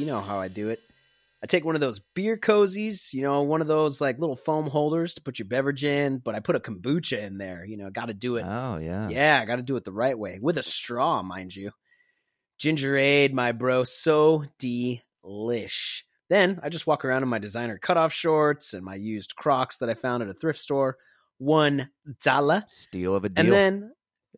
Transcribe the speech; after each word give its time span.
You 0.00 0.06
know 0.06 0.20
how 0.20 0.40
I 0.40 0.48
do 0.48 0.70
it. 0.70 0.80
I 1.42 1.46
take 1.46 1.62
one 1.62 1.74
of 1.74 1.82
those 1.82 2.00
beer 2.14 2.38
cozies, 2.38 3.12
you 3.12 3.20
know, 3.20 3.42
one 3.42 3.60
of 3.60 3.66
those 3.66 4.00
like 4.00 4.18
little 4.18 4.34
foam 4.34 4.66
holders 4.66 5.12
to 5.14 5.20
put 5.20 5.38
your 5.38 5.46
beverage 5.46 5.84
in, 5.84 6.18
but 6.18 6.34
I 6.34 6.40
put 6.40 6.56
a 6.56 6.60
kombucha 6.60 7.22
in 7.22 7.36
there. 7.36 7.66
You 7.66 7.76
know, 7.76 7.90
got 7.90 8.06
to 8.06 8.14
do 8.14 8.36
it. 8.36 8.44
Oh 8.46 8.78
yeah. 8.78 9.10
Yeah, 9.10 9.38
I 9.42 9.44
got 9.44 9.56
to 9.56 9.62
do 9.62 9.76
it 9.76 9.84
the 9.84 9.92
right 9.92 10.18
way 10.18 10.38
with 10.40 10.56
a 10.56 10.62
straw, 10.62 11.22
mind 11.22 11.54
you. 11.54 11.72
Gingerade, 12.58 13.34
my 13.34 13.52
bro, 13.52 13.84
so 13.84 14.46
delish. 14.58 16.02
Then 16.30 16.60
I 16.62 16.70
just 16.70 16.86
walk 16.86 17.04
around 17.04 17.22
in 17.22 17.28
my 17.28 17.38
designer 17.38 17.76
cutoff 17.76 18.14
shorts 18.14 18.72
and 18.72 18.82
my 18.82 18.94
used 18.94 19.36
Crocs 19.36 19.76
that 19.78 19.90
I 19.90 19.94
found 19.94 20.22
at 20.22 20.30
a 20.30 20.34
thrift 20.34 20.60
store. 20.60 20.96
One 21.36 21.90
dollar. 22.22 22.64
Steal 22.70 23.14
of 23.14 23.24
a 23.24 23.28
deal. 23.28 23.44
And 23.44 23.52
then, 23.52 23.92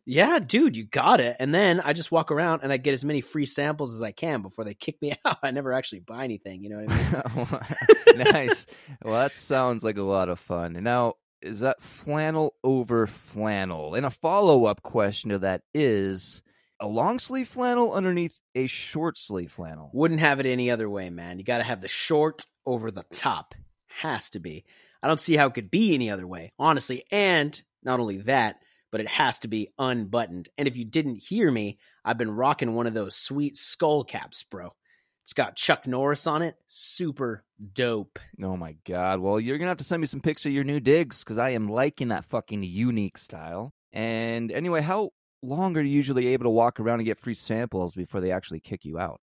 yeah, 0.05 0.39
dude, 0.39 0.75
you 0.75 0.85
got 0.85 1.19
it. 1.19 1.37
And 1.39 1.53
then 1.53 1.79
I 1.79 1.93
just 1.93 2.11
walk 2.11 2.31
around 2.31 2.61
and 2.63 2.73
I 2.73 2.77
get 2.77 2.93
as 2.93 3.05
many 3.05 3.21
free 3.21 3.45
samples 3.45 3.93
as 3.95 4.01
I 4.01 4.11
can 4.11 4.41
before 4.41 4.65
they 4.65 4.73
kick 4.73 5.01
me 5.01 5.13
out. 5.25 5.37
I 5.41 5.51
never 5.51 5.73
actually 5.73 5.99
buy 5.99 6.23
anything. 6.23 6.63
You 6.63 6.69
know 6.69 6.83
what 6.83 6.91
I 6.91 8.17
mean? 8.17 8.25
nice. 8.33 8.65
Well, 9.03 9.15
that 9.15 9.33
sounds 9.33 9.83
like 9.83 9.97
a 9.97 10.03
lot 10.03 10.29
of 10.29 10.39
fun. 10.39 10.73
Now, 10.81 11.13
is 11.41 11.61
that 11.61 11.81
flannel 11.81 12.53
over 12.63 13.07
flannel? 13.07 13.95
And 13.95 14.05
a 14.05 14.09
follow 14.09 14.65
up 14.65 14.81
question 14.81 15.31
to 15.31 15.39
that 15.39 15.61
is 15.73 16.41
a 16.79 16.87
long 16.87 17.19
sleeve 17.19 17.47
flannel 17.47 17.93
underneath 17.93 18.37
a 18.55 18.67
short 18.67 19.17
sleeve 19.17 19.51
flannel. 19.51 19.89
Wouldn't 19.93 20.19
have 20.19 20.39
it 20.39 20.45
any 20.45 20.69
other 20.69 20.89
way, 20.89 21.09
man. 21.09 21.39
You 21.39 21.45
got 21.45 21.57
to 21.57 21.63
have 21.63 21.81
the 21.81 21.87
short 21.87 22.45
over 22.65 22.91
the 22.91 23.03
top. 23.11 23.55
Has 23.87 24.29
to 24.31 24.39
be. 24.39 24.65
I 25.01 25.07
don't 25.07 25.19
see 25.19 25.35
how 25.35 25.47
it 25.47 25.53
could 25.53 25.69
be 25.69 25.93
any 25.93 26.09
other 26.09 26.25
way, 26.25 26.53
honestly. 26.57 27.03
And 27.11 27.61
not 27.83 27.99
only 27.99 28.17
that, 28.19 28.57
but 28.93 29.01
it 29.01 29.07
has 29.07 29.39
to 29.39 29.47
be 29.47 29.69
unbuttoned. 29.79 30.49
And 30.55 30.67
if 30.67 30.77
you 30.77 30.85
didn't 30.85 31.23
hear 31.23 31.49
me, 31.49 31.79
I've 32.05 32.19
been 32.19 32.29
rocking 32.29 32.75
one 32.75 32.85
of 32.85 32.93
those 32.93 33.15
sweet 33.15 33.57
skull 33.57 34.03
caps, 34.03 34.43
bro. 34.43 34.75
It's 35.23 35.33
got 35.33 35.55
Chuck 35.55 35.87
Norris 35.87 36.27
on 36.27 36.43
it. 36.43 36.57
Super 36.67 37.43
dope. 37.73 38.19
Oh 38.43 38.55
my 38.55 38.75
god. 38.85 39.19
Well, 39.19 39.39
you're 39.39 39.57
gonna 39.57 39.71
have 39.71 39.79
to 39.79 39.83
send 39.83 39.99
me 40.01 40.05
some 40.05 40.21
pics 40.21 40.45
of 40.45 40.51
your 40.51 40.63
new 40.63 40.79
digs 40.79 41.23
because 41.23 41.39
I 41.39 41.49
am 41.49 41.69
liking 41.69 42.09
that 42.09 42.25
fucking 42.25 42.61
unique 42.61 43.17
style. 43.17 43.73
And 43.91 44.51
anyway, 44.51 44.81
how 44.81 45.09
long 45.41 45.75
are 45.75 45.81
you 45.81 45.89
usually 45.89 46.27
able 46.27 46.43
to 46.43 46.51
walk 46.51 46.79
around 46.79 46.99
and 46.99 47.07
get 47.07 47.19
free 47.19 47.33
samples 47.33 47.95
before 47.95 48.21
they 48.21 48.31
actually 48.31 48.59
kick 48.59 48.85
you 48.85 48.99
out? 48.99 49.19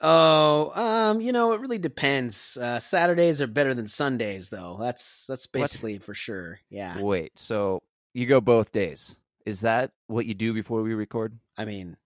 Oh, 0.00 0.72
um, 0.74 1.20
you 1.20 1.30
know, 1.30 1.52
it 1.52 1.60
really 1.60 1.78
depends. 1.78 2.56
Uh, 2.56 2.80
Saturdays 2.80 3.40
are 3.40 3.46
better 3.46 3.72
than 3.72 3.86
Sundays, 3.86 4.48
though. 4.48 4.78
That's 4.80 5.26
that's 5.28 5.46
basically 5.46 5.94
what? 5.94 6.02
for 6.02 6.12
sure. 6.12 6.58
Yeah. 6.70 7.00
Wait, 7.00 7.30
so 7.36 7.82
you 8.14 8.26
go 8.26 8.40
both 8.40 8.72
days? 8.72 9.16
Is 9.44 9.62
that 9.62 9.92
what 10.06 10.26
you 10.26 10.34
do 10.34 10.52
before 10.52 10.82
we 10.82 10.94
record? 10.94 11.38
I 11.56 11.64
mean, 11.64 11.96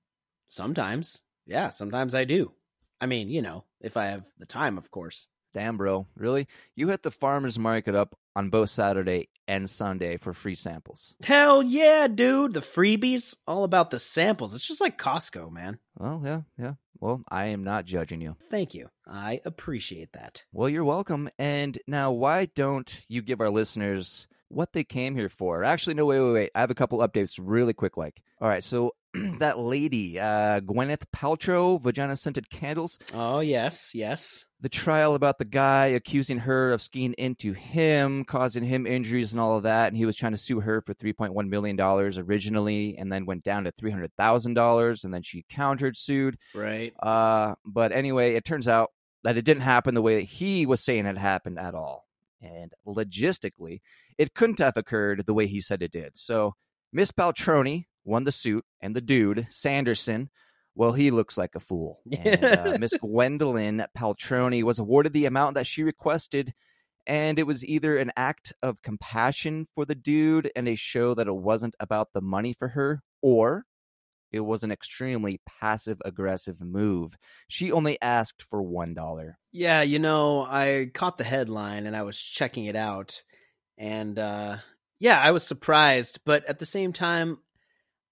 sometimes. 0.48 1.20
Yeah, 1.46 1.70
sometimes 1.70 2.14
I 2.14 2.24
do. 2.24 2.52
I 3.00 3.06
mean, 3.06 3.28
you 3.28 3.42
know, 3.42 3.64
if 3.80 3.96
I 3.96 4.06
have 4.06 4.26
the 4.38 4.46
time, 4.46 4.78
of 4.78 4.90
course. 4.90 5.28
Damn, 5.54 5.76
bro. 5.76 6.06
Really? 6.16 6.48
You 6.74 6.88
hit 6.88 7.02
the 7.02 7.10
farmer's 7.10 7.58
market 7.58 7.94
up 7.94 8.14
on 8.34 8.50
both 8.50 8.68
Saturday 8.68 9.28
and 9.48 9.70
Sunday 9.70 10.16
for 10.16 10.34
free 10.34 10.54
samples. 10.54 11.14
Hell 11.24 11.62
yeah, 11.62 12.08
dude. 12.08 12.52
The 12.52 12.60
freebies, 12.60 13.36
all 13.46 13.64
about 13.64 13.90
the 13.90 13.98
samples. 13.98 14.54
It's 14.54 14.66
just 14.66 14.80
like 14.80 14.98
Costco, 14.98 15.50
man. 15.50 15.78
Well, 15.98 16.20
yeah, 16.24 16.40
yeah. 16.58 16.74
Well, 17.00 17.22
I 17.30 17.46
am 17.46 17.64
not 17.64 17.84
judging 17.84 18.20
you. 18.20 18.36
Thank 18.50 18.74
you. 18.74 18.88
I 19.06 19.40
appreciate 19.44 20.12
that. 20.12 20.44
Well, 20.52 20.68
you're 20.68 20.84
welcome. 20.84 21.30
And 21.38 21.78
now, 21.86 22.10
why 22.12 22.46
don't 22.46 23.04
you 23.08 23.22
give 23.22 23.40
our 23.40 23.50
listeners 23.50 24.26
what 24.48 24.72
they 24.72 24.84
came 24.84 25.14
here 25.16 25.28
for? 25.28 25.64
Actually, 25.64 25.94
no, 25.94 26.06
wait, 26.06 26.20
wait, 26.20 26.32
wait. 26.32 26.50
I 26.54 26.60
have 26.60 26.70
a 26.70 26.74
couple 26.74 26.98
updates 26.98 27.38
really 27.40 27.72
quick. 27.72 27.96
Like, 27.96 28.22
all 28.40 28.48
right, 28.48 28.64
so 28.64 28.92
that 29.38 29.58
lady, 29.58 30.18
uh, 30.18 30.60
Gwyneth 30.60 31.04
Paltrow, 31.14 31.80
vagina 31.80 32.16
scented 32.16 32.50
candles. 32.50 32.98
Oh, 33.14 33.40
yes, 33.40 33.92
yes. 33.94 34.44
The 34.60 34.68
trial 34.68 35.14
about 35.14 35.38
the 35.38 35.44
guy 35.44 35.86
accusing 35.86 36.38
her 36.38 36.72
of 36.72 36.82
skiing 36.82 37.14
into 37.14 37.52
him, 37.52 38.24
causing 38.24 38.64
him 38.64 38.86
injuries 38.86 39.32
and 39.32 39.40
all 39.40 39.56
of 39.56 39.62
that. 39.64 39.88
And 39.88 39.96
he 39.96 40.06
was 40.06 40.16
trying 40.16 40.32
to 40.32 40.38
sue 40.38 40.60
her 40.60 40.80
for 40.80 40.94
$3.1 40.94 41.48
million 41.48 41.80
originally 41.80 42.96
and 42.98 43.12
then 43.12 43.26
went 43.26 43.44
down 43.44 43.64
to 43.64 43.72
$300,000. 43.72 45.04
And 45.04 45.14
then 45.14 45.22
she 45.22 45.44
countered 45.48 45.96
sued. 45.96 46.38
Right. 46.54 46.92
Uh, 47.00 47.54
but 47.64 47.92
anyway, 47.92 48.34
it 48.34 48.44
turns 48.44 48.66
out 48.68 48.90
that 49.24 49.36
it 49.36 49.44
didn't 49.44 49.62
happen 49.62 49.94
the 49.94 50.02
way 50.02 50.16
that 50.16 50.22
he 50.28 50.66
was 50.66 50.84
saying 50.84 51.06
it 51.06 51.18
happened 51.18 51.58
at 51.58 51.74
all. 51.74 52.06
And 52.40 52.72
logistically, 52.86 53.80
it 54.18 54.34
couldn't 54.34 54.58
have 54.58 54.76
occurred 54.76 55.24
the 55.26 55.34
way 55.34 55.46
he 55.46 55.60
said 55.60 55.82
it 55.82 55.92
did. 55.92 56.12
So 56.14 56.54
Miss 56.92 57.12
Paltroni 57.12 57.86
won 58.04 58.24
the 58.24 58.32
suit, 58.32 58.64
and 58.80 58.94
the 58.94 59.00
dude, 59.00 59.46
Sanderson, 59.50 60.30
well, 60.74 60.92
he 60.92 61.10
looks 61.10 61.36
like 61.36 61.54
a 61.54 61.60
fool. 61.60 62.00
And, 62.24 62.44
uh, 62.44 62.76
Miss 62.78 62.94
Gwendolyn 62.94 63.84
Paltroni 63.96 64.62
was 64.62 64.78
awarded 64.78 65.12
the 65.12 65.26
amount 65.26 65.54
that 65.54 65.66
she 65.66 65.82
requested, 65.82 66.54
and 67.06 67.38
it 67.38 67.46
was 67.46 67.64
either 67.64 67.96
an 67.96 68.12
act 68.16 68.52
of 68.62 68.82
compassion 68.82 69.66
for 69.74 69.84
the 69.84 69.94
dude 69.94 70.50
and 70.54 70.68
a 70.68 70.74
show 70.74 71.14
that 71.14 71.26
it 71.26 71.36
wasn't 71.36 71.74
about 71.80 72.12
the 72.12 72.20
money 72.20 72.52
for 72.52 72.68
her, 72.68 73.02
or 73.22 73.64
it 74.32 74.40
was 74.40 74.62
an 74.62 74.72
extremely 74.72 75.40
passive 75.60 75.98
aggressive 76.04 76.60
move. 76.60 77.16
She 77.48 77.72
only 77.72 78.00
asked 78.02 78.42
for 78.42 78.62
$1. 78.62 79.34
Yeah, 79.52 79.82
you 79.82 79.98
know, 79.98 80.44
I 80.44 80.90
caught 80.92 81.16
the 81.16 81.24
headline 81.24 81.86
and 81.86 81.96
I 81.96 82.02
was 82.02 82.20
checking 82.20 82.66
it 82.66 82.76
out. 82.76 83.22
And 83.78 84.18
uh, 84.18 84.58
yeah, 84.98 85.20
I 85.20 85.30
was 85.30 85.46
surprised, 85.46 86.20
but 86.24 86.44
at 86.46 86.58
the 86.58 86.66
same 86.66 86.92
time, 86.92 87.38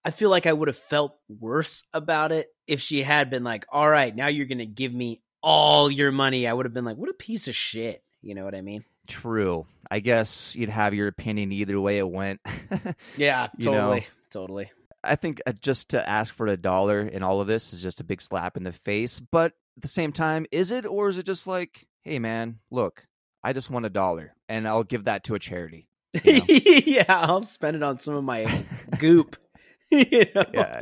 I 0.05 0.11
feel 0.11 0.31
like 0.31 0.47
I 0.47 0.53
would 0.53 0.69
have 0.69 0.77
felt 0.77 1.17
worse 1.29 1.85
about 1.93 2.31
it 2.31 2.49
if 2.67 2.81
she 2.81 3.03
had 3.03 3.31
been 3.31 3.45
like, 3.45 3.65
"All 3.71 3.89
right, 3.89 4.15
now 4.15 4.27
you're 4.27 4.47
going 4.47 4.59
to 4.59 4.67
give 4.67 4.93
me 4.93 5.23
all 5.43 5.91
your 5.91 6.13
money." 6.13 6.47
I 6.47 6.53
would 6.53 6.67
have 6.67 6.75
been 6.75 6.85
like, 6.85 6.99
"What 6.99 7.09
a 7.09 7.15
piece 7.15 7.49
of 7.49 7.55
shit." 7.55 8.03
You 8.21 8.35
know 8.35 8.45
what 8.45 8.55
I 8.55 8.61
mean? 8.61 8.85
True. 9.07 9.67
I 9.91 10.01
guess 10.01 10.55
you'd 10.57 10.71
have 10.71 10.95
your 10.95 11.09
opinion 11.09 11.53
either 11.53 11.79
way 11.79 11.99
it 11.99 12.09
went. 12.09 12.41
yeah, 13.17 13.49
totally. 13.61 14.01
know? 14.01 14.07
Totally. 14.31 14.71
I 15.03 15.17
think 15.17 15.43
uh, 15.47 15.53
just 15.53 15.91
to 15.91 16.09
ask 16.09 16.35
for 16.35 16.47
a 16.47 16.57
dollar 16.57 17.01
in 17.01 17.23
all 17.23 17.41
of 17.41 17.47
this 17.47 17.73
is 17.73 17.83
just 17.83 18.01
a 18.01 18.05
big 18.05 18.23
slap 18.23 18.57
in 18.57 18.65
the 18.65 18.73
face, 18.73 19.21
but 19.21 19.53
at 19.77 19.83
the 19.83 19.89
same 19.89 20.13
time, 20.13 20.47
is 20.51 20.71
it 20.71 20.87
or 20.87 21.09
is 21.09 21.19
it 21.19 21.27
just 21.27 21.47
like, 21.47 21.87
"Hey 22.03 22.19
man, 22.19 22.59
look, 22.71 23.07
I 23.45 23.53
just 23.53 23.71
want 23.71 23.87
a 23.87 23.91
dollar 23.91 24.35
and 24.49 24.67
I'll 24.67 24.83
give 24.83 25.05
that 25.05 25.25
to 25.25 25.35
a 25.35 25.39
charity." 25.39 25.89
You 26.23 26.39
know? 26.39 26.45
yeah, 26.49 27.05
I'll 27.09 27.43
spend 27.43 27.77
it 27.77 27.83
on 27.83 28.01
some 28.01 28.15
of 28.15 28.25
my 28.25 28.65
goop. 28.99 29.37
you 29.91 30.27
know? 30.35 30.45
Yeah. 30.53 30.81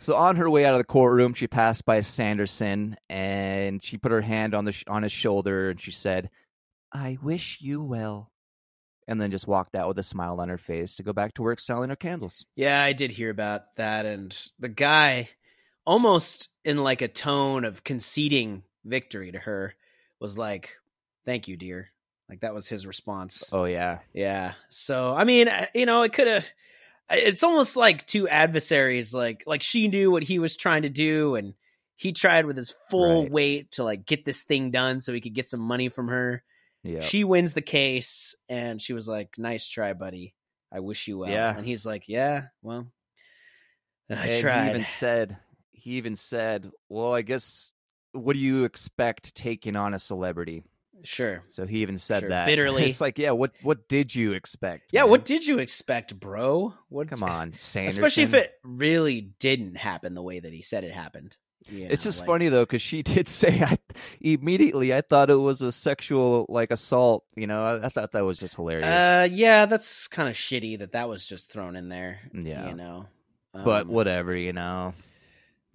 So 0.00 0.14
on 0.14 0.36
her 0.36 0.48
way 0.48 0.64
out 0.64 0.74
of 0.74 0.78
the 0.78 0.84
courtroom, 0.84 1.34
she 1.34 1.46
passed 1.46 1.84
by 1.84 2.00
Sanderson 2.00 2.96
and 3.10 3.82
she 3.82 3.98
put 3.98 4.12
her 4.12 4.22
hand 4.22 4.54
on 4.54 4.64
the 4.64 4.72
sh- 4.72 4.84
on 4.88 5.02
his 5.02 5.12
shoulder 5.12 5.70
and 5.70 5.80
she 5.80 5.90
said, 5.90 6.30
"I 6.92 7.18
wish 7.22 7.58
you 7.60 7.82
well." 7.82 8.30
And 9.06 9.20
then 9.20 9.30
just 9.30 9.46
walked 9.48 9.74
out 9.74 9.88
with 9.88 9.98
a 9.98 10.02
smile 10.02 10.40
on 10.40 10.48
her 10.50 10.58
face 10.58 10.94
to 10.94 11.02
go 11.02 11.12
back 11.12 11.34
to 11.34 11.42
work 11.42 11.60
selling 11.60 11.90
her 11.90 11.96
candles. 11.96 12.44
Yeah, 12.56 12.82
I 12.82 12.92
did 12.92 13.10
hear 13.10 13.30
about 13.30 13.74
that 13.76 14.06
and 14.06 14.36
the 14.58 14.68
guy 14.68 15.30
almost 15.86 16.50
in 16.64 16.76
like 16.78 17.00
a 17.00 17.08
tone 17.08 17.64
of 17.64 17.84
conceding 17.84 18.62
victory 18.84 19.32
to 19.32 19.38
her 19.38 19.74
was 20.20 20.36
like, 20.36 20.76
"Thank 21.28 21.48
you, 21.48 21.56
dear." 21.56 21.90
Like 22.28 22.40
that 22.40 22.54
was 22.54 22.68
his 22.68 22.86
response. 22.86 23.50
Oh 23.52 23.64
yeah. 23.64 24.00
Yeah. 24.12 24.54
So, 24.68 25.14
I 25.14 25.24
mean, 25.24 25.48
uh, 25.48 25.66
you 25.74 25.86
know, 25.86 26.02
it 26.02 26.12
could 26.12 26.26
have 26.26 26.46
it's 27.10 27.42
almost 27.42 27.76
like 27.76 28.06
two 28.06 28.28
adversaries 28.28 29.14
like 29.14 29.42
like 29.46 29.62
she 29.62 29.88
knew 29.88 30.10
what 30.10 30.22
he 30.22 30.38
was 30.38 30.56
trying 30.56 30.82
to 30.82 30.88
do 30.88 31.34
and 31.36 31.54
he 31.96 32.12
tried 32.12 32.46
with 32.46 32.56
his 32.56 32.74
full 32.90 33.22
right. 33.22 33.30
weight 33.30 33.70
to 33.72 33.84
like 33.84 34.06
get 34.06 34.24
this 34.24 34.42
thing 34.42 34.70
done 34.70 35.00
so 35.00 35.12
he 35.12 35.20
could 35.20 35.34
get 35.34 35.48
some 35.48 35.60
money 35.60 35.88
from 35.88 36.08
her 36.08 36.42
yeah 36.82 37.00
she 37.00 37.24
wins 37.24 37.52
the 37.52 37.62
case 37.62 38.34
and 38.48 38.80
she 38.80 38.92
was 38.92 39.08
like 39.08 39.30
nice 39.38 39.68
try 39.68 39.92
buddy 39.92 40.34
i 40.70 40.80
wish 40.80 41.08
you 41.08 41.18
well 41.18 41.30
yeah 41.30 41.56
and 41.56 41.66
he's 41.66 41.86
like 41.86 42.04
yeah 42.08 42.44
well 42.62 42.86
i 44.10 44.14
and 44.14 44.40
tried 44.40 44.64
he 44.64 44.70
even 44.70 44.84
said 44.84 45.36
he 45.72 45.90
even 45.92 46.16
said 46.16 46.70
well 46.88 47.14
i 47.14 47.22
guess 47.22 47.70
what 48.12 48.34
do 48.34 48.38
you 48.38 48.64
expect 48.64 49.34
taking 49.34 49.76
on 49.76 49.94
a 49.94 49.98
celebrity 49.98 50.62
Sure. 51.04 51.42
So 51.48 51.66
he 51.66 51.82
even 51.82 51.96
said 51.96 52.20
sure. 52.20 52.28
that 52.30 52.46
bitterly. 52.46 52.84
It's 52.88 53.00
like, 53.00 53.18
yeah, 53.18 53.32
what 53.32 53.52
what 53.62 53.88
did 53.88 54.14
you 54.14 54.32
expect? 54.32 54.90
Yeah, 54.92 55.02
man? 55.02 55.10
what 55.10 55.24
did 55.24 55.46
you 55.46 55.58
expect, 55.58 56.18
bro? 56.18 56.74
What? 56.88 57.08
Come 57.08 57.22
on, 57.22 57.54
Sanderson. 57.54 57.86
Especially 58.04 58.22
if 58.24 58.34
it 58.34 58.52
really 58.62 59.20
didn't 59.38 59.76
happen 59.76 60.14
the 60.14 60.22
way 60.22 60.40
that 60.40 60.52
he 60.52 60.62
said 60.62 60.84
it 60.84 60.92
happened. 60.92 61.36
You 61.70 61.84
know, 61.84 61.90
it's 61.90 62.04
just 62.04 62.20
like... 62.20 62.26
funny 62.26 62.48
though 62.48 62.64
because 62.64 62.82
she 62.82 63.02
did 63.04 63.28
say 63.28 63.62
I 63.62 63.78
immediately 64.20 64.94
I 64.94 65.02
thought 65.02 65.30
it 65.30 65.34
was 65.34 65.62
a 65.62 65.72
sexual 65.72 66.46
like 66.48 66.70
assault. 66.70 67.24
You 67.36 67.46
know, 67.46 67.62
I, 67.64 67.86
I 67.86 67.88
thought 67.88 68.12
that 68.12 68.24
was 68.24 68.38
just 68.38 68.54
hilarious. 68.54 68.86
Uh, 68.86 69.28
yeah, 69.30 69.66
that's 69.66 70.08
kind 70.08 70.28
of 70.28 70.34
shitty 70.34 70.78
that 70.78 70.92
that 70.92 71.08
was 71.08 71.26
just 71.26 71.52
thrown 71.52 71.76
in 71.76 71.88
there. 71.88 72.20
Yeah, 72.32 72.68
you 72.68 72.74
know. 72.74 73.06
Um, 73.54 73.64
but 73.64 73.86
whatever, 73.86 74.34
you 74.34 74.52
know. 74.52 74.94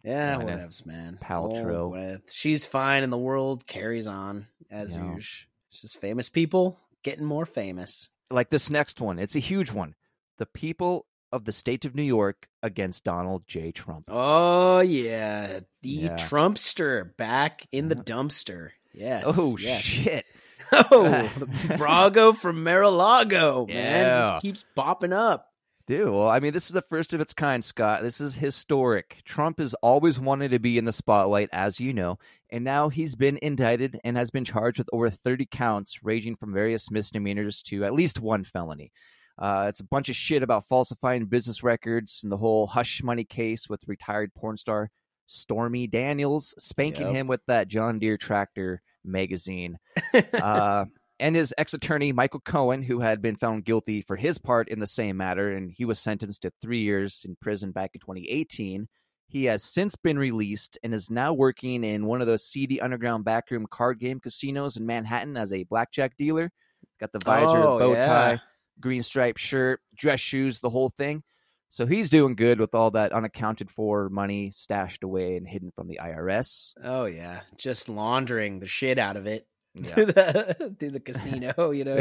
Yeah, 0.04 0.38
whatevs, 0.38 0.86
man. 0.86 1.18
Paltrow. 1.22 2.22
She's 2.32 2.66
fine, 2.66 3.04
and 3.04 3.12
the 3.14 3.18
world 3.18 3.66
carries 3.68 4.08
on 4.08 4.48
as 4.70 4.96
usual. 4.96 5.16
It's 5.18 5.82
just 5.82 5.98
famous 6.00 6.30
people 6.30 6.80
getting 7.04 7.26
more 7.26 7.46
famous. 7.46 8.10
Like 8.30 8.50
this 8.50 8.70
next 8.70 9.00
one, 9.02 9.20
it's 9.20 9.36
a 9.36 9.40
huge 9.40 9.72
one. 9.72 9.96
The 10.38 10.46
people 10.46 11.06
of 11.32 11.46
the 11.46 11.52
state 11.52 11.86
of 11.86 11.96
New 11.96 12.04
York 12.04 12.48
against 12.62 13.04
Donald 13.04 13.44
J. 13.48 13.72
Trump. 13.72 14.06
Oh 14.08 14.80
yeah, 14.82 15.60
the 15.82 15.90
Yeah. 15.90 16.16
Trumpster 16.16 17.16
back 17.18 17.66
in 17.72 17.88
the 17.90 17.96
dumpster. 17.96 18.70
Yes. 18.94 19.24
oh 19.26 19.58
yes. 19.58 19.82
shit! 19.84 20.26
Oh, 20.72 21.30
the 21.38 21.46
Brago 21.76 22.36
from 22.36 22.64
Mar-a-Lago, 22.64 23.68
man, 23.68 23.76
Yeah. 23.76 24.14
just 24.32 24.42
keeps 24.42 24.66
popping 24.76 25.14
up. 25.14 25.53
Dude, 25.94 26.10
well, 26.10 26.28
I 26.28 26.40
mean, 26.40 26.54
this 26.54 26.66
is 26.66 26.74
the 26.74 26.82
first 26.82 27.14
of 27.14 27.22
its 27.22 27.36
kind, 27.36 27.64
Scott. 27.64 28.02
This 28.02 28.20
is 28.20 28.34
historic. 28.34 29.22
Trump 29.26 29.60
has 29.60 29.76
always 29.76 30.20
wanted 30.20 30.50
to 30.50 30.58
be 30.58 30.80
in 30.80 30.86
the 30.86 30.92
spotlight, 30.92 31.50
as 31.52 31.80
you 31.80 31.94
know, 31.94 32.18
and 32.50 32.64
now 32.64 32.90
he's 32.90 33.14
been 33.14 33.38
indicted 33.44 34.00
and 34.04 34.18
has 34.18 34.32
been 34.32 34.44
charged 34.44 34.80
with 34.80 34.90
over 34.92 35.12
30 35.12 35.46
counts, 35.52 36.04
ranging 36.04 36.36
from 36.36 36.52
various 36.52 36.90
misdemeanors 36.90 37.62
to 37.62 37.86
at 37.86 37.94
least 37.94 38.20
one 38.20 38.44
felony. 38.44 38.92
Uh, 39.38 39.68
it's 39.70 39.82
a 39.82 39.86
bunch 39.86 40.10
of 40.10 40.16
shit 40.16 40.42
about 40.42 40.68
falsifying 40.68 41.26
business 41.26 41.62
records 41.62 42.22
and 42.24 42.32
the 42.32 42.38
whole 42.38 42.66
hush 42.66 43.04
money 43.04 43.24
case 43.24 43.70
with 43.70 43.88
retired 43.88 44.34
porn 44.34 44.58
star 44.58 44.90
Stormy 45.28 45.86
Daniels 45.86 46.56
spanking 46.58 47.06
Yep. 47.06 47.16
him 47.16 47.28
with 47.28 47.42
that 47.46 47.68
John 47.68 48.00
Deere 48.00 48.18
tractor 48.18 48.82
magazine. 49.06 49.78
uh, 50.34 50.86
and 51.24 51.38
his 51.38 51.54
ex 51.58 51.74
attorney, 51.74 52.12
Michael 52.12 52.42
Cohen, 52.42 52.84
who 52.84 53.00
had 53.00 53.22
been 53.22 53.38
found 53.38 53.64
guilty 53.64 54.02
for 54.02 54.18
his 54.18 54.38
part 54.40 54.68
in 54.68 54.82
the 54.82 54.86
same 54.88 55.16
matter, 55.16 55.54
and 55.54 55.72
he 55.72 55.86
was 55.86 55.98
sentenced 55.98 56.42
to 56.42 56.52
three 56.62 56.82
years 56.82 57.22
in 57.26 57.38
prison 57.40 57.72
back 57.72 57.92
in 57.94 58.02
2018. 58.02 58.90
He 59.30 59.46
has 59.46 59.64
since 59.64 59.96
been 59.96 60.20
released 60.20 60.78
and 60.84 60.94
is 60.94 61.10
now 61.10 61.32
working 61.32 61.86
in 61.86 62.06
one 62.08 62.20
of 62.20 62.28
those 62.28 62.44
seedy 62.46 62.82
underground 62.82 63.24
backroom 63.24 63.66
card 63.72 64.00
game 64.00 64.20
casinos 64.20 64.76
in 64.76 64.86
Manhattan 64.86 65.38
as 65.38 65.54
a 65.54 65.64
blackjack 65.64 66.18
dealer. 66.18 66.52
Got 67.00 67.14
the 67.14 67.20
visor, 67.20 67.58
Oh, 67.64 67.80
bow 67.80 67.94
yeah. 67.94 68.06
tie, 68.06 68.42
green 68.82 69.02
striped 69.02 69.40
shirt, 69.40 69.80
dress 69.96 70.20
shoes, 70.20 70.60
the 70.60 70.70
whole 70.70 70.90
thing. 70.90 71.24
So 71.70 71.86
he's 71.86 72.10
doing 72.10 72.36
good 72.36 72.60
with 72.60 72.76
all 72.76 72.92
that 72.92 73.14
unaccounted 73.14 73.72
for 73.72 74.10
money 74.10 74.52
stashed 74.52 75.04
away 75.04 75.38
and 75.38 75.48
hidden 75.48 75.72
from 75.74 75.88
the 75.88 76.02
IRS. 76.04 76.74
Oh 76.84 77.06
yeah, 77.06 77.40
just 77.58 77.88
laundering 77.88 78.60
the 78.60 78.68
shit 78.68 79.00
out 79.00 79.16
of 79.16 79.26
it 79.26 79.48
Yeah. 79.76 79.84
through 79.94 80.06
the 80.06 80.76
through 80.80 80.92
the 80.92 81.00
casino. 81.00 81.72
You 81.72 81.84
know. 81.86 82.00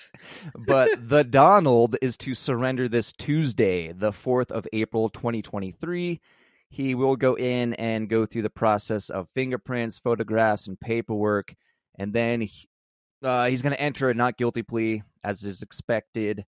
but 0.66 1.08
the 1.08 1.24
Donald 1.24 1.96
is 2.00 2.16
to 2.18 2.34
surrender 2.34 2.88
this 2.88 3.12
Tuesday, 3.12 3.92
the 3.92 4.10
4th 4.12 4.50
of 4.50 4.66
April, 4.72 5.08
2023. 5.08 6.20
He 6.70 6.94
will 6.94 7.16
go 7.16 7.34
in 7.34 7.74
and 7.74 8.08
go 8.08 8.24
through 8.24 8.42
the 8.42 8.50
process 8.50 9.10
of 9.10 9.28
fingerprints, 9.34 9.98
photographs, 9.98 10.66
and 10.66 10.80
paperwork. 10.80 11.54
And 11.98 12.14
then 12.14 12.40
he- 12.42 12.68
uh, 13.22 13.46
he's 13.46 13.60
going 13.62 13.74
to 13.74 13.80
enter 13.80 14.08
a 14.08 14.14
not 14.14 14.38
guilty 14.38 14.62
plea, 14.62 15.02
as 15.22 15.44
is 15.44 15.60
expected. 15.62 16.44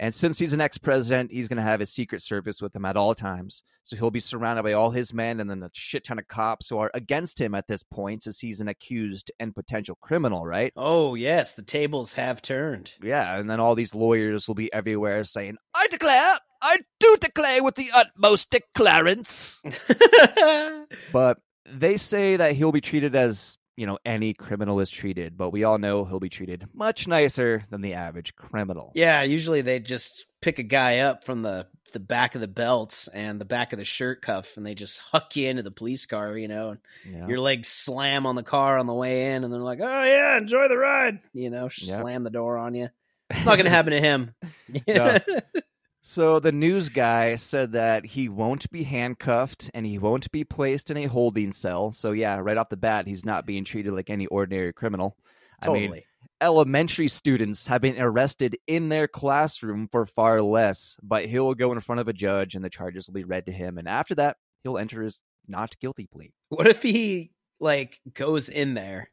And 0.00 0.14
since 0.14 0.38
he's 0.38 0.52
an 0.52 0.60
ex 0.60 0.76
president, 0.76 1.30
he's 1.30 1.48
going 1.48 1.58
to 1.58 1.62
have 1.62 1.80
his 1.80 1.92
Secret 1.92 2.20
Service 2.22 2.60
with 2.60 2.74
him 2.74 2.84
at 2.84 2.96
all 2.96 3.14
times. 3.14 3.62
So 3.84 3.96
he'll 3.96 4.10
be 4.10 4.20
surrounded 4.20 4.62
by 4.62 4.72
all 4.72 4.90
his 4.90 5.12
men 5.12 5.40
and 5.40 5.48
then 5.48 5.62
a 5.62 5.70
shit 5.72 6.04
ton 6.04 6.18
of 6.18 6.26
cops 6.26 6.68
who 6.68 6.78
are 6.78 6.90
against 6.94 7.40
him 7.40 7.54
at 7.54 7.68
this 7.68 7.82
point, 7.82 8.22
since 8.22 8.40
he's 8.40 8.60
an 8.60 8.68
accused 8.68 9.30
and 9.38 9.54
potential 9.54 9.96
criminal, 10.00 10.44
right? 10.44 10.72
oh 10.76 11.14
yes, 11.14 11.54
the 11.54 11.62
tables 11.62 12.14
have 12.14 12.40
turned. 12.42 12.92
Yeah, 13.02 13.38
and 13.38 13.48
then 13.48 13.60
all 13.60 13.74
these 13.74 13.94
lawyers 13.94 14.48
will 14.48 14.54
be 14.54 14.72
everywhere 14.72 15.22
saying, 15.24 15.58
I 15.74 15.86
declare, 15.90 16.38
I 16.62 16.78
do 16.98 17.16
declare 17.20 17.62
with 17.62 17.74
the 17.74 17.90
utmost 17.94 18.50
declarance. 18.50 19.60
But 21.12 21.38
they 21.66 21.96
say 21.96 22.36
that 22.36 22.52
he'll 22.52 22.72
be 22.72 22.80
treated 22.80 23.14
as, 23.14 23.56
you 23.76 23.86
know, 23.86 23.98
any 24.04 24.34
criminal 24.34 24.80
is 24.80 24.90
treated, 24.90 25.36
but 25.36 25.50
we 25.50 25.64
all 25.64 25.78
know 25.78 26.04
he'll 26.04 26.20
be 26.20 26.28
treated 26.28 26.66
much 26.72 27.08
nicer 27.08 27.62
than 27.70 27.80
the 27.80 27.94
average 27.94 28.36
criminal. 28.36 28.92
yeah, 28.94 29.22
usually 29.22 29.62
they 29.62 29.80
just 29.80 30.26
pick 30.42 30.58
a 30.58 30.62
guy 30.62 30.98
up 31.00 31.24
from 31.24 31.42
the 31.42 31.66
the 31.92 32.00
back 32.00 32.34
of 32.34 32.40
the 32.40 32.48
belt 32.48 33.06
and 33.14 33.40
the 33.40 33.44
back 33.44 33.72
of 33.72 33.78
the 33.78 33.84
shirt 33.84 34.20
cuff, 34.20 34.56
and 34.56 34.66
they 34.66 34.74
just 34.74 34.98
huck 35.12 35.36
you 35.36 35.48
into 35.48 35.62
the 35.62 35.70
police 35.70 36.06
car. 36.06 36.36
You 36.36 36.48
know, 36.48 36.70
and 36.70 36.78
Yeah. 37.08 37.28
your 37.28 37.38
legs 37.40 37.68
slam 37.68 38.26
on 38.26 38.34
the 38.36 38.42
car 38.42 38.78
on 38.78 38.86
the 38.86 38.94
way 38.94 39.32
in, 39.32 39.44
and 39.44 39.52
they're 39.52 39.60
like, 39.60 39.80
"Oh 39.80 40.02
yeah, 40.04 40.36
enjoy 40.36 40.68
the 40.68 40.76
ride." 40.78 41.20
You 41.32 41.50
know, 41.50 41.68
slam 41.68 42.24
the 42.24 42.30
door 42.30 42.58
on 42.58 42.74
you. 42.74 42.88
It's 43.30 43.44
not 43.46 43.56
to 43.56 43.70
happen 43.70 43.92
to 43.92 44.00
him. 44.00 44.34
No. 44.88 45.18
So 46.06 46.38
the 46.38 46.52
news 46.52 46.90
guy 46.90 47.34
said 47.36 47.72
that 47.72 48.04
he 48.04 48.28
won't 48.28 48.70
be 48.70 48.82
handcuffed 48.82 49.70
and 49.72 49.86
he 49.86 49.98
won't 49.98 50.30
be 50.30 50.44
placed 50.44 50.90
in 50.90 50.98
a 50.98 51.06
holding 51.06 51.50
cell. 51.50 51.92
So 51.92 52.12
yeah, 52.12 52.36
right 52.36 52.58
off 52.58 52.68
the 52.68 52.76
bat, 52.76 53.06
he's 53.06 53.24
not 53.24 53.46
being 53.46 53.64
treated 53.64 53.94
like 53.94 54.10
any 54.10 54.26
ordinary 54.26 54.74
criminal. 54.74 55.16
I 55.62 55.68
mean, 55.68 55.82
totally. 55.84 56.06
elementary 56.42 57.08
students 57.08 57.68
have 57.68 57.80
been 57.80 57.98
arrested 57.98 58.58
in 58.66 58.90
their 58.90 59.08
classroom 59.08 59.88
for 59.90 60.04
far 60.04 60.42
less, 60.42 60.98
but 61.02 61.24
he'll 61.24 61.54
go 61.54 61.72
in 61.72 61.80
front 61.80 62.02
of 62.02 62.08
a 62.08 62.12
judge 62.12 62.54
and 62.54 62.62
the 62.62 62.68
charges 62.68 63.06
will 63.06 63.14
be 63.14 63.24
read 63.24 63.46
to 63.46 63.52
him. 63.52 63.78
And 63.78 63.88
after 63.88 64.14
that, 64.16 64.36
he'll 64.62 64.76
enter 64.76 65.00
his 65.00 65.22
not 65.48 65.78
guilty 65.80 66.06
plea. 66.06 66.34
What 66.50 66.66
if 66.66 66.82
he 66.82 67.32
like 67.60 68.00
goes 68.12 68.50
in 68.50 68.74
there, 68.74 69.10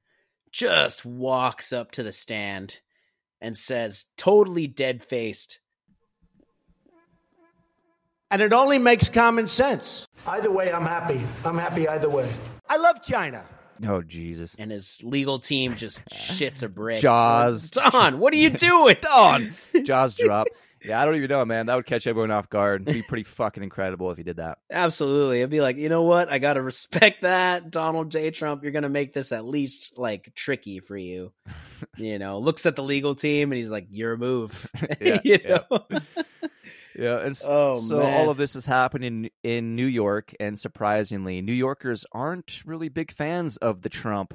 just 0.52 1.06
walks 1.06 1.72
up 1.72 1.92
to 1.92 2.04
the 2.04 2.12
stand 2.12 2.82
and 3.40 3.56
says, 3.56 4.08
totally 4.18 4.68
dead 4.68 5.02
faced, 5.02 5.62
And 8.32 8.42
it 8.42 8.54
only 8.54 8.80
makes 8.80 9.10
common 9.10 9.48
sense. 9.48 10.08
Either 10.26 10.50
way, 10.50 10.72
I'm 10.72 10.86
happy. 10.86 11.22
I'm 11.44 11.58
happy 11.58 11.88
either 11.88 12.10
way. 12.10 12.32
I 12.70 12.78
love 12.78 13.04
China. 13.04 13.46
Oh, 13.86 14.02
Jesus. 14.02 14.56
and 14.60 14.72
his 14.72 15.02
legal 15.04 15.40
team 15.40 15.76
just 15.76 16.06
shits 16.10 16.64
a 16.64 16.70
brick. 16.70 17.02
Jaws. 17.02 17.72
Don, 17.72 18.20
what 18.20 18.32
are 18.32 18.38
you 18.38 18.52
doing? 18.52 18.96
Don! 19.02 19.56
Jaws 19.84 20.16
drop. 20.16 20.48
Yeah, 20.84 21.02
I 21.02 21.06
don't 21.06 21.16
even 21.16 21.30
know, 21.30 21.44
man. 21.46 21.66
That 21.66 21.76
would 21.76 21.86
catch 21.86 22.08
everyone 22.08 22.32
off 22.32 22.50
guard. 22.50 22.84
It'd 22.84 22.94
be 22.94 23.08
pretty 23.08 23.24
fucking 23.24 23.62
incredible 23.62 24.10
if 24.12 24.18
he 24.18 24.24
did 24.24 24.38
that. 24.38 24.60
Absolutely. 24.72 25.40
It'd 25.40 25.50
be 25.50 25.62
like, 25.62 25.78
you 25.78 25.90
know 25.90 26.04
what? 26.04 26.30
I 26.30 26.40
got 26.40 26.54
to 26.54 26.62
respect 26.62 27.22
that. 27.22 27.70
Donald 27.70 28.12
J. 28.12 28.32
Trump, 28.32 28.64
you're 28.64 28.72
going 28.72 28.84
to 28.84 28.90
make 28.90 29.14
this 29.14 29.32
at 29.32 29.46
least 29.46 29.98
like 29.98 30.34
tricky 30.36 30.80
for 30.80 30.98
you. 30.98 31.34
You 31.98 32.20
know, 32.20 32.38
looks 32.38 32.68
at 32.68 32.76
the 32.76 32.84
legal 32.84 33.16
team 33.16 33.52
and 33.52 33.58
he's 33.58 33.72
like, 33.72 33.88
your 33.90 34.16
move. 34.16 34.70
Yeah, 35.02 35.20
you 35.24 35.40
yeah. 35.44 35.60
know? 35.72 35.86
Yeah, 35.90 36.00
and 37.20 37.30
s- 37.32 37.46
Oh, 37.48 37.80
so 37.80 38.00
all 38.00 38.30
of 38.30 38.38
this 38.38 38.56
is 38.56 38.66
happening 38.66 39.30
in 39.44 39.76
New 39.76 39.86
York, 39.86 40.34
and 40.40 40.60
surprisingly, 40.60 41.42
New 41.42 41.54
Yorkers 41.54 42.06
aren't 42.12 42.62
really 42.66 42.90
big 42.90 43.12
fans 43.12 43.58
of 43.58 43.82
the 43.82 43.90
Trump, 43.90 44.34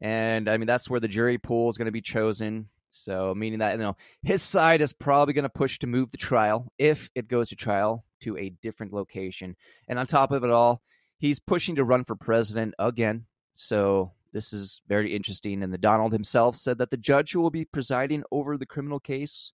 and 0.00 0.48
I 0.48 0.56
mean 0.56 0.66
that's 0.66 0.88
where 0.90 1.00
the 1.00 1.08
jury 1.08 1.38
pool 1.38 1.68
is 1.70 1.78
going 1.78 1.86
to 1.86 1.92
be 1.92 2.00
chosen. 2.02 2.68
So 2.90 3.34
meaning 3.34 3.58
that 3.58 3.72
you 3.72 3.78
know 3.78 3.96
his 4.22 4.42
side 4.42 4.80
is 4.80 4.92
probably 4.92 5.34
going 5.34 5.44
to 5.44 5.48
push 5.48 5.78
to 5.80 5.86
move 5.86 6.10
the 6.10 6.16
trial 6.16 6.72
if 6.78 7.10
it 7.14 7.26
goes 7.28 7.48
to 7.48 7.56
trial 7.56 8.04
to 8.20 8.36
a 8.36 8.50
different 8.50 8.92
location, 8.92 9.56
and 9.88 9.98
on 9.98 10.06
top 10.06 10.30
of 10.30 10.44
it 10.44 10.50
all, 10.50 10.82
he's 11.18 11.40
pushing 11.40 11.76
to 11.76 11.84
run 11.84 12.04
for 12.04 12.16
president 12.16 12.74
again. 12.78 13.26
So 13.54 14.12
this 14.32 14.52
is 14.52 14.82
very 14.88 15.14
interesting, 15.14 15.62
and 15.62 15.72
the 15.72 15.78
Donald 15.78 16.12
himself 16.12 16.56
said 16.56 16.78
that 16.78 16.90
the 16.90 16.96
judge 16.96 17.32
who 17.32 17.40
will 17.40 17.50
be 17.50 17.64
presiding 17.64 18.24
over 18.30 18.56
the 18.56 18.66
criminal 18.66 19.00
case 19.00 19.52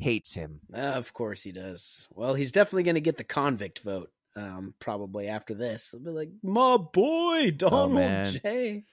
hates 0.00 0.34
him. 0.34 0.60
Uh, 0.72 0.78
of 0.78 1.12
course 1.12 1.44
he 1.44 1.52
does. 1.52 2.08
Well, 2.10 2.34
he's 2.34 2.52
definitely 2.52 2.82
going 2.84 2.94
to 2.96 3.00
get 3.00 3.16
the 3.16 3.24
convict 3.24 3.80
vote. 3.80 4.10
Um, 4.36 4.74
probably 4.78 5.26
after 5.26 5.54
this, 5.54 5.88
they'll 5.88 6.00
be 6.00 6.10
like, 6.10 6.30
"My 6.42 6.76
boy, 6.76 7.50
Donald 7.50 7.98
Oh. 7.98 8.24
J." 8.24 8.84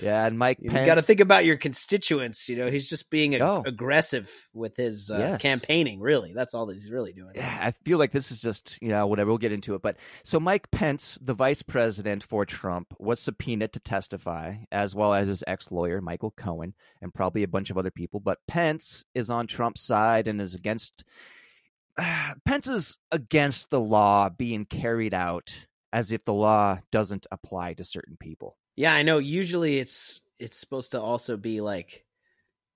Yeah, 0.00 0.24
and 0.24 0.38
Mike 0.38 0.58
You 0.60 0.70
Pence. 0.70 0.86
got 0.86 0.94
to 0.94 1.02
think 1.02 1.18
about 1.18 1.44
your 1.44 1.56
constituents. 1.56 2.48
You 2.48 2.54
know, 2.56 2.70
he's 2.70 2.88
just 2.88 3.10
being 3.10 3.34
ag- 3.34 3.40
Oh. 3.40 3.64
aggressive 3.66 4.30
with 4.54 4.76
his 4.76 5.10
uh, 5.10 5.18
Yes. 5.18 5.42
campaigning. 5.42 5.98
Really, 5.98 6.32
that's 6.32 6.54
all 6.54 6.68
he's 6.68 6.88
really 6.92 7.12
doing. 7.12 7.32
Yeah, 7.34 7.58
I 7.60 7.72
feel 7.84 7.98
like 7.98 8.12
this 8.12 8.30
is 8.30 8.40
just, 8.40 8.78
you 8.80 8.90
know, 8.90 9.06
whatever. 9.08 9.30
We'll 9.30 9.38
get 9.38 9.50
into 9.50 9.74
it. 9.74 9.82
But 9.82 9.96
so 10.22 10.38
Mike 10.38 10.70
Pence, 10.70 11.18
the 11.20 11.34
vice 11.34 11.62
president 11.62 12.22
for 12.22 12.44
Trump, 12.46 12.94
was 13.00 13.18
subpoenaed 13.18 13.72
to 13.72 13.80
testify, 13.80 14.58
as 14.70 14.94
well 14.94 15.12
as 15.12 15.26
his 15.26 15.42
ex 15.48 15.72
lawyer, 15.72 16.00
Michael 16.00 16.30
Cohen, 16.36 16.74
and 17.02 17.12
probably 17.12 17.42
a 17.42 17.48
bunch 17.48 17.70
of 17.70 17.76
other 17.78 17.90
people. 17.90 18.20
But 18.20 18.38
Pence 18.46 19.04
is 19.14 19.28
on 19.28 19.48
Trump's 19.48 19.82
side 19.82 20.28
and 20.28 20.40
is 20.40 20.54
against. 20.54 21.02
Pence 22.44 22.68
is 22.68 22.98
against 23.10 23.70
the 23.70 23.80
law 23.80 24.28
being 24.28 24.64
carried 24.64 25.14
out 25.14 25.66
as 25.92 26.12
if 26.12 26.24
the 26.24 26.34
law 26.34 26.78
doesn't 26.92 27.26
apply 27.30 27.74
to 27.74 27.84
certain 27.84 28.16
people. 28.18 28.56
Yeah, 28.76 28.94
I 28.94 29.02
know. 29.02 29.18
Usually, 29.18 29.78
it's 29.78 30.20
it's 30.38 30.56
supposed 30.56 30.92
to 30.92 31.00
also 31.00 31.36
be 31.36 31.60
like 31.60 32.04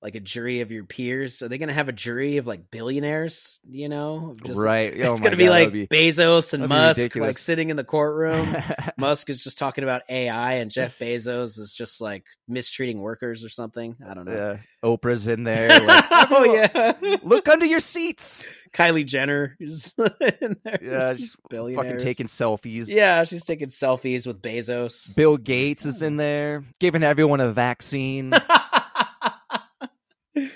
like 0.03 0.17
a 0.17 0.21
jury 0.21 0.61
of 0.61 0.73
your 0.73 0.85
peers. 0.85 1.43
Are 1.43 1.49
they 1.49 1.59
going 1.59 1.69
to 1.69 1.75
have 1.75 1.89
a 1.89 1.93
jury 1.93 2.39
of 2.39 2.47
like 2.47 2.71
billionaires? 2.71 3.61
You 3.69 3.89
know, 3.89 4.35
Just- 4.45 4.59
right. 4.59 4.93
Oh 4.97 5.13
It's 5.13 5.21
going 5.21 5.31
to 5.31 5.37
be 5.37 5.45
God, 5.45 5.51
like 5.51 5.73
would 5.73 5.89
Bezos 5.89 6.53
and 6.53 6.69
Musk 6.69 7.15
like 7.17 7.39
sitting 7.39 7.71
in 7.71 7.77
the 7.77 7.85
courtroom. 7.85 8.57
Musk 8.97 9.31
is 9.31 9.45
just 9.45 9.59
talking 9.59 9.85
about 9.85 10.03
AI, 10.09 10.55
and 10.55 10.71
Jeff 10.73 10.99
Bezos 10.99 11.59
is 11.59 11.73
just 11.73 12.01
like 12.01 12.25
mistreating 12.49 13.01
workers 13.01 13.45
or 13.45 13.49
something. 13.49 13.97
I 14.07 14.15
don't 14.15 14.25
know. 14.25 14.35
Yeah, 14.35 14.57
Oprah's 14.85 15.29
in 15.29 15.45
there. 15.45 15.69
Like, 15.69 16.05
oh 16.11 16.45
yeah, 16.45 17.19
Look 17.23 17.49
under 17.49 17.67
your 17.67 17.81
seats. 17.81 18.47
Kylie 18.73 19.05
Jenner 19.05 19.55
is 19.61 19.95
in 19.99 20.57
there. 20.65 20.79
Yeah, 20.83 21.15
She's. 21.15 21.37
Fucking 21.51 21.99
taking 21.99 22.27
selfies. 22.27 22.87
Yeah, 22.89 23.25
she's 23.25 23.45
taking 23.45 23.69
selfies 23.69 24.27
with 24.27 24.41
Bezos. 24.41 25.15
Bill 25.15 25.37
Gates 25.37 25.85
is 25.85 26.01
hmm. 26.01 26.07
in 26.07 26.17
there, 26.17 26.65
giving 26.81 27.03
everyone 27.03 27.41
a 27.41 27.53
vaccine. 27.53 28.33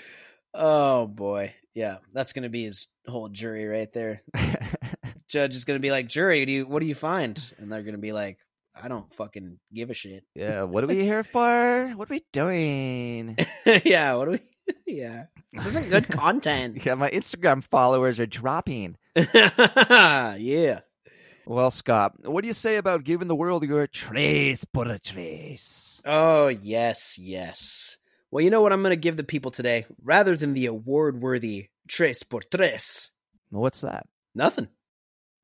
Oh 0.53 1.05
boy. 1.05 1.53
Yeah, 1.75 1.97
that's 2.13 2.33
going 2.33 2.43
to 2.43 2.49
be 2.49 2.63
his 2.63 2.87
whole 3.07 3.29
jury 3.29 3.65
right 3.65 3.91
there. 3.93 4.23
Judge 5.27 5.53
is 5.55 5.65
going 5.65 5.77
to 5.77 5.81
be 5.81 5.91
like, 5.91 6.07
"Jury, 6.07 6.43
do 6.45 6.51
you, 6.51 6.65
what 6.65 6.79
do 6.79 6.87
you 6.87 6.95
find?" 6.95 7.39
And 7.59 7.71
they're 7.71 7.83
going 7.83 7.93
to 7.93 8.01
be 8.01 8.13
like, 8.13 8.39
"I 8.73 8.87
don't 8.87 9.13
fucking 9.13 9.59
give 9.71 9.91
a 9.91 9.93
shit." 9.93 10.23
yeah, 10.33 10.63
what 10.63 10.83
are 10.83 10.87
we 10.87 11.03
here 11.03 11.21
for? 11.33 11.89
What 11.95 12.09
are 12.09 12.13
we 12.15 12.23
doing? 12.33 13.37
yeah, 13.85 14.15
what 14.15 14.29
are 14.29 14.31
we 14.31 14.39
Yeah. 14.87 15.25
This 15.53 15.67
isn't 15.67 15.89
good 15.89 16.07
content. 16.07 16.83
Yeah, 16.83 16.95
my 16.95 17.11
Instagram 17.11 17.63
followers 17.63 18.19
are 18.19 18.25
dropping. 18.25 18.97
yeah. 19.15 20.79
Well, 21.45 21.71
Scott, 21.71 22.27
what 22.27 22.41
do 22.41 22.47
you 22.47 22.53
say 22.53 22.77
about 22.77 23.03
giving 23.03 23.27
the 23.27 23.35
world 23.35 23.63
your 23.63 23.85
tres 23.85 24.65
por 24.65 24.87
a 24.87 24.97
tres? 24.97 26.01
Oh, 26.03 26.47
yes, 26.47 27.17
yes. 27.19 27.97
Well, 28.31 28.43
you 28.43 28.49
know 28.49 28.61
what 28.61 28.73
I'm 28.73 28.81
going 28.81 28.91
to 28.91 28.95
give 28.97 29.17
the 29.17 29.23
people 29.23 29.51
today? 29.51 29.85
Rather 30.03 30.35
than 30.35 30.53
the 30.53 30.65
award 30.65 31.21
worthy 31.21 31.69
tres 31.87 32.23
por 32.23 32.41
tres, 32.41 33.11
What's 33.49 33.81
that? 33.81 34.07
nothing. 34.35 34.67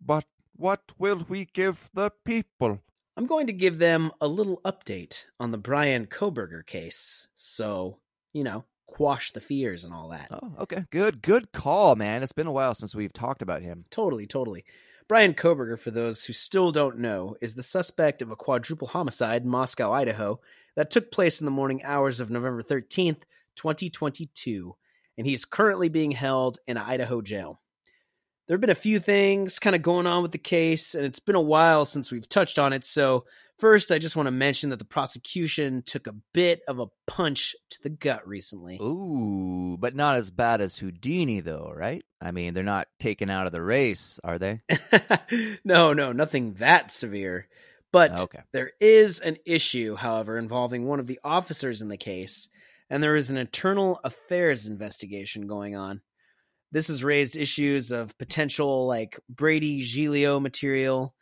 But 0.06 0.26
what 0.56 0.82
will 1.00 1.26
we 1.30 1.46
give 1.46 1.90
the 1.94 2.12
people? 2.26 2.80
I'm 3.16 3.26
going 3.26 3.48
to 3.48 3.54
give 3.54 3.80
them 3.80 4.12
a 4.20 4.28
little 4.28 4.60
update 4.66 5.26
on 5.40 5.52
the 5.52 5.58
Bryan 5.58 6.08
Kohberger 6.08 6.66
case. 6.66 7.28
So, 7.36 8.00
you 8.34 8.44
know, 8.44 8.66
quash 8.88 9.32
the 9.32 9.40
fears 9.40 9.86
and 9.86 9.94
all 9.94 10.10
that. 10.10 10.28
Oh, 10.32 10.52
okay. 10.62 10.86
Good, 10.92 11.22
good 11.22 11.52
call, 11.54 11.96
man. 11.96 12.22
It's 12.24 12.32
been 12.34 12.48
a 12.48 12.52
while 12.52 12.76
since 12.76 12.94
we've 12.94 13.14
talked 13.14 13.42
about 13.42 13.62
him. 13.62 13.86
Totally, 13.90 14.28
totally. 14.28 14.66
Bryan 15.08 15.34
Kohberger, 15.34 15.78
for 15.78 15.92
those 15.92 16.26
who 16.26 16.34
still 16.34 16.72
don't 16.72 17.00
know, 17.00 17.36
is 17.42 17.56
the 17.56 17.64
suspect 17.64 18.22
of 18.22 18.32
a 18.32 18.36
quadruple 18.36 18.88
homicide 18.88 19.44
in 19.44 19.50
Moscow, 19.50 19.92
Idaho, 19.92 20.40
that 20.76 20.90
took 20.90 21.12
place 21.12 21.42
in 21.42 21.46
the 21.46 21.52
morning 21.52 21.84
hours 21.84 22.20
of 22.20 22.30
November 22.30 22.64
13th, 22.64 23.24
2022, 23.56 24.76
and 25.18 25.28
he 25.28 25.34
is 25.34 25.46
currently 25.46 25.90
being 25.90 26.12
held 26.12 26.60
in 26.68 26.78
an 26.78 26.84
Idaho 26.84 27.22
jail. 27.22 27.60
There 28.48 28.56
have 28.56 28.62
been 28.62 28.70
a 28.70 28.76
few 28.76 29.00
things 29.00 29.60
kind 29.60 29.76
of 29.76 29.82
going 29.82 30.08
on 30.08 30.22
with 30.22 30.32
the 30.32 30.38
case, 30.38 30.96
and 30.96 31.06
it's 31.06 31.20
been 31.20 31.36
a 31.36 31.42
while 31.42 31.86
since 31.86 32.12
we've 32.12 32.28
touched 32.28 32.60
on 32.60 32.74
it. 32.74 32.84
So, 32.84 33.26
first, 33.58 33.92
I 33.92 34.00
just 34.00 34.16
want 34.16 34.28
to 34.28 34.32
mention 34.32 34.70
that 34.70 34.80
the 34.80 34.86
prosecution 34.86 35.84
took 35.86 36.08
a 36.08 36.16
bit 36.34 36.62
of 36.68 36.80
a 36.80 36.88
punch 37.08 37.56
to 37.72 37.78
the 37.84 37.90
gut 37.90 38.28
recently. 38.28 38.78
Ooh, 38.82 39.78
but 39.80 39.96
not 39.96 40.16
as 40.18 40.32
bad 40.32 40.62
as 40.62 40.78
Houdini, 40.78 41.42
though, 41.42 41.72
right? 41.76 42.04
I 42.22 42.32
mean, 42.32 42.54
they're 42.54 42.64
not 42.64 42.88
taken 43.00 43.30
out 43.30 43.46
of 43.46 43.52
the 43.52 43.62
race, 43.62 44.20
are 44.24 44.40
they? 44.40 44.62
no, 45.66 45.94
no, 45.94 46.12
nothing 46.12 46.54
that 46.56 46.92
severe. 46.92 47.48
But 47.92 48.20
Okay. 48.20 48.40
there 48.54 48.72
is 48.80 49.20
an 49.20 49.38
issue, 49.46 49.96
however, 49.96 50.38
involving 50.38 50.86
one 50.86 51.00
of 51.00 51.08
the 51.08 51.20
officers 51.24 51.82
in 51.82 51.90
the 51.90 51.98
case, 51.98 52.50
and 52.90 53.04
there 53.04 53.16
is 53.16 53.30
an 53.30 53.38
internal 53.38 54.00
affairs 54.04 54.68
investigation 54.68 55.46
going 55.48 55.76
on. 55.76 56.02
This 56.72 56.88
has 56.88 57.04
raised 57.04 57.36
issues 57.36 57.92
of 57.92 58.18
potential 58.18 58.88
like 58.88 59.20
Brady 59.30 59.80
Giglio 59.82 60.40
material. 60.40 61.14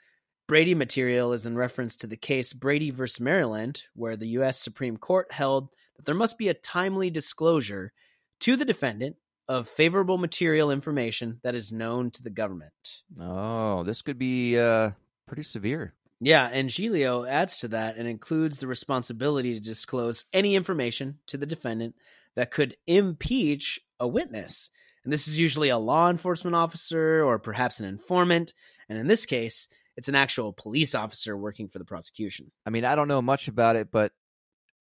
Brady 0.52 0.76
material 0.76 1.32
is 1.32 1.46
in 1.46 1.56
reference 1.56 1.96
to 1.96 2.08
the 2.08 2.18
case 2.18 2.52
Brady 2.52 2.92
versus 2.92 3.22
Maryland, 3.22 3.84
where 3.96 4.18
the 4.18 4.28
U.S. 4.28 4.60
Supreme 4.60 4.98
Court 4.98 5.32
held 5.32 5.70
that 5.96 6.04
there 6.04 6.14
must 6.14 6.38
be 6.38 6.50
a 6.50 6.54
timely 6.54 7.10
disclosure 7.10 7.94
to 8.42 8.58
the 8.58 8.66
defendant 8.66 9.16
of 9.48 9.66
favorable 9.66 10.18
material 10.18 10.70
information 10.70 11.40
that 11.44 11.56
is 11.56 11.72
known 11.72 12.12
to 12.12 12.22
the 12.22 12.30
government. 12.30 12.74
Oh, 13.18 13.84
this 13.84 14.02
could 14.02 14.20
be 14.20 14.60
uh, 14.60 14.90
pretty 15.26 15.44
severe. 15.44 15.94
Yeah, 16.20 16.50
and 16.52 16.70
Giglio 16.70 17.24
adds 17.24 17.60
to 17.60 17.70
that 17.70 17.96
and 17.96 18.06
includes 18.06 18.58
the 18.58 18.68
responsibility 18.68 19.54
to 19.54 19.62
disclose 19.62 20.26
any 20.34 20.58
information 20.58 21.20
to 21.28 21.38
the 21.38 21.46
defendant 21.46 21.96
that 22.36 22.52
could 22.52 22.76
impeach 22.86 23.80
a 24.02 24.08
witness. 24.08 24.70
And 25.06 25.14
this 25.14 25.30
is 25.30 25.40
usually 25.40 25.70
a 25.70 25.78
law 25.78 26.10
enforcement 26.10 26.58
officer 26.58 27.24
or 27.24 27.40
perhaps 27.40 27.80
an 27.80 27.88
informant. 27.88 28.54
And 28.90 28.98
in 28.98 29.08
this 29.08 29.26
case, 29.26 29.70
it's 29.98 30.08
an 30.08 30.16
actual 30.16 30.54
police 30.54 30.96
officer 30.96 31.38
working 31.38 31.68
for 31.68 31.80
the 31.80 31.86
prosecution. 31.86 32.52
I 32.66 32.70
mean, 32.70 32.86
I 32.86 32.96
don't 32.96 33.08
know 33.08 33.22
much 33.22 33.48
about 33.48 33.76
it, 33.76 33.92
but 33.92 34.12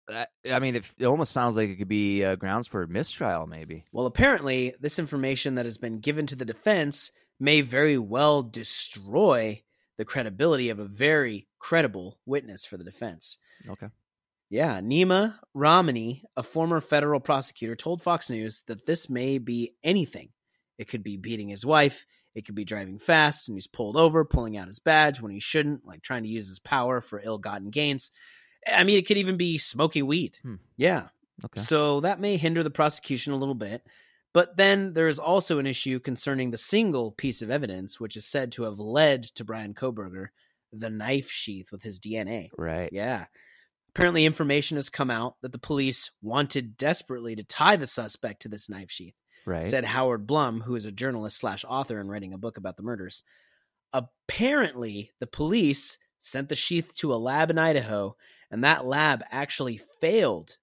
I, 0.09 0.27
I 0.49 0.59
mean, 0.59 0.75
it, 0.75 0.85
it 0.97 1.05
almost 1.05 1.31
sounds 1.31 1.55
like 1.55 1.69
it 1.69 1.75
could 1.75 1.87
be 1.87 2.23
uh, 2.23 2.35
grounds 2.35 2.67
for 2.67 2.83
a 2.83 2.87
mistrial, 2.87 3.47
maybe. 3.47 3.85
Well, 3.91 4.05
apparently, 4.05 4.73
this 4.79 4.99
information 4.99 5.55
that 5.55 5.65
has 5.65 5.77
been 5.77 5.99
given 5.99 6.27
to 6.27 6.35
the 6.35 6.45
defense 6.45 7.11
may 7.39 7.61
very 7.61 7.97
well 7.97 8.43
destroy 8.43 9.63
the 9.97 10.05
credibility 10.05 10.69
of 10.69 10.79
a 10.79 10.85
very 10.85 11.47
credible 11.59 12.19
witness 12.25 12.65
for 12.65 12.77
the 12.77 12.83
defense. 12.83 13.37
Okay. 13.67 13.87
Yeah, 14.49 14.79
Neama 14.79 15.35
Rahmani, 15.55 16.21
a 16.37 16.43
former 16.43 16.79
federal 16.79 17.19
prosecutor, 17.19 17.75
told 17.75 18.01
Fox 18.01 18.29
News 18.29 18.63
that 18.67 18.85
this 18.85 19.09
may 19.09 19.37
be 19.37 19.71
anything. 19.83 20.29
It 20.77 20.87
could 20.87 21.03
be 21.03 21.17
beating 21.17 21.49
his 21.49 21.65
wife, 21.65 22.05
it 22.35 22.45
could 22.45 22.55
be 22.55 22.65
driving 22.65 22.99
fast 22.99 23.47
and 23.47 23.55
he's 23.55 23.67
pulled 23.67 23.95
over, 23.95 24.25
pulling 24.25 24.57
out 24.57 24.67
his 24.67 24.79
badge 24.79 25.21
when 25.21 25.31
he 25.31 25.39
shouldn't, 25.39 25.85
like 25.85 26.01
trying 26.01 26.23
to 26.23 26.29
use 26.29 26.47
his 26.47 26.59
power 26.59 27.01
for 27.01 27.21
ill 27.23 27.37
gotten 27.37 27.69
gains. 27.71 28.11
I 28.67 28.83
mean, 28.83 28.99
it 28.99 29.07
could 29.07 29.17
even 29.17 29.37
be 29.37 29.57
smoking 29.57 30.05
weed. 30.05 30.37
Hmm. 30.41 30.55
Yeah. 30.75 31.07
Okay. 31.43 31.61
So 31.61 32.01
that 32.01 32.19
may 32.19 32.37
hinder 32.37 32.61
the 32.61 32.69
prosecution 32.69 33.33
a 33.33 33.37
little 33.37 33.55
bit. 33.55 33.83
But 34.33 34.57
then 34.57 34.93
there 34.93 35.07
is 35.07 35.17
also 35.17 35.59
an 35.59 35.65
issue 35.65 35.99
concerning 35.99 36.51
the 36.51 36.57
single 36.57 37.11
piece 37.11 37.41
of 37.41 37.49
evidence 37.49 38.01
which 38.01 38.17
is 38.17 38.25
said 38.25 38.51
to 38.53 38.63
have 38.63 38.79
led 38.79 39.23
to 39.23 39.45
Bryan 39.45 39.73
Kohberger, 39.73 40.27
the 40.73 40.89
knife 40.89 41.31
sheath 41.31 41.71
with 41.71 41.83
his 41.83 42.01
DNA. 42.01 42.49
Right. 42.57 42.89
Yeah. 42.91 43.27
Apparently, 43.95 44.25
information 44.25 44.75
has 44.75 44.89
come 44.89 45.09
out 45.09 45.37
that 45.41 45.53
the 45.53 45.57
police 45.57 46.11
wanted 46.21 46.75
desperately 46.75 47.33
to 47.37 47.45
tie 47.45 47.77
the 47.77 47.87
suspect 47.87 48.41
to 48.41 48.49
this 48.49 48.69
knife 48.69 48.91
sheath, 48.91 49.15
Right. 49.45 49.67
said 49.67 49.85
Howard 49.85 50.25
Blum, 50.25 50.61
who 50.61 50.75
is 50.75 50.85
a 50.85 50.91
journalist 50.91 51.37
slash 51.37 51.63
author 51.67 51.99
and 51.99 52.09
writing 52.09 52.33
a 52.33 52.37
book 52.37 52.57
about 52.57 52.77
the 52.77 52.83
murders. 52.83 53.23
Apparently, 53.93 55.11
the 55.19 55.27
police 55.27 55.97
sent 56.19 56.49
the 56.49 56.55
sheath 56.55 56.93
to 56.95 57.13
a 57.13 57.15
lab 57.15 57.49
in 57.51 57.57
Idaho, 57.57 58.15
and 58.49 58.63
that 58.63 58.85
lab 58.85 59.23
actually 59.31 59.79
failed 60.01 60.57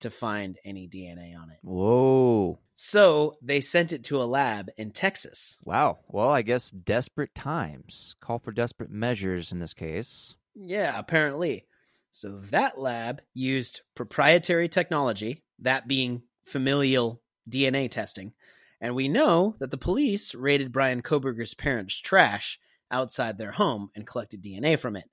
to 0.00 0.10
find 0.10 0.58
any 0.64 0.86
DNA 0.86 1.36
on 1.36 1.50
it. 1.50 1.58
Whoa. 1.62 2.58
So 2.74 3.36
they 3.40 3.62
sent 3.62 3.92
it 3.92 4.04
to 4.04 4.22
a 4.22 4.24
lab 4.24 4.68
in 4.76 4.90
Texas. 4.90 5.56
Wow. 5.64 6.00
Well, 6.08 6.28
I 6.28 6.42
guess 6.42 6.70
desperate 6.70 7.34
times 7.34 8.14
call 8.20 8.38
for 8.38 8.52
desperate 8.52 8.90
measures 8.90 9.52
in 9.52 9.58
this 9.58 9.72
case. 9.72 10.34
Yeah, 10.54 10.98
apparently. 10.98 11.66
So 12.10 12.38
that 12.50 12.78
lab 12.78 13.22
used 13.34 13.80
proprietary 13.94 14.68
technology, 14.68 15.42
that 15.58 15.88
being 15.88 16.22
familial 16.42 17.22
DNA 17.48 17.90
testing. 17.90 18.32
And 18.80 18.94
we 18.94 19.08
know 19.08 19.54
that 19.58 19.70
the 19.70 19.78
police 19.78 20.34
raided 20.34 20.72
Bryan 20.72 21.02
Kohberger's 21.02 21.54
parents' 21.54 21.98
trash 21.98 22.60
outside 22.90 23.38
their 23.38 23.52
home 23.52 23.90
and 23.94 24.06
collected 24.06 24.42
DNA 24.42 24.78
from 24.78 24.96
it. 24.96 25.08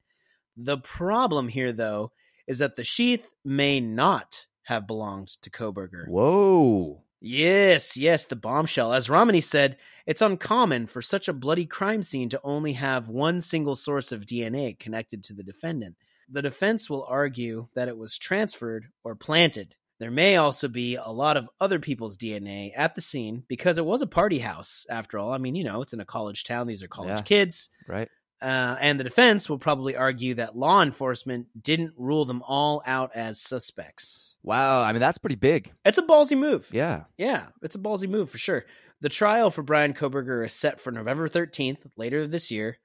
The 0.56 0.78
problem 0.78 1.48
here, 1.48 1.72
though, 1.72 2.12
is 2.48 2.60
that 2.60 2.76
the 2.76 2.84
sheath 2.84 3.28
may 3.44 3.80
not 3.80 4.46
have 4.64 4.88
belonged 4.88 5.28
to 5.42 5.50
Kohberger. 5.50 6.08
Whoa. 6.08 7.04
Yes, 7.26 7.96
yes, 7.96 8.26
the 8.26 8.36
bombshell. 8.36 8.92
As 8.92 9.08
Rahmani 9.08 9.42
said, 9.42 9.78
it's 10.06 10.22
uncommon 10.22 10.88
for 10.88 11.02
such 11.02 11.30
a 11.30 11.34
bloody 11.34 11.66
crime 11.66 12.04
scene 12.04 12.28
to 12.30 12.42
only 12.44 12.74
have 12.74 13.08
one 13.08 13.40
single 13.40 13.78
source 13.78 14.12
of 14.12 14.26
DNA 14.26 14.78
connected 14.78 15.24
to 15.24 15.34
the 15.34 15.44
defendant. 15.44 15.96
The 16.30 16.42
defense 16.42 16.90
will 16.90 17.06
argue 17.08 17.68
that 17.76 17.88
it 17.88 17.98
was 17.98 18.18
transferred 18.18 18.88
or 19.06 19.16
planted. 19.16 19.76
There 20.00 20.12
may 20.12 20.36
also 20.38 20.68
be 20.68 20.96
a 20.96 21.10
lot 21.12 21.38
of 21.38 21.48
other 21.62 21.80
people's 21.80 22.18
DNA 22.18 22.72
at 22.76 22.96
the 22.96 23.02
scene 23.02 23.44
because 23.48 23.78
it 23.78 23.86
was 23.86 24.02
a 24.02 24.08
party 24.08 24.40
house, 24.40 24.86
after 24.90 25.18
all. 25.20 25.32
I 25.32 25.38
mean, 25.38 25.56
you 25.56 25.64
know, 25.64 25.82
it's 25.82 25.94
in 25.94 26.00
a 26.00 26.06
college 26.06 26.44
town, 26.44 26.68
these 26.68 26.84
are 26.84 26.88
college 26.88 27.18
Yeah. 27.18 27.22
kids. 27.22 27.70
Right. 27.88 28.10
Uh, 28.42 28.76
and 28.82 29.00
the 29.00 29.06
defense 29.06 29.50
will 29.50 29.60
probably 29.60 29.96
argue 29.96 30.34
that 30.34 30.58
law 30.58 30.82
enforcement 30.82 31.48
didn't 31.62 31.94
rule 31.98 32.26
them 32.26 32.42
all 32.46 32.84
out 32.86 33.12
as 33.16 33.40
suspects. 33.40 34.36
Wow. 34.44 34.82
I 34.82 34.92
mean, 34.92 35.00
that's 35.00 35.18
pretty 35.18 35.36
big. 35.38 35.72
It's 35.86 35.98
a 35.98 36.02
ballsy 36.04 36.38
move. 36.38 36.68
Yeah. 36.74 37.04
Yeah, 37.18 37.46
it's 37.62 37.76
a 37.76 37.80
ballsy 37.80 38.10
move 38.10 38.30
for 38.30 38.38
sure. 38.38 38.66
The 39.00 39.08
trial 39.10 39.50
for 39.52 39.64
Bryan 39.64 39.94
Kohberger 39.94 40.46
is 40.46 40.54
set 40.54 40.82
for 40.82 40.92
November 40.92 41.30
13th, 41.30 41.78
later 41.98 42.28
this 42.28 42.52
year. 42.52 42.78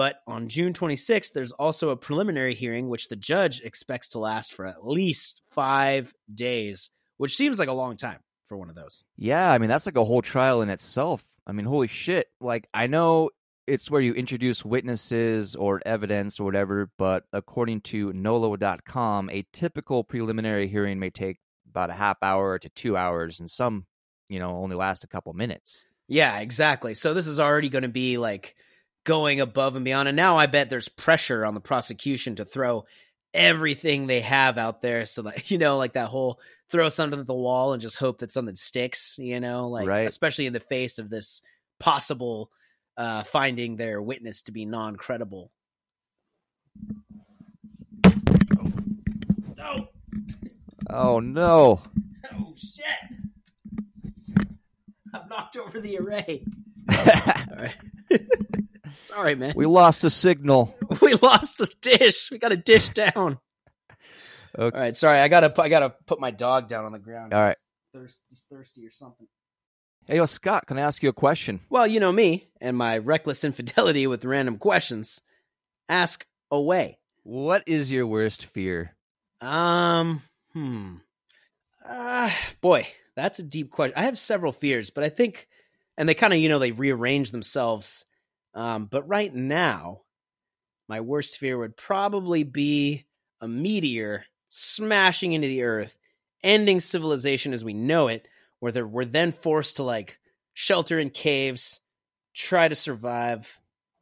But 0.00 0.22
on 0.26 0.48
June 0.48 0.72
26th, 0.72 1.34
there's 1.34 1.52
also 1.52 1.90
a 1.90 1.96
preliminary 1.96 2.54
hearing, 2.54 2.88
which 2.88 3.08
the 3.08 3.16
judge 3.16 3.60
expects 3.60 4.08
to 4.08 4.18
last 4.18 4.54
for 4.54 4.64
at 4.64 4.86
least 4.86 5.42
five 5.50 6.14
days, 6.34 6.88
which 7.18 7.36
seems 7.36 7.58
like 7.58 7.68
a 7.68 7.74
long 7.74 7.98
time 7.98 8.20
for 8.42 8.56
one 8.56 8.70
of 8.70 8.74
those. 8.74 9.04
Yeah. 9.18 9.52
I 9.52 9.58
mean, 9.58 9.68
that's 9.68 9.84
like 9.84 9.98
a 9.98 10.04
whole 10.04 10.22
trial 10.22 10.62
in 10.62 10.70
itself. 10.70 11.22
I 11.46 11.52
mean, 11.52 11.66
holy 11.66 11.86
shit. 11.86 12.28
Like, 12.40 12.66
I 12.72 12.86
know 12.86 13.28
it's 13.66 13.90
where 13.90 14.00
you 14.00 14.14
introduce 14.14 14.64
witnesses 14.64 15.54
or 15.54 15.82
evidence 15.84 16.40
or 16.40 16.44
whatever, 16.44 16.90
but 16.96 17.24
according 17.34 17.82
to 17.82 18.10
NOLO.com, 18.14 19.28
a 19.28 19.44
typical 19.52 20.02
preliminary 20.02 20.66
hearing 20.66 20.98
may 20.98 21.10
take 21.10 21.40
about 21.68 21.90
a 21.90 21.92
half 21.92 22.16
hour 22.22 22.58
to 22.58 22.70
two 22.70 22.96
hours, 22.96 23.38
and 23.38 23.50
some, 23.50 23.84
you 24.30 24.38
know, 24.38 24.62
only 24.62 24.76
last 24.76 25.04
a 25.04 25.08
couple 25.08 25.34
minutes. 25.34 25.84
Yeah, 26.08 26.38
exactly. 26.38 26.94
So 26.94 27.12
this 27.12 27.26
is 27.26 27.38
already 27.38 27.68
going 27.68 27.82
to 27.82 27.88
be 27.90 28.16
like 28.16 28.56
going 29.04 29.40
above 29.40 29.76
and 29.76 29.84
beyond. 29.84 30.08
And 30.08 30.16
now 30.16 30.36
I 30.36 30.46
bet 30.46 30.70
there's 30.70 30.88
pressure 30.88 31.44
on 31.46 31.54
the 31.54 31.60
prosecution 31.60 32.36
to 32.36 32.44
throw 32.44 32.84
everything 33.32 34.06
they 34.06 34.20
have 34.20 34.58
out 34.58 34.80
there 34.82 35.06
so 35.06 35.22
that, 35.22 35.50
you 35.52 35.58
know, 35.58 35.76
like 35.78 35.92
that 35.94 36.08
whole 36.08 36.40
throw 36.70 36.88
something 36.88 37.20
at 37.20 37.26
the 37.26 37.34
wall 37.34 37.72
and 37.72 37.80
just 37.82 37.96
hope 37.98 38.18
that 38.18 38.30
something 38.32 38.56
sticks, 38.56 39.16
you 39.18 39.40
know, 39.40 39.68
like 39.68 39.86
Right. 39.88 40.06
especially 40.06 40.46
in 40.46 40.52
the 40.52 40.60
face 40.60 40.98
of 40.98 41.10
this 41.10 41.42
possible 41.78 42.50
uh 42.96 43.22
finding 43.22 43.76
their 43.76 44.02
witness 44.02 44.42
to 44.42 44.52
be 44.52 44.64
non-credible. 44.66 45.50
Oh, 49.62 49.88
Oh 50.88 51.20
no! 51.20 51.82
oh 52.34 52.54
shit. 52.56 52.84
I've 55.14 55.28
knocked 55.28 55.56
over 55.56 55.80
the 55.80 55.98
array. 55.98 56.44
All 56.90 57.56
right. 57.56 57.76
Sorry, 58.92 59.34
man. 59.34 59.52
we 59.56 59.66
lost 59.66 60.04
a 60.04 60.10
signal. 60.10 60.76
we 61.02 61.14
lost 61.14 61.60
a 61.60 61.68
dish. 61.80 62.30
We 62.30 62.38
got 62.38 62.52
a 62.52 62.56
dish 62.56 62.90
down. 62.90 63.38
Okay. 64.58 64.76
All 64.76 64.82
right, 64.82 64.96
sorry. 64.96 65.20
I 65.20 65.28
gotta 65.28 65.54
I 65.62 65.68
gotta 65.68 65.94
put 66.06 66.18
my 66.18 66.32
dog 66.32 66.66
down 66.66 66.84
on 66.84 66.90
the 66.90 66.98
ground. 66.98 67.32
All 67.32 67.40
right. 67.40 67.56
He's 67.92 68.00
thirsty, 68.00 68.24
he's 68.30 68.46
thirsty 68.50 68.84
or 68.84 68.90
something. 68.90 69.28
Hey, 70.06 70.16
yo, 70.16 70.26
Scott, 70.26 70.66
can 70.66 70.76
I 70.76 70.82
ask 70.82 71.04
you 71.04 71.08
a 71.08 71.12
question? 71.12 71.60
Well, 71.70 71.86
you 71.86 72.00
know 72.00 72.10
me 72.10 72.48
and 72.60 72.76
my 72.76 72.98
reckless 72.98 73.44
infidelity 73.44 74.08
with 74.08 74.24
random 74.24 74.58
questions. 74.58 75.20
Ask 75.88 76.26
away. 76.50 76.98
What 77.22 77.62
is 77.68 77.92
your 77.92 78.08
worst 78.08 78.44
fear? 78.46 78.96
Um, 79.40 80.22
hmm. 80.52 80.96
Uh, 81.88 82.30
boy, 82.60 82.88
that's 83.14 83.38
a 83.38 83.44
deep 83.44 83.70
question. 83.70 83.94
I 83.96 84.02
have 84.02 84.18
several 84.18 84.50
fears, 84.50 84.90
but 84.90 85.04
I 85.04 85.10
think, 85.10 85.46
and 85.96 86.08
they 86.08 86.14
kind 86.14 86.32
of, 86.32 86.40
you 86.40 86.48
know, 86.48 86.58
they 86.58 86.72
rearrange 86.72 87.30
themselves. 87.30 88.04
Um, 88.54 88.86
but 88.86 89.06
right 89.08 89.34
now, 89.34 90.02
my 90.88 91.00
worst 91.00 91.38
fear 91.38 91.56
would 91.58 91.76
probably 91.76 92.42
be 92.42 93.06
a 93.40 93.48
meteor 93.48 94.24
smashing 94.48 95.32
into 95.32 95.48
the 95.48 95.62
earth, 95.62 95.96
ending 96.42 96.80
civilization 96.80 97.52
as 97.52 97.64
we 97.64 97.72
know 97.72 98.08
it, 98.08 98.26
where 98.58 98.86
we're 98.86 99.04
then 99.04 99.32
forced 99.32 99.76
to 99.76 99.82
like 99.82 100.18
shelter 100.52 100.98
in 100.98 101.10
caves, 101.10 101.80
try 102.34 102.68
to 102.68 102.74
survive. 102.74 103.58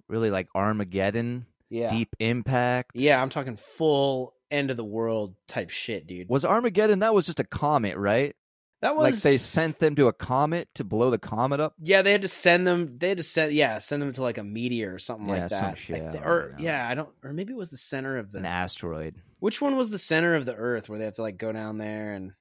Really, 0.08 0.30
like 0.30 0.48
Armageddon, 0.54 1.46
Yeah. 1.68 1.90
Deep 1.90 2.08
Impact. 2.18 2.92
Yeah, 2.94 3.20
I'm 3.20 3.28
talking 3.28 3.56
full 3.56 4.34
end 4.50 4.70
of 4.70 4.76
the 4.78 4.84
world 4.84 5.34
type 5.46 5.70
shit, 5.70 6.06
dude. 6.06 6.28
Was 6.28 6.44
Armageddon? 6.44 7.00
That 7.00 7.14
was 7.14 7.26
just 7.26 7.40
a 7.40 7.44
comet, 7.44 7.96
right? 7.98 8.34
That 8.80 8.94
was 8.94 9.02
Like 9.02 9.22
they 9.22 9.36
sent 9.38 9.80
them 9.80 9.96
to 9.96 10.06
a 10.06 10.12
comet 10.12 10.68
to 10.74 10.84
blow 10.84 11.10
the 11.10 11.18
comet 11.18 11.58
up. 11.58 11.74
Yeah, 11.82 12.02
they 12.02 12.12
had 12.12 12.22
to 12.22 12.28
send 12.28 12.66
them. 12.66 12.96
They 12.98 13.08
had 13.08 13.18
to 13.18 13.24
send, 13.24 13.52
yeah, 13.52 13.78
send 13.80 14.00
them 14.02 14.12
to 14.12 14.22
like 14.22 14.38
a 14.38 14.44
meteor 14.44 14.94
or 14.94 14.98
something 15.00 15.28
Yeah, 15.28 15.40
like 15.42 15.50
some 15.50 15.60
that. 15.70 15.78
shit, 15.78 15.96
I 16.02 16.10
thi- 16.12 16.18
don't 16.18 16.26
or 16.26 16.56
yeah, 16.60 16.88
I 16.88 16.94
don't. 16.94 17.08
Or 17.24 17.32
maybe 17.32 17.52
it 17.52 17.56
was 17.56 17.70
the 17.70 17.76
center 17.76 18.18
of 18.18 18.30
the. 18.30 18.38
An 18.38 18.46
asteroid. 18.46 19.16
Which 19.40 19.60
one 19.60 19.76
was 19.76 19.90
the 19.90 19.98
center 19.98 20.34
of 20.34 20.46
the 20.46 20.54
Earth 20.54 20.88
where 20.88 20.98
they 20.98 21.04
have 21.06 21.16
to 21.16 21.22
like 21.22 21.38
go 21.38 21.50
down 21.52 21.78
there 21.78 22.12
and 22.12 22.32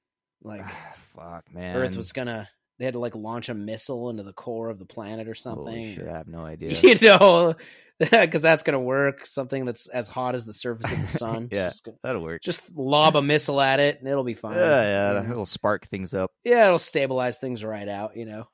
like 0.44 0.62
ah, 0.64 0.96
Fuck, 1.16 1.54
man. 1.54 1.76
Earth 1.76 1.96
was 1.96 2.12
gonna. 2.12 2.48
They 2.80 2.86
had 2.86 2.94
to 2.94 3.00
like 3.00 3.16
launch 3.16 3.50
a 3.50 3.54
missile 3.54 4.10
into 4.10 4.24
the 4.24 4.34
core 4.34 4.70
of 4.70 4.78
the 4.80 4.86
planet 4.86 5.28
or 5.28 5.36
something. 5.36 5.96
Shit, 5.96 6.08
I 6.08 6.18
have 6.18 6.28
no 6.28 6.40
idea. 6.46 6.72
You 6.80 6.96
know, 7.02 7.56
because 8.00 8.42
that's 8.44 8.62
gonna 8.64 8.80
work. 8.80 9.26
Something 9.26 9.66
that's 9.66 9.88
as 9.88 10.08
hot 10.08 10.36
as 10.36 10.46
the 10.46 10.54
surface 10.54 10.92
of 10.92 11.02
the 11.02 11.08
sun. 11.08 11.50
Yeah. 11.52 11.72
That'll 12.04 12.22
work. 12.22 12.42
just 12.44 12.62
lob 12.76 13.16
a 13.16 13.22
missile 13.22 13.60
at 13.60 13.80
it 13.80 14.00
and 14.00 14.08
it'll 14.08 14.24
be 14.24 14.36
fine. 14.36 14.56
yeah, 14.56 14.82
yeah, 15.14 15.24
You 15.24 15.32
it'll 15.32 15.46
spark 15.46 15.88
things 15.88 16.14
up. 16.14 16.32
yeah, 16.44 16.66
it'll 16.68 16.78
stabilize 16.80 17.38
things 17.40 17.64
right 17.64 17.88
out. 17.88 18.16
You 18.16 18.26
know. 18.26 18.48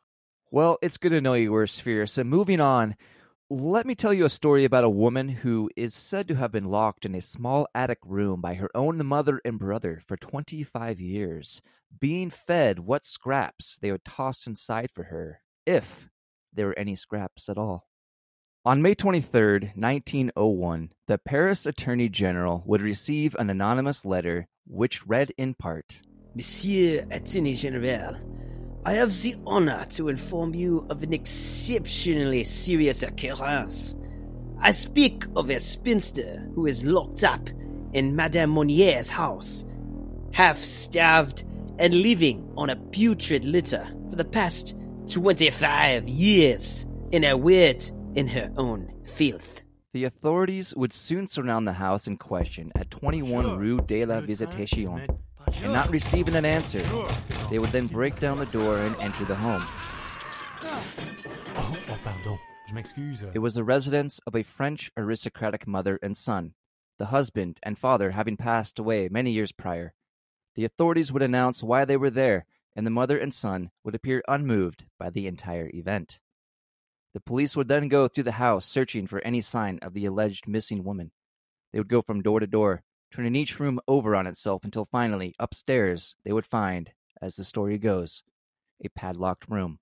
Well, 0.51 0.77
it's 0.81 0.97
good 0.97 1.09
to 1.09 1.19
know 1.21 1.33
your 1.33 1.51
worst 1.51 1.81
fear. 1.81 2.05
So, 2.05 2.23
moving 2.23 2.61
on, 2.61 2.95
let 3.49 3.85
me 3.85 3.93
tell 3.93 4.13
you 4.13 4.25
a 4.25 4.29
story 4.29 4.63
about 4.63 4.83
a 4.83 4.89
woman 4.89 5.27
who 5.29 5.69
is 5.75 5.93
said 5.93 6.27
to 6.27 6.35
have 6.35 6.51
been 6.51 6.65
locked 6.65 7.05
in 7.05 7.13
a 7.13 7.21
small 7.21 7.67
attic 7.75 7.99
room 8.03 8.41
by 8.41 8.55
her 8.55 8.69
own 8.73 9.05
mother 9.05 9.41
and 9.43 9.59
brother 9.59 10.01
for 10.07 10.17
25 10.17 10.99
years, 10.99 11.61
being 11.99 12.29
fed 12.29 12.79
what 12.79 13.05
scraps 13.05 13.77
they 13.81 13.91
would 13.91 14.05
toss 14.05 14.47
inside 14.47 14.89
for 14.91 15.03
her, 15.03 15.41
if 15.65 16.09
there 16.53 16.67
were 16.67 16.79
any 16.79 16.95
scraps 16.95 17.49
at 17.49 17.57
all. 17.57 17.87
On 18.65 18.81
May 18.81 18.95
23rd, 18.95 19.75
1901, 19.75 20.91
the 21.07 21.17
Paris 21.17 21.65
Attorney 21.65 22.07
General 22.07 22.63
would 22.65 22.81
receive 22.81 23.35
an 23.35 23.49
anonymous 23.49 24.05
letter 24.05 24.47
which 24.65 25.05
read 25.05 25.33
in 25.37 25.53
part 25.53 26.01
Monsieur 26.33 27.05
Attorney 27.11 27.53
General, 27.53 28.15
I 28.85 28.93
have 28.93 29.13
the 29.21 29.35
honor 29.47 29.85
to 29.91 30.09
inform 30.09 30.53
you 30.53 30.85
of 30.89 31.03
an 31.03 31.13
exceptionally 31.13 32.43
serious 32.43 33.01
occurrence. 33.01 33.95
I 34.59 34.71
speak 34.71 35.23
of 35.37 35.49
a 35.49 35.59
spinster 35.61 36.45
who 36.53 36.65
is 36.65 36.83
locked 36.83 37.23
up 37.23 37.49
in 37.93 38.13
Madame 38.13 38.49
Monnier's 38.49 39.09
house, 39.09 39.63
half 40.33 40.57
starved 40.57 41.45
and 41.79 41.93
living 41.93 42.51
on 42.57 42.69
a 42.69 42.75
putrid 42.75 43.45
litter 43.45 43.87
for 44.09 44.17
the 44.17 44.25
past 44.25 44.75
25 45.07 46.09
years, 46.09 46.85
in 47.11 47.23
a 47.23 47.37
word, 47.37 47.83
in 48.15 48.27
her 48.27 48.51
own 48.57 48.91
filth. 49.05 49.61
The 49.93 50.03
authorities 50.05 50.75
would 50.75 50.91
soon 50.91 51.27
surround 51.27 51.67
the 51.67 51.73
house 51.73 52.05
in 52.05 52.17
question 52.17 52.73
at 52.75 52.91
21 52.91 53.57
Rue 53.57 53.79
de 53.79 54.05
la 54.05 54.19
Visitation, 54.19 55.07
and 55.61 55.73
not 55.73 55.89
receiving 55.91 56.35
an 56.35 56.45
answer, 56.45 56.81
they 57.49 57.59
would 57.59 57.69
then 57.69 57.87
break 57.87 58.19
down 58.19 58.39
the 58.39 58.45
door 58.47 58.77
and 58.79 58.95
enter 58.99 59.25
the 59.25 59.35
home. 59.35 59.61
Oh, 60.63 60.83
oh, 61.55 61.99
pardon. 62.03 62.39
Je 62.67 62.73
m'excuse. 62.73 63.25
It 63.33 63.39
was 63.39 63.55
the 63.55 63.63
residence 63.63 64.19
of 64.25 64.35
a 64.35 64.43
French 64.43 64.91
aristocratic 64.97 65.67
mother 65.67 65.99
and 66.01 66.15
son, 66.15 66.53
the 66.97 67.07
husband 67.07 67.59
and 67.63 67.77
father 67.77 68.11
having 68.11 68.37
passed 68.37 68.79
away 68.79 69.09
many 69.09 69.31
years 69.31 69.51
prior. 69.51 69.93
The 70.55 70.65
authorities 70.65 71.11
would 71.11 71.21
announce 71.21 71.63
why 71.63 71.85
they 71.85 71.97
were 71.97 72.09
there, 72.09 72.45
and 72.75 72.85
the 72.85 72.91
mother 72.91 73.17
and 73.17 73.33
son 73.33 73.71
would 73.83 73.95
appear 73.95 74.23
unmoved 74.27 74.85
by 74.97 75.09
the 75.09 75.27
entire 75.27 75.69
event. 75.73 76.19
The 77.13 77.19
police 77.19 77.55
would 77.55 77.67
then 77.67 77.89
go 77.89 78.07
through 78.07 78.23
the 78.23 78.33
house 78.33 78.65
searching 78.65 79.05
for 79.07 79.19
any 79.21 79.41
sign 79.41 79.79
of 79.81 79.93
the 79.93 80.05
alleged 80.05 80.47
missing 80.47 80.83
woman. 80.83 81.11
They 81.71 81.79
would 81.79 81.89
go 81.89 82.01
from 82.01 82.21
door 82.21 82.39
to 82.39 82.47
door, 82.47 82.83
turning 83.13 83.35
each 83.35 83.59
room 83.59 83.79
over 83.87 84.15
on 84.15 84.25
itself 84.25 84.63
until 84.63 84.85
finally, 84.85 85.35
upstairs, 85.37 86.15
they 86.25 86.33
would 86.33 86.45
find, 86.45 86.91
as 87.21 87.35
the 87.35 87.43
story 87.43 87.77
goes, 87.77 88.23
a 88.83 88.89
padlocked 88.89 89.47
room. 89.49 89.79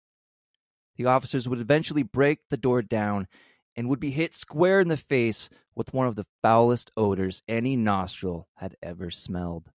The 0.98 1.06
officers 1.06 1.48
would 1.48 1.60
eventually 1.60 2.04
break 2.04 2.40
the 2.50 2.58
door 2.58 2.82
down 2.82 3.28
and 3.76 3.88
would 3.88 4.02
be 4.02 4.12
hit 4.12 4.36
square 4.36 4.82
in 4.82 4.90
the 4.90 4.98
face 4.98 5.50
with 5.74 5.94
one 5.94 6.08
of 6.08 6.16
the 6.16 6.26
foulest 6.42 6.92
odors 6.98 7.42
any 7.48 7.78
nostril 7.78 8.50
had 8.56 8.76
ever 8.84 9.10
smelled. 9.10 9.72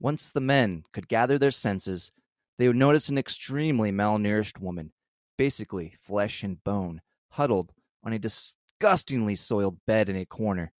Once 0.00 0.28
the 0.28 0.40
men 0.40 0.82
could 0.92 1.06
gather 1.06 1.38
their 1.38 1.52
senses, 1.52 2.10
they 2.58 2.66
would 2.66 2.76
notice 2.76 3.08
an 3.08 3.18
extremely 3.18 3.92
malnourished 3.92 4.58
woman, 4.58 4.92
basically 5.38 5.94
flesh 6.00 6.42
and 6.42 6.62
bone, 6.64 7.02
huddled 7.30 7.72
on 8.02 8.12
a 8.12 8.18
disgustingly 8.18 9.36
soiled 9.36 9.78
bed 9.86 10.08
in 10.08 10.16
a 10.16 10.26
corner. 10.26 10.72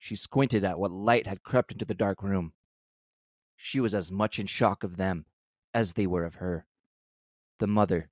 She 0.00 0.16
squinted 0.16 0.64
at 0.64 0.78
what 0.78 0.90
light 0.90 1.26
had 1.26 1.42
crept 1.42 1.72
into 1.72 1.84
the 1.84 1.94
dark 1.94 2.22
room. 2.22 2.54
She 3.54 3.78
was 3.78 3.94
as 3.94 4.10
much 4.10 4.38
in 4.38 4.46
shock 4.46 4.82
of 4.82 4.96
them 4.96 5.26
as 5.74 5.92
they 5.92 6.06
were 6.06 6.24
of 6.24 6.36
her. 6.36 6.66
The 7.58 7.66
mother, 7.66 8.08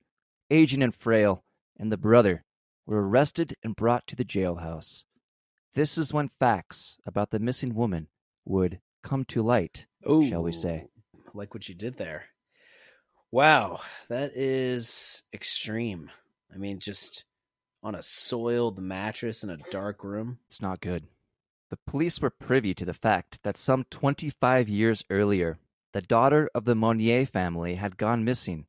aging 0.51 0.83
and 0.83 0.95
frail, 0.95 1.43
and 1.79 1.91
the 1.91 1.97
brother 1.97 2.45
were 2.87 3.09
arrested 3.09 3.57
and 3.65 3.75
brought 3.75 4.07
to 4.07 4.17
the 4.17 4.25
jailhouse. 4.25 5.05
This 5.75 5.97
is 5.97 6.13
when 6.13 6.29
facts 6.29 6.99
about 7.07 7.31
the 7.31 7.39
missing 7.39 7.75
woman 7.75 8.09
would 8.45 8.81
come 9.03 9.25
to 9.27 9.43
light, 9.43 9.87
shall 10.05 10.43
we 10.43 10.53
say. 10.53 10.89
Like 11.33 11.55
what 11.55 11.69
you 11.69 11.75
did 11.75 11.97
there. 11.97 12.27
Wow, 13.31 13.81
that 14.09 14.33
is 14.35 15.23
extreme. 15.33 16.11
I 16.53 16.59
mean, 16.59 16.81
just 16.81 17.25
on 17.83 17.95
a 17.95 18.03
soiled 18.03 18.79
mattress 18.79 19.43
in 19.43 19.51
a 19.51 19.59
dark 19.71 20.05
room. 20.05 20.39
It's 20.49 20.61
not 20.61 20.81
good. 20.81 21.05
The 21.71 21.79
police 21.87 22.21
were 22.21 22.31
privy 22.31 22.73
to 22.75 22.85
the 22.85 22.95
fact 22.95 23.43
that 23.43 23.59
some 23.59 23.85
25 23.91 24.69
years 24.69 25.05
earlier, 25.11 25.59
the 25.93 26.01
daughter 26.01 26.49
of 26.55 26.65
the 26.65 26.75
Monnier 26.75 27.27
family 27.27 27.75
had 27.75 27.99
gone 27.99 28.25
missing. 28.25 28.67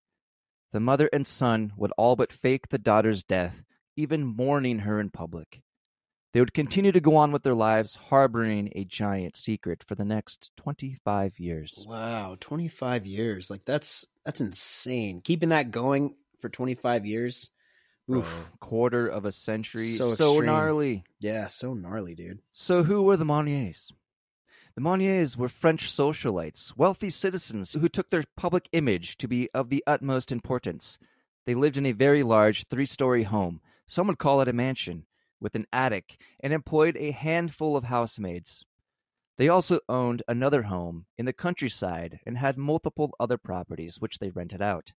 The 0.71 0.81
mother 0.81 1.09
and 1.13 1.25
son 1.25 1.73
would 1.77 1.91
all 1.97 2.15
but 2.15 2.33
fake 2.33 2.69
the 2.69 2.77
daughter's 2.77 3.23
death, 3.23 3.63
even 3.95 4.25
mourning 4.25 4.79
her 4.79 4.99
in 4.99 5.11
public. 5.11 5.61
They 6.33 6.41
would 6.41 6.53
continue 6.53 6.91
to 6.91 6.99
go 6.99 7.15
on 7.15 7.31
with 7.31 7.43
their 7.43 7.55
lives, 7.55 7.95
harboring 7.95 8.69
a 8.75 8.83
giant 8.83 9.35
secret 9.35 9.83
for 9.83 9.95
the 9.95 10.05
next 10.05 10.51
25 10.57 11.39
years. 11.39 11.83
Wow, 11.87 12.35
25 12.39 13.05
years. 13.05 13.49
Like 13.49 13.65
that's 13.65 14.05
that's 14.25 14.41
insane. 14.41 15.21
Keeping 15.23 15.49
that 15.49 15.71
going 15.71 16.15
for 16.37 16.49
25 16.49 17.05
years. 17.05 17.49
Oof. 18.09 18.51
Quarter 18.59 19.07
of 19.07 19.25
a 19.25 19.31
century. 19.31 19.87
So 19.87 20.15
so 20.15 20.39
gnarly. 20.39 21.03
Yeah, 21.19 21.47
so 21.47 21.73
gnarly, 21.73 22.15
dude. 22.15 22.41
So, 22.53 22.83
who 22.83 23.03
were 23.03 23.17
the 23.17 23.25
Monniers? 23.25 23.91
The 24.75 24.81
Monniers 24.81 25.35
were 25.35 25.49
French 25.49 25.91
socialites, 25.91 26.77
wealthy 26.77 27.09
citizens 27.09 27.73
who 27.73 27.89
took 27.89 28.09
their 28.09 28.23
public 28.37 28.69
image 28.71 29.17
to 29.17 29.27
be 29.27 29.49
of 29.53 29.69
the 29.69 29.83
utmost 29.85 30.31
importance. 30.31 30.97
They 31.45 31.53
lived 31.53 31.77
in 31.77 31.85
a 31.85 31.91
very 31.91 32.23
large 32.23 32.67
three 32.67 32.85
story 32.85 33.23
home, 33.23 33.61
some 33.85 34.07
would 34.07 34.19
call 34.19 34.39
it 34.41 34.47
a 34.47 34.53
mansion, 34.53 35.05
with 35.41 35.55
an 35.55 35.65
attic, 35.73 36.21
and 36.39 36.53
employed 36.53 36.95
a 36.97 37.11
handful 37.11 37.75
of 37.75 37.85
housemaids. 37.85 38.65
They 39.37 39.47
also 39.49 39.79
owned 39.89 40.21
another 40.27 40.63
home 40.63 41.05
in 41.17 41.25
the 41.25 41.33
countryside 41.33 42.19
and 42.25 42.37
had 42.37 42.57
multiple 42.57 43.13
other 43.19 43.37
properties 43.37 43.99
which 43.99 44.19
they 44.19 44.29
rented 44.29 44.61
out. 44.61 44.93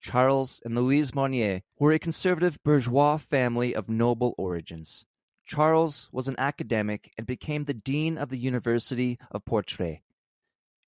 Charles 0.00 0.62
and 0.64 0.74
Louise 0.74 1.14
Monnier 1.14 1.62
were 1.78 1.92
a 1.92 1.98
conservative 1.98 2.58
bourgeois 2.64 3.18
family 3.18 3.74
of 3.74 3.88
noble 3.88 4.34
origins. 4.38 5.04
Charles 5.44 6.08
was 6.10 6.26
an 6.26 6.36
academic 6.38 7.12
and 7.18 7.26
became 7.26 7.64
the 7.64 7.74
dean 7.74 8.16
of 8.16 8.30
the 8.30 8.38
University 8.38 9.18
of 9.30 9.44
Poitiers. 9.44 9.98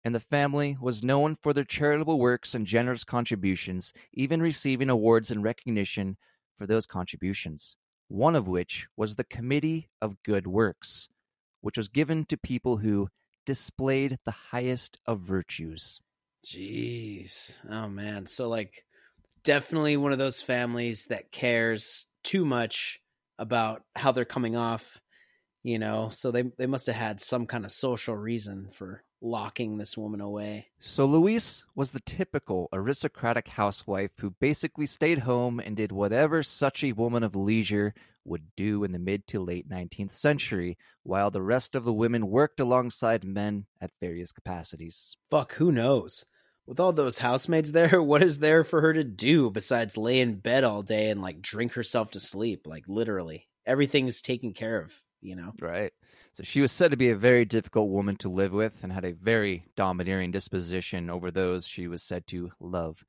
And 0.05 0.15
the 0.15 0.21
family 0.21 0.77
was 0.81 1.03
known 1.03 1.37
for 1.37 1.53
their 1.53 1.65
charitable 1.65 2.19
works 2.19 2.55
and 2.55 2.67
generous 2.67 3.05
contributions, 3.05 3.93
even 4.13 4.41
receiving 4.41 4.89
awards 4.89 5.31
and 5.31 5.43
recognition 5.43 6.17
for 6.57 6.67
those 6.67 6.87
contributions. 6.87 7.77
One 8.09 8.35
of 8.35 8.49
which 8.49 8.89
was 8.97 9.15
the 9.15 9.25
Committee 9.25 9.89
of 10.01 10.23
Good 10.23 10.47
Works, 10.47 11.09
which 11.61 11.77
was 11.77 11.89
given 11.89 12.25
to 12.27 12.37
people 12.37 12.79
who 12.79 13.09
displayed 13.45 14.19
the 14.25 14.31
highest 14.51 14.99
of 15.07 15.21
virtues. 15.21 16.01
Jeez. 16.47 17.55
Oh 17.69 17.89
man. 17.89 18.27
So 18.27 18.49
like 18.49 18.85
definitely 19.45 19.97
one 19.97 20.13
of 20.13 20.19
those 20.19 20.43
families 20.43 21.07
that 21.07 21.33
cares 21.33 22.07
too 22.23 22.45
much 22.45 23.01
about 23.39 23.83
how 23.97 24.13
they're 24.13 24.25
coming 24.25 24.57
off, 24.57 25.01
you 25.63 25.79
know. 25.79 26.11
So 26.11 26.31
they 26.31 26.45
they 26.59 26.67
must 26.67 26.87
have 26.87 26.97
had 26.97 27.21
some 27.21 27.47
kind 27.47 27.65
of 27.65 27.73
social 27.73 28.17
reason 28.17 28.69
for 28.73 29.03
locking 29.21 29.79
this 29.79 29.97
woman 29.97 30.21
away. 30.21 30.67
So 30.81 31.07
Louise 31.07 31.65
was 31.75 31.93
the 31.93 32.01
typical 32.01 32.69
aristocratic 32.73 33.49
housewife 33.49 34.11
who 34.19 34.31
basically 34.31 34.87
stayed 34.87 35.21
home 35.21 35.61
and 35.61 35.77
did 35.77 35.93
whatever 35.93 36.43
such 36.43 36.83
a 36.83 36.93
woman 36.93 37.23
of 37.23 37.37
leisure 37.37 37.95
would 38.25 38.55
do 38.57 38.85
in 38.85 38.93
the 38.93 38.99
mid 38.99 39.27
to 39.29 39.41
late 39.41 39.69
19th 39.69 40.13
century, 40.13 40.77
while 41.03 41.31
the 41.31 41.43
rest 41.43 41.75
of 41.75 41.85
the 41.85 41.93
women 41.93 42.29
worked 42.29 42.61
alongside 42.61 43.25
men 43.25 43.67
at 43.81 43.91
various 44.01 44.33
capacities. 44.33 45.17
Fuck, 45.31 45.55
who 45.55 45.73
knows? 45.73 46.25
With 46.67 46.79
all 46.79 46.93
those 46.93 47.19
housemaids 47.19 47.73
there, 47.73 48.03
what 48.03 48.23
is 48.23 48.39
there 48.39 48.65
for 48.65 48.81
her 48.81 48.93
to 48.93 49.05
do 49.05 49.51
besides 49.51 49.97
lay 49.97 50.21
in 50.21 50.37
bed 50.37 50.65
all 50.65 50.83
day 50.83 51.11
and 51.11 51.21
like 51.21 51.43
drink 51.43 51.73
herself 51.75 52.11
to 52.13 52.21
sleep? 52.21 52.67
Like 52.67 52.85
literally. 52.87 53.49
Everything's 53.67 54.21
taken 54.21 54.53
care 54.53 54.81
of, 54.81 54.93
you 55.21 55.37
know? 55.37 55.53
Right. 55.61 55.93
So 56.35 56.43
she 56.43 56.61
was 56.61 56.73
said 56.73 56.91
to 56.93 56.97
be 56.97 57.11
a 57.11 57.17
very 57.17 57.45
difficult 57.45 57.91
woman 57.91 58.17
to 58.17 58.29
live 58.29 58.53
with 58.53 58.83
and 58.83 58.93
had 58.93 59.05
a 59.05 59.13
very 59.13 59.67
domineering 59.77 60.31
disposition 60.31 61.11
over 61.11 61.31
those 61.31 61.67
she 61.67 61.87
was 61.87 62.03
said 62.03 62.27
to 62.29 62.53
love. 62.59 63.05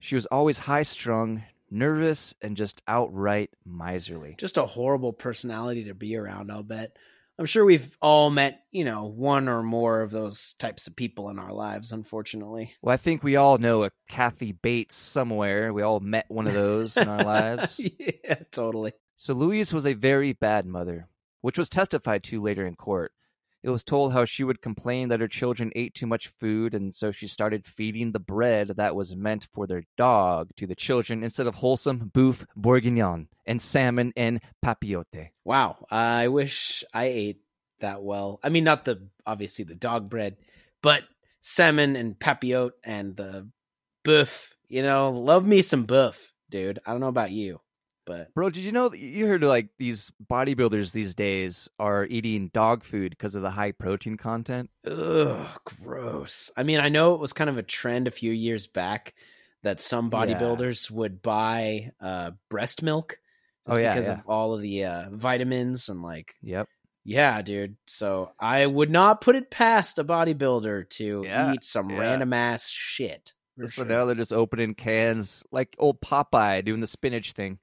She 0.00 0.14
was 0.14 0.26
always 0.26 0.60
high 0.60 0.82
strung, 0.82 1.44
nervous, 1.70 2.34
and 2.40 2.56
just 2.56 2.82
outright 2.88 3.50
miserly. 3.66 4.34
Just 4.38 4.56
a 4.56 4.64
horrible 4.64 5.12
personality 5.12 5.84
to 5.84 5.94
be 5.94 6.16
around, 6.16 6.50
I'll 6.50 6.62
bet. 6.62 6.96
I'm 7.38 7.46
sure 7.46 7.64
we've 7.64 7.96
all 8.00 8.30
met, 8.30 8.62
you 8.70 8.84
know, 8.84 9.06
one 9.06 9.48
or 9.48 9.62
more 9.62 10.02
of 10.02 10.12
those 10.12 10.54
types 10.54 10.86
of 10.86 10.94
people 10.94 11.30
in 11.30 11.38
our 11.38 11.52
lives, 11.52 11.90
unfortunately. 11.90 12.74
Well, 12.80 12.94
I 12.94 12.96
think 12.96 13.22
we 13.22 13.36
all 13.36 13.58
know 13.58 13.84
a 13.84 13.90
Kathy 14.08 14.52
Bates 14.52 14.94
somewhere. 14.94 15.72
We 15.72 15.82
all 15.82 15.98
met 15.98 16.26
one 16.28 16.46
of 16.46 16.52
those 16.52 16.96
in 16.96 17.08
our 17.08 17.24
lives. 17.24 17.80
yeah, 17.98 18.36
totally. 18.52 18.92
So 19.16 19.34
Louise 19.34 19.72
was 19.72 19.86
a 19.86 19.94
very 19.94 20.32
bad 20.32 20.64
mother, 20.64 21.08
which 21.40 21.58
was 21.58 21.68
testified 21.68 22.22
to 22.24 22.40
later 22.40 22.66
in 22.66 22.76
court. 22.76 23.12
It 23.64 23.70
was 23.70 23.82
told 23.82 24.12
how 24.12 24.26
she 24.26 24.44
would 24.44 24.60
complain 24.60 25.08
that 25.08 25.20
her 25.20 25.26
children 25.26 25.72
ate 25.74 25.94
too 25.94 26.06
much 26.06 26.28
food, 26.28 26.74
and 26.74 26.94
so 26.94 27.10
she 27.10 27.26
started 27.26 27.64
feeding 27.64 28.12
the 28.12 28.20
bread 28.20 28.68
that 28.76 28.94
was 28.94 29.16
meant 29.16 29.48
for 29.50 29.66
their 29.66 29.84
dog 29.96 30.50
to 30.56 30.66
the 30.66 30.74
children 30.74 31.24
instead 31.24 31.46
of 31.46 31.54
wholesome 31.54 32.10
boeuf 32.12 32.44
bourguignon 32.54 33.28
and 33.46 33.62
salmon 33.62 34.12
and 34.18 34.42
papillote. 34.62 35.30
Wow, 35.44 35.86
I 35.90 36.28
wish 36.28 36.84
I 36.92 37.04
ate 37.06 37.40
that 37.80 38.02
well. 38.02 38.38
I 38.42 38.50
mean, 38.50 38.64
not 38.64 38.84
the 38.84 39.08
obviously 39.24 39.64
the 39.64 39.74
dog 39.74 40.10
bread, 40.10 40.36
but 40.82 41.04
salmon 41.40 41.96
and 41.96 42.18
papillote 42.18 42.72
and 42.84 43.16
the 43.16 43.48
boeuf. 44.04 44.52
You 44.68 44.82
know, 44.82 45.08
love 45.08 45.46
me 45.46 45.62
some 45.62 45.86
boeuf, 45.86 46.32
dude. 46.50 46.80
I 46.84 46.90
don't 46.90 47.00
know 47.00 47.08
about 47.08 47.30
you. 47.30 47.62
But 48.06 48.34
bro, 48.34 48.50
did 48.50 48.64
you 48.64 48.72
know 48.72 48.92
you 48.92 49.26
heard 49.26 49.42
like 49.42 49.68
these 49.78 50.12
bodybuilders 50.30 50.92
these 50.92 51.14
days 51.14 51.68
are 51.78 52.04
eating 52.04 52.50
dog 52.52 52.84
food 52.84 53.10
because 53.10 53.34
of 53.34 53.42
the 53.42 53.50
high 53.50 53.72
protein 53.72 54.16
content? 54.16 54.70
Ugh, 54.86 55.46
gross. 55.64 56.50
I 56.56 56.62
mean, 56.62 56.80
I 56.80 56.88
know 56.88 57.14
it 57.14 57.20
was 57.20 57.32
kind 57.32 57.50
of 57.50 57.56
a 57.56 57.62
trend 57.62 58.06
a 58.06 58.12
few 58.12 58.32
years 58.32 58.66
back 58.66 59.14
that 59.62 59.80
some 59.80 60.10
bodybuilders 60.10 60.90
yeah. 60.90 60.96
would 60.96 61.22
buy 61.22 61.92
uh, 62.00 62.32
breast 62.50 62.82
milk 62.82 63.18
oh, 63.66 63.78
yeah, 63.78 63.92
because 63.92 64.08
yeah. 64.08 64.14
of 64.14 64.20
all 64.26 64.54
of 64.54 64.60
the 64.60 64.84
uh, 64.84 65.04
vitamins 65.10 65.88
and 65.88 66.02
like 66.02 66.34
Yep. 66.42 66.68
Yeah, 67.06 67.42
dude. 67.42 67.76
So 67.86 68.30
I 68.40 68.66
would 68.66 68.90
not 68.90 69.20
put 69.20 69.36
it 69.36 69.50
past 69.50 69.98
a 69.98 70.04
bodybuilder 70.04 70.88
to 70.90 71.22
Yeah, 71.24 71.52
eat 71.52 71.64
some 71.64 71.88
random 71.88 72.32
ass 72.32 72.70
shit. 72.70 73.32
So 73.58 73.66
sure. 73.66 73.84
now 73.84 74.04
they're 74.04 74.14
just 74.14 74.32
opening 74.32 74.74
cans 74.74 75.44
like 75.52 75.76
old 75.78 76.00
Popeye 76.00 76.64
doing 76.64 76.80
the 76.80 76.86
spinach 76.86 77.32
thing. 77.32 77.58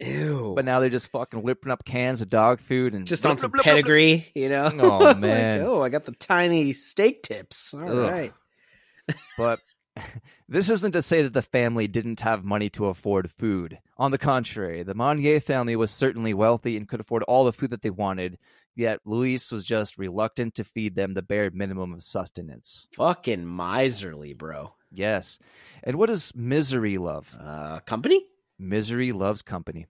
Ew. 0.00 0.52
But 0.56 0.64
now 0.64 0.80
they're 0.80 0.88
just 0.88 1.10
fucking 1.10 1.42
whipping 1.42 1.70
up 1.70 1.84
cans 1.84 2.20
of 2.22 2.28
dog 2.30 2.60
food 2.60 2.94
and 2.94 3.06
just 3.06 3.26
on 3.26 3.38
some 3.38 3.50
pedigree, 3.52 4.26
you 4.34 4.48
know. 4.48 4.70
Oh, 4.78 4.98
Like, 5.04 5.18
man. 5.18 5.62
oh, 5.62 5.82
I 5.82 5.88
got 5.90 6.04
the 6.06 6.12
tiny 6.12 6.72
steak 6.72 7.22
tips. 7.22 7.74
All 7.74 7.82
Ugh. 7.88 8.10
right. 8.10 8.32
But 9.36 9.60
this 10.48 10.70
isn't 10.70 10.92
to 10.92 11.02
say 11.02 11.22
that 11.22 11.32
the 11.32 11.42
family 11.42 11.86
didn't 11.86 12.20
have 12.20 12.44
money 12.44 12.70
to 12.70 12.86
afford 12.86 13.30
food. 13.30 13.78
On 13.98 14.10
the 14.10 14.18
contrary, 14.18 14.82
the 14.82 14.94
Monnier 14.94 15.40
family 15.40 15.76
was 15.76 15.90
certainly 15.90 16.32
wealthy 16.32 16.76
and 16.76 16.88
could 16.88 17.00
afford 17.00 17.22
all 17.24 17.44
the 17.44 17.52
food 17.52 17.70
that 17.70 17.82
they 17.82 17.90
wanted, 17.90 18.38
yet 18.74 19.00
Louise 19.04 19.50
was 19.52 19.64
just 19.64 19.98
reluctant 19.98 20.54
to 20.54 20.64
feed 20.64 20.94
them 20.94 21.12
the 21.12 21.22
bare 21.22 21.50
minimum 21.50 21.92
of 21.92 22.02
sustenance. 22.02 22.86
Fucking 22.94 23.44
miserly, 23.54 24.32
bro. 24.32 24.72
Yes. 24.92 25.38
And 25.84 25.96
what 25.96 26.06
does 26.08 26.32
misery 26.34 26.96
love? 26.96 27.36
Uh, 27.38 27.80
company? 27.80 28.24
Misery 28.60 29.12
loves 29.12 29.42
company. 29.42 29.86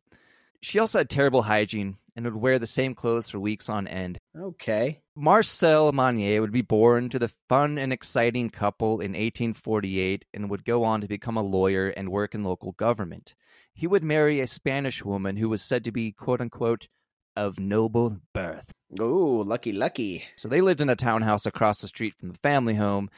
She 0.62 0.78
also 0.78 0.98
had 0.98 1.11
terrible 1.11 1.42
hygiene 1.42 1.96
and 2.14 2.24
would 2.24 2.37
wear 2.37 2.59
the 2.59 2.66
same 2.66 2.94
clothes 2.94 3.30
for 3.30 3.40
weeks 3.40 3.68
on 3.68 3.88
end. 3.88 4.18
Okay. 4.38 5.00
Marcel 5.16 5.90
Monnier 5.92 6.40
would 6.40 6.52
be 6.52 6.62
born 6.62 7.09
to 7.09 7.18
the 7.18 7.33
fun 7.48 7.78
and 7.78 7.92
exciting 7.92 8.50
couple 8.50 9.00
in 9.00 9.12
1848 9.12 10.24
and 10.35 10.50
would 10.50 10.64
go 10.64 10.85
on 10.85 11.00
to 11.00 11.09
become 11.09 11.37
a 11.37 11.42
lawyer 11.42 11.88
and 11.88 12.11
work 12.11 12.35
in 12.35 12.44
local 12.44 12.72
government. 12.72 13.35
He 13.72 13.87
would 13.87 14.04
marry 14.04 14.40
a 14.40 14.46
Spanish 14.46 15.04
woman 15.04 15.37
who 15.37 15.48
was 15.48 15.62
said 15.62 15.85
to 15.85 15.92
be, 15.92 16.12
quote 16.12 16.40
unquote, 16.40 16.88
of 17.37 17.59
noble 17.59 18.18
birth. 18.35 18.72
Oh, 18.98 19.44
lucky, 19.46 19.72
lucky. 19.72 20.24
So 20.37 20.48
they 20.48 20.61
lived 20.61 20.80
in 20.80 20.90
a 20.90 20.96
townhouse 20.96 21.46
across 21.46 21.80
the 21.80 21.88
street 21.88 22.14
from 22.18 22.28
the 22.28 22.38
family 22.38 22.74
home. 22.74 23.09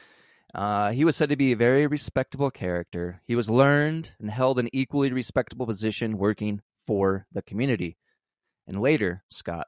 Uh, 0.53 0.91
he 0.91 1.03
was 1.03 1.15
said 1.15 1.29
to 1.29 1.35
be 1.35 1.51
a 1.51 1.57
very 1.57 1.87
respectable 1.87 2.51
character. 2.51 3.21
He 3.25 3.35
was 3.35 3.49
learned 3.49 4.11
and 4.19 4.29
held 4.29 4.59
an 4.59 4.69
equally 4.71 5.11
respectable 5.11 5.65
position 5.65 6.17
working 6.17 6.61
for 6.85 7.25
the 7.31 7.41
community. 7.41 7.97
And 8.67 8.79
later, 8.79 9.23
Scott, 9.29 9.67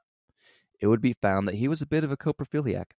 it 0.80 0.86
would 0.86 1.00
be 1.00 1.14
found 1.14 1.48
that 1.48 1.56
he 1.56 1.68
was 1.68 1.82
a 1.82 1.86
bit 1.86 2.04
of 2.04 2.12
a 2.12 2.16
coprophiliac. 2.16 2.92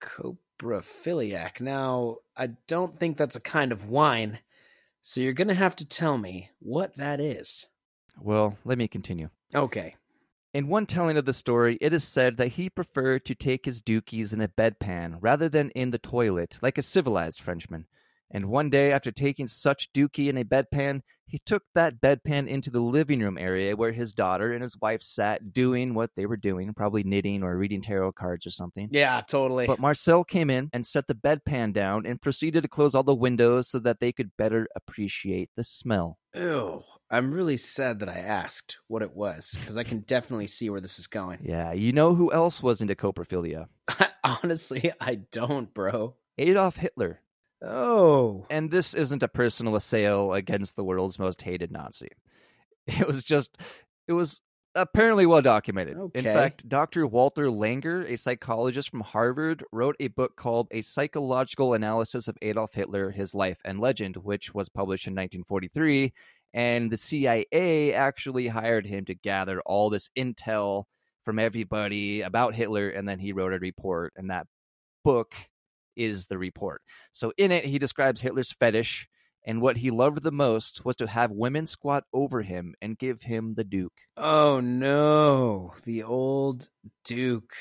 Coprophiliac. 0.00 1.60
Now, 1.60 2.16
I 2.36 2.48
don't 2.66 2.98
think 2.98 3.16
that's 3.16 3.36
a 3.36 3.40
kind 3.40 3.70
of 3.70 3.88
wine, 3.88 4.38
so 5.02 5.20
you're 5.20 5.34
gonna 5.34 5.54
have 5.54 5.76
to 5.76 5.86
tell 5.86 6.16
me 6.16 6.50
what 6.58 6.96
that 6.96 7.20
is. 7.20 7.66
Well, 8.18 8.56
let 8.64 8.78
me 8.78 8.88
continue. 8.88 9.28
Okay. 9.54 9.96
In 10.52 10.66
one 10.66 10.86
telling 10.86 11.16
of 11.16 11.26
the 11.26 11.32
story, 11.32 11.78
it 11.80 11.92
is 11.92 12.02
said 12.02 12.36
that 12.36 12.48
he 12.48 12.68
preferred 12.68 13.24
to 13.26 13.36
take 13.36 13.66
his 13.66 13.80
dookies 13.80 14.32
in 14.32 14.40
a 14.40 14.48
bedpan 14.48 15.18
rather 15.20 15.48
than 15.48 15.70
in 15.70 15.92
the 15.92 15.98
toilet, 15.98 16.58
like 16.60 16.76
a 16.76 16.82
civilized 16.82 17.40
Frenchman. 17.40 17.86
And 18.30 18.46
one 18.46 18.70
day, 18.70 18.92
after 18.92 19.10
taking 19.10 19.46
such 19.46 19.92
dookie 19.92 20.28
in 20.28 20.36
a 20.36 20.44
bedpan, 20.44 21.02
he 21.30 21.38
took 21.46 21.62
that 21.74 22.00
bedpan 22.00 22.48
into 22.48 22.70
the 22.70 22.80
living 22.80 23.20
room 23.20 23.38
area 23.38 23.76
where 23.76 23.92
his 23.92 24.12
daughter 24.12 24.52
and 24.52 24.62
his 24.62 24.76
wife 24.80 25.00
sat 25.00 25.52
doing 25.52 25.94
what 25.94 26.10
they 26.16 26.26
were 26.26 26.36
doing, 26.36 26.74
probably 26.74 27.04
knitting 27.04 27.44
or 27.44 27.56
reading 27.56 27.82
tarot 27.82 28.12
cards 28.12 28.46
or 28.46 28.50
something. 28.50 28.88
Yeah, 28.90 29.20
totally. 29.26 29.66
But 29.66 29.78
Marcel 29.78 30.24
came 30.24 30.50
in 30.50 30.70
and 30.72 30.84
set 30.84 31.06
the 31.06 31.14
bedpan 31.14 31.72
down 31.72 32.04
and 32.04 32.20
proceeded 32.20 32.64
to 32.64 32.68
close 32.68 32.96
all 32.96 33.04
the 33.04 33.14
windows 33.14 33.68
so 33.68 33.78
that 33.78 34.00
they 34.00 34.10
could 34.10 34.36
better 34.36 34.66
appreciate 34.74 35.50
the 35.56 35.62
smell. 35.62 36.18
Ew. 36.34 36.82
I'm 37.12 37.32
really 37.32 37.56
sad 37.56 38.00
that 38.00 38.08
I 38.08 38.18
asked 38.18 38.78
what 38.88 39.02
it 39.02 39.14
was, 39.14 39.56
because 39.58 39.76
I 39.76 39.82
can 39.82 40.00
definitely 40.00 40.46
see 40.46 40.70
where 40.70 40.80
this 40.80 40.98
is 40.98 41.06
going. 41.06 41.40
Yeah, 41.42 41.72
you 41.72 41.92
know 41.92 42.14
who 42.14 42.32
else 42.32 42.62
was 42.62 42.80
into 42.80 42.94
coprophilia? 42.94 43.66
Honestly, 44.24 44.92
I 45.00 45.16
don't, 45.16 45.72
bro. 45.72 46.14
Adolf 46.38 46.76
Hitler. 46.76 47.20
Oh. 47.62 48.46
And 48.50 48.70
this 48.70 48.94
isn't 48.94 49.22
a 49.22 49.28
personal 49.28 49.76
assail 49.76 50.32
against 50.32 50.76
the 50.76 50.84
world's 50.84 51.18
most 51.18 51.42
hated 51.42 51.70
Nazi. 51.70 52.08
It 52.86 53.06
was 53.06 53.22
just, 53.22 53.56
it 54.08 54.14
was 54.14 54.40
apparently 54.74 55.26
well 55.26 55.42
documented. 55.42 55.96
In 56.14 56.24
fact, 56.24 56.68
Dr. 56.68 57.06
Walter 57.06 57.46
Langer, 57.46 58.10
a 58.10 58.16
psychologist 58.16 58.90
from 58.90 59.00
Harvard, 59.00 59.64
wrote 59.70 59.94
a 60.00 60.08
book 60.08 60.34
called 60.34 60.66
A 60.72 60.80
Psychological 60.80 61.74
Analysis 61.74 62.26
of 62.26 62.36
Adolf 62.42 62.72
Hitler, 62.72 63.10
His 63.10 63.34
Life 63.34 63.58
and 63.64 63.78
Legend, 63.78 64.16
which 64.16 64.52
was 64.54 64.68
published 64.68 65.06
in 65.06 65.12
1943. 65.12 66.12
And 66.52 66.90
the 66.90 66.96
CIA 66.96 67.94
actually 67.94 68.48
hired 68.48 68.86
him 68.86 69.04
to 69.04 69.14
gather 69.14 69.60
all 69.60 69.88
this 69.88 70.08
intel 70.18 70.84
from 71.24 71.38
everybody 71.38 72.22
about 72.22 72.54
Hitler, 72.54 72.88
and 72.88 73.08
then 73.08 73.18
he 73.18 73.32
wrote 73.32 73.52
a 73.52 73.58
report, 73.58 74.12
and 74.16 74.30
that 74.30 74.46
book 75.04 75.34
is 76.02 76.26
the 76.26 76.38
report. 76.38 76.82
So 77.12 77.32
in 77.36 77.52
it, 77.52 77.64
he 77.64 77.78
describes 77.78 78.20
Hitler's 78.20 78.52
fetish, 78.52 79.08
and 79.46 79.60
what 79.62 79.78
he 79.78 79.90
loved 79.90 80.22
the 80.22 80.32
most 80.32 80.84
was 80.84 80.96
to 80.96 81.06
have 81.06 81.30
women 81.30 81.66
squat 81.66 82.04
over 82.12 82.42
him 82.42 82.74
and 82.82 82.98
give 82.98 83.22
him 83.22 83.54
the 83.54 83.64
Duke. 83.64 83.98
Oh 84.16 84.60
no, 84.60 85.72
the 85.84 86.02
old 86.02 86.68
Duke. 87.04 87.54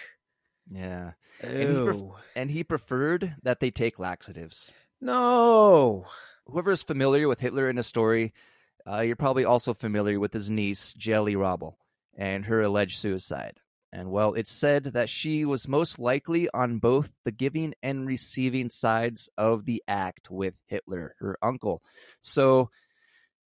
Yeah, 0.71 1.11
Ew. 1.43 1.49
And 1.49 1.69
he 1.69 1.83
pref- 1.85 2.23
and 2.35 2.51
he 2.51 2.63
preferred 2.63 3.35
that 3.43 3.59
they 3.59 3.71
take 3.71 3.97
laxatives. 3.99 4.71
no. 5.01 6.05
Whoever 6.45 6.71
is 6.71 6.81
familiar 6.81 7.27
with 7.27 7.39
Hitler 7.41 7.69
in 7.69 7.77
a 7.77 7.83
story, 7.83 8.33
uh, 8.87 9.01
you're 9.01 9.15
probably 9.15 9.45
also 9.45 9.73
familiar 9.75 10.19
with 10.19 10.33
his 10.33 10.49
niece, 10.49 10.93
Geli 10.97 11.35
Raubal, 11.35 11.75
and 12.17 12.45
her 12.45 12.61
alleged 12.61 12.97
suicide. 12.97 13.59
And 13.91 14.11
well, 14.11 14.33
it's 14.33 14.51
said 14.51 14.83
that 14.83 15.09
she 15.09 15.45
was 15.45 15.67
most 15.67 15.97
likely 15.97 16.47
on 16.53 16.77
both 16.77 17.09
the 17.25 17.31
giving 17.31 17.73
and 17.81 18.05
receiving 18.05 18.69
sides 18.69 19.29
of 19.37 19.65
the 19.65 19.83
act 19.87 20.29
with 20.29 20.53
Hitler, 20.67 21.15
her 21.19 21.37
uncle. 21.41 21.81
So 22.21 22.69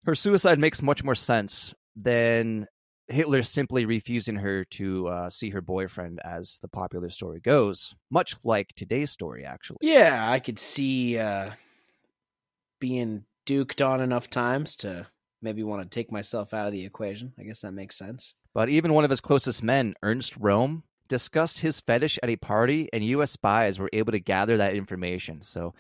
her 0.05 0.15
suicide 0.15 0.59
makes 0.59 0.83
much 0.83 1.03
more 1.03 1.15
sense 1.15 1.75
than 1.97 2.67
Hitler 3.09 3.43
simply 3.43 3.87
refusing 3.87 4.37
her 4.37 4.65
to 4.65 5.09
uh, 5.09 5.31
see 5.31 5.51
her 5.51 5.61
boyfriend, 5.61 6.21
as 6.25 6.59
the 6.61 6.69
popular 6.69 7.09
story 7.09 7.41
goes. 7.41 7.95
Much 8.11 8.37
like 8.45 8.73
today's 8.75 9.11
story, 9.11 9.45
actually. 9.45 9.79
Yeah, 9.81 10.31
I 10.31 10.41
could 10.41 10.59
see 10.59 11.19
uh, 11.19 11.53
being 12.81 13.25
duked 13.47 13.87
on 13.87 14.01
enough 14.01 14.29
times 14.29 14.77
to 14.77 15.07
maybe 15.41 15.63
want 15.63 15.83
to 15.83 15.89
take 15.89 16.11
myself 16.11 16.53
out 16.53 16.67
of 16.67 16.73
the 16.73 16.85
equation. 16.85 17.33
I 17.39 17.45
guess 17.45 17.61
that 17.61 17.73
makes 17.73 17.97
sense. 17.97 18.35
But 18.57 18.71
even 18.71 18.95
one 18.95 19.05
of 19.05 19.11
his 19.11 19.21
closest 19.21 19.63
men, 19.63 19.93
Ernst 20.03 20.41
Röhm, 20.41 20.83
discussed 21.09 21.61
his 21.61 21.79
fetish 21.79 22.19
at 22.23 22.31
a 22.31 22.37
party, 22.37 22.89
and 22.91 23.05
U.S. 23.05 23.33
spies 23.33 23.79
were 23.79 23.91
able 23.93 24.13
to 24.13 24.19
gather 24.19 24.57
that 24.57 24.75
information. 24.75 25.43
So 25.43 25.75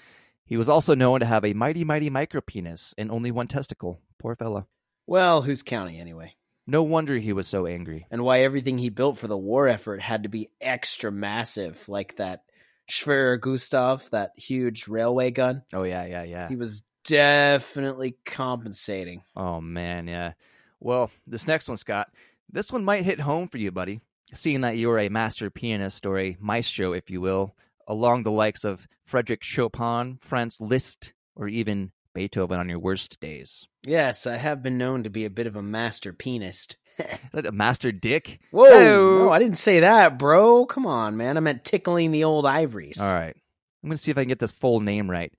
he 0.44 0.58
was 0.58 0.68
also 0.68 0.94
known 0.94 1.20
to 1.20 1.26
have 1.26 1.42
a 1.42 1.54
mighty, 1.54 1.84
mighty 1.84 2.10
micropenis 2.10 2.92
and 2.98 3.10
only 3.10 3.30
one 3.30 3.48
testicle. 3.48 4.02
Poor 4.18 4.36
fella. 4.36 4.66
Well, 5.06 5.40
who's 5.40 5.62
counting 5.62 5.98
anyway? 5.98 6.34
No 6.66 6.82
wonder 6.82 7.16
he 7.16 7.32
was 7.32 7.48
so 7.48 7.66
angry. 7.66 8.06
And 8.10 8.22
why 8.22 8.42
everything 8.42 8.76
he 8.76 8.90
built 8.90 9.16
for 9.16 9.26
the 9.26 9.38
war 9.38 9.68
effort 9.68 10.02
had 10.02 10.24
to 10.24 10.28
be 10.28 10.50
extra 10.60 11.10
massive, 11.10 11.88
like 11.88 12.16
that 12.16 12.42
Schwer 12.90 13.40
Gustav, 13.40 14.10
that 14.10 14.32
huge 14.36 14.86
railway 14.86 15.30
gun. 15.30 15.62
Oh, 15.72 15.84
yeah, 15.84 16.04
yeah, 16.04 16.24
yeah. 16.24 16.48
He 16.50 16.56
was 16.56 16.82
definitely 17.04 18.18
compensating. 18.26 19.22
Oh, 19.34 19.62
man, 19.62 20.08
yeah. 20.08 20.32
Well, 20.78 21.10
this 21.26 21.46
next 21.46 21.68
one, 21.68 21.78
Scott, 21.78 22.10
this 22.50 22.72
one 22.72 22.84
might 22.84 23.04
hit 23.04 23.20
home 23.20 23.48
for 23.48 23.58
you, 23.58 23.70
buddy. 23.70 24.00
Seeing 24.34 24.62
that 24.62 24.76
you're 24.76 24.98
a 24.98 25.08
master 25.08 25.50
pianist 25.50 26.04
or 26.04 26.18
a 26.18 26.36
maestro, 26.40 26.92
if 26.92 27.10
you 27.10 27.20
will, 27.20 27.54
along 27.86 28.22
the 28.22 28.30
likes 28.30 28.64
of 28.64 28.88
Frederick 29.04 29.42
Chopin, 29.42 30.18
Franz 30.20 30.60
Liszt, 30.60 31.12
or 31.36 31.48
even 31.48 31.92
Beethoven 32.12 32.58
on 32.58 32.68
your 32.68 32.78
worst 32.78 33.20
days. 33.20 33.68
Yes, 33.84 34.26
I 34.26 34.36
have 34.36 34.62
been 34.62 34.78
known 34.78 35.04
to 35.04 35.10
be 35.10 35.24
a 35.24 35.30
bit 35.30 35.46
of 35.46 35.54
a 35.54 35.62
master 35.62 36.12
pianist. 36.12 36.76
a 37.32 37.52
master 37.52 37.92
dick? 37.92 38.40
Whoa! 38.50 38.64
Hello. 38.68 39.18
No, 39.18 39.30
I 39.30 39.38
didn't 39.38 39.58
say 39.58 39.80
that, 39.80 40.18
bro. 40.18 40.66
Come 40.66 40.86
on, 40.86 41.16
man. 41.16 41.36
I 41.36 41.40
meant 41.40 41.62
tickling 41.62 42.10
the 42.10 42.24
old 42.24 42.46
ivories. 42.46 43.00
All 43.00 43.12
right. 43.12 43.36
I'm 43.82 43.90
going 43.90 43.96
to 43.96 44.02
see 44.02 44.10
if 44.10 44.18
I 44.18 44.22
can 44.22 44.28
get 44.28 44.38
this 44.38 44.52
full 44.52 44.80
name 44.80 45.10
right. 45.10 45.32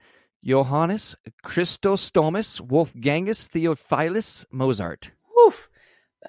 Johannes 0.45 1.15
Chrysostomus 1.43 2.61
Wolfgangus 2.61 3.47
Theophilus 3.47 4.45
Mozart. 4.51 5.11
Woof. 5.35 5.69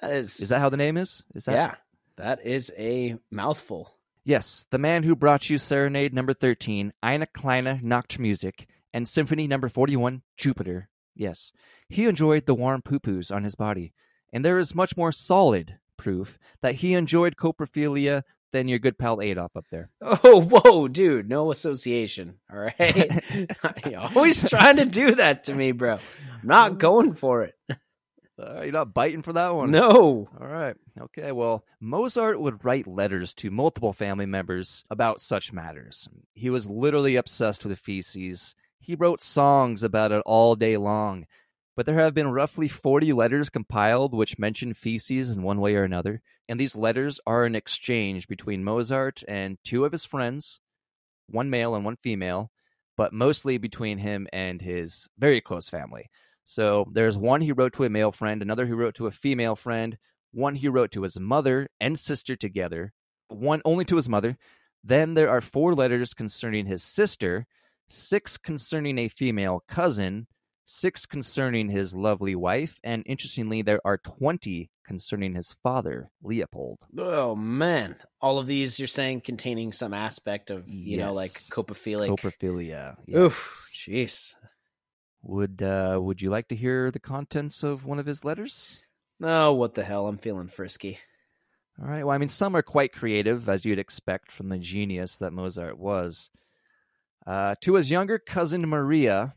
That 0.01 0.11
is. 0.13 0.39
Is 0.39 0.49
that 0.49 0.59
how 0.59 0.69
the 0.69 0.77
name 0.77 0.97
is? 0.97 1.23
Is 1.35 1.45
that 1.45 1.53
Yeah, 1.53 1.75
that 2.17 2.45
is 2.45 2.71
a 2.77 3.17
mouthful. 3.31 3.93
Yes, 4.23 4.65
the 4.69 4.77
man 4.77 5.03
who 5.03 5.15
brought 5.15 5.49
you 5.49 5.57
Serenade 5.57 6.13
number 6.13 6.33
13, 6.33 6.93
Eine 7.01 7.25
kleine 7.33 7.81
Nachtmusik, 7.81 8.65
and 8.93 9.07
Symphony 9.07 9.47
number 9.47 9.69
41, 9.69 10.21
Jupiter. 10.37 10.89
Yes, 11.15 11.51
he 11.87 12.05
enjoyed 12.05 12.45
the 12.45 12.53
warm 12.53 12.81
poo-poos 12.81 13.33
on 13.33 13.43
his 13.43 13.55
body, 13.55 13.93
and 14.31 14.45
there 14.45 14.59
is 14.59 14.75
much 14.75 14.95
more 14.95 15.11
solid 15.11 15.79
proof 15.97 16.37
that 16.61 16.75
he 16.75 16.93
enjoyed 16.93 17.35
coprophilia 17.37 18.23
than 18.51 18.67
your 18.67 18.79
good 18.79 18.97
pal 18.97 19.21
Adolf 19.21 19.55
up 19.55 19.65
there. 19.71 19.89
Oh, 20.01 20.41
whoa, 20.41 20.87
dude. 20.87 21.29
No 21.29 21.51
association. 21.51 22.35
All 22.51 22.59
right. 22.59 23.23
Always 24.15 24.47
trying 24.49 24.77
to 24.77 24.85
do 24.85 25.15
that 25.15 25.45
to 25.45 25.53
me, 25.53 25.71
bro. 25.71 25.93
I'm 25.93 26.47
not 26.47 26.77
going 26.77 27.13
for 27.13 27.43
it. 27.43 27.55
Uh, 28.39 28.61
you're 28.61 28.71
not 28.71 28.93
biting 28.93 29.21
for 29.21 29.33
that 29.33 29.53
one. 29.53 29.71
No. 29.71 30.29
All 30.39 30.47
right. 30.47 30.75
Okay. 30.99 31.31
Well, 31.31 31.65
Mozart 31.79 32.39
would 32.39 32.63
write 32.63 32.87
letters 32.87 33.33
to 33.35 33.51
multiple 33.51 33.91
family 33.91 34.25
members 34.25 34.85
about 34.89 35.19
such 35.19 35.51
matters. 35.51 36.07
He 36.33 36.49
was 36.49 36.69
literally 36.69 37.15
obsessed 37.15 37.65
with 37.65 37.77
feces. 37.79 38.55
He 38.79 38.95
wrote 38.95 39.21
songs 39.21 39.83
about 39.83 40.11
it 40.11 40.23
all 40.25 40.55
day 40.55 40.77
long. 40.77 41.25
But 41.75 41.85
there 41.85 41.95
have 41.95 42.13
been 42.13 42.27
roughly 42.31 42.67
40 42.67 43.13
letters 43.13 43.49
compiled 43.49 44.13
which 44.13 44.39
mention 44.39 44.73
feces 44.73 45.35
in 45.35 45.43
one 45.43 45.59
way 45.61 45.75
or 45.75 45.83
another. 45.83 46.21
And 46.47 46.59
these 46.59 46.75
letters 46.75 47.19
are 47.25 47.45
an 47.45 47.55
exchange 47.55 48.27
between 48.27 48.63
Mozart 48.63 49.23
and 49.27 49.57
two 49.63 49.85
of 49.85 49.91
his 49.91 50.03
friends, 50.05 50.59
one 51.27 51.49
male 51.49 51.75
and 51.75 51.85
one 51.85 51.95
female, 51.95 52.51
but 52.97 53.13
mostly 53.13 53.57
between 53.57 53.99
him 53.99 54.27
and 54.33 54.61
his 54.61 55.07
very 55.17 55.39
close 55.39 55.69
family. 55.69 56.09
So 56.49 56.87
there's 56.91 57.15
one 57.15 57.41
he 57.41 57.51
wrote 57.51 57.73
to 57.73 57.83
a 57.83 57.91
male 57.91 58.11
friend, 58.11 58.41
another 58.41 58.65
he 58.65 58.71
wrote 58.71 58.95
to 58.95 59.05
a 59.05 59.11
female 59.11 59.55
friend, 59.55 59.99
one 60.31 60.55
he 60.55 60.67
wrote 60.67 60.89
to 60.93 61.03
his 61.03 61.19
mother 61.19 61.67
and 61.79 61.97
sister 61.97 62.35
together, 62.35 62.91
one 63.27 63.61
only 63.65 63.85
to 63.85 63.95
his 63.95 64.09
mother. 64.09 64.35
Then 64.83 65.13
there 65.13 65.29
are 65.29 65.41
four 65.41 65.75
letters 65.75 66.15
concerning 66.15 66.65
his 66.65 66.81
sister, 66.81 67.45
six 67.87 68.35
concerning 68.35 68.97
a 68.97 69.09
female 69.09 69.63
cousin, 69.67 70.25
six 70.65 71.05
concerning 71.05 71.69
his 71.69 71.93
lovely 71.93 72.35
wife, 72.35 72.79
and 72.83 73.03
interestingly, 73.05 73.61
there 73.61 73.81
are 73.85 73.99
20 73.99 74.71
concerning 74.87 75.35
his 75.35 75.55
father, 75.61 76.09
Leopold. 76.23 76.79
Oh, 76.97 77.35
man. 77.35 77.95
All 78.21 78.39
of 78.39 78.47
these 78.47 78.79
you're 78.79 78.87
saying 78.87 79.21
containing 79.21 79.71
some 79.71 79.93
aspect 79.93 80.49
of, 80.49 80.67
you 80.67 80.97
know, 80.97 81.11
like 81.11 81.33
copophilic. 81.51 82.09
Coprophilia. 82.09 82.95
yeah. 83.05 83.19
Oof. 83.19 83.69
Jeez. 83.71 84.33
Would 85.23 85.61
uh, 85.61 85.99
would 86.01 86.21
you 86.21 86.29
like 86.29 86.47
to 86.49 86.55
hear 86.55 86.91
the 86.91 86.99
contents 86.99 87.63
of 87.63 87.85
one 87.85 87.99
of 87.99 88.05
his 88.05 88.23
letters? 88.23 88.79
Oh, 89.21 89.53
what 89.53 89.75
the 89.75 89.83
hell? 89.83 90.07
I'm 90.07 90.17
feeling 90.17 90.47
frisky. 90.47 90.99
All 91.81 91.87
right. 91.87 92.03
Well, 92.05 92.15
I 92.15 92.17
mean, 92.17 92.29
some 92.29 92.55
are 92.55 92.61
quite 92.61 92.93
creative, 92.93 93.47
as 93.49 93.65
you'd 93.65 93.79
expect 93.79 94.31
from 94.31 94.49
the 94.49 94.57
genius 94.57 95.17
that 95.17 95.33
Mozart 95.33 95.77
was. 95.77 96.29
Uh, 97.27 97.55
to 97.61 97.75
his 97.75 97.91
younger 97.91 98.17
cousin 98.17 98.67
Maria, 98.67 99.35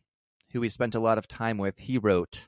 who 0.52 0.62
he 0.62 0.68
spent 0.68 0.94
a 0.94 1.00
lot 1.00 1.18
of 1.18 1.28
time 1.28 1.58
with, 1.58 1.78
he 1.80 1.98
wrote, 1.98 2.46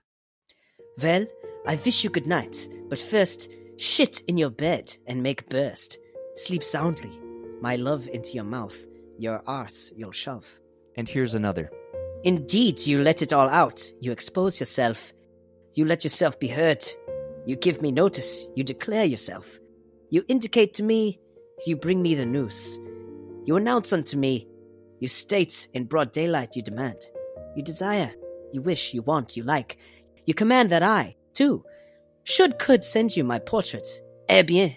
Well, 1.03 1.27
I 1.67 1.77
wish 1.77 2.05
you 2.05 2.11
good 2.11 2.27
night, 2.27 2.69
but 2.89 3.01
first, 3.01 3.49
shit 3.77 4.21
in 4.29 4.39
your 4.39 4.51
bed 4.51 4.97
and 5.07 5.23
make 5.23 5.49
burst. 5.49 5.99
Sleep 6.37 6.63
soundly. 6.63 7.13
My 7.61 7.77
love 7.77 8.09
into 8.09 8.33
your 8.33 8.45
mouth, 8.45 8.87
your 9.19 9.43
arse 9.47 9.93
you'll 9.97 10.13
shove. 10.13 10.61
and 10.97 11.09
here's 11.09 11.35
another. 11.35 11.71
Indeed, 12.25 12.87
you 12.87 13.03
let 13.03 13.21
it 13.21 13.35
all 13.35 13.51
out. 13.51 13.85
You 14.01 14.11
expose 14.11 14.59
yourself. 14.59 15.13
You 15.75 15.85
let 15.85 16.05
yourself 16.05 16.41
be 16.41 16.49
heard. 16.49 16.83
You 17.45 17.55
give 17.55 17.83
me 17.83 17.93
notice. 17.93 18.49
You 18.57 18.65
declare 18.65 19.05
yourself. 19.05 19.61
You 20.09 20.25
indicate 20.29 20.73
to 20.75 20.83
me. 20.83 21.21
You 21.67 21.77
bring 21.77 22.01
me 22.01 22.15
the 22.15 22.25
news. 22.25 22.79
You 23.45 23.57
announce 23.57 23.93
unto 23.93 24.17
me. 24.17 24.49
You 25.01 25.09
state 25.09 25.69
in 25.75 25.85
broad 25.85 26.13
daylight 26.13 26.57
you 26.57 26.63
demand. 26.63 26.97
You 27.55 27.63
desire. 27.63 28.13
You 28.53 28.63
wish. 28.63 28.95
You 28.95 29.03
want. 29.03 29.37
You 29.37 29.43
like. 29.43 29.77
You 30.25 30.33
command 30.33 30.71
that 30.71 30.83
I, 30.83 31.17
too, 31.35 31.63
should 32.23 32.59
could 32.59 32.87
send 32.87 33.15
you 33.15 33.23
my 33.23 33.39
portrait. 33.39 33.87
Eh 34.31 34.43
bien, 34.43 34.77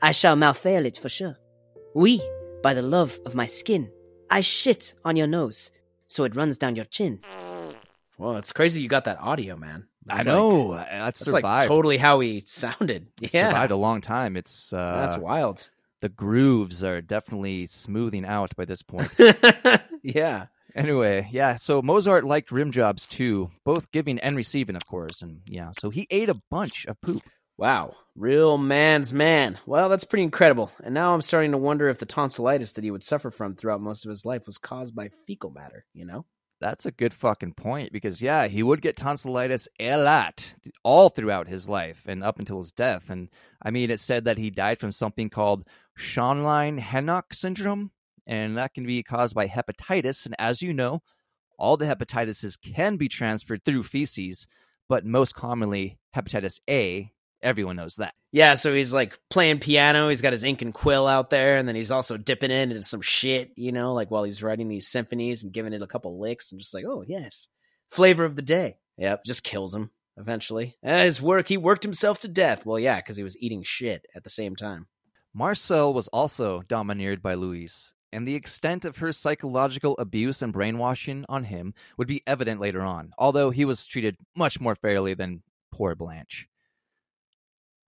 I 0.00 0.12
shall 0.12 0.36
malfail 0.36 0.84
it 0.84 0.96
for 0.96 1.08
sure. 1.08 1.36
Oui, 1.94 2.20
by 2.62 2.74
the 2.74 2.82
love 2.82 3.18
of 3.26 3.34
my 3.34 3.46
skin, 3.46 3.90
I 4.30 4.42
shit 4.42 4.94
on 5.04 5.16
your 5.16 5.26
nose 5.26 5.72
so 6.08 6.24
it 6.24 6.34
runs 6.34 6.58
down 6.58 6.76
your 6.76 6.84
chin. 6.86 7.20
Well, 8.18 8.36
it's 8.36 8.52
crazy 8.52 8.80
you 8.80 8.88
got 8.88 9.04
that 9.04 9.20
audio, 9.20 9.56
man. 9.56 9.86
It's 10.10 10.20
I 10.20 10.22
know 10.24 10.74
that's 10.74 11.20
That's 11.20 11.24
survived. 11.24 11.44
like 11.44 11.68
totally 11.68 11.98
how 11.98 12.20
he 12.20 12.42
sounded. 12.46 13.08
It 13.20 13.32
yeah. 13.32 13.48
survived 13.48 13.70
a 13.70 13.76
long 13.76 14.00
time. 14.00 14.36
It's 14.36 14.72
uh, 14.72 14.96
That's 14.96 15.16
wild. 15.18 15.68
the 16.00 16.08
grooves 16.08 16.82
are 16.82 17.00
definitely 17.00 17.66
smoothing 17.66 18.24
out 18.24 18.56
by 18.56 18.64
this 18.64 18.82
point. 18.82 19.14
yeah. 20.02 20.46
Anyway, 20.74 21.28
yeah, 21.32 21.56
so 21.56 21.82
Mozart 21.82 22.24
liked 22.24 22.52
rim 22.52 22.70
jobs 22.70 23.04
too, 23.06 23.50
both 23.64 23.90
giving 23.90 24.18
and 24.20 24.36
receiving, 24.36 24.76
of 24.76 24.86
course. 24.86 25.22
And 25.22 25.40
yeah, 25.46 25.72
so 25.78 25.90
he 25.90 26.06
ate 26.10 26.28
a 26.28 26.40
bunch 26.50 26.86
of 26.86 27.00
poop. 27.00 27.22
Wow. 27.58 27.96
Real 28.14 28.56
man's 28.56 29.12
man. 29.12 29.58
Well, 29.66 29.88
that's 29.88 30.04
pretty 30.04 30.22
incredible. 30.22 30.70
And 30.84 30.94
now 30.94 31.12
I'm 31.12 31.22
starting 31.22 31.50
to 31.50 31.58
wonder 31.58 31.88
if 31.88 31.98
the 31.98 32.06
tonsillitis 32.06 32.72
that 32.74 32.84
he 32.84 32.92
would 32.92 33.02
suffer 33.02 33.30
from 33.30 33.54
throughout 33.56 33.80
most 33.80 34.04
of 34.04 34.10
his 34.10 34.24
life 34.24 34.46
was 34.46 34.58
caused 34.58 34.94
by 34.94 35.08
fecal 35.08 35.50
matter, 35.50 35.84
you 35.92 36.04
know? 36.04 36.24
That's 36.60 36.86
a 36.86 36.92
good 36.92 37.12
fucking 37.12 37.54
point 37.54 37.92
because, 37.92 38.22
yeah, 38.22 38.46
he 38.46 38.62
would 38.62 38.80
get 38.80 38.96
tonsillitis 38.96 39.68
a 39.80 39.96
lot 39.96 40.54
all 40.84 41.08
throughout 41.08 41.48
his 41.48 41.68
life 41.68 42.04
and 42.06 42.22
up 42.22 42.38
until 42.38 42.58
his 42.58 42.70
death. 42.70 43.10
And 43.10 43.28
I 43.60 43.72
mean, 43.72 43.90
it 43.90 43.98
said 43.98 44.24
that 44.24 44.38
he 44.38 44.50
died 44.50 44.78
from 44.78 44.92
something 44.92 45.28
called 45.28 45.64
Schönlein 45.98 46.78
Henoch 46.78 47.32
syndrome, 47.32 47.90
and 48.24 48.56
that 48.56 48.74
can 48.74 48.86
be 48.86 49.02
caused 49.02 49.34
by 49.34 49.48
hepatitis. 49.48 50.26
And 50.26 50.36
as 50.38 50.62
you 50.62 50.72
know, 50.72 51.02
all 51.58 51.76
the 51.76 51.86
hepatitises 51.86 52.56
can 52.60 52.96
be 52.96 53.08
transferred 53.08 53.64
through 53.64 53.82
feces, 53.82 54.46
but 54.88 55.04
most 55.04 55.34
commonly 55.34 55.98
hepatitis 56.14 56.60
A. 56.70 57.12
Everyone 57.42 57.76
knows 57.76 57.96
that. 57.96 58.14
Yeah, 58.32 58.54
so 58.54 58.74
he's 58.74 58.92
like 58.92 59.18
playing 59.30 59.60
piano. 59.60 60.08
He's 60.08 60.22
got 60.22 60.32
his 60.32 60.44
ink 60.44 60.60
and 60.62 60.74
quill 60.74 61.06
out 61.06 61.30
there, 61.30 61.56
and 61.56 61.68
then 61.68 61.76
he's 61.76 61.90
also 61.90 62.16
dipping 62.16 62.50
in 62.50 62.70
into 62.70 62.82
some 62.82 63.00
shit, 63.00 63.52
you 63.56 63.72
know, 63.72 63.94
like 63.94 64.10
while 64.10 64.24
he's 64.24 64.42
writing 64.42 64.68
these 64.68 64.88
symphonies 64.88 65.44
and 65.44 65.52
giving 65.52 65.72
it 65.72 65.82
a 65.82 65.86
couple 65.86 66.20
licks, 66.20 66.50
and 66.50 66.60
just 66.60 66.74
like, 66.74 66.84
oh 66.86 67.04
yes, 67.06 67.48
flavor 67.90 68.24
of 68.24 68.36
the 68.36 68.42
day. 68.42 68.78
Yep, 68.96 69.24
just 69.24 69.44
kills 69.44 69.74
him 69.74 69.90
eventually. 70.16 70.76
And 70.82 71.00
his 71.00 71.22
work, 71.22 71.48
he 71.48 71.56
worked 71.56 71.84
himself 71.84 72.18
to 72.20 72.28
death. 72.28 72.66
Well, 72.66 72.78
yeah, 72.78 72.96
because 72.96 73.16
he 73.16 73.22
was 73.22 73.40
eating 73.40 73.62
shit 73.62 74.06
at 74.14 74.24
the 74.24 74.30
same 74.30 74.56
time. 74.56 74.88
Marcel 75.32 75.94
was 75.94 76.08
also 76.08 76.62
domineered 76.62 77.22
by 77.22 77.34
Louise, 77.34 77.94
and 78.12 78.26
the 78.26 78.34
extent 78.34 78.84
of 78.84 78.96
her 78.96 79.12
psychological 79.12 79.94
abuse 79.98 80.42
and 80.42 80.52
brainwashing 80.52 81.24
on 81.28 81.44
him 81.44 81.74
would 81.96 82.08
be 82.08 82.24
evident 82.26 82.60
later 82.60 82.80
on, 82.80 83.12
although 83.16 83.50
he 83.50 83.64
was 83.64 83.86
treated 83.86 84.16
much 84.34 84.60
more 84.60 84.74
fairly 84.74 85.14
than 85.14 85.42
poor 85.70 85.94
Blanche. 85.94 86.48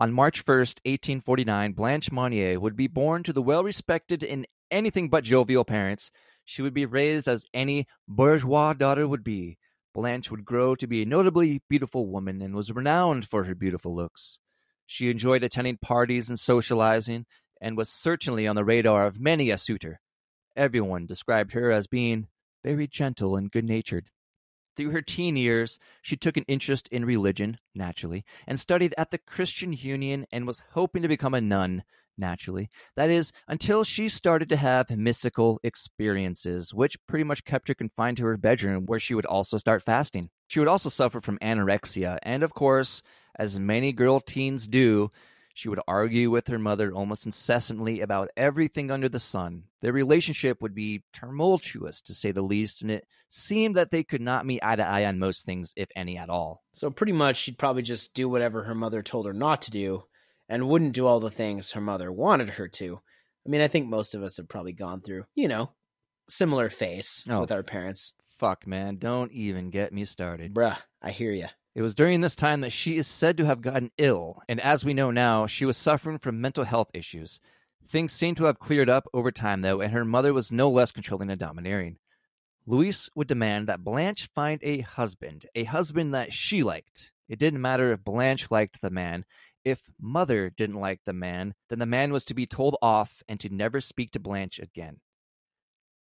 On 0.01 0.15
March 0.15 0.43
1st, 0.47 0.81
1849, 0.87 1.73
Blanche 1.73 2.11
Monnier 2.11 2.59
would 2.59 2.75
be 2.75 2.87
born 2.87 3.23
to 3.23 3.35
the 3.35 3.43
well 3.43 3.63
respected 3.63 4.25
and 4.25 4.47
anything 4.71 5.11
but 5.11 5.25
jovial 5.25 5.63
parents. 5.63 6.11
She 6.43 6.63
would 6.63 6.73
be 6.73 6.87
raised 6.87 7.29
as 7.29 7.45
any 7.53 7.87
bourgeois 8.09 8.73
daughter 8.73 9.07
would 9.07 9.23
be. 9.23 9.59
Blanche 9.93 10.31
would 10.31 10.47
grow 10.47 10.75
to 10.75 10.87
be 10.87 11.03
a 11.03 11.07
notably 11.07 11.61
beautiful 11.69 12.07
woman 12.07 12.41
and 12.41 12.55
was 12.55 12.73
renowned 12.73 13.29
for 13.29 13.45
her 13.45 13.55
beautiful 13.55 13.95
looks. 13.95 14.39
She 14.87 15.11
enjoyed 15.11 15.45
attending 15.45 15.77
parties 15.77 16.31
and 16.31 16.41
socializing, 16.41 17.27
and 17.61 17.77
was 17.77 17.91
certainly 17.91 18.47
on 18.47 18.57
the 18.57 18.65
radar 18.65 19.05
of 19.05 19.21
many 19.21 19.51
a 19.51 19.59
suitor. 19.59 20.01
Everyone 20.57 21.05
described 21.05 21.53
her 21.53 21.71
as 21.71 21.87
being 21.87 22.29
very 22.65 22.87
gentle 22.87 23.37
and 23.37 23.51
good 23.51 23.67
natured. 23.67 24.09
Through 24.77 24.91
her 24.91 25.03
teen 25.03 25.37
years, 25.37 25.79
she 26.01 26.17
took 26.17 26.37
an 26.37 26.45
interest 26.47 26.89
in 26.93 27.05
religion, 27.05 27.59
naturally, 27.75 28.25
and 28.47 28.59
studied 28.59 28.95
at 28.97 29.11
the 29.11 29.19
Christian 29.19 29.73
Union 29.73 30.27
and 30.33 30.47
was 30.47 30.63
hoping 30.73 31.03
to 31.03 31.09
become 31.09 31.35
a 31.35 31.41
nun, 31.41 31.83
naturally. 32.17 32.71
That 32.97 33.11
is, 33.11 33.33
until 33.49 33.83
she 33.83 34.09
started 34.09 34.49
to 34.51 34.57
have 34.57 34.91
mystical 34.91 35.59
experiences, 35.65 36.73
which 36.73 37.05
pretty 37.07 37.25
much 37.25 37.45
kept 37.45 37.69
her 37.69 37.75
confined 37.75 38.19
to 38.19 38.27
her 38.27 38.37
bedroom, 38.37 38.87
where 38.87 39.01
she 39.01 39.15
would 39.15 39.27
also 39.27 39.59
start 39.59 39.83
fasting. 39.83 40.31
She 40.47 40.61
would 40.61 40.69
also 40.69 40.89
suffer 40.89 41.21
from 41.21 41.39
anorexia, 41.39 42.19
and 42.23 42.43
of 42.43 42.55
course, 42.55 43.03
as 43.37 43.59
many 43.59 43.93
girl 43.93 44.21
teens 44.21 44.69
do, 44.69 45.11
she 45.55 45.69
would 45.69 45.81
argue 45.87 46.31
with 46.31 46.49
her 46.49 46.59
mother 46.59 46.93
almost 46.93 47.27
incessantly 47.27 48.01
about 48.01 48.31
everything 48.37 48.91
under 48.91 49.09
the 49.09 49.21
sun. 49.21 49.65
Their 49.81 49.93
relationship 49.93 50.61
would 50.63 50.75
be 50.75 51.03
tumultuous, 51.13 52.01
to 52.03 52.15
say 52.15 52.33
the 52.33 52.43
least, 52.43 52.83
and 52.83 52.91
it 52.91 53.07
seemed 53.29 53.77
that 53.77 53.91
they 53.91 54.03
could 54.03 54.21
not 54.21 54.47
meet 54.47 54.63
eye 54.63 54.77
to 54.77 54.87
eye 54.87 55.05
on 55.05 55.19
most 55.19 55.45
things, 55.45 55.73
if 55.77 55.89
any 55.97 56.17
at 56.17 56.31
all. 56.31 56.63
So 56.73 56.91
pretty 56.91 57.13
much, 57.13 57.37
she'd 57.37 57.59
probably 57.59 57.83
just 57.83 58.15
do 58.15 58.29
whatever 58.29 58.65
her 58.65 58.75
mother 58.75 59.03
told 59.03 59.27
her 59.27 59.33
not 59.33 59.63
to 59.63 59.71
do, 59.71 60.05
and 60.49 60.69
wouldn't 60.69 60.95
do 60.95 61.07
all 61.07 61.21
the 61.21 61.31
things 61.31 61.73
her 61.73 61.81
mother 61.81 62.11
wanted 62.11 62.51
her 62.51 62.69
to. 62.69 63.01
I 63.47 63.49
mean, 63.49 63.61
I 63.61 63.69
think 63.69 63.89
most 63.89 64.15
of 64.15 64.23
us 64.23 64.37
have 64.37 64.49
probably 64.49 64.73
gone 64.73 65.01
through, 65.01 65.25
you 65.35 65.49
know, 65.49 65.73
similar 66.29 66.71
phase 66.71 67.25
Oh, 67.29 67.41
with 67.41 67.53
our 67.53 67.63
parents. 67.63 68.15
Fuck, 68.39 68.67
man, 68.67 68.97
don't 68.97 69.33
even 69.33 69.71
get 69.71 69.93
me 69.93 70.05
started. 70.05 70.55
Bruh, 70.55 70.79
I 71.03 71.11
hear 71.11 71.33
ya. 71.33 71.49
It 71.81 71.83
was 71.83 71.95
during 71.95 72.21
this 72.21 72.37
time 72.37 72.61
that 72.61 72.73
she 72.73 72.99
is 72.99 73.07
said 73.07 73.39
to 73.39 73.47
have 73.47 73.63
gotten 73.63 73.91
ill, 73.97 74.43
and 74.47 74.61
as 74.61 74.85
we 74.85 74.93
know 74.93 75.11
now, 75.11 75.47
she 75.47 75.65
was 75.65 75.79
suffering 75.79 76.19
from 76.19 76.39
mental 76.39 76.65
health 76.65 76.91
issues. 76.93 77.41
Things 77.89 78.13
seem 78.13 78.35
to 78.35 78.45
have 78.45 78.59
cleared 78.59 78.91
up 78.91 79.09
over 79.15 79.33
time, 79.33 79.63
though, 79.63 79.81
and 79.81 79.91
her 79.95 80.05
mother 80.05 80.35
was 80.35 80.53
no 80.53 80.69
less 80.69 80.93
controlling 80.93 81.31
and 81.31 81.41
domineering. 81.41 81.97
Louise 82.67 83.09
would 83.15 83.29
demand 83.29 83.67
that 83.67 83.83
Blanche 83.83 84.29
find 84.35 84.61
a 84.63 84.81
husband, 84.81 85.47
a 85.55 85.65
husband 85.65 86.13
that 86.13 86.35
she 86.35 86.63
liked. 86.63 87.13
It 87.31 87.39
didn't 87.39 87.63
matter 87.63 87.95
if 87.95 88.05
Blanche 88.05 88.51
liked 88.51 88.83
the 88.83 88.91
man. 88.91 89.25
If 89.65 89.81
Mother 89.99 90.51
didn't 90.51 90.81
like 90.81 91.01
the 91.07 91.15
man, 91.15 91.55
then 91.71 91.79
the 91.79 91.87
man 91.87 92.13
was 92.13 92.27
to 92.27 92.35
be 92.35 92.45
told 92.45 92.77
off 92.83 93.23
and 93.27 93.41
to 93.41 93.49
never 93.49 93.81
speak 93.81 94.11
to 94.11 94.21
Blanche 94.21 94.59
again. 94.59 95.01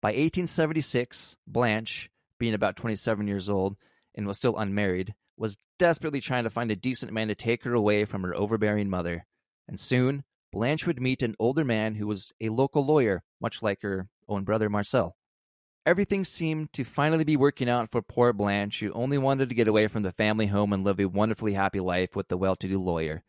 By 0.02 0.10
1876, 0.10 1.36
Blanche, 1.46 2.10
being 2.40 2.56
about 2.56 2.78
27 2.78 3.28
years 3.28 3.48
old 3.48 3.78
and 4.16 4.26
was 4.26 4.38
still 4.38 4.58
unmarried, 4.58 5.14
was 5.38 5.58
desperately 5.78 6.20
trying 6.20 6.44
to 6.44 6.50
find 6.50 6.72
a 6.72 6.76
decent 6.76 7.14
man 7.14 7.28
to 7.28 7.36
take 7.36 7.64
her 7.64 7.74
away 7.74 8.06
from 8.06 8.24
her 8.24 8.36
overbearing 8.36 8.90
mother. 8.90 9.26
And 9.68 9.80
soon, 9.80 10.24
Blanche 10.52 10.88
would 10.88 11.02
meet 11.02 11.22
an 11.22 11.36
older 11.40 11.64
man 11.64 11.96
who 11.96 12.08
was 12.08 12.32
a 12.42 12.50
local 12.50 12.86
lawyer, 12.86 13.24
much 13.40 13.62
like 13.62 13.82
her 13.82 14.08
own 14.28 14.44
brother 14.44 14.70
Marcel. 14.70 15.16
Everything 15.86 16.24
seemed 16.24 16.74
to 16.74 16.84
finally 16.84 17.24
be 17.24 17.38
working 17.38 17.70
out 17.70 17.92
for 17.92 18.02
poor 18.02 18.34
Blanche, 18.34 18.80
who 18.80 18.92
only 18.92 19.18
wanted 19.18 19.50
to 19.50 19.56
get 19.56 19.68
away 19.68 19.88
from 19.88 20.04
the 20.04 20.12
family 20.12 20.48
home 20.48 20.74
and 20.74 20.84
live 20.84 21.00
a 21.00 21.06
wonderfully 21.06 21.54
happy 21.54 21.80
life 21.80 22.16
with 22.16 22.28
the 22.28 22.38
well 22.38 22.56
to 22.58 22.68
do 22.68 22.78
lawyer. 22.78 23.24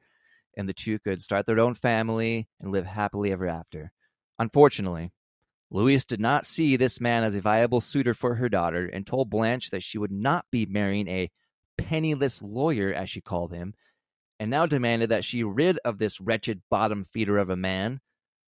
And 0.57 0.69
the 0.69 0.73
two 0.73 0.99
could 0.99 1.23
start 1.23 1.47
their 1.47 1.61
own 1.61 1.75
family 1.75 2.49
and 2.61 2.73
live 2.73 2.87
happily 2.87 3.31
ever 3.31 3.47
after. 3.47 3.93
Unfortunately, 4.41 5.13
Louise 5.71 6.05
did 6.05 6.19
not 6.19 6.47
see 6.47 6.77
this 6.77 7.01
man 7.01 7.25
as 7.25 7.37
a 7.37 7.41
viable 7.41 7.81
suitor 7.81 8.15
for 8.15 8.37
her 8.37 8.49
daughter 8.49 8.87
and 8.87 9.07
told 9.07 9.31
Blanche 9.31 9.71
that 9.71 9.83
she 9.83 9.99
would 9.99 10.11
not 10.11 10.47
be 10.51 10.67
marrying 10.67 11.07
a 11.09 11.31
penniless 11.79 12.43
lawyer, 12.43 12.93
as 12.93 13.09
she 13.09 13.21
called 13.21 13.53
him, 13.53 13.75
and 14.39 14.51
now 14.51 14.67
demanded 14.67 15.09
that 15.09 15.25
she 15.25 15.43
rid 15.43 15.79
of 15.85 15.99
this 15.99 16.21
wretched 16.21 16.61
bottom 16.71 17.05
feeder 17.05 17.39
of 17.39 17.49
a 17.49 17.57
man. 17.57 18.01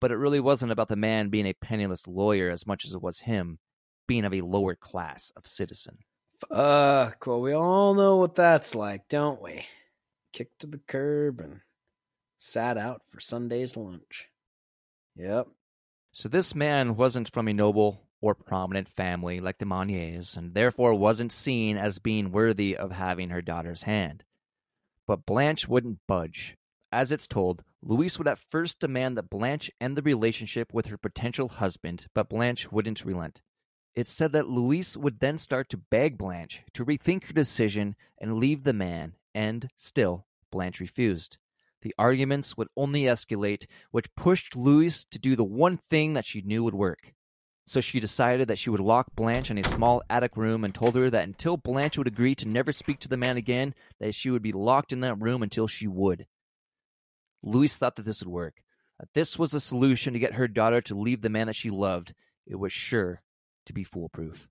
But 0.00 0.10
it 0.10 0.16
really 0.16 0.40
wasn't 0.40 0.72
about 0.72 0.88
the 0.88 0.96
man 0.96 1.28
being 1.28 1.46
a 1.46 1.52
penniless 1.52 2.06
lawyer 2.06 2.50
as 2.50 2.66
much 2.66 2.84
as 2.84 2.94
it 2.94 3.02
was 3.02 3.20
him 3.20 3.58
being 4.06 4.24
of 4.24 4.34
a 4.34 4.40
lower 4.40 4.74
class 4.74 5.30
of 5.36 5.46
citizen. 5.46 5.98
Fuck. 6.48 7.26
Well, 7.26 7.40
we 7.40 7.52
all 7.52 7.94
know 7.94 8.16
what 8.16 8.34
that's 8.34 8.74
like, 8.74 9.08
don't 9.08 9.42
we? 9.42 9.66
Kicked 10.32 10.60
to 10.60 10.66
the 10.66 10.80
curb 10.88 11.38
and 11.40 11.60
sat 12.38 12.78
out 12.78 13.06
for 13.06 13.20
Sunday's 13.20 13.76
lunch. 13.76 14.28
Yep. 15.16 15.48
So 16.12 16.28
this 16.28 16.54
man 16.54 16.96
wasn't 16.96 17.30
from 17.30 17.46
a 17.46 17.52
noble 17.52 18.02
or 18.20 18.34
prominent 18.34 18.88
family 18.88 19.40
like 19.40 19.58
the 19.58 19.64
Monniers, 19.64 20.36
and 20.36 20.54
therefore 20.54 20.94
wasn't 20.94 21.32
seen 21.32 21.76
as 21.76 21.98
being 21.98 22.32
worthy 22.32 22.76
of 22.76 22.92
having 22.92 23.30
her 23.30 23.42
daughter's 23.42 23.82
hand. 23.82 24.24
But 25.06 25.26
Blanche 25.26 25.66
wouldn't 25.66 26.00
budge. 26.06 26.56
As 26.92 27.12
it's 27.12 27.26
told, 27.26 27.62
Louise 27.82 28.18
would 28.18 28.28
at 28.28 28.38
first 28.50 28.80
demand 28.80 29.16
that 29.16 29.30
Blanche 29.30 29.70
end 29.80 29.96
the 29.96 30.02
relationship 30.02 30.74
with 30.74 30.86
her 30.86 30.98
potential 30.98 31.48
husband, 31.48 32.06
but 32.14 32.28
Blanche 32.28 32.70
wouldn't 32.70 33.04
relent. 33.04 33.40
It's 33.94 34.10
said 34.10 34.32
that 34.32 34.48
Louise 34.48 34.96
would 34.96 35.20
then 35.20 35.38
start 35.38 35.68
to 35.70 35.76
beg 35.76 36.18
Blanche 36.18 36.62
to 36.74 36.84
rethink 36.84 37.26
her 37.26 37.32
decision 37.32 37.96
and 38.20 38.38
leave 38.38 38.64
the 38.64 38.72
man, 38.72 39.14
and 39.34 39.68
still, 39.76 40.26
Blanche 40.50 40.80
refused. 40.80 41.38
The 41.82 41.94
arguments 41.98 42.56
would 42.56 42.68
only 42.76 43.02
escalate, 43.02 43.66
which 43.90 44.14
pushed 44.14 44.54
Louise 44.54 45.06
to 45.06 45.18
do 45.18 45.34
the 45.34 45.44
one 45.44 45.78
thing 45.88 46.12
that 46.14 46.26
she 46.26 46.42
knew 46.42 46.62
would 46.62 46.74
work. 46.74 47.14
So 47.70 47.80
she 47.80 48.00
decided 48.00 48.48
that 48.48 48.58
she 48.58 48.68
would 48.68 48.80
lock 48.80 49.14
Blanche 49.14 49.48
in 49.48 49.56
a 49.56 49.62
small 49.62 50.02
attic 50.10 50.36
room 50.36 50.64
and 50.64 50.74
told 50.74 50.96
her 50.96 51.08
that 51.08 51.22
until 51.22 51.56
Blanche 51.56 51.96
would 51.98 52.08
agree 52.08 52.34
to 52.34 52.48
never 52.48 52.72
speak 52.72 52.98
to 52.98 53.08
the 53.08 53.16
man 53.16 53.36
again, 53.36 53.76
that 54.00 54.16
she 54.16 54.28
would 54.28 54.42
be 54.42 54.50
locked 54.50 54.92
in 54.92 55.02
that 55.02 55.22
room 55.22 55.40
until 55.40 55.68
she 55.68 55.86
would. 55.86 56.26
Louise 57.44 57.76
thought 57.76 57.94
that 57.94 58.04
this 58.04 58.24
would 58.24 58.28
work. 58.28 58.64
That 58.98 59.10
this 59.14 59.38
was 59.38 59.54
a 59.54 59.60
solution 59.60 60.14
to 60.14 60.18
get 60.18 60.34
her 60.34 60.48
daughter 60.48 60.80
to 60.80 60.98
leave 60.98 61.22
the 61.22 61.28
man 61.28 61.46
that 61.46 61.54
she 61.54 61.70
loved. 61.70 62.12
It 62.44 62.56
was 62.56 62.72
sure 62.72 63.22
to 63.66 63.72
be 63.72 63.84
foolproof. 63.84 64.48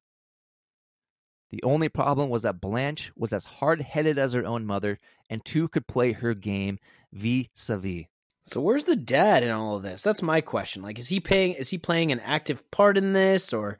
The 1.49 1.61
only 1.63 1.89
problem 1.89 2.29
was 2.29 2.43
that 2.43 2.61
Blanche 2.61 3.11
was 3.17 3.33
as 3.33 3.45
hard 3.45 3.81
headed 3.81 4.17
as 4.17 4.31
her 4.31 4.45
own 4.45 4.65
mother, 4.65 4.97
and 5.29 5.43
two 5.43 5.67
could 5.67 5.87
play 5.87 6.13
her 6.13 6.33
game 6.33 6.79
vis 7.11 7.69
a 7.69 7.75
vis. 7.75 8.05
So 8.49 8.61
where's 8.61 8.85
the 8.85 8.95
dad 8.95 9.43
in 9.43 9.51
all 9.51 9.75
of 9.75 9.83
this? 9.83 10.01
That's 10.01 10.21
my 10.21 10.41
question. 10.41 10.81
Like, 10.81 10.97
is 10.97 11.07
he 11.07 11.19
paying? 11.19 11.53
Is 11.53 11.69
he 11.69 11.77
playing 11.77 12.11
an 12.11 12.19
active 12.21 12.69
part 12.71 12.97
in 12.97 13.13
this, 13.13 13.53
or 13.53 13.77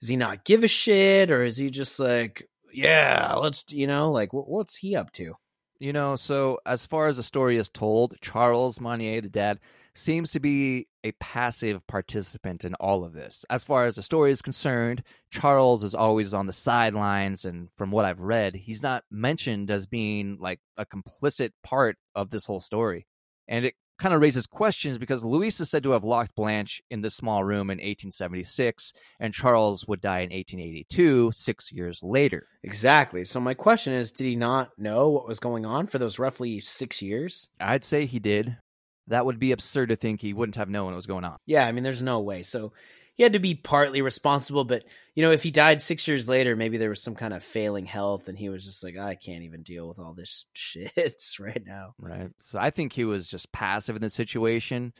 does 0.00 0.08
he 0.08 0.16
not 0.16 0.44
give 0.44 0.64
a 0.64 0.68
shit, 0.68 1.30
or 1.30 1.44
is 1.44 1.56
he 1.56 1.70
just 1.70 2.00
like, 2.00 2.48
yeah, 2.72 3.34
let's, 3.34 3.64
you 3.72 3.86
know, 3.86 4.10
like, 4.10 4.30
wh- 4.30 4.48
what's 4.48 4.76
he 4.76 4.96
up 4.96 5.12
to? 5.12 5.34
You 5.78 5.92
know, 5.92 6.16
so 6.16 6.58
as 6.66 6.84
far 6.84 7.06
as 7.06 7.16
the 7.16 7.22
story 7.22 7.56
is 7.56 7.68
told, 7.68 8.16
Charles 8.20 8.80
Monnier, 8.80 9.20
the 9.20 9.28
dad, 9.28 9.60
seems 9.94 10.32
to 10.32 10.40
be 10.40 10.88
a 11.04 11.12
passive 11.12 11.86
participant 11.86 12.64
in 12.64 12.74
all 12.74 13.04
of 13.04 13.12
this. 13.12 13.44
As 13.48 13.62
far 13.62 13.86
as 13.86 13.94
the 13.94 14.02
story 14.02 14.32
is 14.32 14.42
concerned, 14.42 15.04
Charles 15.30 15.84
is 15.84 15.94
always 15.94 16.34
on 16.34 16.46
the 16.46 16.52
sidelines, 16.52 17.44
and 17.44 17.68
from 17.76 17.92
what 17.92 18.04
I've 18.04 18.20
read, 18.20 18.56
he's 18.56 18.82
not 18.82 19.04
mentioned 19.10 19.70
as 19.70 19.86
being 19.86 20.38
like 20.40 20.58
a 20.76 20.84
complicit 20.84 21.50
part 21.62 21.96
of 22.16 22.30
this 22.30 22.46
whole 22.46 22.60
story. 22.60 23.06
And 23.46 23.64
it 23.64 23.74
kind 23.98 24.14
of 24.14 24.20
raises 24.20 24.46
questions 24.46 24.96
because 24.98 25.24
Louise 25.24 25.60
is 25.60 25.70
said 25.70 25.82
to 25.82 25.90
have 25.90 26.04
locked 26.04 26.34
Blanche 26.34 26.82
in 26.90 27.02
this 27.02 27.14
small 27.14 27.42
room 27.44 27.70
in 27.70 27.78
1876, 27.78 28.92
and 29.18 29.34
Charles 29.34 29.86
would 29.86 30.00
die 30.00 30.20
in 30.20 30.30
1882, 30.30 31.32
six 31.32 31.72
years 31.72 32.00
later. 32.02 32.46
Exactly. 32.62 33.24
So 33.24 33.40
my 33.40 33.54
question 33.54 33.92
is, 33.92 34.12
did 34.12 34.24
he 34.24 34.36
not 34.36 34.70
know 34.78 35.08
what 35.08 35.26
was 35.26 35.40
going 35.40 35.66
on 35.66 35.86
for 35.86 35.98
those 35.98 36.18
roughly 36.18 36.60
six 36.60 37.02
years? 37.02 37.48
I'd 37.60 37.84
say 37.84 38.06
he 38.06 38.18
did. 38.18 38.56
That 39.08 39.26
would 39.26 39.38
be 39.38 39.52
absurd 39.52 39.88
to 39.88 39.96
think 39.96 40.20
he 40.20 40.34
wouldn't 40.34 40.56
have 40.56 40.68
known 40.68 40.86
what 40.86 40.96
was 40.96 41.06
going 41.06 41.24
on. 41.24 41.38
Yeah, 41.46 41.66
I 41.66 41.72
mean, 41.72 41.82
there's 41.82 42.02
no 42.02 42.20
way. 42.20 42.42
So 42.42 42.72
he 43.18 43.24
had 43.24 43.32
to 43.32 43.40
be 43.40 43.56
partly 43.56 44.00
responsible, 44.00 44.64
but 44.64 44.84
you 45.16 45.24
know, 45.24 45.32
if 45.32 45.42
he 45.42 45.50
died 45.50 45.82
six 45.82 46.06
years 46.06 46.28
later, 46.28 46.54
maybe 46.54 46.78
there 46.78 46.88
was 46.88 47.02
some 47.02 47.16
kind 47.16 47.34
of 47.34 47.42
failing 47.42 47.84
health, 47.84 48.28
and 48.28 48.38
he 48.38 48.48
was 48.48 48.64
just 48.64 48.84
like, 48.84 48.96
I 48.96 49.16
can't 49.16 49.42
even 49.42 49.62
deal 49.62 49.88
with 49.88 49.98
all 49.98 50.14
this 50.14 50.46
shit 50.52 51.22
right 51.40 51.62
now. 51.66 51.94
Right. 51.98 52.30
So 52.38 52.60
I 52.60 52.70
think 52.70 52.92
he 52.92 53.04
was 53.04 53.26
just 53.26 53.50
passive 53.50 53.96
in 53.96 54.02
the 54.02 54.08
situation. 54.08 54.94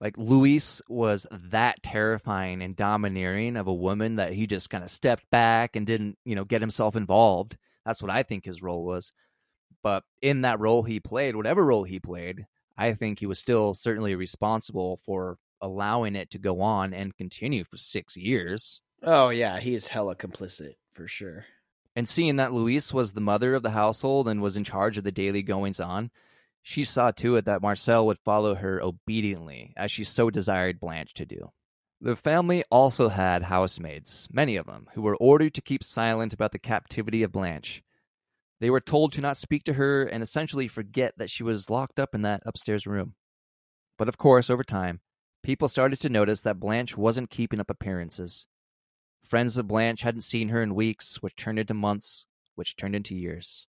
Like 0.00 0.16
Louise 0.16 0.82
was 0.88 1.26
that 1.32 1.82
terrifying 1.82 2.62
and 2.62 2.76
domineering 2.76 3.56
of 3.56 3.66
a 3.66 3.74
woman 3.74 4.16
that 4.16 4.32
he 4.32 4.46
just 4.46 4.70
kind 4.70 4.84
of 4.84 4.90
stepped 4.90 5.28
back 5.30 5.74
and 5.74 5.84
didn't, 5.84 6.16
you 6.24 6.36
know, 6.36 6.44
get 6.44 6.60
himself 6.60 6.94
involved. 6.94 7.56
That's 7.84 8.00
what 8.00 8.10
I 8.10 8.22
think 8.22 8.44
his 8.44 8.62
role 8.62 8.84
was. 8.84 9.12
But 9.82 10.04
in 10.22 10.42
that 10.42 10.60
role 10.60 10.84
he 10.84 11.00
played, 11.00 11.34
whatever 11.34 11.64
role 11.64 11.84
he 11.84 11.98
played, 11.98 12.46
I 12.78 12.94
think 12.94 13.18
he 13.18 13.26
was 13.26 13.40
still 13.40 13.74
certainly 13.74 14.14
responsible 14.14 15.00
for 15.04 15.38
allowing 15.64 16.14
it 16.14 16.30
to 16.30 16.38
go 16.38 16.60
on 16.60 16.92
and 16.92 17.16
continue 17.16 17.64
for 17.64 17.76
six 17.76 18.16
years. 18.16 18.80
Oh 19.02 19.30
yeah, 19.30 19.58
he 19.58 19.74
is 19.74 19.88
hella 19.88 20.14
complicit 20.14 20.74
for 20.92 21.08
sure. 21.08 21.46
And 21.96 22.08
seeing 22.08 22.36
that 22.36 22.52
Louise 22.52 22.92
was 22.92 23.12
the 23.12 23.20
mother 23.20 23.54
of 23.54 23.62
the 23.62 23.70
household 23.70 24.28
and 24.28 24.42
was 24.42 24.56
in 24.56 24.64
charge 24.64 24.98
of 24.98 25.04
the 25.04 25.12
daily 25.12 25.42
goings 25.42 25.80
on, 25.80 26.10
she 26.62 26.84
saw 26.84 27.10
to 27.12 27.36
it 27.36 27.44
that 27.44 27.62
Marcel 27.62 28.06
would 28.06 28.18
follow 28.18 28.54
her 28.54 28.82
obediently, 28.82 29.72
as 29.76 29.90
she 29.90 30.02
so 30.02 30.30
desired 30.30 30.80
Blanche 30.80 31.14
to 31.14 31.26
do. 31.26 31.52
The 32.00 32.16
family 32.16 32.64
also 32.70 33.08
had 33.08 33.44
housemaids, 33.44 34.28
many 34.32 34.56
of 34.56 34.66
them, 34.66 34.88
who 34.94 35.02
were 35.02 35.16
ordered 35.16 35.54
to 35.54 35.62
keep 35.62 35.84
silent 35.84 36.32
about 36.32 36.52
the 36.52 36.58
captivity 36.58 37.22
of 37.22 37.32
Blanche. 37.32 37.82
They 38.60 38.70
were 38.70 38.80
told 38.80 39.12
to 39.12 39.20
not 39.20 39.36
speak 39.36 39.64
to 39.64 39.74
her 39.74 40.04
and 40.04 40.22
essentially 40.22 40.68
forget 40.68 41.14
that 41.18 41.30
she 41.30 41.42
was 41.42 41.70
locked 41.70 42.00
up 42.00 42.14
in 42.14 42.22
that 42.22 42.42
upstairs 42.44 42.86
room. 42.86 43.14
But 43.98 44.08
of 44.08 44.18
course, 44.18 44.50
over 44.50 44.64
time, 44.64 45.00
people 45.44 45.68
started 45.68 46.00
to 46.00 46.08
notice 46.08 46.40
that 46.40 46.58
Blanche 46.58 46.96
wasn't 46.96 47.30
keeping 47.30 47.60
up 47.60 47.68
appearances. 47.68 48.46
Friends 49.22 49.56
of 49.58 49.68
Blanche 49.68 50.00
hadn't 50.00 50.22
seen 50.22 50.48
her 50.48 50.62
in 50.62 50.74
weeks, 50.74 51.22
which 51.22 51.36
turned 51.36 51.58
into 51.58 51.74
months, 51.74 52.24
which 52.54 52.76
turned 52.76 52.96
into 52.96 53.14
years. 53.14 53.66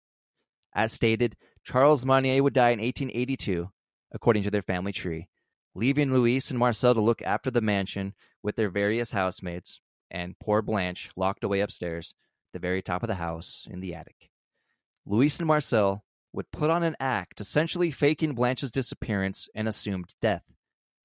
As 0.74 0.94
stated, 0.94 1.36
Charles 1.64 2.06
Monnier 2.06 2.42
would 2.42 2.54
die 2.54 2.70
in 2.70 2.80
1882, 2.80 3.70
according 4.12 4.44
to 4.44 4.52
their 4.52 4.62
family 4.62 4.94
tree, 4.94 5.28
leaving 5.76 6.14
Louise 6.14 6.50
and 6.50 6.58
Marcel 6.58 6.94
to 6.94 7.02
look 7.02 7.22
after 7.22 7.52
the 7.52 7.62
mansion 7.62 8.14
with 8.42 8.56
their 8.56 8.70
various 8.70 9.12
housemaids, 9.12 9.82
and 10.10 10.40
poor 10.40 10.62
Blanche 10.62 11.10
locked 11.18 11.44
away 11.44 11.60
upstairs, 11.60 12.16
the 12.54 12.60
very 12.60 12.82
top 12.82 13.04
of 13.04 13.08
the 13.08 13.16
house, 13.16 13.68
in 13.70 13.82
the 13.82 13.96
attic. 13.96 14.30
Louise 15.06 15.40
and 15.40 15.48
Marcel 15.48 16.06
would 16.32 16.52
put 16.52 16.70
on 16.70 16.84
an 16.84 16.96
act 17.02 17.42
essentially 17.42 17.92
faking 17.92 18.34
Blanche's 18.34 18.72
disappearance 18.72 19.50
and 19.54 19.68
assumed 19.68 20.14
death 20.22 20.55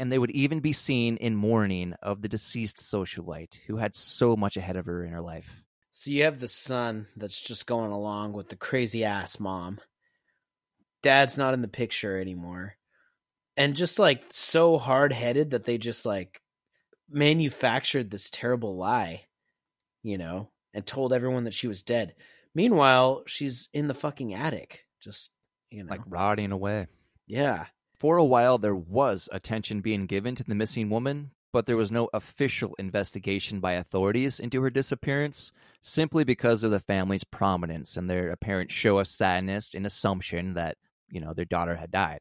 and 0.01 0.11
they 0.11 0.19
would 0.19 0.31
even 0.31 0.61
be 0.61 0.73
seen 0.73 1.19
in 1.19 1.37
mourning 1.37 1.93
of 2.03 2.23
the 2.23 2.29
deceased 2.29 2.79
socialite 2.79 3.57
who 3.67 3.77
had 3.77 3.95
so 3.95 4.35
much 4.35 4.57
ahead 4.57 4.77
of 4.77 4.87
her 4.87 5.05
in 5.05 5.13
her 5.13 5.21
life. 5.21 5.63
So 5.93 6.11
you 6.11 6.23
have 6.23 6.41
the 6.41 6.49
son 6.49 7.07
that's 7.17 7.43
just 7.43 7.67
going 7.67 7.93
along 7.93 8.33
with 8.33 8.49
the 8.49 8.57
crazy 8.57 9.05
ass 9.05 9.39
mom. 9.39 9.79
Dad's 11.03 11.37
not 11.37 11.53
in 11.53 11.61
the 11.61 11.69
picture 11.69 12.19
anymore. 12.19 12.77
And 13.59 13.77
just 13.77 13.99
like 13.99 14.25
so 14.31 14.79
hard 14.79 15.13
headed 15.13 15.51
that 15.51 15.65
they 15.65 15.77
just 15.77 16.07
like 16.07 16.41
manufactured 17.11 18.11
this 18.11 18.31
terrible 18.31 18.79
lie, 18.79 19.27
you 20.03 20.17
know, 20.17 20.49
and 20.73 20.87
told 20.87 21.13
everyone 21.13 21.45
that 21.45 21.53
she 21.53 21.69
was 21.69 21.83
dead. 21.83 22.15
Meanwhile, 22.55 23.25
she's 23.27 23.69
in 23.75 23.87
the 23.87 23.93
fucking 23.93 24.33
attic, 24.33 24.87
just, 25.03 25.31
you 25.71 25.85
know. 25.85 25.91
Like 25.91 26.01
rotting 26.07 26.53
away. 26.53 26.87
Yeah. 27.27 27.67
For 28.01 28.17
a 28.17 28.25
while, 28.25 28.57
there 28.57 28.75
was 28.75 29.29
attention 29.31 29.83
being 29.83 30.07
given 30.07 30.35
to 30.37 30.45
the 30.45 30.55
missing 30.55 30.89
woman, 30.89 31.33
but 31.53 31.67
there 31.67 31.77
was 31.77 31.91
no 31.91 32.09
official 32.15 32.75
investigation 32.79 33.61
by 33.61 33.73
authorities 33.73 34.41
into 34.41 34.63
her 34.63 34.71
disappearance, 34.71 35.53
simply 35.83 36.25
because 36.25 36.65
of 36.65 36.71
the 36.71 36.81
family's 36.81 37.25
prominence 37.25 37.99
and 37.99 38.09
their 38.09 38.31
apparent 38.31 38.73
show 38.73 38.99
of 38.99 39.07
sadness 39.07 39.75
and 39.75 39.85
assumption 39.85 40.55
that, 40.55 40.79
you 41.11 41.21
know, 41.21 41.35
their 41.35 41.45
daughter 41.45 41.77
had 41.77 41.91
died. 41.91 42.21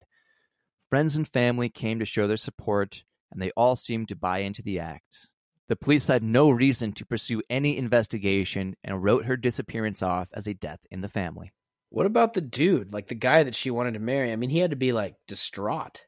Friends 0.89 1.15
and 1.15 1.25
family 1.25 1.69
came 1.69 1.99
to 1.99 2.05
show 2.05 2.27
their 2.27 2.36
support, 2.36 3.05
and 3.32 3.41
they 3.41 3.51
all 3.51 3.77
seemed 3.77 4.09
to 4.09 4.17
buy 4.17 4.39
into 4.39 4.61
the 4.61 4.80
act. 4.80 5.30
The 5.69 5.77
police 5.77 6.07
had 6.07 6.23
no 6.23 6.49
reason 6.49 6.91
to 6.93 7.05
pursue 7.05 7.41
any 7.49 7.77
investigation 7.77 8.75
and 8.84 9.01
wrote 9.01 9.25
her 9.25 9.38
disappearance 9.38 10.03
off 10.03 10.27
as 10.34 10.45
a 10.45 10.53
death 10.53 10.80
in 10.91 10.99
the 10.99 11.07
family. 11.07 11.53
What 11.89 12.05
about 12.05 12.33
the 12.33 12.41
dude, 12.41 12.93
like 12.93 13.07
the 13.07 13.15
guy 13.15 13.43
that 13.43 13.55
she 13.55 13.71
wanted 13.71 13.93
to 13.93 13.99
marry? 13.99 14.31
I 14.31 14.35
mean, 14.35 14.49
he 14.49 14.59
had 14.59 14.69
to 14.69 14.75
be 14.75 14.91
like 14.91 15.15
distraught. 15.27 16.03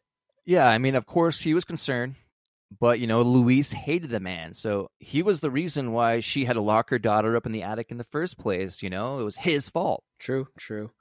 Yeah, 0.46 0.68
I 0.68 0.78
mean, 0.78 0.96
of 0.96 1.06
course 1.06 1.42
he 1.42 1.54
was 1.54 1.66
concerned, 1.66 2.16
but 2.80 3.00
you 3.00 3.08
know, 3.08 3.22
Louise 3.22 3.72
hated 3.72 4.10
the 4.10 4.20
man, 4.20 4.54
so 4.54 4.90
he 5.00 5.24
was 5.24 5.40
the 5.40 5.52
reason 5.52 5.92
why 5.92 6.20
she 6.20 6.46
had 6.46 6.54
to 6.54 6.62
lock 6.62 6.90
her 6.90 7.00
daughter 7.00 7.36
up 7.36 7.46
in 7.46 7.52
the 7.52 7.64
attic 7.64 7.90
in 7.90 7.98
the 7.98 8.04
first 8.06 8.38
place. 8.38 8.84
You 8.84 8.90
know, 8.90 9.20
it 9.20 9.24
was 9.24 9.38
his 9.38 9.70
fault. 9.70 10.04
True, 10.20 10.48
true. 10.58 10.92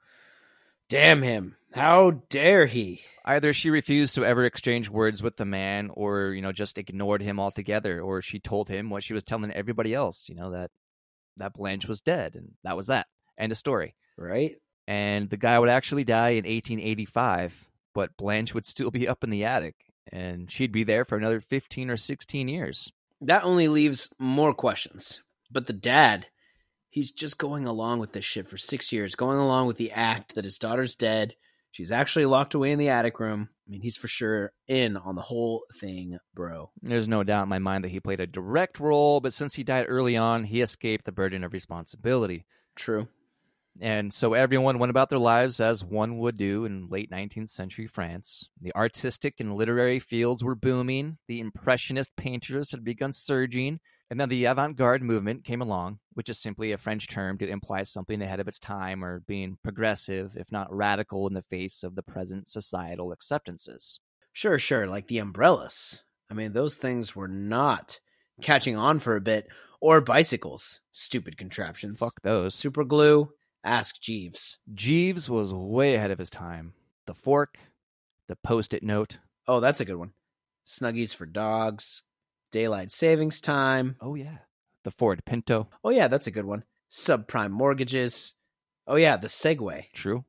Damn 0.89 1.21
him. 1.21 1.55
How 1.73 2.11
dare 2.29 2.65
he? 2.65 3.01
Either 3.23 3.53
she 3.53 3.69
refused 3.69 4.15
to 4.15 4.25
ever 4.25 4.43
exchange 4.43 4.89
words 4.89 5.23
with 5.23 5.37
the 5.37 5.45
man, 5.45 5.89
or, 5.93 6.33
you 6.33 6.41
know, 6.41 6.51
just 6.51 6.77
ignored 6.77 7.21
him 7.21 7.39
altogether, 7.39 8.01
or 8.01 8.21
she 8.21 8.39
told 8.39 8.67
him 8.67 8.89
what 8.89 9.03
she 9.03 9.13
was 9.13 9.23
telling 9.23 9.51
everybody 9.51 9.93
else, 9.93 10.27
you 10.27 10.35
know, 10.35 10.51
that 10.51 10.69
that 11.37 11.53
Blanche 11.53 11.87
was 11.87 12.01
dead, 12.01 12.35
and 12.35 12.51
that 12.63 12.75
was 12.75 12.87
that. 12.87 13.07
End 13.37 13.53
of 13.53 13.57
story. 13.57 13.95
Right? 14.17 14.55
And 14.91 15.29
the 15.29 15.37
guy 15.37 15.57
would 15.57 15.69
actually 15.69 16.03
die 16.03 16.31
in 16.31 16.43
1885, 16.43 17.69
but 17.93 18.17
Blanche 18.17 18.53
would 18.53 18.65
still 18.65 18.91
be 18.91 19.07
up 19.07 19.23
in 19.23 19.29
the 19.29 19.45
attic, 19.45 19.75
and 20.11 20.51
she'd 20.51 20.73
be 20.73 20.83
there 20.83 21.05
for 21.05 21.15
another 21.15 21.39
15 21.39 21.89
or 21.89 21.95
16 21.95 22.49
years. 22.49 22.91
That 23.21 23.45
only 23.45 23.69
leaves 23.69 24.13
more 24.19 24.53
questions. 24.53 25.21
But 25.49 25.67
the 25.67 25.71
dad, 25.71 26.25
he's 26.89 27.09
just 27.09 27.37
going 27.37 27.65
along 27.65 27.99
with 27.99 28.11
this 28.11 28.25
shit 28.25 28.47
for 28.47 28.57
six 28.57 28.91
years, 28.91 29.15
going 29.15 29.37
along 29.37 29.67
with 29.67 29.77
the 29.77 29.93
act 29.93 30.35
that 30.35 30.43
his 30.43 30.57
daughter's 30.57 30.97
dead. 30.97 31.35
She's 31.71 31.89
actually 31.89 32.25
locked 32.25 32.53
away 32.53 32.71
in 32.71 32.77
the 32.79 32.89
attic 32.89 33.17
room. 33.17 33.47
I 33.65 33.71
mean, 33.71 33.83
he's 33.83 33.95
for 33.95 34.09
sure 34.09 34.51
in 34.67 34.97
on 34.97 35.15
the 35.15 35.21
whole 35.21 35.63
thing, 35.73 36.17
bro. 36.33 36.69
There's 36.81 37.07
no 37.07 37.23
doubt 37.23 37.43
in 37.43 37.49
my 37.49 37.59
mind 37.59 37.85
that 37.85 37.91
he 37.91 38.01
played 38.01 38.19
a 38.19 38.27
direct 38.27 38.77
role, 38.77 39.21
but 39.21 39.31
since 39.31 39.53
he 39.53 39.63
died 39.63 39.85
early 39.87 40.17
on, 40.17 40.43
he 40.43 40.59
escaped 40.59 41.05
the 41.05 41.13
burden 41.13 41.45
of 41.45 41.53
responsibility. 41.53 42.45
True. 42.75 43.07
And 43.79 44.13
so 44.13 44.33
everyone 44.33 44.79
went 44.79 44.89
about 44.89 45.09
their 45.09 45.19
lives 45.19 45.61
as 45.61 45.83
one 45.83 46.17
would 46.17 46.35
do 46.35 46.65
in 46.65 46.89
late 46.89 47.09
19th 47.09 47.49
century 47.49 47.87
France. 47.87 48.49
The 48.59 48.75
artistic 48.75 49.35
and 49.39 49.55
literary 49.55 49.99
fields 49.99 50.43
were 50.43 50.55
booming, 50.55 51.17
the 51.27 51.39
Impressionist 51.39 52.15
painters 52.17 52.71
had 52.71 52.83
begun 52.83 53.13
surging, 53.13 53.79
and 54.09 54.19
then 54.19 54.27
the 54.27 54.43
avant 54.43 54.75
garde 54.75 55.01
movement 55.01 55.45
came 55.45 55.61
along, 55.61 55.99
which 56.15 56.27
is 56.27 56.37
simply 56.37 56.73
a 56.73 56.77
French 56.77 57.07
term 57.07 57.37
to 57.37 57.47
imply 57.47 57.83
something 57.83 58.21
ahead 58.21 58.41
of 58.41 58.47
its 58.49 58.59
time 58.59 59.05
or 59.05 59.21
being 59.21 59.57
progressive, 59.63 60.33
if 60.35 60.51
not 60.51 60.73
radical, 60.75 61.27
in 61.27 61.33
the 61.33 61.41
face 61.43 61.81
of 61.81 61.95
the 61.95 62.03
present 62.03 62.49
societal 62.49 63.13
acceptances. 63.13 64.01
Sure, 64.33 64.59
sure. 64.59 64.85
Like 64.85 65.07
the 65.07 65.19
umbrellas. 65.19 66.03
I 66.29 66.33
mean, 66.33 66.51
those 66.51 66.75
things 66.75 67.15
were 67.15 67.29
not 67.29 68.01
catching 68.41 68.75
on 68.75 68.99
for 68.99 69.15
a 69.15 69.21
bit. 69.21 69.47
Or 69.79 70.01
bicycles. 70.01 70.81
Stupid 70.91 71.37
contraptions. 71.37 71.99
Fuck 71.99 72.21
those. 72.21 72.53
Super 72.53 72.83
glue. 72.83 73.31
Ask 73.63 74.01
Jeeves. 74.01 74.59
Jeeves 74.73 75.29
was 75.29 75.53
way 75.53 75.95
ahead 75.95 76.11
of 76.11 76.19
his 76.19 76.29
time. 76.29 76.73
The 77.05 77.13
fork, 77.13 77.57
the 78.27 78.35
post 78.35 78.73
it 78.73 78.83
note. 78.83 79.17
Oh, 79.47 79.59
that's 79.59 79.79
a 79.79 79.85
good 79.85 79.97
one. 79.97 80.13
Snuggies 80.65 81.15
for 81.15 81.25
dogs. 81.25 82.01
Daylight 82.51 82.91
savings 82.91 83.39
time. 83.39 83.95
Oh, 84.01 84.15
yeah. 84.15 84.39
The 84.83 84.91
Ford 84.91 85.23
Pinto. 85.25 85.69
Oh, 85.83 85.89
yeah, 85.89 86.07
that's 86.07 86.27
a 86.27 86.31
good 86.31 86.45
one. 86.45 86.63
Subprime 86.91 87.51
mortgages. 87.51 88.33
Oh, 88.87 88.95
yeah, 88.95 89.15
the 89.15 89.27
Segway. 89.27 89.91
True. 89.93 90.25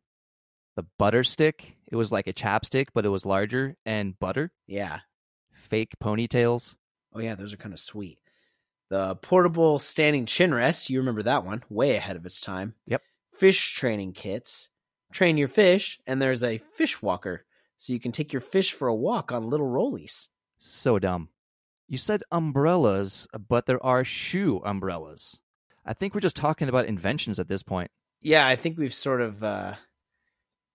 The 0.76 0.86
butter 0.98 1.24
stick. 1.24 1.76
It 1.90 1.96
was 1.96 2.12
like 2.12 2.26
a 2.26 2.32
chapstick, 2.32 2.88
but 2.94 3.04
it 3.04 3.10
was 3.10 3.26
larger 3.26 3.76
and 3.84 4.18
butter. 4.18 4.52
Yeah. 4.66 5.00
Fake 5.52 5.94
ponytails. 6.02 6.76
Oh, 7.14 7.20
yeah, 7.20 7.34
those 7.34 7.52
are 7.52 7.58
kind 7.58 7.74
of 7.74 7.80
sweet. 7.80 8.18
The 8.88 9.16
portable 9.16 9.78
standing 9.78 10.26
chin 10.26 10.54
rest. 10.54 10.90
You 10.90 10.98
remember 10.98 11.22
that 11.22 11.44
one. 11.44 11.62
Way 11.68 11.96
ahead 11.96 12.16
of 12.16 12.26
its 12.26 12.40
time. 12.40 12.74
Yep. 12.86 13.02
Fish 13.32 13.74
training 13.74 14.12
kits. 14.12 14.68
Train 15.12 15.36
your 15.36 15.48
fish, 15.48 15.98
and 16.06 16.20
there's 16.20 16.44
a 16.44 16.58
fish 16.58 17.02
walker. 17.02 17.44
So 17.76 17.92
you 17.92 17.98
can 17.98 18.12
take 18.12 18.32
your 18.32 18.40
fish 18.40 18.72
for 18.72 18.88
a 18.88 18.94
walk 18.94 19.32
on 19.32 19.50
little 19.50 19.66
rollies. 19.66 20.28
So 20.58 20.98
dumb. 20.98 21.30
You 21.88 21.98
said 21.98 22.22
umbrellas, 22.30 23.26
but 23.48 23.66
there 23.66 23.84
are 23.84 24.04
shoe 24.04 24.62
umbrellas. 24.64 25.38
I 25.84 25.92
think 25.92 26.14
we're 26.14 26.20
just 26.20 26.36
talking 26.36 26.68
about 26.68 26.86
inventions 26.86 27.40
at 27.40 27.48
this 27.48 27.62
point. 27.62 27.90
Yeah, 28.20 28.46
I 28.46 28.54
think 28.54 28.78
we've 28.78 28.94
sort 28.94 29.20
of 29.20 29.42
uh, 29.42 29.74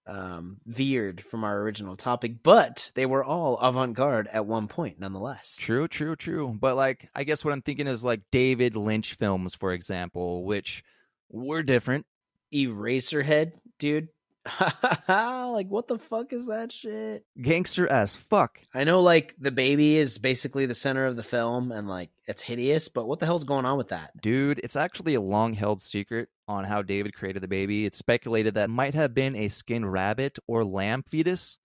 um, 0.06 0.58
veered 0.66 1.22
from 1.22 1.44
our 1.44 1.62
original 1.62 1.96
topic, 1.96 2.44
but 2.44 2.92
they 2.96 3.06
were 3.06 3.24
all 3.24 3.58
avant 3.60 3.94
garde 3.94 4.28
at 4.28 4.46
one 4.46 4.68
point, 4.68 5.00
nonetheless. 5.00 5.56
True, 5.58 5.88
true, 5.88 6.16
true. 6.16 6.56
But 6.60 6.76
like, 6.76 7.10
I 7.16 7.24
guess 7.24 7.46
what 7.46 7.54
I'm 7.54 7.62
thinking 7.62 7.88
is 7.88 8.04
like 8.04 8.22
David 8.32 8.76
Lynch 8.76 9.14
films, 9.14 9.56
for 9.56 9.72
example, 9.72 10.44
which 10.44 10.84
were 11.30 11.64
different. 11.64 12.06
Eraserhead, 12.54 13.54
dude. 13.80 14.10
like, 15.10 15.68
what 15.68 15.88
the 15.88 15.98
fuck 15.98 16.32
is 16.34 16.48
that 16.48 16.72
shit? 16.72 17.26
Gangster 17.42 17.88
as 17.88 18.16
fuck. 18.16 18.60
I 18.74 18.84
know, 18.84 19.02
like, 19.02 19.36
the 19.40 19.52
baby 19.52 19.98
is 19.98 20.18
basically 20.18 20.66
the 20.66 20.76
center 20.76 21.06
of 21.06 21.16
the 21.16 21.24
film 21.24 21.72
and, 21.72 21.88
like, 21.88 22.10
it's 22.26 22.42
hideous, 22.42 22.88
but 22.88 23.08
what 23.08 23.20
the 23.20 23.26
hell's 23.26 23.44
going 23.44 23.66
on 23.66 23.78
with 23.78 23.90
that? 23.90 24.20
Dude, 24.22 24.60
it's 24.64 24.76
actually 24.76 25.16
a 25.16 25.22
long 25.22 25.54
held 25.54 25.82
secret 25.82 26.30
on 26.48 26.64
how 26.64 26.82
David 26.82 27.14
created 27.14 27.44
the 27.44 27.48
baby. 27.48 27.86
It's 27.86 27.98
speculated 27.98 28.54
that 28.54 28.66
it 28.66 28.70
might 28.70 28.94
have 28.94 29.14
been 29.14 29.36
a 29.36 29.50
skinned 29.50 29.92
rabbit 29.92 30.40
or 30.48 30.64
lamb 30.64 31.04
fetus, 31.04 31.58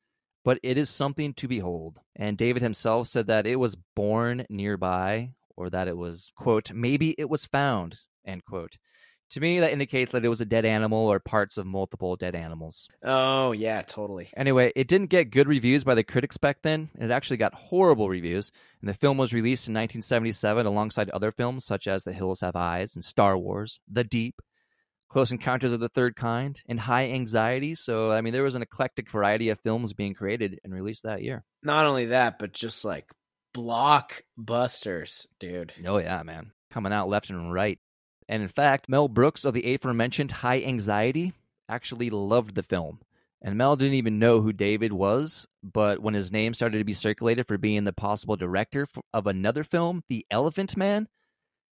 but 0.45 0.59
it 0.62 0.76
is 0.76 0.91
something 0.91 1.35
to 1.35 1.49
behold. 1.49 2.01
And 2.16 2.37
David 2.37 2.62
himself 2.62 3.09
said 3.09 3.28
that 3.28 3.47
it 3.47 3.57
was 3.57 3.76
born 3.76 4.45
nearby 4.49 5.35
or 5.57 5.70
that 5.70 5.89
it 5.89 5.97
was, 5.97 6.33
quote, 6.37 6.72
maybe 6.72 7.14
it 7.18 7.30
was 7.30 7.47
found, 7.47 8.01
end 8.24 8.45
quote. 8.45 8.76
To 9.33 9.41
me, 9.41 9.61
that 9.61 9.72
indicates 9.72 10.12
that 10.12 10.24
it 10.26 10.28
was 10.28 10.43
a 10.43 10.47
dead 10.47 10.66
animal 10.66 11.11
or 11.11 11.18
parts 11.18 11.57
of 11.57 11.64
multiple 11.64 12.16
dead 12.16 12.35
animals. 12.35 12.87
Oh, 13.03 13.53
yeah, 13.53 13.80
totally. 13.80 14.28
Anyway, 14.37 14.72
it 14.76 14.89
didn't 14.89 15.09
get 15.09 15.30
good 15.30 15.49
reviews 15.49 15.85
by 15.85 15.95
the 15.95 16.05
critics 16.05 16.37
back 16.37 16.59
then. 16.62 16.91
It 16.99 17.11
actually 17.11 17.39
got 17.39 17.55
horrible 17.55 18.11
reviews. 18.11 18.53
And 18.83 18.91
the 18.91 18.95
film 18.95 19.16
was 19.16 19.33
released 19.33 19.68
in 19.68 19.74
1977 19.74 20.66
alongside 20.66 21.09
other 21.11 21.30
films 21.30 21.64
such 21.64 21.89
as 21.89 22.05
The 22.05 22.12
Hills 22.12 22.43
Have 22.43 22.57
Eyes 22.57 22.95
and 22.95 23.03
Star 23.03 23.39
Wars, 23.39 23.80
The 23.91 24.05
Deep, 24.05 24.43
Close 25.09 25.33
Encounters 25.33 25.72
of 25.72 25.80
the 25.80 25.89
Third 25.89 26.14
Kind, 26.14 26.61
and 26.68 26.78
High 26.78 27.09
Anxiety. 27.09 27.74
So, 27.74 28.12
I 28.12 28.20
mean, 28.20 28.35
there 28.35 28.43
was 28.43 28.55
an 28.55 28.62
eclectic 28.62 29.11
variety 29.11 29.49
of 29.49 29.61
films 29.61 29.95
being 29.95 30.12
created 30.12 30.61
and 30.62 30.74
released 30.74 31.05
that 31.05 31.22
year. 31.22 31.43
Not 31.62 31.87
only 31.87 32.07
that, 32.07 32.39
but 32.39 32.53
just 32.53 32.85
like 32.85 33.11
blockbusters, 33.55 35.26
dude. 35.41 35.72
Oh, 35.87 35.97
yeah, 35.97 36.22
man. 36.22 36.53
Coming 36.70 36.93
out 36.93 37.09
left 37.09 37.30
and 37.30 37.51
right. 37.51 37.78
And 38.28 38.42
in 38.42 38.48
fact, 38.48 38.88
Mel 38.88 39.08
Brooks 39.08 39.44
of 39.44 39.54
the 39.54 39.74
aforementioned 39.74 40.30
High 40.30 40.62
Anxiety 40.62 41.32
actually 41.68 42.10
loved 42.10 42.54
the 42.54 42.62
film. 42.62 43.00
And 43.40 43.56
Mel 43.56 43.74
didn't 43.76 43.94
even 43.94 44.20
know 44.20 44.40
who 44.40 44.52
David 44.52 44.92
was, 44.92 45.48
but 45.62 46.00
when 46.00 46.14
his 46.14 46.30
name 46.30 46.54
started 46.54 46.78
to 46.78 46.84
be 46.84 46.92
circulated 46.92 47.48
for 47.48 47.58
being 47.58 47.82
the 47.84 47.92
possible 47.92 48.36
director 48.36 48.86
of 49.12 49.26
another 49.26 49.64
film, 49.64 50.04
The 50.08 50.24
Elephant 50.30 50.76
Man, 50.76 51.08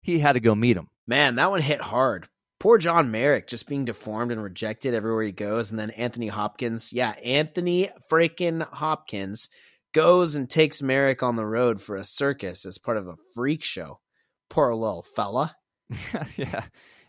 he 0.01 0.19
had 0.19 0.33
to 0.33 0.39
go 0.39 0.55
meet 0.55 0.77
him. 0.77 0.87
Man, 1.07 1.35
that 1.35 1.51
one 1.51 1.61
hit 1.61 1.81
hard. 1.81 2.27
Poor 2.59 2.77
John 2.77 3.11
Merrick 3.11 3.47
just 3.47 3.67
being 3.67 3.85
deformed 3.85 4.31
and 4.31 4.41
rejected 4.43 4.93
everywhere 4.93 5.23
he 5.23 5.31
goes. 5.31 5.69
And 5.69 5.79
then 5.79 5.91
Anthony 5.91 6.27
Hopkins, 6.27 6.91
yeah, 6.91 7.11
Anthony 7.23 7.89
freaking 8.11 8.67
Hopkins 8.73 9.47
goes 9.93 10.35
and 10.35 10.49
takes 10.49 10.81
Merrick 10.81 11.23
on 11.23 11.35
the 11.35 11.45
road 11.45 11.81
for 11.81 11.95
a 11.95 12.05
circus 12.05 12.65
as 12.65 12.77
part 12.77 12.97
of 12.97 13.07
a 13.07 13.15
freak 13.33 13.63
show. 13.63 13.99
Poor 14.49 14.73
little 14.73 15.03
fella. 15.15 15.55
yeah. 16.37 16.63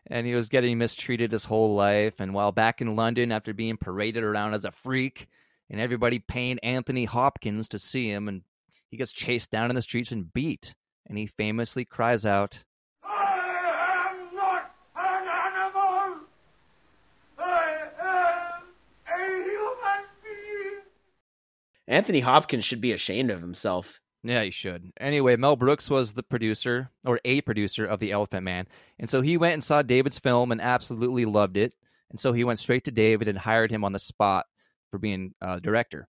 And 0.06 0.26
he 0.26 0.34
was 0.34 0.48
getting 0.48 0.78
mistreated 0.78 1.32
his 1.32 1.44
whole 1.44 1.74
life. 1.74 2.14
And 2.18 2.34
while 2.34 2.52
back 2.52 2.80
in 2.80 2.96
London, 2.96 3.32
after 3.32 3.52
being 3.52 3.76
paraded 3.76 4.24
around 4.24 4.54
as 4.54 4.64
a 4.64 4.70
freak 4.70 5.28
and 5.68 5.80
everybody 5.80 6.18
paying 6.18 6.58
Anthony 6.60 7.04
Hopkins 7.04 7.68
to 7.68 7.78
see 7.78 8.08
him, 8.10 8.26
and 8.26 8.42
he 8.88 8.96
gets 8.96 9.12
chased 9.12 9.50
down 9.50 9.70
in 9.70 9.76
the 9.76 9.82
streets 9.82 10.10
and 10.10 10.32
beat. 10.32 10.74
And 11.06 11.18
he 11.18 11.26
famously 11.26 11.84
cries 11.84 12.24
out, 12.26 12.64
I 13.04 14.10
am 14.10 14.34
not 14.34 14.74
an 14.96 15.28
animal. 15.28 16.26
I 17.38 17.88
am 18.00 18.62
a 19.06 19.44
human 19.44 20.04
being. 20.22 20.82
Anthony 21.86 22.20
Hopkins 22.20 22.64
should 22.64 22.80
be 22.80 22.92
ashamed 22.92 23.30
of 23.30 23.40
himself. 23.40 24.00
Yeah, 24.22 24.42
you 24.42 24.50
should. 24.50 24.92
Anyway, 25.00 25.36
Mel 25.36 25.56
Brooks 25.56 25.88
was 25.88 26.12
the 26.12 26.22
producer, 26.22 26.90
or 27.06 27.20
a 27.24 27.40
producer 27.40 27.86
of 27.86 28.00
The 28.00 28.12
Elephant 28.12 28.44
Man. 28.44 28.66
And 28.98 29.08
so 29.08 29.22
he 29.22 29.36
went 29.36 29.54
and 29.54 29.64
saw 29.64 29.82
David's 29.82 30.18
film 30.18 30.52
and 30.52 30.60
absolutely 30.60 31.24
loved 31.24 31.56
it. 31.56 31.72
And 32.10 32.20
so 32.20 32.32
he 32.32 32.44
went 32.44 32.58
straight 32.58 32.84
to 32.84 32.90
David 32.90 33.28
and 33.28 33.38
hired 33.38 33.70
him 33.70 33.84
on 33.84 33.92
the 33.92 33.98
spot 33.98 34.46
for 34.90 34.98
being 34.98 35.34
uh, 35.40 35.58
director. 35.58 36.06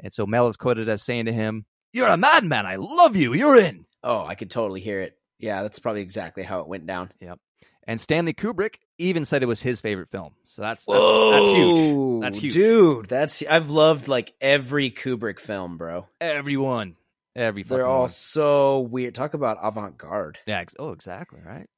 And 0.00 0.12
so 0.12 0.26
Mel 0.26 0.48
is 0.48 0.56
quoted 0.56 0.88
as 0.88 1.02
saying 1.02 1.26
to 1.26 1.32
him, 1.32 1.64
You're 1.92 2.08
a 2.08 2.16
madman. 2.16 2.66
I 2.66 2.76
love 2.76 3.16
you. 3.16 3.32
You're 3.32 3.56
in. 3.56 3.86
Oh, 4.02 4.24
I 4.24 4.34
could 4.34 4.50
totally 4.50 4.80
hear 4.80 5.00
it. 5.00 5.16
Yeah, 5.38 5.62
that's 5.62 5.78
probably 5.78 6.02
exactly 6.02 6.42
how 6.42 6.60
it 6.60 6.68
went 6.68 6.86
down. 6.86 7.12
Yep. 7.20 7.38
And 7.86 8.00
Stanley 8.00 8.32
Kubrick 8.32 8.76
even 8.98 9.24
said 9.24 9.42
it 9.42 9.46
was 9.46 9.60
his 9.60 9.80
favorite 9.80 10.10
film. 10.10 10.34
So 10.44 10.62
that's 10.62 10.86
that's, 10.86 10.98
that's 10.98 11.46
huge. 11.46 12.20
That's 12.22 12.36
huge. 12.38 12.54
dude. 12.54 13.06
That's 13.06 13.42
I've 13.42 13.70
loved 13.70 14.08
like 14.08 14.32
every 14.40 14.90
Kubrick 14.90 15.38
film, 15.38 15.76
bro. 15.76 16.06
Everyone, 16.20 16.96
every 17.36 17.62
They're 17.62 17.86
all 17.86 18.02
one. 18.02 18.08
so 18.10 18.80
weird. 18.80 19.14
Talk 19.14 19.34
about 19.34 19.58
avant 19.62 19.98
garde. 19.98 20.38
yeah. 20.46 20.60
Ex- 20.60 20.76
oh, 20.78 20.92
exactly 20.92 21.40
right. 21.44 21.68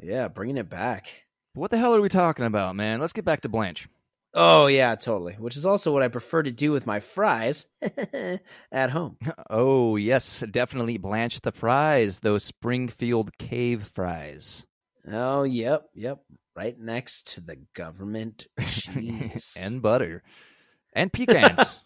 Yeah, 0.00 0.28
bringing 0.28 0.56
it 0.58 0.68
back. 0.68 1.24
What 1.54 1.70
the 1.70 1.78
hell 1.78 1.94
are 1.94 2.00
we 2.00 2.08
talking 2.08 2.44
about, 2.44 2.76
man? 2.76 3.00
Let's 3.00 3.12
get 3.12 3.24
back 3.24 3.40
to 3.40 3.48
Blanche. 3.48 3.88
Oh 4.34 4.66
yeah, 4.66 4.94
totally. 4.94 5.32
Which 5.34 5.56
is 5.56 5.64
also 5.66 5.92
what 5.92 6.02
I 6.02 6.08
prefer 6.08 6.42
to 6.42 6.52
do 6.52 6.70
with 6.70 6.86
my 6.86 7.00
fries 7.00 7.66
at 8.70 8.90
home. 8.90 9.16
Oh 9.50 9.96
yes, 9.96 10.44
definitely 10.50 10.98
Blanche 10.98 11.40
the 11.40 11.50
fries. 11.50 12.20
Those 12.20 12.44
Springfield 12.44 13.36
cave 13.38 13.90
fries. 13.94 14.66
Oh 15.10 15.42
yep, 15.44 15.88
yep. 15.94 16.18
Right 16.54 16.78
next 16.78 17.34
to 17.34 17.40
the 17.40 17.56
government 17.74 18.46
cheese 18.66 19.56
and 19.60 19.80
butter 19.80 20.22
and 20.92 21.12
pecans. 21.12 21.80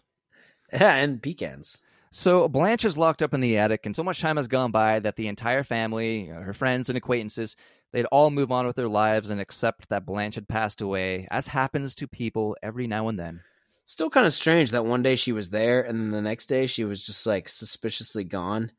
Yeah, 0.71 0.95
and 0.95 1.21
pecans. 1.21 1.81
So 2.15 2.47
Blanche 2.47 2.85
is 2.85 2.95
locked 2.95 3.23
up 3.23 3.33
in 3.33 3.41
the 3.41 3.57
attic, 3.57 3.87
and 3.87 3.95
so 3.95 4.03
much 4.03 4.21
time 4.21 4.37
has 4.37 4.47
gone 4.47 4.69
by 4.69 4.99
that 4.99 5.15
the 5.15 5.27
entire 5.27 5.63
family, 5.63 6.27
her 6.27 6.53
friends 6.53 6.87
and 6.87 6.95
acquaintances, 6.95 7.55
they'd 7.91 8.05
all 8.05 8.29
move 8.29 8.51
on 8.51 8.67
with 8.67 8.75
their 8.75 8.87
lives 8.87 9.31
and 9.31 9.41
accept 9.41 9.89
that 9.89 10.05
Blanche 10.05 10.35
had 10.35 10.47
passed 10.47 10.79
away, 10.79 11.27
as 11.31 11.47
happens 11.47 11.95
to 11.95 12.07
people 12.07 12.55
every 12.61 12.85
now 12.85 13.07
and 13.07 13.17
then. 13.17 13.41
Still 13.85 14.11
kind 14.11 14.27
of 14.27 14.33
strange 14.33 14.69
that 14.71 14.85
one 14.85 15.01
day 15.01 15.15
she 15.15 15.31
was 15.31 15.49
there 15.49 15.81
and 15.81 15.99
then 15.99 16.09
the 16.11 16.21
next 16.21 16.45
day 16.45 16.67
she 16.67 16.85
was 16.85 17.03
just 17.03 17.25
like 17.25 17.49
suspiciously 17.49 18.23
gone. 18.23 18.71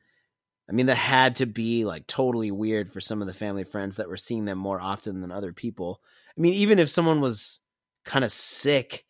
I 0.69 0.73
mean, 0.73 0.87
that 0.87 0.95
had 0.95 1.37
to 1.37 1.47
be 1.47 1.85
like 1.85 2.07
totally 2.07 2.53
weird 2.53 2.89
for 2.89 3.01
some 3.01 3.21
of 3.21 3.27
the 3.27 3.35
family 3.35 3.65
friends 3.65 3.97
that 3.97 4.09
were 4.09 4.17
seeing 4.17 4.45
them 4.45 4.59
more 4.59 4.81
often 4.81 5.21
than 5.21 5.33
other 5.33 5.53
people. 5.53 6.01
I 6.39 6.41
mean, 6.41 6.55
even 6.55 6.79
if 6.79 6.89
someone 6.89 7.21
was 7.21 7.61
kind 8.05 8.25
of 8.25 8.31
sick, 8.33 9.04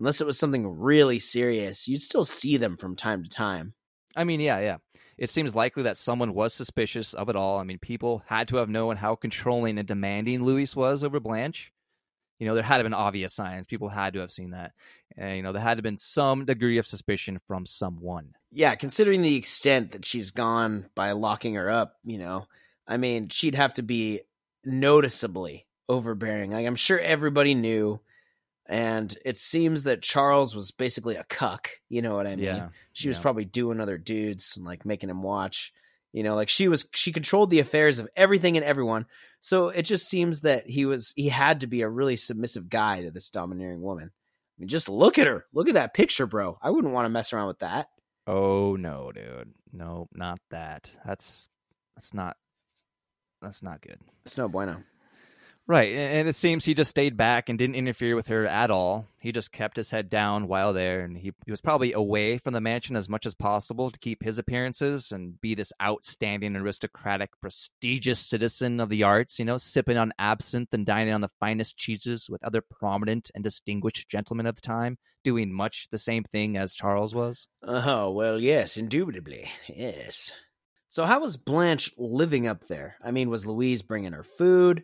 unless 0.00 0.20
it 0.20 0.26
was 0.26 0.38
something 0.38 0.80
really 0.80 1.18
serious, 1.20 1.86
you'd 1.86 2.02
still 2.02 2.24
see 2.24 2.56
them 2.56 2.76
from 2.76 2.96
time 2.96 3.22
to 3.22 3.28
time. 3.28 3.74
I 4.16 4.24
mean, 4.24 4.40
yeah, 4.40 4.58
yeah. 4.58 4.78
It 5.18 5.28
seems 5.28 5.54
likely 5.54 5.82
that 5.82 5.98
someone 5.98 6.32
was 6.32 6.54
suspicious 6.54 7.12
of 7.12 7.28
it 7.28 7.36
all. 7.36 7.58
I 7.58 7.64
mean, 7.64 7.78
people 7.78 8.22
had 8.26 8.48
to 8.48 8.56
have 8.56 8.70
known 8.70 8.96
how 8.96 9.14
controlling 9.14 9.78
and 9.78 9.86
demanding 9.86 10.42
Louise 10.42 10.74
was 10.74 11.04
over 11.04 11.20
Blanche. 11.20 11.70
You 12.38 12.46
know, 12.46 12.54
there 12.54 12.64
had 12.64 12.76
to 12.76 12.78
have 12.78 12.86
been 12.86 12.94
obvious 12.94 13.34
signs. 13.34 13.66
People 13.66 13.90
had 13.90 14.14
to 14.14 14.20
have 14.20 14.30
seen 14.30 14.52
that. 14.52 14.72
And, 15.18 15.36
you 15.36 15.42
know, 15.42 15.52
there 15.52 15.60
had 15.60 15.74
to 15.74 15.78
have 15.78 15.82
been 15.82 15.98
some 15.98 16.46
degree 16.46 16.78
of 16.78 16.86
suspicion 16.86 17.38
from 17.46 17.66
someone. 17.66 18.30
Yeah, 18.50 18.74
considering 18.76 19.20
the 19.20 19.36
extent 19.36 19.92
that 19.92 20.06
she's 20.06 20.30
gone 20.30 20.86
by 20.94 21.12
locking 21.12 21.56
her 21.56 21.70
up, 21.70 21.96
you 22.02 22.16
know, 22.16 22.46
I 22.88 22.96
mean, 22.96 23.28
she'd 23.28 23.54
have 23.54 23.74
to 23.74 23.82
be 23.82 24.22
noticeably 24.64 25.66
overbearing. 25.86 26.52
Like, 26.52 26.66
I'm 26.66 26.76
sure 26.76 26.98
everybody 26.98 27.54
knew. 27.54 28.00
And 28.70 29.12
it 29.24 29.36
seems 29.36 29.82
that 29.82 30.00
Charles 30.00 30.54
was 30.54 30.70
basically 30.70 31.16
a 31.16 31.24
cuck. 31.24 31.70
You 31.88 32.02
know 32.02 32.14
what 32.14 32.28
I 32.28 32.36
mean? 32.36 32.44
Yeah, 32.44 32.68
She 32.92 33.08
was 33.08 33.16
yeah. 33.18 33.22
probably 33.22 33.44
doing 33.44 33.80
other 33.80 33.98
dudes 33.98 34.56
and 34.56 34.64
like 34.64 34.86
making 34.86 35.10
him 35.10 35.22
watch. 35.22 35.72
You 36.12 36.22
know, 36.22 36.36
like 36.36 36.48
she 36.48 36.68
was, 36.68 36.88
she 36.94 37.10
controlled 37.10 37.50
the 37.50 37.58
affairs 37.58 37.98
of 37.98 38.08
everything 38.14 38.56
and 38.56 38.64
everyone. 38.64 39.06
So 39.40 39.70
it 39.70 39.82
just 39.82 40.08
seems 40.08 40.42
that 40.42 40.70
he 40.70 40.86
was, 40.86 41.12
he 41.16 41.30
had 41.30 41.60
to 41.60 41.66
be 41.66 41.82
a 41.82 41.88
really 41.88 42.16
submissive 42.16 42.68
guy 42.68 43.02
to 43.02 43.10
this 43.10 43.30
domineering 43.30 43.82
woman. 43.82 44.10
I 44.12 44.54
mean, 44.60 44.68
just 44.68 44.88
look 44.88 45.18
at 45.18 45.26
her. 45.26 45.46
Look 45.52 45.68
at 45.68 45.74
that 45.74 45.92
picture, 45.92 46.26
bro. 46.26 46.56
I 46.62 46.70
wouldn't 46.70 46.94
want 46.94 47.06
to 47.06 47.10
mess 47.10 47.32
around 47.32 47.48
with 47.48 47.58
that. 47.58 47.88
Oh 48.26 48.76
no, 48.76 49.10
dude. 49.12 49.52
No, 49.72 50.08
not 50.14 50.38
that. 50.50 50.94
That's 51.04 51.48
that's 51.96 52.14
not 52.14 52.36
that's 53.42 53.62
not 53.62 53.80
good. 53.80 53.98
It's 54.24 54.38
no 54.38 54.48
bueno. 54.48 54.84
Right, 55.66 55.92
and 55.92 56.28
it 56.28 56.34
seems 56.34 56.64
he 56.64 56.74
just 56.74 56.90
stayed 56.90 57.16
back 57.16 57.48
and 57.48 57.56
didn't 57.56 57.76
interfere 57.76 58.16
with 58.16 58.26
her 58.26 58.44
at 58.44 58.72
all. 58.72 59.06
He 59.20 59.30
just 59.30 59.52
kept 59.52 59.76
his 59.76 59.92
head 59.92 60.10
down 60.10 60.48
while 60.48 60.72
there, 60.72 61.02
and 61.02 61.16
he, 61.16 61.32
he 61.44 61.50
was 61.52 61.60
probably 61.60 61.92
away 61.92 62.38
from 62.38 62.54
the 62.54 62.60
mansion 62.60 62.96
as 62.96 63.08
much 63.08 63.24
as 63.24 63.36
possible 63.36 63.88
to 63.92 63.98
keep 64.00 64.24
his 64.24 64.36
appearances 64.36 65.12
and 65.12 65.40
be 65.40 65.54
this 65.54 65.72
outstanding, 65.80 66.56
aristocratic, 66.56 67.30
prestigious 67.40 68.18
citizen 68.18 68.80
of 68.80 68.88
the 68.88 69.04
arts, 69.04 69.38
you 69.38 69.44
know, 69.44 69.58
sipping 69.58 69.96
on 69.96 70.12
absinthe 70.18 70.74
and 70.74 70.86
dining 70.86 71.14
on 71.14 71.20
the 71.20 71.30
finest 71.38 71.76
cheeses 71.76 72.28
with 72.28 72.42
other 72.42 72.62
prominent 72.62 73.30
and 73.36 73.44
distinguished 73.44 74.08
gentlemen 74.08 74.46
of 74.46 74.56
the 74.56 74.62
time, 74.62 74.98
doing 75.22 75.52
much 75.52 75.86
the 75.92 75.98
same 75.98 76.24
thing 76.24 76.56
as 76.56 76.74
Charles 76.74 77.14
was. 77.14 77.46
Oh, 77.62 78.10
well, 78.10 78.40
yes, 78.40 78.76
indubitably. 78.76 79.48
Yes. 79.68 80.32
So, 80.88 81.04
how 81.04 81.20
was 81.20 81.36
Blanche 81.36 81.92
living 81.96 82.48
up 82.48 82.64
there? 82.64 82.96
I 83.00 83.12
mean, 83.12 83.30
was 83.30 83.46
Louise 83.46 83.82
bringing 83.82 84.14
her 84.14 84.24
food? 84.24 84.82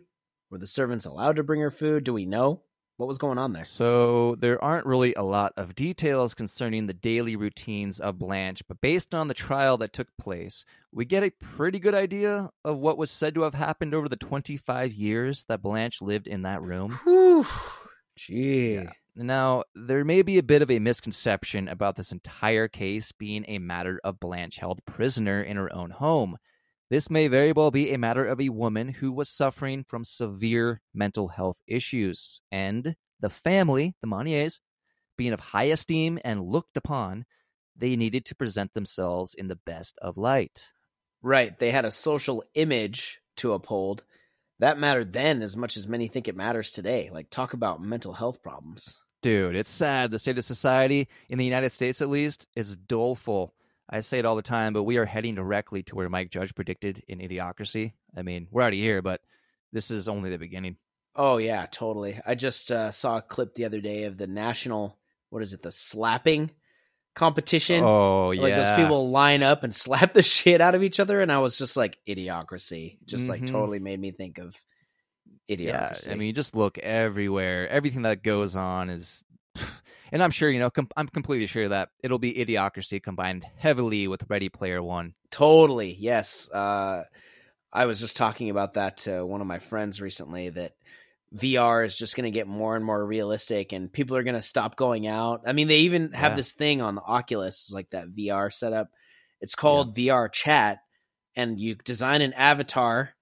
Were 0.49 0.57
the 0.57 0.67
servants 0.67 1.05
allowed 1.05 1.35
to 1.35 1.43
bring 1.43 1.61
her 1.61 1.71
food? 1.71 2.03
Do 2.03 2.13
we 2.13 2.25
know? 2.25 2.61
What 2.97 3.07
was 3.07 3.19
going 3.19 3.37
on 3.37 3.53
there? 3.53 3.65
So 3.65 4.35
there 4.39 4.63
aren't 4.63 4.87
really 4.87 5.13
a 5.13 5.21
lot 5.21 5.53
of 5.55 5.75
details 5.75 6.33
concerning 6.33 6.87
the 6.87 6.93
daily 6.93 7.35
routines 7.35 7.99
of 7.99 8.17
Blanche, 8.17 8.63
but 8.67 8.81
based 8.81 9.13
on 9.13 9.27
the 9.27 9.35
trial 9.35 9.77
that 9.77 9.93
took 9.93 10.07
place, 10.17 10.65
we 10.91 11.05
get 11.05 11.21
a 11.21 11.29
pretty 11.29 11.77
good 11.77 11.93
idea 11.93 12.49
of 12.65 12.79
what 12.79 12.97
was 12.97 13.11
said 13.11 13.35
to 13.35 13.43
have 13.43 13.53
happened 13.53 13.93
over 13.93 14.09
the 14.09 14.15
25 14.15 14.93
years 14.93 15.45
that 15.47 15.61
Blanche 15.61 16.01
lived 16.01 16.27
in 16.27 16.41
that 16.41 16.63
room. 16.63 16.91
Whew. 17.03 17.45
Gee. 18.15 18.87
Now, 19.15 19.63
there 19.75 20.03
may 20.03 20.23
be 20.23 20.39
a 20.39 20.43
bit 20.43 20.63
of 20.63 20.71
a 20.71 20.79
misconception 20.79 21.67
about 21.67 21.97
this 21.97 22.11
entire 22.11 22.67
case 22.67 23.11
being 23.11 23.45
a 23.47 23.59
matter 23.59 23.99
of 24.03 24.19
Blanche 24.19 24.57
held 24.57 24.83
prisoner 24.85 25.41
in 25.41 25.57
her 25.57 25.71
own 25.71 25.91
home. 25.91 26.37
This 26.89 27.09
may 27.09 27.27
very 27.27 27.51
well 27.51 27.69
be 27.69 27.91
a 27.91 27.97
matter 27.97 28.25
of 28.25 28.39
a 28.39 28.49
woman 28.49 28.87
who 28.89 29.11
was 29.11 29.29
suffering 29.29 29.83
from 29.83 30.05
severe 30.05 30.81
mental 30.93 31.27
health 31.27 31.57
issues, 31.67 32.41
and 32.51 32.95
the 33.19 33.29
family, 33.29 33.95
the 34.01 34.07
Monniers, 34.07 34.61
being 35.17 35.33
of 35.33 35.39
high 35.39 35.65
esteem 35.65 36.19
and 36.23 36.45
looked 36.45 36.77
upon, 36.77 37.25
they 37.75 37.95
needed 37.95 38.25
to 38.25 38.35
present 38.35 38.73
themselves 38.73 39.33
in 39.33 39.47
the 39.47 39.55
best 39.55 39.97
of 40.01 40.17
light. 40.17 40.71
Right. 41.21 41.57
They 41.57 41.71
had 41.71 41.85
a 41.85 41.91
social 41.91 42.43
image 42.53 43.19
to 43.37 43.53
uphold. 43.53 44.03
That 44.59 44.79
mattered 44.79 45.13
then 45.13 45.41
as 45.41 45.57
much 45.57 45.75
as 45.75 45.87
many 45.87 46.07
think 46.07 46.27
it 46.27 46.35
matters 46.35 46.71
today. 46.71 47.09
Like, 47.11 47.29
talk 47.29 47.53
about 47.53 47.81
mental 47.81 48.13
health 48.13 48.41
problems. 48.41 48.97
Dude, 49.21 49.55
it's 49.55 49.69
sad. 49.69 50.11
The 50.11 50.19
state 50.19 50.37
of 50.37 50.45
society, 50.45 51.07
in 51.27 51.37
the 51.37 51.45
United 51.45 51.71
States 51.71 52.01
at 52.01 52.09
least, 52.09 52.47
is 52.55 52.75
doleful. 52.75 53.53
I 53.89 54.01
say 54.01 54.19
it 54.19 54.25
all 54.25 54.35
the 54.35 54.41
time, 54.41 54.73
but 54.73 54.83
we 54.83 54.97
are 54.97 55.05
heading 55.05 55.35
directly 55.35 55.83
to 55.83 55.95
where 55.95 56.09
Mike 56.09 56.29
Judge 56.29 56.53
predicted 56.53 57.03
in 57.07 57.19
Idiocracy. 57.19 57.93
I 58.15 58.21
mean, 58.21 58.47
we're 58.51 58.63
out 58.63 58.73
of 58.73 58.79
here, 58.79 59.01
but 59.01 59.21
this 59.71 59.91
is 59.91 60.09
only 60.09 60.29
the 60.29 60.37
beginning. 60.37 60.75
Oh, 61.15 61.37
yeah, 61.37 61.65
totally. 61.71 62.19
I 62.25 62.35
just 62.35 62.71
uh, 62.71 62.91
saw 62.91 63.17
a 63.17 63.21
clip 63.21 63.53
the 63.53 63.65
other 63.65 63.79
day 63.81 64.03
of 64.03 64.17
the 64.17 64.27
national, 64.27 64.97
what 65.29 65.41
is 65.41 65.53
it, 65.53 65.61
the 65.63 65.71
slapping 65.71 66.51
competition. 67.15 67.83
Oh, 67.83 68.31
yeah. 68.31 68.41
Like 68.43 68.55
those 68.55 68.71
people 68.71 69.09
line 69.09 69.41
up 69.41 69.63
and 69.63 69.73
slap 69.83 70.13
the 70.13 70.21
shit 70.21 70.61
out 70.61 70.75
of 70.75 70.83
each 70.83 70.99
other. 70.99 71.21
And 71.21 71.31
I 71.31 71.39
was 71.39 71.57
just 71.57 71.75
like, 71.77 71.97
idiocracy. 72.07 72.97
Just 73.05 73.29
like 73.29 73.41
Mhm. 73.41 73.47
totally 73.47 73.79
made 73.79 73.99
me 73.99 74.11
think 74.11 74.37
of 74.37 74.55
Yeah, 75.47 75.55
idiocracy. 75.91 76.11
I 76.11 76.15
mean, 76.15 76.27
you 76.27 76.33
just 76.33 76.55
look 76.55 76.77
everywhere. 76.77 77.67
Everything 77.69 78.01
that 78.03 78.21
goes 78.21 78.55
on 78.55 78.89
is, 78.89 79.23
and 80.11 80.23
I'm 80.23 80.31
sure 80.31 80.49
you 80.49 80.59
know. 80.59 80.69
Com- 80.69 80.89
I'm 80.97 81.07
completely 81.07 81.47
sure 81.47 81.69
that 81.69 81.89
it'll 82.03 82.19
be 82.19 82.33
Idiocracy 82.33 83.01
combined 83.01 83.45
heavily 83.57 84.07
with 84.07 84.23
Ready 84.29 84.49
Player 84.49 84.81
One. 84.81 85.13
Totally. 85.31 85.95
Yes. 85.99 86.49
Uh, 86.51 87.03
I 87.73 87.85
was 87.85 87.99
just 87.99 88.15
talking 88.17 88.49
about 88.49 88.73
that 88.75 88.97
to 88.99 89.25
one 89.25 89.41
of 89.41 89.47
my 89.47 89.59
friends 89.59 90.01
recently 90.01 90.49
that 90.49 90.73
VR 91.35 91.85
is 91.85 91.97
just 91.97 92.15
going 92.15 92.23
to 92.23 92.31
get 92.31 92.47
more 92.47 92.75
and 92.75 92.85
more 92.85 93.05
realistic 93.05 93.73
and 93.73 93.91
people 93.91 94.15
are 94.15 94.23
going 94.23 94.35
to 94.35 94.41
stop 94.41 94.77
going 94.77 95.05
out. 95.07 95.41
I 95.45 95.51
mean, 95.53 95.67
they 95.67 95.79
even 95.79 96.13
have 96.13 96.31
Yeah. 96.31 96.35
this 96.37 96.53
thing 96.53 96.81
on 96.81 96.95
the 96.95 97.01
Oculus, 97.01 97.71
like 97.73 97.89
that 97.89 98.07
VR 98.09 98.49
setup. 98.51 98.89
It's 99.41 99.53
called 99.55 99.95
VR 99.95 100.29
chat 100.31 100.79
and 101.35 101.59
you 101.59 101.75
design 101.75 102.21
an 102.21 102.31
avatar, 102.33 103.13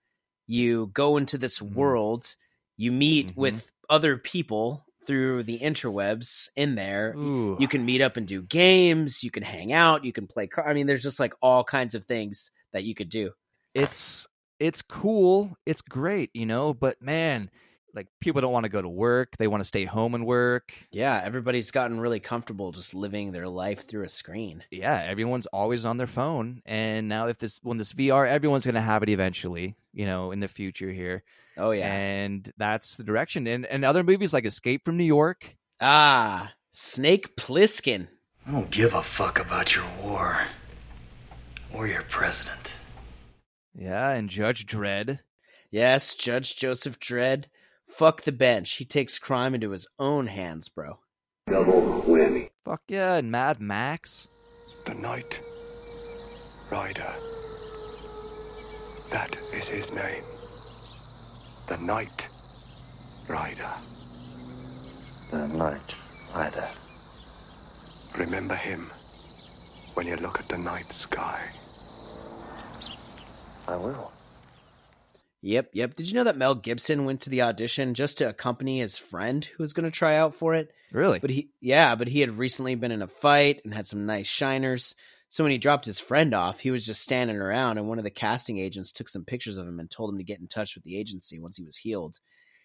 you 0.45 0.88
go 0.93 1.17
into 1.17 1.38
this 1.39 1.59
Mhm. 1.59 1.73
world, 1.73 2.36
you 2.77 2.91
meet 2.91 3.29
Mhm. 3.29 3.36
with 3.36 3.71
other 3.89 4.17
people 4.17 4.86
through 5.06 5.43
the 5.43 5.60
interwebs 5.60 6.49
in 6.56 6.76
there 6.76 7.14
Ooh, 7.18 7.58
you 7.60 7.68
can 7.68 7.86
meet 7.86 8.01
up 8.01 8.18
and 8.18 8.28
do 8.28 8.41
games 8.41 9.24
you 9.24 9.32
can 9.32 9.43
hang 9.43 9.72
out 9.74 10.03
you 10.06 10.12
can 10.12 10.28
play 10.28 10.47
car- 10.47 10.68
i 10.68 10.74
mean 10.74 10.88
there's 10.88 11.03
just 11.03 11.20
like 11.20 11.34
all 11.41 11.64
kinds 11.64 11.95
of 11.95 12.06
things 12.06 12.51
that 12.74 12.84
you 12.84 12.93
could 12.95 13.10
do 13.10 13.32
it's 13.74 14.28
it's 14.60 14.82
cool. 14.82 15.58
It's 15.66 15.82
great, 15.82 16.30
you 16.34 16.45
know. 16.45 16.74
But 16.74 17.01
man, 17.01 17.49
like 17.93 18.08
people 18.22 18.39
don't 18.41 18.53
want 18.53 18.64
to 18.64 18.70
go 18.70 18.82
to 18.82 18.88
work. 18.89 19.36
They 19.38 19.47
want 19.47 19.62
to 19.62 19.68
stay 19.68 19.86
home 19.86 20.16
and 20.16 20.26
work. 20.26 20.74
yeah 20.91 21.22
everybody's 21.24 21.72
gotten 21.72 21.99
really 21.99 22.20
comfortable 22.20 22.72
just 22.72 22.93
living 22.93 23.32
their 23.32 23.47
life 23.47 23.88
through 23.88 24.06
a 24.06 24.10
screen 24.10 24.64
yeah, 24.72 25.03
everyone's 25.06 25.45
always 25.47 25.86
on 25.86 25.97
their 25.97 26.08
phone. 26.08 26.62
And 26.66 27.10
now, 27.10 27.28
if 27.28 27.38
this 27.38 27.60
when 27.64 27.78
this 27.78 27.93
VR, 27.93 28.28
everyone's 28.30 28.66
gonna 28.66 28.82
have 28.82 29.03
it 29.03 29.10
eventually, 29.10 29.76
you 29.93 30.06
know, 30.06 30.32
in 30.32 30.39
the 30.39 30.47
future 30.47 30.91
here. 30.91 31.24
Oh 31.58 31.72
yeah 31.72 31.91
And 31.93 32.51
that's 32.58 32.97
the 32.97 33.03
direction. 33.03 33.47
And 33.47 33.66
and 33.66 33.84
other 33.86 34.03
movies 34.03 34.34
like 34.34 34.45
Escape 34.45 34.84
from 34.86 34.97
New 34.97 35.06
York. 35.06 35.56
ah 35.82 36.51
snake 36.72 37.36
plissken 37.38 38.08
I 38.47 38.51
don't 38.51 38.70
give 38.70 38.93
a 38.93 39.01
fuck 39.01 39.39
about 39.39 39.76
your 39.76 39.86
war 40.03 40.38
or 41.74 41.88
your 41.88 42.03
president. 42.03 42.76
Yeah, 43.74 44.10
and 44.12 44.30
Judge 44.30 44.66
Dredd. 44.66 45.20
yes 45.72 46.14
judge 46.16 46.56
joseph 46.56 46.99
dredd 46.99 47.45
fuck 47.86 48.22
the 48.22 48.32
bench 48.32 48.74
he 48.74 48.86
takes 48.86 49.20
crime 49.20 49.53
into 49.56 49.72
his 49.72 49.88
own 49.99 50.28
hands 50.28 50.70
bro 50.70 50.99
Double 51.47 52.01
whammy. 52.08 52.49
Fuck 52.66 52.82
yeah, 52.88 53.16
and 53.16 53.30
Mad 53.30 53.60
Max. 53.62 54.28
The 54.88 54.95
Night 54.95 55.39
Rider. 56.72 57.14
That 59.12 59.38
is 59.53 59.68
his 59.68 59.91
name. 59.93 60.24
The 61.68 61.78
Night 61.78 62.28
Rider. 63.28 63.74
The 65.32 65.47
night 65.47 65.95
rider. 66.34 66.70
Remember 68.18 68.55
him 68.55 68.91
when 69.95 70.05
you 70.05 70.16
look 70.18 70.39
at 70.39 70.47
the 70.47 70.57
night 70.57 70.93
sky. 70.93 71.41
I 73.68 73.76
will. 73.76 74.11
yep 75.41 75.70
yep 75.74 75.95
did 75.95 76.07
you 76.07 76.13
know 76.16 76.24
that 76.24 76.38
mel 76.38 76.53
gibson 76.53 77.03
went 77.03 77.20
to 77.22 77.32
the 77.32 77.41
audition 77.41 77.95
just 77.95 78.20
to 78.20 78.30
accompany 78.30 78.80
his 78.80 78.95
friend 78.97 79.45
who 79.45 79.63
was 79.63 79.74
going 79.74 79.84
to 79.86 79.91
try 79.91 80.16
out 80.16 80.36
for 80.36 80.53
it 80.53 80.72
Really? 80.95 81.20
But 81.20 81.30
he, 81.30 81.49
yeah, 81.59 81.95
but 81.95 82.07
he 82.07 82.22
had 82.22 82.38
recently 82.38 82.76
been 82.76 82.91
in 82.91 83.01
a 83.01 83.07
fight 83.07 83.59
and 83.66 83.74
had 83.74 83.86
some 83.86 84.05
nice 84.05 84.28
shiners. 84.28 84.95
So 85.30 85.43
when 85.43 85.51
he 85.51 85.57
dropped 85.57 85.86
his 85.86 85.99
friend 85.99 86.34
off, 86.34 86.59
he 86.59 86.71
was 86.71 86.86
just 86.86 87.01
standing 87.01 87.38
around, 87.38 87.78
and 87.78 87.88
one 87.88 87.97
of 87.97 88.03
the 88.03 88.11
casting 88.11 88.57
agents 88.57 88.91
took 88.91 89.09
some 89.09 89.26
pictures 89.26 89.57
of 89.57 89.67
him 89.67 89.80
and 89.80 89.89
told 89.89 90.11
him 90.11 90.17
to 90.17 90.23
get 90.23 90.39
in 90.39 90.47
touch 90.47 90.76
with 90.76 90.84
the 90.84 90.97
agency 90.97 91.39
once 91.39 91.57
he 91.57 91.63
was 91.63 91.78
healed. 91.78 92.19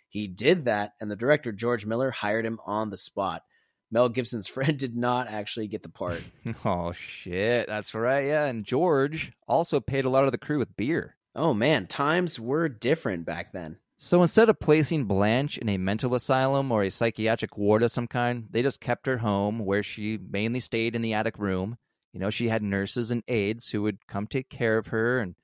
He 0.09 0.27
did 0.29 0.67
that, 0.67 0.93
and 1.01 1.11
the 1.11 1.17
director 1.17 1.53
George 1.53 1.87
Miller 1.87 2.11
hired 2.11 2.45
him 2.45 2.61
on 2.67 2.91
the 2.91 2.97
spot. 2.97 3.43
Mel 3.91 4.09
Gibson's 4.09 4.49
friend 4.49 4.79
did 4.79 4.97
not 4.97 5.29
actually 5.29 5.69
get 5.69 5.83
the 5.83 5.89
part. 5.89 6.23
oh 6.65 6.93
shit, 6.93 7.67
that's 7.67 7.95
right. 7.95 8.27
Yeah, 8.27 8.45
and 8.45 8.65
George 8.65 9.33
also 9.49 9.81
paid 9.81 10.05
a 10.05 10.11
lot 10.11 10.25
of 10.25 10.33
the 10.33 10.39
crew 10.39 10.59
with 10.59 10.77
beer. 10.77 11.17
oh 11.35 11.55
man, 11.55 11.87
times 11.87 12.39
were 12.39 12.69
different 12.69 13.25
back 13.25 13.53
then. 13.53 13.79
So 14.03 14.23
instead 14.23 14.49
of 14.49 14.59
placing 14.59 15.05
Blanche 15.05 15.59
in 15.59 15.69
a 15.69 15.77
mental 15.77 16.15
asylum 16.15 16.73
or 16.73 16.83
a 16.83 16.91
psychiatric 16.91 17.59
ward 17.59 17.83
of 17.83 17.93
some 17.93 18.07
kind, 18.07 18.47
they 18.51 18.63
just 18.63 18.81
kept 18.81 19.05
her 19.05 19.19
home 19.19 19.59
where 19.59 19.83
she 19.83 20.17
mainly 20.17 20.61
stayed 20.61 20.97
in 20.97 21.03
the 21.03 21.13
attic 21.13 21.39
room. 21.39 21.77
You 22.13 22.21
know, 22.21 22.31
she 22.31 22.49
had 22.49 22.63
nurses 22.63 23.11
and 23.11 23.23
aides 23.29 23.69
who 23.69 23.83
would 23.83 24.07
come 24.07 24.27
take 24.27 24.49
care 24.49 24.79
of 24.79 24.89
her 24.89 25.21
and 25.21 25.35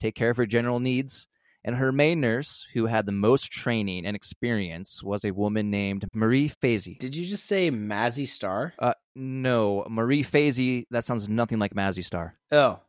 take 0.00 0.14
care 0.14 0.30
of 0.30 0.36
her 0.36 0.46
general 0.46 0.80
needs. 0.80 1.26
And 1.64 1.76
her 1.76 1.92
main 1.92 2.20
nurse, 2.20 2.66
who 2.74 2.86
had 2.86 3.06
the 3.06 3.12
most 3.12 3.52
training 3.52 4.04
and 4.04 4.16
experience, 4.16 5.00
was 5.00 5.24
a 5.24 5.30
woman 5.30 5.70
named 5.70 6.04
Marie 6.12 6.48
Fazy. 6.48 6.98
Did 6.98 7.14
you 7.14 7.24
just 7.24 7.46
say 7.46 7.70
Mazzy 7.70 8.26
Star? 8.26 8.74
Uh, 8.80 8.94
no, 9.14 9.86
Marie 9.88 10.24
Fazy. 10.24 10.86
That 10.90 11.04
sounds 11.04 11.28
nothing 11.28 11.60
like 11.60 11.72
Mazzy 11.74 12.04
Star. 12.04 12.34
Oh, 12.50 12.80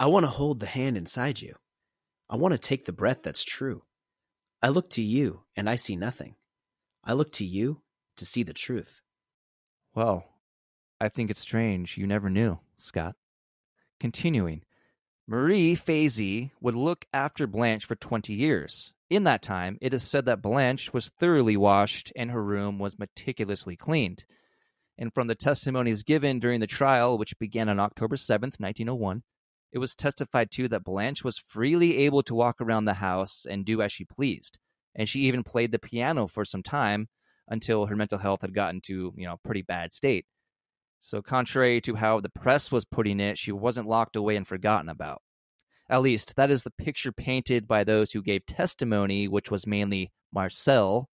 I 0.00 0.06
want 0.06 0.24
to 0.24 0.30
hold 0.30 0.58
the 0.58 0.66
hand 0.66 0.96
inside 0.96 1.40
you. 1.40 1.54
I 2.28 2.36
want 2.36 2.52
to 2.52 2.58
take 2.58 2.84
the 2.84 2.92
breath 2.92 3.22
that's 3.22 3.44
true. 3.44 3.82
I 4.62 4.68
look 4.68 4.90
to 4.90 5.02
you 5.02 5.42
and 5.56 5.70
I 5.70 5.76
see 5.76 5.94
nothing. 5.94 6.34
I 7.04 7.12
look 7.12 7.30
to 7.32 7.44
you 7.44 7.82
to 8.16 8.26
see 8.26 8.42
the 8.42 8.52
truth. 8.52 9.00
Well, 9.94 10.24
I 11.00 11.08
think 11.08 11.30
it's 11.30 11.40
strange 11.40 11.96
you 11.96 12.06
never 12.06 12.28
knew, 12.28 12.58
Scott. 12.76 13.16
Continuing, 13.98 14.62
Marie 15.26 15.74
Fazy 15.74 16.50
would 16.60 16.74
look 16.74 17.06
after 17.12 17.46
Blanche 17.46 17.86
for 17.86 17.94
20 17.94 18.34
years. 18.34 18.92
In 19.08 19.24
that 19.24 19.42
time, 19.42 19.78
it 19.80 19.94
is 19.94 20.02
said 20.02 20.26
that 20.26 20.42
Blanche 20.42 20.92
was 20.92 21.08
thoroughly 21.08 21.56
washed 21.56 22.12
and 22.14 22.30
her 22.30 22.42
room 22.42 22.78
was 22.78 22.98
meticulously 22.98 23.76
cleaned. 23.76 24.24
And 24.98 25.12
from 25.14 25.26
the 25.26 25.34
testimonies 25.34 26.02
given 26.02 26.38
during 26.38 26.60
the 26.60 26.66
trial, 26.66 27.16
which 27.16 27.38
began 27.38 27.68
on 27.70 27.80
October 27.80 28.16
7th, 28.16 28.60
1901, 28.60 29.22
it 29.72 29.78
was 29.78 29.94
testified 29.94 30.50
to 30.52 30.68
that 30.68 30.84
Blanche 30.84 31.24
was 31.24 31.38
freely 31.38 31.96
able 31.98 32.22
to 32.24 32.34
walk 32.34 32.60
around 32.60 32.84
the 32.84 32.94
house 32.94 33.46
and 33.48 33.64
do 33.64 33.80
as 33.80 33.90
she 33.90 34.04
pleased. 34.04 34.58
And 34.94 35.08
she 35.08 35.20
even 35.20 35.44
played 35.44 35.72
the 35.72 35.78
piano 35.78 36.26
for 36.26 36.44
some 36.44 36.62
time 36.62 37.08
until 37.48 37.86
her 37.86 37.96
mental 37.96 38.18
health 38.18 38.42
had 38.42 38.54
gotten 38.54 38.80
to, 38.82 39.14
you 39.16 39.26
know, 39.26 39.34
a 39.34 39.48
pretty 39.48 39.62
bad 39.62 39.92
state. 39.92 40.26
So, 41.00 41.22
contrary 41.22 41.80
to 41.82 41.94
how 41.94 42.20
the 42.20 42.28
press 42.28 42.70
was 42.70 42.84
putting 42.84 43.20
it, 43.20 43.38
she 43.38 43.52
wasn't 43.52 43.88
locked 43.88 44.16
away 44.16 44.36
and 44.36 44.46
forgotten 44.46 44.88
about. 44.88 45.22
At 45.88 46.02
least, 46.02 46.36
that 46.36 46.50
is 46.50 46.62
the 46.62 46.70
picture 46.70 47.10
painted 47.10 47.66
by 47.66 47.84
those 47.84 48.12
who 48.12 48.22
gave 48.22 48.46
testimony, 48.46 49.26
which 49.26 49.50
was 49.50 49.66
mainly 49.66 50.12
Marcel 50.32 51.08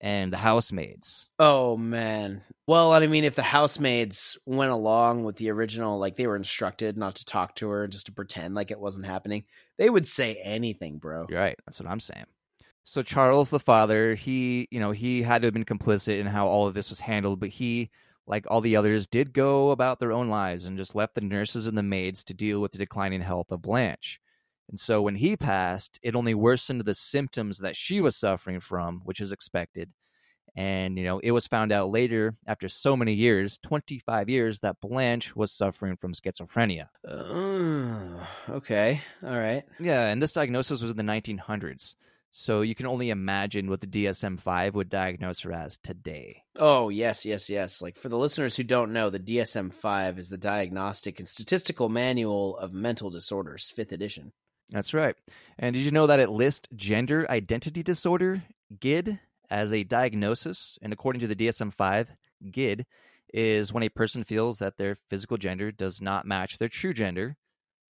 and 0.00 0.32
the 0.32 0.38
housemaids. 0.38 1.28
Oh 1.38 1.76
man. 1.76 2.42
Well, 2.66 2.92
I 2.92 3.06
mean, 3.06 3.24
if 3.24 3.34
the 3.34 3.42
housemaids 3.42 4.38
went 4.46 4.70
along 4.70 5.24
with 5.24 5.36
the 5.36 5.50
original, 5.50 5.98
like 5.98 6.16
they 6.16 6.26
were 6.26 6.36
instructed 6.36 6.96
not 6.96 7.16
to 7.16 7.24
talk 7.24 7.56
to 7.56 7.68
her, 7.68 7.86
just 7.88 8.06
to 8.06 8.12
pretend 8.12 8.54
like 8.54 8.70
it 8.70 8.80
wasn't 8.80 9.06
happening, 9.06 9.44
they 9.78 9.90
would 9.90 10.06
say 10.06 10.40
anything, 10.42 10.98
bro. 10.98 11.26
You're 11.28 11.40
right. 11.40 11.58
That's 11.66 11.80
what 11.80 11.88
I'm 11.88 12.00
saying. 12.00 12.26
So 12.84 13.02
Charles, 13.02 13.50
the 13.50 13.60
father, 13.60 14.14
he, 14.14 14.68
you 14.70 14.80
know, 14.80 14.90
he 14.90 15.22
had 15.22 15.42
to 15.42 15.46
have 15.46 15.54
been 15.54 15.64
complicit 15.64 16.18
in 16.18 16.26
how 16.26 16.46
all 16.46 16.66
of 16.66 16.74
this 16.74 16.88
was 16.88 17.00
handled, 17.00 17.40
but 17.40 17.50
he, 17.50 17.90
like 18.26 18.46
all 18.48 18.60
the 18.60 18.76
others, 18.76 19.06
did 19.06 19.32
go 19.32 19.70
about 19.70 19.98
their 19.98 20.12
own 20.12 20.28
lives 20.28 20.64
and 20.64 20.78
just 20.78 20.94
left 20.94 21.14
the 21.14 21.20
nurses 21.20 21.66
and 21.66 21.76
the 21.76 21.82
maids 21.82 22.22
to 22.24 22.34
deal 22.34 22.60
with 22.60 22.72
the 22.72 22.78
declining 22.78 23.22
health 23.22 23.50
of 23.50 23.62
Blanche. 23.62 24.20
And 24.68 24.78
so 24.78 25.02
when 25.02 25.16
he 25.16 25.36
passed, 25.36 25.98
it 26.02 26.14
only 26.14 26.34
worsened 26.34 26.84
the 26.84 26.94
symptoms 26.94 27.58
that 27.58 27.74
she 27.74 28.00
was 28.00 28.16
suffering 28.16 28.60
from, 28.60 29.00
which 29.04 29.20
is 29.20 29.32
expected. 29.32 29.90
And, 30.56 30.98
you 30.98 31.04
know, 31.04 31.18
it 31.20 31.30
was 31.30 31.46
found 31.46 31.72
out 31.72 31.90
later, 31.90 32.36
after 32.46 32.68
so 32.68 32.96
many 32.96 33.14
years 33.14 33.58
25 33.58 34.28
years 34.28 34.60
that 34.60 34.80
Blanche 34.80 35.34
was 35.34 35.52
suffering 35.52 35.96
from 35.96 36.12
schizophrenia. 36.12 36.88
Oh, 37.08 38.28
okay. 38.48 39.00
All 39.22 39.38
right. 39.38 39.64
Yeah, 39.78 40.06
and 40.06 40.22
this 40.22 40.32
diagnosis 40.32 40.82
was 40.82 40.90
in 40.90 40.96
the 40.96 41.02
1900s. 41.02 41.94
So 42.32 42.60
you 42.60 42.76
can 42.76 42.86
only 42.86 43.10
imagine 43.10 43.68
what 43.68 43.80
the 43.80 43.86
DSM 43.88 44.40
5 44.40 44.74
would 44.76 44.88
diagnose 44.88 45.40
her 45.40 45.52
as 45.52 45.76
today. 45.78 46.44
Oh, 46.56 46.88
yes, 46.88 47.26
yes, 47.26 47.50
yes. 47.50 47.82
Like 47.82 47.96
for 47.96 48.08
the 48.08 48.18
listeners 48.18 48.56
who 48.56 48.62
don't 48.62 48.92
know, 48.92 49.10
the 49.10 49.18
DSM 49.18 49.72
5 49.72 50.18
is 50.18 50.28
the 50.28 50.38
Diagnostic 50.38 51.18
and 51.18 51.26
Statistical 51.26 51.88
Manual 51.88 52.56
of 52.58 52.72
Mental 52.72 53.10
Disorders, 53.10 53.72
5th 53.76 53.90
edition. 53.90 54.32
That's 54.70 54.94
right. 54.94 55.16
And 55.58 55.74
did 55.74 55.82
you 55.82 55.90
know 55.90 56.06
that 56.06 56.20
it 56.20 56.30
lists 56.30 56.68
gender 56.76 57.28
identity 57.28 57.82
disorder, 57.82 58.44
GID, 58.78 59.18
as 59.50 59.72
a 59.72 59.82
diagnosis? 59.82 60.78
And 60.80 60.92
according 60.92 61.20
to 61.20 61.26
the 61.26 61.34
DSM 61.34 61.74
5, 61.74 62.10
GID 62.52 62.86
is 63.34 63.72
when 63.72 63.82
a 63.82 63.88
person 63.88 64.22
feels 64.22 64.58
that 64.58 64.76
their 64.76 64.94
physical 64.94 65.36
gender 65.36 65.72
does 65.72 66.00
not 66.00 66.26
match 66.26 66.58
their 66.58 66.68
true 66.68 66.94
gender, 66.94 67.36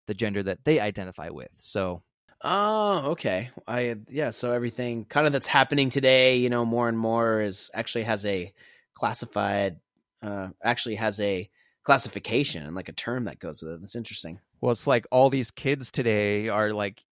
the 0.06 0.14
gender 0.14 0.42
that 0.42 0.64
they 0.64 0.80
identify 0.80 1.28
with. 1.28 1.50
So 1.58 2.02
Oh, 2.42 3.10
okay. 3.12 3.50
I 3.68 3.96
yeah, 4.08 4.30
so 4.30 4.52
everything 4.52 5.04
kind 5.04 5.26
of 5.26 5.32
that's 5.32 5.46
happening 5.46 5.90
today, 5.90 6.36
you 6.36 6.48
know, 6.48 6.64
more 6.64 6.88
and 6.88 6.98
more 6.98 7.40
is 7.40 7.70
actually 7.74 8.04
has 8.04 8.24
a 8.24 8.52
classified 8.94 9.76
uh 10.22 10.48
actually 10.62 10.96
has 10.96 11.20
a 11.20 11.48
classification 11.84 12.66
and 12.66 12.74
like 12.74 12.88
a 12.88 12.92
term 12.92 13.24
that 13.24 13.38
goes 13.38 13.62
with 13.62 13.72
it. 13.72 13.80
That's 13.80 13.96
interesting. 13.96 14.40
Well, 14.60 14.72
it's 14.72 14.86
like 14.86 15.06
all 15.10 15.30
these 15.30 15.50
kids 15.50 15.90
today 15.90 16.48
are 16.48 16.72
like 16.72 17.02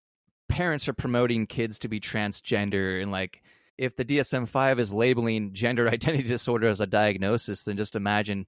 parents 0.49 0.89
are 0.89 0.95
promoting 0.95 1.47
kids 1.47 1.79
to 1.81 1.89
be 1.89 2.01
transgender 2.01 3.03
and 3.03 3.12
like 3.12 3.43
if 3.76 3.95
the 3.97 4.05
DSM-5 4.05 4.81
is 4.81 4.93
labeling 4.93 5.53
gender 5.53 5.89
identity 5.93 6.29
disorder 6.29 6.68
as 6.68 6.81
a 6.81 6.87
diagnosis, 6.87 7.62
then 7.62 7.76
just 7.76 7.95
imagine 7.95 8.47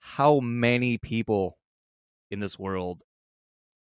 how 0.00 0.40
many 0.40 0.98
people 0.98 1.56
in 2.30 2.40
this 2.40 2.58
world 2.58 3.02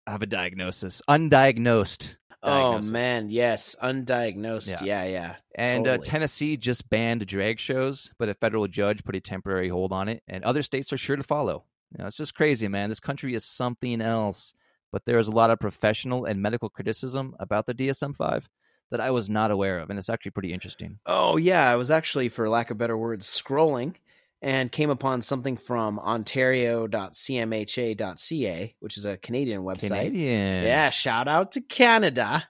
have 0.07 0.23
a 0.23 0.27
diagnosis, 0.27 1.01
undiagnosed. 1.09 2.17
Oh 2.43 2.80
man, 2.82 3.28
yes, 3.28 3.76
undiagnosed. 3.82 4.84
Yeah, 4.84 5.05
yeah. 5.05 5.11
yeah 5.11 5.34
and 5.55 5.86
uh, 5.86 5.91
totally. 5.91 6.09
uh, 6.09 6.11
Tennessee 6.11 6.57
just 6.57 6.88
banned 6.88 7.26
drag 7.26 7.59
shows, 7.59 8.12
but 8.18 8.28
a 8.28 8.34
federal 8.34 8.66
judge 8.66 9.05
put 9.05 9.16
a 9.16 9.20
temporary 9.20 9.68
hold 9.68 9.93
on 9.93 10.09
it, 10.09 10.22
and 10.26 10.43
other 10.45 10.62
states 10.62 10.93
are 10.93 10.99
sure 10.99 11.16
to 11.16 11.22
follow. 11.22 11.64
You 11.93 12.03
know, 12.03 12.07
it's 12.07 12.16
just 12.16 12.34
crazy, 12.34 12.68
man. 12.68 12.88
This 12.88 13.01
country 13.01 13.34
is 13.34 13.45
something 13.45 14.01
else. 14.01 14.55
But 14.93 15.05
there 15.05 15.18
is 15.18 15.28
a 15.28 15.32
lot 15.32 15.51
of 15.51 15.61
professional 15.61 16.24
and 16.24 16.43
medical 16.43 16.68
criticism 16.68 17.36
about 17.38 17.66
the 17.66 17.74
DSM 17.74 18.16
5 18.16 18.49
that 18.91 19.01
I 19.01 19.12
was 19.12 19.30
not 19.30 19.53
aware 19.53 19.78
of, 19.78 19.88
and 19.88 19.99
it's 19.99 20.09
actually 20.09 20.32
pretty 20.32 20.53
interesting. 20.53 20.99
Oh, 21.07 21.36
yeah. 21.36 21.70
I 21.70 21.76
was 21.76 21.91
actually, 21.91 22.28
for 22.28 22.49
lack 22.49 22.70
of 22.70 22.78
better 22.78 22.97
words, 22.97 23.26
scrolling 23.26 23.95
and 24.43 24.72
came 24.72 24.91
upon 24.91 25.22
something 25.22 25.57
from 25.57 25.99
ontario.cmha.ca, 25.99 28.74
which 28.80 28.97
is 28.97 29.05
a 29.05 29.16
Canadian 29.18 29.62
website. 29.62 30.07
Canadian. 30.07 30.64
Yeah, 30.64 30.91
shout 30.91 31.28
out 31.28 31.53
to 31.53 31.61
Canada. 31.61 32.49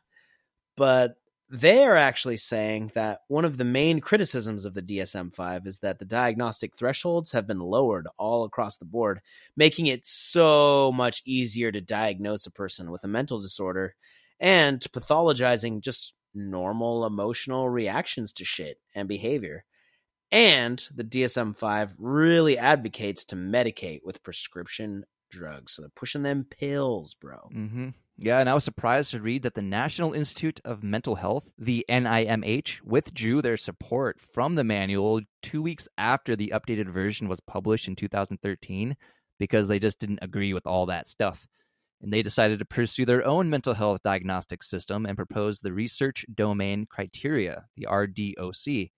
But 0.76 1.16
they're 1.52 1.96
actually 1.96 2.36
saying 2.36 2.92
that 2.94 3.22
one 3.26 3.44
of 3.44 3.56
the 3.56 3.64
main 3.64 4.00
criticisms 4.00 4.64
of 4.64 4.72
the 4.72 4.82
DSM 4.82 5.34
5 5.34 5.66
is 5.66 5.80
that 5.80 5.98
the 5.98 6.04
diagnostic 6.04 6.76
thresholds 6.76 7.32
have 7.32 7.48
been 7.48 7.58
lowered 7.58 8.06
all 8.16 8.44
across 8.44 8.76
the 8.76 8.84
board, 8.84 9.20
making 9.56 9.86
it 9.86 10.06
so 10.06 10.92
much 10.92 11.22
easier 11.24 11.72
to 11.72 11.80
diagnose 11.80 12.46
a 12.46 12.52
person 12.52 12.92
with 12.92 13.02
a 13.02 13.08
mental 13.08 13.40
disorder 13.40 13.96
and 14.38 14.80
pathologizing 14.92 15.80
just 15.80 16.14
normal 16.32 17.04
emotional 17.04 17.68
reactions 17.68 18.32
to 18.34 18.44
shit 18.44 18.78
and 18.94 19.08
behavior. 19.08 19.64
And 20.32 20.86
the 20.94 21.04
DSM 21.04 21.56
5 21.56 21.96
really 21.98 22.56
advocates 22.56 23.24
to 23.26 23.36
medicate 23.36 24.00
with 24.04 24.22
prescription 24.22 25.04
drugs. 25.30 25.72
So 25.72 25.82
they're 25.82 25.90
pushing 25.94 26.22
them 26.22 26.46
pills, 26.48 27.14
bro. 27.14 27.48
Mm-hmm. 27.54 27.88
Yeah, 28.22 28.38
and 28.38 28.50
I 28.50 28.54
was 28.54 28.64
surprised 28.64 29.12
to 29.12 29.20
read 29.22 29.44
that 29.44 29.54
the 29.54 29.62
National 29.62 30.12
Institute 30.12 30.60
of 30.62 30.82
Mental 30.82 31.14
Health, 31.14 31.48
the 31.58 31.86
NIMH, 31.88 32.82
withdrew 32.82 33.40
their 33.40 33.56
support 33.56 34.20
from 34.20 34.56
the 34.56 34.64
manual 34.64 35.22
two 35.40 35.62
weeks 35.62 35.88
after 35.96 36.36
the 36.36 36.52
updated 36.54 36.88
version 36.92 37.28
was 37.28 37.40
published 37.40 37.88
in 37.88 37.96
2013 37.96 38.94
because 39.38 39.68
they 39.68 39.78
just 39.78 39.98
didn't 39.98 40.18
agree 40.20 40.52
with 40.52 40.66
all 40.66 40.84
that 40.86 41.08
stuff. 41.08 41.48
And 42.02 42.12
they 42.12 42.22
decided 42.22 42.58
to 42.58 42.66
pursue 42.66 43.06
their 43.06 43.26
own 43.26 43.48
mental 43.48 43.72
health 43.72 44.02
diagnostic 44.04 44.62
system 44.62 45.06
and 45.06 45.16
propose 45.16 45.60
the 45.60 45.72
Research 45.72 46.26
Domain 46.32 46.86
Criteria, 46.90 47.64
the 47.74 47.86
RDOC. 47.90 48.90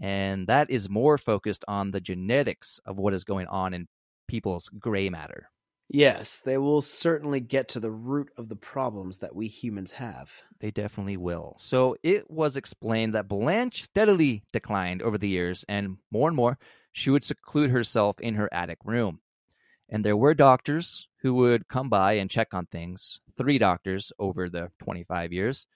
And 0.00 0.46
that 0.48 0.70
is 0.70 0.88
more 0.88 1.18
focused 1.18 1.64
on 1.68 1.90
the 1.90 2.00
genetics 2.00 2.80
of 2.84 2.96
what 2.96 3.14
is 3.14 3.24
going 3.24 3.46
on 3.46 3.74
in 3.74 3.88
people's 4.28 4.68
gray 4.68 5.08
matter. 5.08 5.50
Yes, 5.88 6.40
they 6.40 6.56
will 6.56 6.80
certainly 6.80 7.40
get 7.40 7.68
to 7.68 7.80
the 7.80 7.90
root 7.90 8.30
of 8.38 8.48
the 8.48 8.56
problems 8.56 9.18
that 9.18 9.36
we 9.36 9.48
humans 9.48 9.92
have. 9.92 10.42
They 10.60 10.70
definitely 10.70 11.18
will. 11.18 11.54
So 11.58 11.96
it 12.02 12.30
was 12.30 12.56
explained 12.56 13.14
that 13.14 13.28
Blanche 13.28 13.82
steadily 13.82 14.44
declined 14.52 15.02
over 15.02 15.18
the 15.18 15.28
years, 15.28 15.64
and 15.68 15.98
more 16.10 16.28
and 16.28 16.36
more, 16.36 16.58
she 16.92 17.10
would 17.10 17.22
seclude 17.22 17.70
herself 17.70 18.18
in 18.20 18.34
her 18.34 18.52
attic 18.52 18.78
room. 18.84 19.20
And 19.90 20.04
there 20.04 20.16
were 20.16 20.32
doctors 20.32 21.06
who 21.20 21.34
would 21.34 21.68
come 21.68 21.90
by 21.90 22.14
and 22.14 22.30
check 22.30 22.54
on 22.54 22.66
things, 22.66 23.20
three 23.36 23.58
doctors 23.58 24.10
over 24.18 24.48
the 24.48 24.70
25 24.82 25.32
years. 25.32 25.66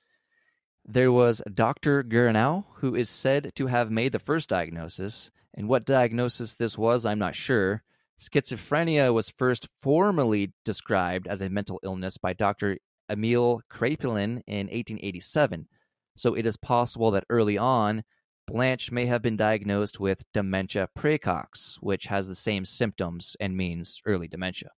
There 0.91 1.13
was 1.13 1.43
Dr. 1.53 2.03
Guerenau, 2.03 2.65
who 2.77 2.95
is 2.95 3.11
said 3.11 3.53
to 3.57 3.67
have 3.67 3.91
made 3.91 4.13
the 4.13 4.19
first 4.19 4.49
diagnosis, 4.49 5.31
and 5.53 5.69
what 5.69 5.85
diagnosis 5.85 6.55
this 6.55 6.79
was, 6.79 7.05
I'm 7.05 7.19
not 7.19 7.35
sure. 7.35 7.83
Schizophrenia 8.19 9.13
was 9.13 9.29
first 9.29 9.69
formally 9.83 10.55
described 10.65 11.29
as 11.29 11.43
a 11.43 11.51
mental 11.51 11.79
illness 11.83 12.17
by 12.17 12.33
Dr. 12.33 12.79
Emil 13.11 13.61
Kraepelin 13.71 14.41
in 14.47 14.69
1887. 14.69 15.69
So 16.17 16.33
it 16.33 16.47
is 16.47 16.57
possible 16.57 17.11
that 17.11 17.27
early 17.29 17.59
on, 17.59 18.03
Blanche 18.47 18.91
may 18.91 19.05
have 19.05 19.21
been 19.21 19.37
diagnosed 19.37 20.01
with 20.01 20.25
dementia 20.33 20.89
praecox, 20.99 21.75
which 21.81 22.07
has 22.07 22.29
the 22.29 22.35
same 22.35 22.65
symptoms 22.65 23.37
and 23.39 23.55
means 23.55 24.01
early 24.07 24.27
dementia. 24.27 24.71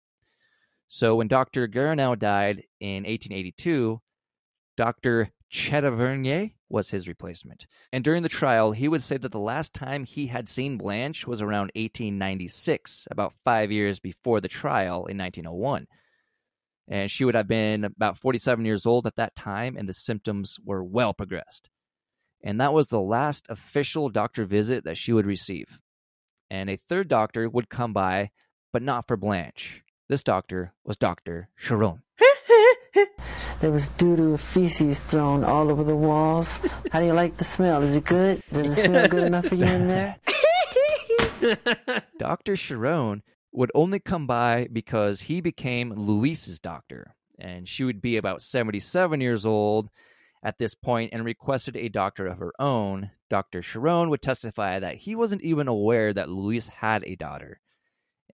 So 0.87 1.17
when 1.17 1.27
Dr. 1.27 1.67
Guerenau 1.67 2.17
died 2.17 2.63
in 2.79 3.03
1882, 3.03 4.01
Dr. 4.75 5.29
Chetavernier 5.51 6.53
was 6.69 6.91
his 6.91 7.07
replacement. 7.07 7.65
And 7.91 8.03
during 8.03 8.23
the 8.23 8.29
trial, 8.29 8.71
he 8.71 8.87
would 8.87 9.01
say 9.01 9.17
that 9.17 9.31
the 9.31 9.39
last 9.39 9.73
time 9.73 10.03
he 10.03 10.27
had 10.27 10.47
seen 10.47 10.77
Blanche 10.77 11.25
was 11.25 11.41
around 11.41 11.71
1896, 11.75 13.07
about 13.09 13.33
five 13.43 13.71
years 13.71 13.99
before 13.99 14.41
the 14.41 14.47
trial 14.47 15.05
in 15.07 15.17
1901. 15.17 15.87
And 16.87 17.09
she 17.09 17.25
would 17.25 17.35
have 17.35 17.47
been 17.47 17.83
about 17.83 18.17
47 18.17 18.65
years 18.65 18.85
old 18.85 19.07
at 19.07 19.15
that 19.15 19.35
time, 19.35 19.75
and 19.77 19.89
the 19.89 19.93
symptoms 19.93 20.57
were 20.63 20.83
well 20.83 21.13
progressed. 21.13 21.69
And 22.43 22.61
that 22.61 22.73
was 22.73 22.87
the 22.87 23.01
last 23.01 23.45
official 23.49 24.09
doctor 24.09 24.45
visit 24.45 24.83
that 24.85 24.97
she 24.97 25.13
would 25.13 25.25
receive. 25.25 25.79
And 26.49 26.69
a 26.69 26.77
third 26.77 27.07
doctor 27.07 27.49
would 27.49 27.69
come 27.69 27.93
by, 27.93 28.31
but 28.71 28.81
not 28.81 29.07
for 29.07 29.17
Blanche. 29.17 29.83
This 30.07 30.23
doctor 30.23 30.73
was 30.83 30.97
Dr. 30.97 31.49
Chiron. 31.57 32.01
There 33.59 33.71
was 33.71 33.89
doo 33.89 34.15
doo 34.15 34.37
feces 34.37 35.01
thrown 35.01 35.43
all 35.43 35.69
over 35.69 35.83
the 35.83 35.95
walls. 35.95 36.59
How 36.91 36.99
do 36.99 37.05
you 37.05 37.13
like 37.13 37.35
the 37.37 37.43
smell? 37.43 37.81
Is 37.81 37.95
it 37.95 38.05
good? 38.05 38.41
Does 38.53 38.77
it 38.77 38.85
smell 38.85 39.07
good 39.09 39.23
enough 39.23 39.47
for 39.47 39.55
you 39.55 39.65
in 39.65 39.87
there? 39.87 40.15
Dr. 42.17 42.55
Chiron 42.55 43.21
would 43.51 43.71
only 43.75 43.99
come 43.99 44.27
by 44.27 44.67
because 44.71 45.21
he 45.21 45.41
became 45.41 45.93
Louise's 45.93 46.59
doctor. 46.59 47.15
And 47.37 47.67
she 47.67 47.83
would 47.83 48.01
be 48.01 48.15
about 48.15 48.41
77 48.41 49.19
years 49.19 49.45
old 49.45 49.89
at 50.41 50.57
this 50.57 50.73
point 50.73 51.11
and 51.13 51.25
requested 51.25 51.75
a 51.75 51.89
doctor 51.89 52.27
of 52.27 52.37
her 52.37 52.53
own. 52.59 53.11
Dr. 53.29 53.61
Chiron 53.61 54.09
would 54.09 54.21
testify 54.21 54.79
that 54.79 54.97
he 54.97 55.15
wasn't 55.15 55.41
even 55.41 55.67
aware 55.67 56.13
that 56.13 56.29
Louise 56.29 56.67
had 56.67 57.03
a 57.05 57.15
daughter. 57.15 57.59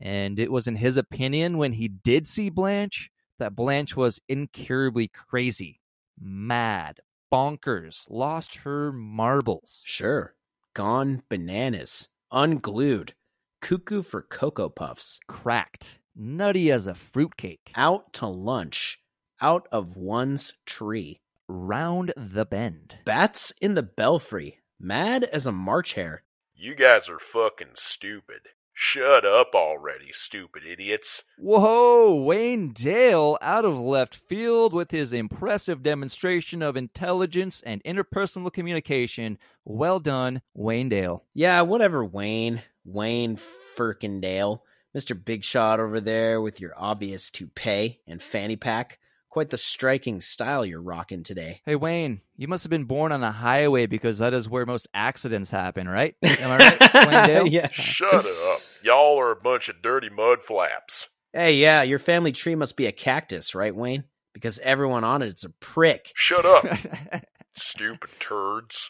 And 0.00 0.38
it 0.38 0.52
was 0.52 0.66
in 0.66 0.76
his 0.76 0.98
opinion 0.98 1.56
when 1.56 1.72
he 1.72 1.88
did 1.88 2.26
see 2.26 2.50
Blanche 2.50 3.10
that 3.38 3.56
Blanche 3.56 3.96
was 3.96 4.20
incurably 4.28 5.08
crazy, 5.08 5.80
mad, 6.20 7.00
bonkers, 7.32 8.06
lost 8.08 8.56
her 8.56 8.92
marbles. 8.92 9.82
Sure. 9.86 10.34
Gone 10.74 11.22
bananas, 11.28 12.08
unglued, 12.32 13.14
cuckoo 13.60 14.02
for 14.02 14.22
Cocoa 14.22 14.68
Puffs, 14.68 15.20
cracked, 15.28 15.98
nutty 16.16 16.70
as 16.72 16.86
a 16.86 16.94
fruitcake, 16.94 17.70
out 17.76 18.12
to 18.14 18.26
lunch, 18.26 19.00
out 19.40 19.66
of 19.70 19.96
one's 19.96 20.54
tree. 20.66 21.20
round 21.48 22.12
the 22.16 22.44
bend. 22.44 22.98
Bats 23.04 23.52
in 23.60 23.74
the 23.74 23.82
belfry, 23.82 24.60
mad 24.80 25.24
as 25.24 25.46
a 25.46 25.52
March 25.52 25.94
hare. 25.94 26.22
You 26.54 26.74
guys 26.74 27.08
are 27.08 27.18
fucking 27.18 27.74
stupid. 27.74 28.40
Shut 28.76 29.24
up 29.24 29.52
already, 29.54 30.10
stupid 30.12 30.64
idiots. 30.66 31.22
Whoa, 31.38 32.16
Wayne 32.16 32.72
Dale 32.72 33.38
out 33.40 33.64
of 33.64 33.78
left 33.78 34.16
field 34.16 34.72
with 34.72 34.90
his 34.90 35.12
impressive 35.12 35.80
demonstration 35.80 36.60
of 36.60 36.76
intelligence 36.76 37.62
and 37.64 37.82
interpersonal 37.84 38.52
communication. 38.52 39.38
Well 39.64 40.00
done, 40.00 40.42
Wayne 40.54 40.88
Dale. 40.88 41.24
Yeah, 41.34 41.62
whatever, 41.62 42.04
Wayne. 42.04 42.62
Wayne 42.84 43.38
Firkindale. 43.76 44.58
Mr. 44.94 45.24
Big 45.24 45.44
Shot 45.44 45.78
over 45.78 46.00
there 46.00 46.40
with 46.40 46.60
your 46.60 46.72
obvious 46.76 47.30
toupee 47.30 48.00
and 48.08 48.20
fanny 48.20 48.56
pack. 48.56 48.98
Quite 49.34 49.50
the 49.50 49.56
striking 49.56 50.20
style 50.20 50.64
you're 50.64 50.80
rocking 50.80 51.24
today. 51.24 51.60
Hey, 51.66 51.74
Wayne, 51.74 52.20
you 52.36 52.46
must 52.46 52.62
have 52.62 52.70
been 52.70 52.84
born 52.84 53.10
on 53.10 53.24
a 53.24 53.32
highway 53.32 53.86
because 53.86 54.18
that 54.18 54.32
is 54.32 54.48
where 54.48 54.64
most 54.64 54.86
accidents 54.94 55.50
happen, 55.50 55.88
right? 55.88 56.14
Am 56.22 56.52
I 56.52 56.56
right, 56.56 57.08
Wayne 57.08 57.26
Dale? 57.26 57.46
yeah. 57.48 57.66
Shut 57.72 58.14
up. 58.14 58.60
Y'all 58.84 59.18
are 59.18 59.32
a 59.32 59.36
bunch 59.36 59.68
of 59.68 59.82
dirty 59.82 60.08
mud 60.08 60.44
flaps. 60.46 61.08
Hey, 61.32 61.56
yeah, 61.56 61.82
your 61.82 61.98
family 61.98 62.30
tree 62.30 62.54
must 62.54 62.76
be 62.76 62.86
a 62.86 62.92
cactus, 62.92 63.56
right, 63.56 63.74
Wayne? 63.74 64.04
Because 64.34 64.60
everyone 64.60 65.02
on 65.02 65.20
it 65.20 65.34
is 65.34 65.42
a 65.42 65.50
prick. 65.58 66.12
Shut 66.14 66.46
up, 66.46 66.64
stupid 67.56 68.10
turds. 68.20 68.88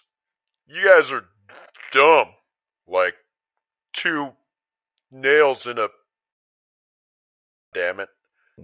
You 0.66 0.90
guys 0.92 1.10
are 1.10 1.24
dumb. 1.90 2.34
Like 2.86 3.14
two 3.94 4.32
nails 5.10 5.66
in 5.66 5.78
a. 5.78 5.88
Damn 7.72 8.00
it. 8.00 8.10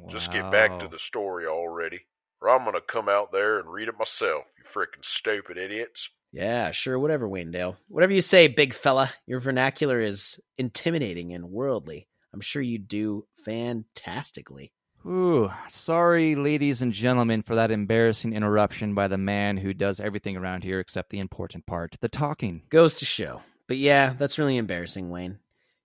Just 0.08 0.32
get 0.32 0.50
back 0.50 0.78
to 0.80 0.88
the 0.88 0.98
story 0.98 1.46
already, 1.46 2.00
or 2.40 2.50
I'm 2.50 2.64
gonna 2.64 2.80
come 2.80 3.08
out 3.08 3.32
there 3.32 3.58
and 3.58 3.68
read 3.68 3.88
it 3.88 3.98
myself, 3.98 4.44
you 4.56 4.64
frickin' 4.64 5.04
stupid 5.04 5.56
idiots. 5.56 6.08
Yeah, 6.32 6.70
sure, 6.70 6.98
whatever, 6.98 7.28
Waynedale. 7.28 7.76
Whatever 7.88 8.12
you 8.12 8.20
say, 8.20 8.46
big 8.46 8.72
fella. 8.72 9.10
Your 9.26 9.40
vernacular 9.40 10.00
is 10.00 10.40
intimidating 10.56 11.32
and 11.32 11.50
worldly. 11.50 12.06
I'm 12.32 12.40
sure 12.40 12.62
you 12.62 12.78
do 12.78 13.26
fantastically. 13.44 14.72
Ooh, 15.04 15.50
sorry, 15.68 16.34
ladies 16.36 16.82
and 16.82 16.92
gentlemen, 16.92 17.42
for 17.42 17.54
that 17.54 17.70
embarrassing 17.70 18.32
interruption 18.32 18.94
by 18.94 19.08
the 19.08 19.18
man 19.18 19.56
who 19.56 19.72
does 19.72 19.98
everything 19.98 20.36
around 20.36 20.62
here 20.62 20.78
except 20.78 21.10
the 21.10 21.18
important 21.18 21.66
part 21.66 21.96
the 22.00 22.08
talking. 22.08 22.62
Goes 22.68 22.96
to 22.96 23.04
show. 23.04 23.42
But 23.66 23.78
yeah, 23.78 24.12
that's 24.16 24.38
really 24.38 24.56
embarrassing, 24.56 25.10
Wayne. 25.10 25.38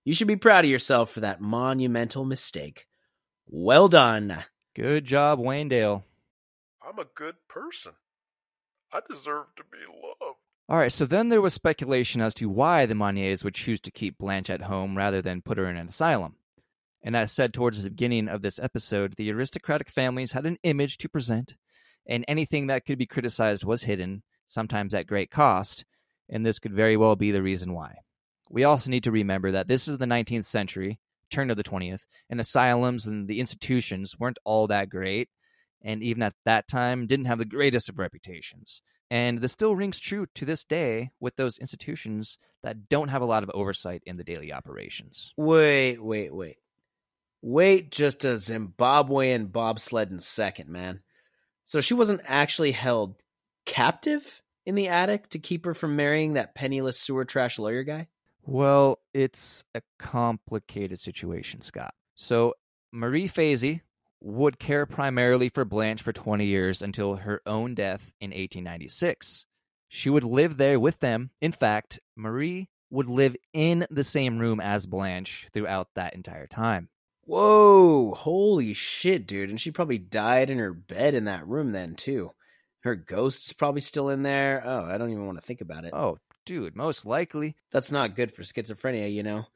You 0.04 0.12
should 0.12 0.28
be 0.28 0.36
proud 0.36 0.64
of 0.64 0.70
yourself 0.70 1.10
for 1.10 1.20
that 1.20 1.40
monumental 1.40 2.24
mistake. 2.24 2.86
Well 3.48 3.88
done. 3.88 4.44
Good 4.74 5.04
job, 5.04 5.38
Wayne 5.38 5.68
Dale. 5.68 6.04
I'm 6.86 6.98
a 6.98 7.06
good 7.14 7.36
person. 7.48 7.92
I 8.92 9.00
deserve 9.08 9.46
to 9.56 9.62
be 9.70 9.78
loved. 9.86 10.38
All 10.68 10.78
right, 10.78 10.92
so 10.92 11.06
then 11.06 11.28
there 11.28 11.40
was 11.40 11.54
speculation 11.54 12.20
as 12.20 12.34
to 12.34 12.48
why 12.48 12.86
the 12.86 12.94
Monniers 12.96 13.44
would 13.44 13.54
choose 13.54 13.80
to 13.82 13.92
keep 13.92 14.18
Blanche 14.18 14.50
at 14.50 14.62
home 14.62 14.96
rather 14.96 15.22
than 15.22 15.42
put 15.42 15.58
her 15.58 15.70
in 15.70 15.76
an 15.76 15.88
asylum. 15.88 16.36
And 17.04 17.16
as 17.16 17.30
said 17.30 17.54
towards 17.54 17.84
the 17.84 17.90
beginning 17.90 18.28
of 18.28 18.42
this 18.42 18.58
episode, 18.58 19.14
the 19.16 19.30
aristocratic 19.30 19.90
families 19.90 20.32
had 20.32 20.44
an 20.44 20.58
image 20.64 20.98
to 20.98 21.08
present, 21.08 21.54
and 22.04 22.24
anything 22.26 22.66
that 22.66 22.84
could 22.84 22.98
be 22.98 23.06
criticized 23.06 23.64
was 23.64 23.84
hidden, 23.84 24.24
sometimes 24.44 24.92
at 24.92 25.06
great 25.06 25.30
cost, 25.30 25.84
and 26.28 26.44
this 26.44 26.58
could 26.58 26.72
very 26.72 26.96
well 26.96 27.14
be 27.14 27.30
the 27.30 27.42
reason 27.42 27.72
why. 27.72 27.98
We 28.50 28.64
also 28.64 28.90
need 28.90 29.04
to 29.04 29.12
remember 29.12 29.52
that 29.52 29.68
this 29.68 29.86
is 29.86 29.98
the 29.98 30.04
19th 30.04 30.46
century, 30.46 30.98
turn 31.30 31.50
of 31.50 31.56
the 31.56 31.64
20th, 31.64 32.02
and 32.30 32.40
asylums 32.40 33.06
and 33.06 33.28
the 33.28 33.40
institutions 33.40 34.18
weren't 34.18 34.38
all 34.44 34.66
that 34.66 34.88
great, 34.88 35.28
and 35.82 36.02
even 36.02 36.22
at 36.22 36.34
that 36.44 36.68
time 36.68 37.06
didn't 37.06 37.26
have 37.26 37.38
the 37.38 37.44
greatest 37.44 37.88
of 37.88 37.98
reputations. 37.98 38.82
And 39.10 39.40
this 39.40 39.52
still 39.52 39.76
rings 39.76 40.00
true 40.00 40.26
to 40.34 40.44
this 40.44 40.64
day 40.64 41.10
with 41.20 41.36
those 41.36 41.58
institutions 41.58 42.38
that 42.62 42.88
don't 42.88 43.08
have 43.08 43.22
a 43.22 43.26
lot 43.26 43.44
of 43.44 43.50
oversight 43.54 44.02
in 44.04 44.16
the 44.16 44.24
daily 44.24 44.52
operations. 44.52 45.32
Wait, 45.36 46.02
wait, 46.02 46.34
wait. 46.34 46.56
Wait 47.42 47.92
just 47.92 48.24
a 48.24 48.34
Zimbabwean 48.34 49.50
bobsledding 49.50 50.20
second, 50.20 50.68
man. 50.68 51.00
So 51.64 51.80
she 51.80 51.94
wasn't 51.94 52.22
actually 52.24 52.72
held 52.72 53.22
captive 53.64 54.42
in 54.64 54.74
the 54.74 54.88
attic 54.88 55.28
to 55.28 55.38
keep 55.38 55.64
her 55.64 55.74
from 55.74 55.96
marrying 55.96 56.32
that 56.32 56.54
penniless 56.54 56.98
sewer 56.98 57.24
trash 57.24 57.58
lawyer 57.58 57.84
guy? 57.84 58.08
Well, 58.46 59.00
it's 59.12 59.64
a 59.74 59.82
complicated 59.98 61.00
situation, 61.00 61.60
Scott. 61.60 61.94
So, 62.14 62.54
Marie 62.92 63.28
Fazy 63.28 63.80
would 64.20 64.58
care 64.58 64.86
primarily 64.86 65.48
for 65.48 65.64
Blanche 65.64 66.00
for 66.00 66.12
20 66.12 66.46
years 66.46 66.80
until 66.80 67.16
her 67.16 67.42
own 67.44 67.74
death 67.74 68.12
in 68.20 68.30
1896. 68.30 69.46
She 69.88 70.10
would 70.10 70.24
live 70.24 70.56
there 70.56 70.78
with 70.78 71.00
them. 71.00 71.30
In 71.40 71.52
fact, 71.52 72.00
Marie 72.16 72.68
would 72.90 73.08
live 73.08 73.36
in 73.52 73.86
the 73.90 74.04
same 74.04 74.38
room 74.38 74.60
as 74.60 74.86
Blanche 74.86 75.48
throughout 75.52 75.88
that 75.96 76.14
entire 76.14 76.46
time. 76.46 76.88
Whoa, 77.22 78.14
holy 78.14 78.72
shit, 78.72 79.26
dude. 79.26 79.50
And 79.50 79.60
she 79.60 79.72
probably 79.72 79.98
died 79.98 80.50
in 80.50 80.58
her 80.58 80.72
bed 80.72 81.14
in 81.14 81.24
that 81.24 81.46
room 81.46 81.72
then, 81.72 81.96
too. 81.96 82.30
Her 82.80 82.94
ghost's 82.94 83.52
probably 83.52 83.80
still 83.80 84.08
in 84.08 84.22
there. 84.22 84.62
Oh, 84.64 84.84
I 84.84 84.96
don't 84.96 85.10
even 85.10 85.26
want 85.26 85.38
to 85.38 85.44
think 85.44 85.60
about 85.60 85.84
it. 85.84 85.92
Oh, 85.92 86.18
dude, 86.46 86.74
most 86.74 87.04
likely. 87.04 87.56
That's 87.70 87.92
not 87.92 88.16
good 88.16 88.32
for 88.32 88.42
schizophrenia, 88.42 89.12
you 89.12 89.22
know. 89.22 89.46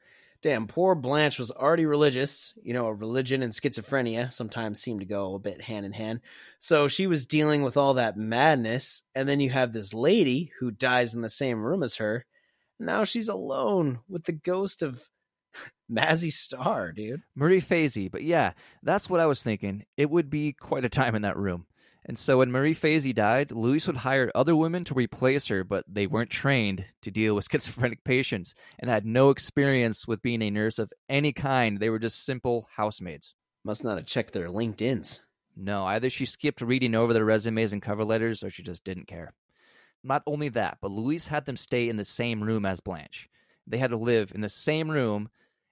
Damn, 0.43 0.67
poor 0.67 0.95
Blanche 0.95 1.39
was 1.39 1.51
already 1.51 1.87
religious. 1.87 2.55
You 2.63 2.75
know, 2.75 2.89
religion 2.89 3.43
and 3.43 3.53
schizophrenia 3.53 4.33
sometimes 4.33 4.81
seem 4.81 4.99
to 4.99 5.07
go 5.07 5.35
a 5.35 5.39
bit 5.39 5.63
hand 5.63 5.87
in 5.87 5.93
hand. 5.93 6.21
So 6.59 6.89
she 6.89 7.07
was 7.07 7.27
dealing 7.27 7.63
with 7.63 7.77
all 7.77 7.95
that 7.95 8.17
madness, 8.17 9.03
and 9.15 9.29
then 9.29 9.41
you 9.41 9.51
have 9.51 9.73
this 9.73 9.95
lady 9.95 10.53
who 10.59 10.71
dies 10.71 11.15
in 11.15 11.21
the 11.21 11.29
same 11.29 11.63
room 11.63 11.83
as 11.83 11.97
her. 11.97 12.27
Now 12.79 13.05
she's 13.05 13.29
alone 13.29 14.01
with 14.09 14.25
the 14.25 14.33
ghost 14.33 14.83
of 14.83 15.09
Mazzy 15.93 16.33
Star, 16.33 16.93
dude. 16.93 17.23
Marie 17.35 17.61
Fazy, 17.61 18.11
but 18.11 18.23
yeah, 18.23 18.53
that's 18.83 19.11
what 19.11 19.21
I 19.21 19.27
was 19.27 19.43
thinking. 19.43 19.85
It 19.99 20.11
would 20.11 20.31
be 20.31 20.55
quite 20.55 20.87
a 20.87 20.89
time 20.89 21.15
in 21.15 21.23
that 21.23 21.37
room. 21.37 21.67
And 22.11 22.19
so 22.19 22.39
when 22.39 22.51
Marie 22.51 22.75
Fazy 22.75 23.15
died, 23.15 23.53
Louise 23.53 23.87
would 23.87 23.99
hire 23.99 24.33
other 24.35 24.57
women 24.57 24.83
to 24.87 24.95
replace 24.95 25.47
her, 25.47 25.63
but 25.63 25.85
they 25.87 26.09
weren't 26.09 26.29
trained 26.29 26.85
to 27.03 27.11
deal 27.13 27.37
with 27.37 27.47
schizophrenic 27.53 28.03
patients 28.03 28.53
and 28.81 28.91
had 28.91 29.07
no 29.07 29.31
experience 29.31 30.09
with 30.09 30.21
being 30.21 30.43
a 30.43 30.51
nurse 30.51 30.81
of 30.81 30.93
any 31.09 31.33
kind. 31.33 31.79
They 31.79 31.89
were 31.89 32.01
just 32.01 32.25
simple 32.25 32.67
housemaids. 32.75 33.37
Must 33.63 33.85
not 33.85 33.97
have 33.97 34.07
checked 34.07 34.33
their 34.33 34.49
LinkedIn's. 34.49 35.21
No, 35.57 35.85
either 35.85 36.11
she 36.11 36.25
skipped 36.25 36.61
reading 36.61 36.97
over 36.97 37.13
their 37.13 37.25
resumes 37.25 37.73
and 37.73 37.81
cover 37.81 38.05
letters 38.05 38.43
or 38.43 38.51
she 38.51 38.65
just 38.65 38.83
didn't 38.83 39.07
care. 39.07 39.33
Not 40.03 40.25
only 40.27 40.49
that, 40.49 40.79
but 40.83 40.91
Louise 40.91 41.29
had 41.29 41.47
them 41.47 41.57
stay 41.57 41.89
in 41.89 41.97
the 41.97 42.03
same 42.03 42.43
room 42.43 42.67
as 42.67 42.81
Blanche. 42.81 43.29
They 43.69 43.79
had 43.79 43.91
to 43.91 43.97
live 43.97 44.33
in 44.35 44.41
the 44.41 44.49
same 44.49 44.91
room 44.91 45.29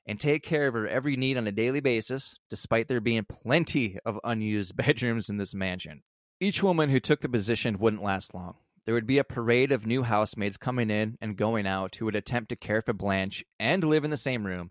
and 0.07 0.20
take 0.20 0.45
care 0.45 0.68
of 0.68 0.74
her 0.74 0.86
every 0.86 1.16
need 1.16 1.36
on 1.36 1.49
a 1.49 1.53
daily 1.53 1.80
basis, 1.80 2.36
despite 2.49 2.86
there 2.86 3.01
being 3.01 3.24
plenty 3.24 3.99
of 4.07 4.20
unused 4.22 4.76
bedrooms 4.76 5.28
in 5.30 5.39
this 5.39 5.53
mansion. 5.53 6.01
Each 6.41 6.62
woman 6.62 6.89
who 6.89 7.01
took 7.01 7.20
the 7.20 7.28
position 7.28 7.78
wouldn't 7.78 8.03
last 8.03 8.32
long. 8.34 8.55
There 8.86 8.95
would 8.95 9.07
be 9.07 9.18
a 9.18 9.24
parade 9.24 9.72
of 9.72 9.86
new 9.86 10.03
housemaids 10.03 10.57
coming 10.57 10.89
in 10.89 11.18
and 11.20 11.36
going 11.36 11.66
out 11.66 11.97
who 11.97 12.05
would 12.07 12.14
attempt 12.16 12.49
to 12.51 12.57
care 12.57 12.80
for 12.80 12.93
Blanche 12.93 13.45
and 13.59 13.82
live 13.84 14.05
in 14.05 14.11
the 14.11 14.16
same 14.16 14.47
room, 14.47 14.70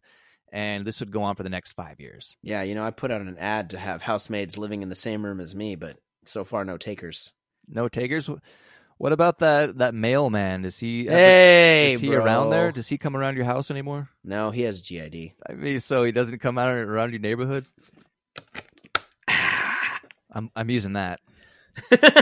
and 0.51 0.85
this 0.85 0.99
would 0.99 1.11
go 1.11 1.23
on 1.23 1.35
for 1.35 1.43
the 1.43 1.49
next 1.49 1.73
five 1.73 1.99
years. 1.99 2.35
Yeah, 2.41 2.63
you 2.63 2.73
know, 2.73 2.83
I 2.85 2.91
put 2.91 3.11
out 3.11 3.21
an 3.21 3.37
ad 3.37 3.71
to 3.71 3.77
have 3.77 4.01
housemaids 4.01 4.57
living 4.57 4.81
in 4.81 4.89
the 4.89 4.95
same 4.95 5.23
room 5.25 5.39
as 5.39 5.53
me, 5.55 5.75
but 5.75 5.97
so 6.25 6.43
far 6.43 6.63
no 6.63 6.77
takers. 6.77 7.33
No 7.67 7.89
takers. 7.89 8.29
What 8.97 9.11
about 9.11 9.39
that 9.39 9.77
that 9.77 9.93
mailman? 9.93 10.65
Is 10.65 10.79
he 10.79 11.05
Hey, 11.05 11.93
is 11.93 11.99
he 11.99 12.07
bro. 12.07 12.23
around 12.23 12.49
there? 12.49 12.71
Does 12.71 12.87
he 12.87 12.97
come 12.97 13.15
around 13.15 13.35
your 13.35 13.45
house 13.45 13.69
anymore? 13.69 14.09
No, 14.23 14.49
he 14.49 14.61
has 14.61 14.81
GID. 14.81 15.33
I 15.47 15.53
mean, 15.53 15.79
so 15.79 16.03
he 16.03 16.11
doesn't 16.11 16.39
come 16.39 16.57
out 16.57 16.71
around 16.71 17.11
your 17.11 17.19
neighborhood. 17.19 17.67
I'm 19.27 20.49
I'm 20.55 20.69
using 20.69 20.93
that 20.93 21.19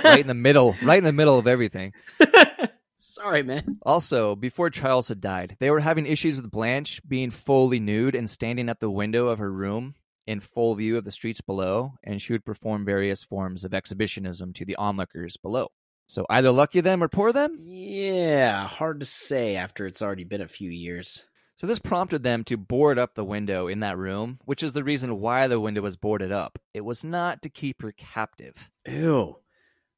right 0.03 0.20
in 0.20 0.28
the 0.28 0.34
middle, 0.34 0.76
right 0.84 0.97
in 0.97 1.03
the 1.03 1.12
middle 1.12 1.38
of 1.38 1.47
everything. 1.47 1.93
Sorry, 2.97 3.43
man. 3.43 3.78
Also, 3.84 4.36
before 4.36 4.70
Charles 4.70 5.10
had 5.10 5.22
died, 5.22 5.58
they 5.60 5.70
were 5.70 5.80
having 5.80 6.06
issues 6.06 6.41
with 6.41 6.51
Blanche 6.51 7.01
being 7.08 7.30
fully 7.30 7.80
nude 7.80 8.16
and 8.16 8.30
standing 8.30 8.68
at 8.68 8.80
the 8.80 8.89
window 8.89 9.28
of 9.28 9.39
her 9.39 9.51
room 9.51 9.95
in 10.28 10.39
full 10.39 10.76
view 10.76 10.97
of 10.97 11.06
the 11.06 11.12
streets 11.12 11.41
below, 11.41 11.93
and 12.03 12.22
she 12.22 12.34
would 12.34 12.45
perform 12.45 12.84
various 12.84 13.24
forms 13.24 13.64
of 13.64 13.74
exhibitionism 13.74 14.53
to 14.53 14.66
the 14.66 14.76
onlookers 14.76 15.38
below. 15.38 15.68
So 16.08 16.26
either 16.30 16.51
lucky 16.51 16.82
them 16.82 17.03
or 17.03 17.08
poor 17.08 17.32
them. 17.32 17.58
Yeah, 17.60 18.68
hard 18.68 18.99
to 18.99 19.06
say 19.06 19.56
after 19.56 19.86
it's 19.86 20.01
already 20.01 20.24
been 20.24 20.41
a 20.41 20.47
few 20.47 20.70
years. 20.70 21.24
So 21.58 21.68
this 21.68 21.80
prompted 21.80 22.22
them 22.22 22.43
to 22.45 22.58
board 22.58 22.99
up 22.99 23.16
the 23.16 23.24
window 23.24 23.68
in 23.68 23.80
that 23.80 23.97
room, 23.97 24.39
which 24.45 24.62
is 24.62 24.74
the 24.74 24.84
reason 24.84 25.20
why 25.20 25.47
the 25.47 25.60
window 25.60 25.82
was 25.82 25.95
boarded 25.95 26.32
up. 26.32 26.60
It 26.74 26.82
was 26.82 27.03
not 27.03 27.41
to 27.43 27.49
keep 27.49 27.82
her 27.82 27.93
captive. 27.93 28.70
Ew. 28.88 29.38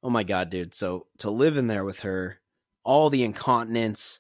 Oh 0.04 0.10
my 0.10 0.24
god, 0.24 0.50
dude. 0.50 0.74
So 0.74 1.08
to 1.20 1.30
live 1.32 1.58
in 1.58 1.68
there 1.68 1.84
with 1.84 2.00
her, 2.02 2.39
all 2.84 3.10
the 3.10 3.24
incontinence, 3.24 4.20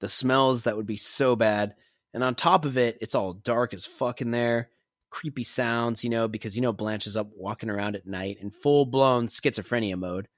the 0.00 0.08
smells 0.08 0.64
that 0.64 0.76
would 0.76 0.86
be 0.86 0.96
so 0.96 1.36
bad, 1.36 1.74
and 2.14 2.22
on 2.24 2.34
top 2.34 2.64
of 2.64 2.78
it, 2.78 2.98
it's 3.00 3.14
all 3.14 3.32
dark 3.34 3.74
as 3.74 3.84
fuck 3.86 4.20
in 4.20 4.30
there. 4.30 4.70
Creepy 5.10 5.44
sounds, 5.44 6.02
you 6.04 6.10
know, 6.10 6.28
because 6.28 6.56
you 6.56 6.62
know 6.62 6.72
Blanche 6.72 7.06
is 7.06 7.16
up 7.16 7.28
walking 7.34 7.70
around 7.70 7.96
at 7.96 8.06
night 8.06 8.38
in 8.40 8.50
full 8.50 8.84
blown 8.86 9.26
schizophrenia 9.26 9.96
mode. 9.98 10.28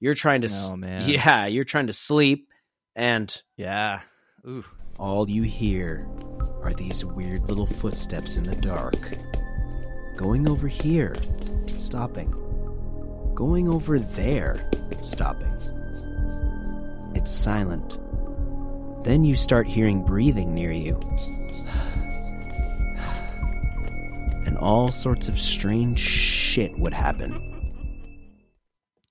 You're 0.00 0.14
trying 0.14 0.42
to, 0.42 0.48
Oh, 0.50 0.76
man. 0.76 1.08
yeah, 1.08 1.46
you're 1.46 1.64
trying 1.64 1.86
to 1.86 1.92
sleep, 1.92 2.48
and 2.94 3.34
Yeah. 3.56 4.00
Ooh. 4.46 4.64
all 4.98 5.28
you 5.30 5.42
hear 5.42 6.06
are 6.62 6.74
these 6.74 7.04
weird 7.04 7.48
little 7.48 7.66
footsteps 7.66 8.36
in 8.36 8.44
the 8.44 8.56
dark. 8.56 8.96
Going 10.16 10.46
over 10.48 10.68
here, 10.68 11.16
stopping. 11.76 12.32
Going 13.34 13.68
over 13.68 13.98
there, 13.98 14.70
stopping. 15.00 15.52
It's 17.14 17.32
silent. 17.32 17.98
Then 19.04 19.24
you 19.24 19.34
start 19.34 19.66
hearing 19.66 20.04
breathing 20.04 20.54
near 20.54 20.70
you. 20.70 21.00
And 24.46 24.56
all 24.58 24.88
sorts 24.88 25.26
of 25.28 25.38
strange 25.38 25.98
shit 25.98 26.78
would 26.78 26.94
happen. 26.94 27.50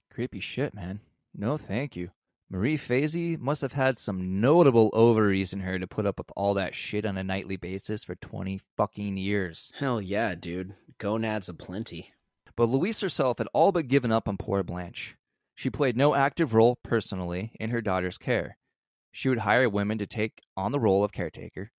Creepy 0.09 0.39
shit, 0.39 0.73
man. 0.73 1.01
No, 1.35 1.57
thank 1.57 1.95
you. 1.95 2.11
Marie 2.49 2.77
Fazy 2.77 3.37
must 3.37 3.61
have 3.61 3.73
had 3.73 3.99
some 3.99 4.39
notable 4.39 4.89
ovaries 4.93 5.53
in 5.53 5.59
her 5.61 5.79
to 5.79 5.87
put 5.87 6.05
up 6.05 6.17
with 6.17 6.31
all 6.35 6.53
that 6.53 6.75
shit 6.75 7.05
on 7.05 7.17
a 7.17 7.23
nightly 7.23 7.57
basis 7.57 8.03
for 8.03 8.15
20 8.15 8.61
fucking 8.77 9.17
years. 9.17 9.73
Hell 9.75 9.99
yeah, 9.99 10.35
dude. 10.35 10.75
Gonads 10.97 11.49
aplenty. 11.49 12.12
But 12.55 12.69
Louise 12.69 13.01
herself 13.01 13.39
had 13.39 13.47
all 13.53 13.71
but 13.71 13.87
given 13.87 14.11
up 14.11 14.27
on 14.27 14.37
poor 14.37 14.63
Blanche. 14.63 15.15
She 15.55 15.69
played 15.69 15.97
no 15.97 16.15
active 16.15 16.53
role 16.53 16.77
personally 16.83 17.51
in 17.59 17.69
her 17.69 17.81
daughter's 17.81 18.17
care. 18.17 18.57
She 19.11 19.29
would 19.29 19.39
hire 19.39 19.69
women 19.69 19.97
to 19.99 20.07
take 20.07 20.41
on 20.57 20.71
the 20.71 20.79
role 20.79 21.03
of 21.03 21.11
caretaker. 21.11 21.71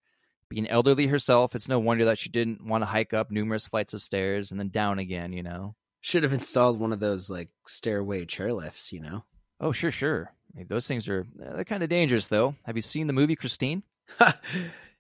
Being 0.49 0.69
elderly 0.69 1.09
herself, 1.09 1.55
it's 1.55 1.69
no 1.69 1.79
wonder 1.79 2.05
that 2.05 2.19
she 2.19 2.29
didn't 2.29 2.65
want 2.65 2.83
to 2.83 2.87
hike 2.87 3.13
up 3.13 3.31
numerous 3.31 3.67
flights 3.67 3.95
of 3.95 4.03
stairs 4.03 4.51
and 4.51 4.61
then 4.61 4.69
down 4.69 4.99
again, 4.99 5.33
you 5.33 5.43
know? 5.43 5.75
Should 6.01 6.23
have 6.23 6.33
installed 6.33 6.79
one 6.79 6.93
of 6.93 7.01
those, 7.01 7.31
like, 7.31 7.49
stairway 7.67 8.25
chairlifts, 8.27 8.93
you 8.93 9.01
know? 9.01 9.25
Oh, 9.61 9.73
sure, 9.73 9.91
sure. 9.91 10.33
I 10.55 10.59
mean, 10.59 10.67
those 10.69 10.87
things 10.87 11.09
are 11.09 11.27
eh, 11.43 11.51
they're 11.55 11.65
kind 11.65 11.83
of 11.83 11.89
dangerous, 11.89 12.29
though. 12.29 12.55
Have 12.65 12.77
you 12.77 12.83
seen 12.83 13.07
the 13.07 13.13
movie 13.13 13.37
Christine? 13.37 13.83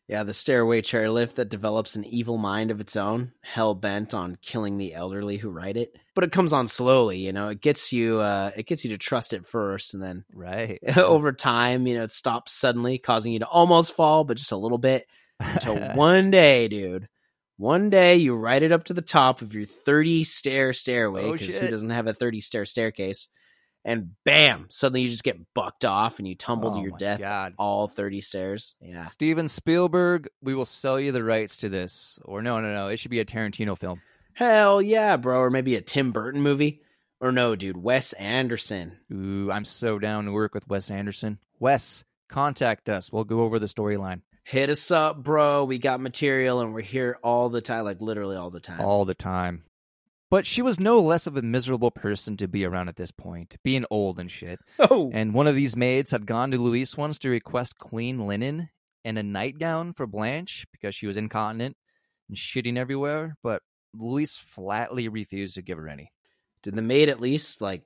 yeah, 0.08 0.22
the 0.22 0.34
stairway 0.34 0.82
chairlift 0.82 1.36
that 1.36 1.48
develops 1.48 1.96
an 1.96 2.04
evil 2.04 2.36
mind 2.36 2.70
of 2.70 2.80
its 2.80 2.96
own, 2.96 3.32
hell 3.42 3.74
bent 3.74 4.12
on 4.12 4.36
killing 4.42 4.76
the 4.76 4.94
elderly 4.94 5.38
who 5.38 5.50
ride 5.50 5.76
it. 5.76 5.96
But 6.14 6.24
it 6.24 6.32
comes 6.32 6.52
on 6.52 6.68
slowly, 6.68 7.18
you 7.18 7.32
know. 7.32 7.48
It 7.48 7.60
gets 7.60 7.92
you, 7.92 8.20
uh, 8.20 8.50
it 8.56 8.66
gets 8.66 8.84
you 8.84 8.90
to 8.90 8.98
trust 8.98 9.32
it 9.32 9.46
first, 9.46 9.94
and 9.94 10.02
then 10.02 10.24
Right. 10.32 10.78
over 10.96 11.32
time, 11.32 11.86
you 11.86 11.94
know, 11.96 12.04
it 12.04 12.10
stops 12.10 12.52
suddenly, 12.52 12.98
causing 12.98 13.32
you 13.32 13.38
to 13.40 13.46
almost 13.48 13.96
fall, 13.96 14.24
but 14.24 14.36
just 14.36 14.52
a 14.52 14.56
little 14.56 14.78
bit. 14.78 15.06
Until 15.40 15.76
one 15.94 16.30
day, 16.30 16.68
dude, 16.68 17.08
one 17.56 17.88
day 17.90 18.16
you 18.16 18.36
ride 18.36 18.62
it 18.62 18.72
up 18.72 18.84
to 18.84 18.94
the 18.94 19.02
top 19.02 19.42
of 19.42 19.54
your 19.54 19.64
30 19.64 20.24
stair 20.24 20.72
stairway 20.72 21.28
Oh, 21.28 21.32
because 21.32 21.56
who 21.56 21.68
doesn't 21.68 21.90
have 21.90 22.06
a 22.06 22.14
30 22.14 22.40
stair 22.40 22.64
staircase? 22.64 23.28
And 23.84 24.12
bam, 24.24 24.66
suddenly 24.70 25.02
you 25.02 25.08
just 25.08 25.24
get 25.24 25.38
bucked 25.54 25.84
off 25.84 26.18
and 26.18 26.26
you 26.26 26.34
tumble 26.34 26.70
to 26.70 26.78
Oh 26.78 26.82
your 26.82 26.96
death 26.96 27.20
God. 27.20 27.54
all 27.58 27.86
30 27.86 28.22
stairs. 28.22 28.74
Yeah. 28.80 29.02
Steven 29.02 29.46
Spielberg, 29.48 30.28
we 30.40 30.54
will 30.54 30.64
sell 30.64 30.98
you 30.98 31.12
the 31.12 31.22
rights 31.22 31.58
to 31.58 31.68
this. 31.68 32.18
Or 32.24 32.40
no, 32.40 32.60
no, 32.60 32.72
no. 32.72 32.88
It 32.88 32.98
should 32.98 33.10
be 33.10 33.20
a 33.20 33.24
Tarantino 33.26 33.76
film. 33.78 34.00
Hell 34.32 34.80
yeah, 34.80 35.16
bro. 35.18 35.38
Or 35.40 35.50
maybe 35.50 35.76
a 35.76 35.80
Tim 35.82 36.12
Burton 36.12 36.40
movie. 36.40 36.80
Or 37.20 37.30
no, 37.30 37.56
dude, 37.56 37.76
Wes 37.76 38.12
Anderson. 38.14 38.96
Ooh, 39.12 39.50
I'm 39.50 39.64
so 39.64 39.98
down 39.98 40.24
to 40.24 40.32
work 40.32 40.54
with 40.54 40.66
Wes 40.68 40.90
Anderson. 40.90 41.38
Wes, 41.58 42.04
contact 42.28 42.88
us. 42.88 43.12
We'll 43.12 43.24
go 43.24 43.42
over 43.42 43.58
the 43.58 43.66
storyline 43.66 44.22
Hit 44.46 44.68
us 44.68 44.90
up, 44.90 45.22
bro. 45.22 45.64
We 45.64 45.78
got 45.78 46.00
material 46.00 46.60
and 46.60 46.74
we're 46.74 46.82
here 46.82 47.18
all 47.22 47.48
the 47.48 47.62
time, 47.62 47.84
like 47.84 48.02
literally 48.02 48.36
all 48.36 48.50
the 48.50 48.60
time. 48.60 48.80
all 48.82 49.06
the 49.06 49.14
time. 49.14 49.64
But 50.34 50.46
she 50.46 50.62
was 50.62 50.80
no 50.80 50.98
less 50.98 51.28
of 51.28 51.36
a 51.36 51.42
miserable 51.42 51.92
person 51.92 52.36
to 52.38 52.48
be 52.48 52.64
around 52.64 52.88
at 52.88 52.96
this 52.96 53.12
point, 53.12 53.54
being 53.62 53.84
old 53.88 54.18
and 54.18 54.28
shit. 54.28 54.58
Oh, 54.80 55.12
And 55.14 55.32
one 55.32 55.46
of 55.46 55.54
these 55.54 55.76
maids 55.76 56.10
had 56.10 56.26
gone 56.26 56.50
to 56.50 56.58
Louise 56.58 56.96
once 56.96 57.20
to 57.20 57.28
request 57.28 57.78
clean 57.78 58.26
linen 58.26 58.68
and 59.04 59.16
a 59.16 59.22
nightgown 59.22 59.92
for 59.92 60.08
Blanche 60.08 60.66
because 60.72 60.92
she 60.92 61.06
was 61.06 61.16
incontinent 61.16 61.76
and 62.28 62.36
shitting 62.36 62.76
everywhere, 62.76 63.36
but 63.44 63.62
Louise 63.96 64.36
flatly 64.36 65.06
refused 65.06 65.54
to 65.54 65.62
give 65.62 65.78
her 65.78 65.88
any. 65.88 66.10
did 66.64 66.74
the 66.74 66.82
maid 66.82 67.08
at 67.08 67.20
least 67.20 67.60
like 67.60 67.84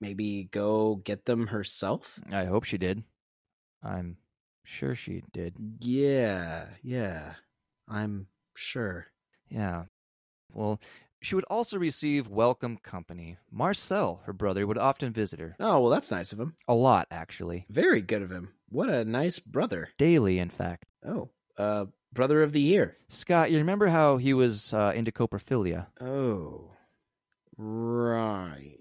maybe 0.00 0.44
go 0.52 1.00
get 1.02 1.24
them 1.24 1.48
herself? 1.48 2.20
I 2.30 2.44
hope 2.44 2.62
she 2.62 2.78
did. 2.78 3.02
I'm 3.82 4.18
sure 4.62 4.94
she 4.94 5.24
did. 5.32 5.56
Yeah, 5.80 6.66
yeah. 6.80 7.32
I'm 7.88 8.28
sure. 8.54 9.08
Yeah. 9.48 9.86
Well, 10.52 10.80
she 11.20 11.34
would 11.34 11.44
also 11.44 11.78
receive 11.78 12.28
welcome 12.28 12.76
company. 12.76 13.38
Marcel, 13.50 14.20
her 14.24 14.32
brother, 14.32 14.66
would 14.66 14.78
often 14.78 15.12
visit 15.12 15.40
her. 15.40 15.56
Oh, 15.60 15.80
well, 15.80 15.90
that's 15.90 16.10
nice 16.10 16.32
of 16.32 16.40
him. 16.40 16.54
A 16.66 16.74
lot, 16.74 17.06
actually. 17.10 17.66
Very 17.68 18.00
good 18.00 18.22
of 18.22 18.30
him. 18.30 18.50
What 18.68 18.88
a 18.88 19.04
nice 19.04 19.38
brother. 19.38 19.90
Daily, 19.98 20.38
in 20.38 20.50
fact. 20.50 20.86
Oh, 21.04 21.30
uh, 21.56 21.86
brother 22.12 22.42
of 22.42 22.52
the 22.52 22.60
year. 22.60 22.96
Scott, 23.08 23.50
you 23.50 23.58
remember 23.58 23.88
how 23.88 24.16
he 24.16 24.34
was 24.34 24.72
uh, 24.74 24.92
into 24.94 25.10
coprophilia? 25.12 25.86
Oh, 26.00 26.72
right. 27.56 28.76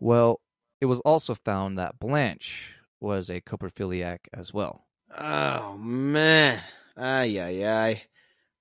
Well, 0.00 0.40
it 0.80 0.86
was 0.86 1.00
also 1.00 1.34
found 1.34 1.78
that 1.78 1.98
Blanche 1.98 2.74
was 3.00 3.30
a 3.30 3.40
coprophiliac 3.40 4.18
as 4.32 4.52
well. 4.52 4.84
Oh 5.16 5.76
man. 5.78 6.62
Ay 6.96 7.38
ay 7.40 7.64
ay. 7.64 8.02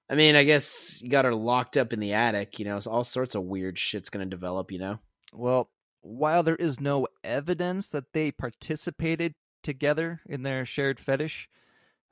I 0.09 0.15
mean, 0.15 0.35
I 0.35 0.43
guess 0.43 1.01
you 1.01 1.09
got 1.09 1.25
her 1.25 1.35
locked 1.35 1.75
up 1.75 1.91
in 1.91 1.99
the 1.99 2.13
attic, 2.13 2.59
you 2.59 2.65
know, 2.65 2.79
all 2.87 3.03
sorts 3.03 3.35
of 3.35 3.43
weird 3.43 3.77
shit's 3.77 4.09
gonna 4.09 4.25
develop, 4.25 4.71
you 4.71 4.79
know? 4.79 4.99
Well, 5.33 5.69
while 6.01 6.43
there 6.43 6.55
is 6.55 6.79
no 6.79 7.07
evidence 7.23 7.89
that 7.89 8.13
they 8.13 8.31
participated 8.31 9.35
together 9.63 10.21
in 10.25 10.43
their 10.43 10.65
shared 10.65 10.99
fetish, 10.99 11.49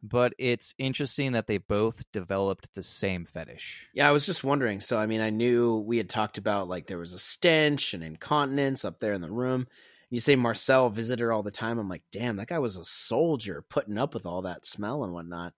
but 0.03 0.33
it's 0.37 0.75
interesting 0.77 1.31
that 1.31 1.47
they 1.47 1.57
both 1.57 2.03
developed 2.11 2.67
the 2.75 2.83
same 2.83 3.25
fetish. 3.25 3.87
Yeah, 3.93 4.07
I 4.07 4.11
was 4.11 4.25
just 4.25 4.43
wondering. 4.43 4.79
So 4.81 4.99
I 4.99 5.05
mean 5.05 5.21
I 5.21 5.29
knew 5.29 5.77
we 5.77 5.97
had 5.97 6.09
talked 6.09 6.37
about 6.37 6.67
like 6.67 6.87
there 6.87 6.97
was 6.97 7.13
a 7.13 7.19
stench 7.19 7.93
and 7.93 8.03
incontinence 8.03 8.85
up 8.85 8.99
there 8.99 9.13
in 9.13 9.21
the 9.21 9.31
room. 9.31 9.67
You 10.09 10.19
say 10.19 10.35
Marcel 10.35 10.89
visited 10.89 11.23
her 11.23 11.31
all 11.31 11.43
the 11.43 11.51
time. 11.51 11.79
I'm 11.79 11.89
like, 11.89 12.03
damn, 12.11 12.35
that 12.37 12.47
guy 12.47 12.59
was 12.59 12.77
a 12.77 12.83
soldier 12.83 13.63
putting 13.67 13.97
up 13.97 14.13
with 14.13 14.25
all 14.25 14.43
that 14.43 14.65
smell 14.65 15.03
and 15.03 15.13
whatnot. 15.13 15.53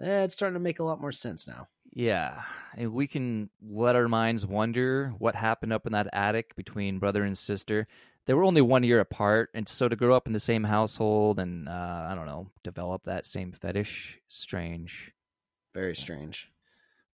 Eh, 0.00 0.24
it's 0.24 0.34
starting 0.34 0.54
to 0.54 0.60
make 0.60 0.78
a 0.78 0.84
lot 0.84 1.00
more 1.00 1.12
sense 1.12 1.46
now. 1.46 1.68
Yeah, 1.98 2.42
and 2.76 2.92
we 2.92 3.06
can 3.06 3.48
let 3.66 3.96
our 3.96 4.06
minds 4.06 4.44
wonder 4.44 5.14
what 5.18 5.34
happened 5.34 5.72
up 5.72 5.86
in 5.86 5.94
that 5.94 6.10
attic 6.12 6.54
between 6.54 6.98
brother 6.98 7.24
and 7.24 7.38
sister. 7.38 7.88
They 8.26 8.34
were 8.34 8.44
only 8.44 8.60
one 8.60 8.82
year 8.82 9.00
apart, 9.00 9.48
and 9.54 9.66
so 9.66 9.88
to 9.88 9.96
grow 9.96 10.14
up 10.14 10.26
in 10.26 10.34
the 10.34 10.38
same 10.38 10.64
household 10.64 11.38
and 11.38 11.70
uh, 11.70 12.06
I 12.10 12.14
don't 12.14 12.26
know, 12.26 12.50
develop 12.62 13.04
that 13.04 13.24
same 13.24 13.50
fetish, 13.50 14.18
strange. 14.28 15.12
Very 15.72 15.96
strange. 15.96 16.52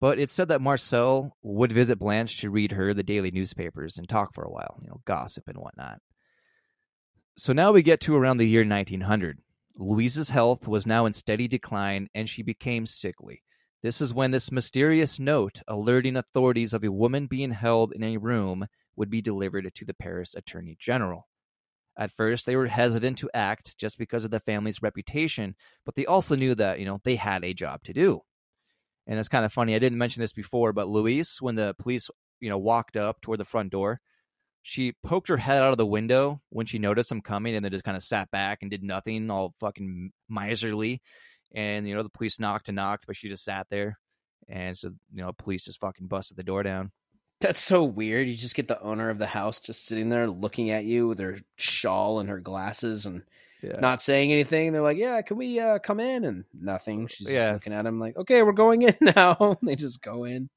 But 0.01 0.18
it's 0.18 0.33
said 0.33 0.49
that 0.49 0.62
Marcel 0.62 1.37
would 1.43 1.74
visit 1.74 1.99
Blanche 1.99 2.39
to 2.39 2.49
read 2.49 2.72
her 2.72 2.95
the 2.95 3.03
daily 3.03 3.31
newspapers 3.31 3.99
and 3.99 4.09
talk 4.09 4.33
for 4.33 4.45
a 4.45 4.51
while, 4.51 4.78
you 4.81 4.89
know, 4.89 5.03
gossip 5.05 5.47
and 5.47 5.59
whatnot. 5.59 6.01
So 7.37 7.53
now 7.53 7.70
we 7.70 7.83
get 7.83 8.01
to 8.01 8.16
around 8.16 8.39
the 8.39 8.49
year 8.49 8.66
1900. 8.66 9.41
Louise's 9.76 10.31
health 10.31 10.66
was 10.66 10.87
now 10.87 11.05
in 11.05 11.12
steady 11.12 11.49
decline 11.49 12.09
and 12.14 12.31
she 12.31 12.43
became 12.43 12.87
sickly. 12.87 13.43
This 13.83 14.01
is 14.01 14.12
when 14.12 14.31
this 14.31 14.53
mysterious 14.53 15.18
note 15.18 15.62
alerting 15.66 16.16
authorities 16.16 16.74
of 16.74 16.85
a 16.85 16.93
woman 16.93 17.26
being 17.26 17.53
held 17.53 17.93
in 17.93 18.03
a 18.03 18.18
room 18.18 18.66
would 18.97 19.09
be 19.09 19.22
delivered 19.22 19.72
to 19.74 19.85
the 19.85 19.95
Paris 19.95 20.35
Attorney 20.35 20.76
General. 20.78 21.26
At 21.99 22.12
first, 22.12 22.45
they 22.47 22.57
were 22.57 22.66
hesitant 22.66 23.18
to 23.18 23.31
act 23.33 23.78
just 23.78 23.99
because 23.99 24.24
of 24.24 24.31
the 24.31 24.41
family's 24.41 24.83
reputation, 24.83 25.55
but 25.85 25.95
they 25.95 26.07
also 26.07 26.37
knew 26.37 26.55
that, 26.55 26.78
you 26.78 26.85
know, 26.85 27.01
they 27.05 27.16
had 27.16 27.45
a 27.45 27.55
job 27.55 27.83
to 27.85 27.93
do. 27.93 28.20
And 29.07 29.18
it's 29.18 29.28
kind 29.28 29.45
of 29.45 29.53
funny. 29.53 29.74
I 29.74 29.78
didn't 29.78 29.99
mention 29.99 30.20
this 30.20 30.33
before, 30.33 30.72
but 30.72 30.89
Louise, 30.89 31.39
when 31.41 31.55
the 31.55 31.74
police, 31.78 32.11
you 32.39 32.51
know, 32.51 32.59
walked 32.59 32.97
up 32.97 33.20
toward 33.20 33.41
the 33.41 33.45
front 33.45 33.70
door, 33.70 34.01
she 34.62 34.93
poked 35.03 35.28
her 35.28 35.39
head 35.39 35.62
out 35.62 35.72
of 35.72 35.78
the 35.78 35.87
window 35.87 36.43
when 36.51 36.66
she 36.66 36.78
noticed 36.78 37.09
them 37.09 37.22
coming 37.22 37.55
and 37.55 37.64
then 37.64 37.72
just 37.72 37.85
kind 37.85 37.97
of 37.97 38.03
sat 38.03 38.31
back 38.31 38.59
and 38.61 38.70
did 38.70 38.83
nothing, 38.83 39.31
all 39.31 39.55
fucking 39.59 40.12
miserly. 40.28 41.01
And, 41.55 41.88
you 41.88 41.94
know, 41.94 42.03
the 42.03 42.09
police 42.09 42.38
knocked 42.38 42.68
and 42.68 42.76
knocked, 42.76 43.07
but 43.07 43.16
she 43.16 43.28
just 43.28 43.44
sat 43.44 43.66
there. 43.70 43.98
And 44.48 44.76
so, 44.76 44.90
you 45.12 45.22
know, 45.22 45.32
police 45.32 45.64
just 45.64 45.80
fucking 45.80 46.07
busted 46.07 46.36
the 46.36 46.42
door 46.42 46.62
down. 46.62 46.92
That's 47.40 47.61
so 47.61 47.82
weird. 47.84 48.28
You 48.28 48.34
just 48.36 48.55
get 48.55 48.68
the 48.68 48.80
owner 48.82 49.09
of 49.11 49.18
the 49.18 49.26
house 49.26 49.61
just 49.61 49.86
sitting 49.86 50.11
there 50.11 50.28
looking 50.28 50.70
at 50.70 50.84
you 50.84 51.09
with 51.09 51.18
her 51.20 51.38
shawl 51.57 52.20
and 52.20 52.28
her 52.28 52.40
glasses 52.40 53.07
and 53.07 53.22
Yeah. 53.62 53.78
not 53.80 54.01
saying 54.01 54.30
anything. 54.32 54.72
They're 54.72 54.82
like, 54.82 54.96
"Yeah, 54.98 55.20
can 55.22 55.36
we 55.36 55.59
uh, 55.61 55.78
come 55.78 56.01
in?" 56.01 56.24
And 56.24 56.44
nothing. 56.53 57.07
She's 57.07 57.26
just 57.28 57.30
Yeah. 57.32 57.53
looking 57.53 57.72
at 57.72 57.86
him 57.86 57.98
like, 57.98 58.16
"Okay, 58.16 58.42
we're 58.42 58.53
going 58.53 58.82
in 58.82 58.94
now." 59.16 59.59
they 59.62 59.74
just 59.76 60.03
go 60.03 60.24
in. 60.24 60.48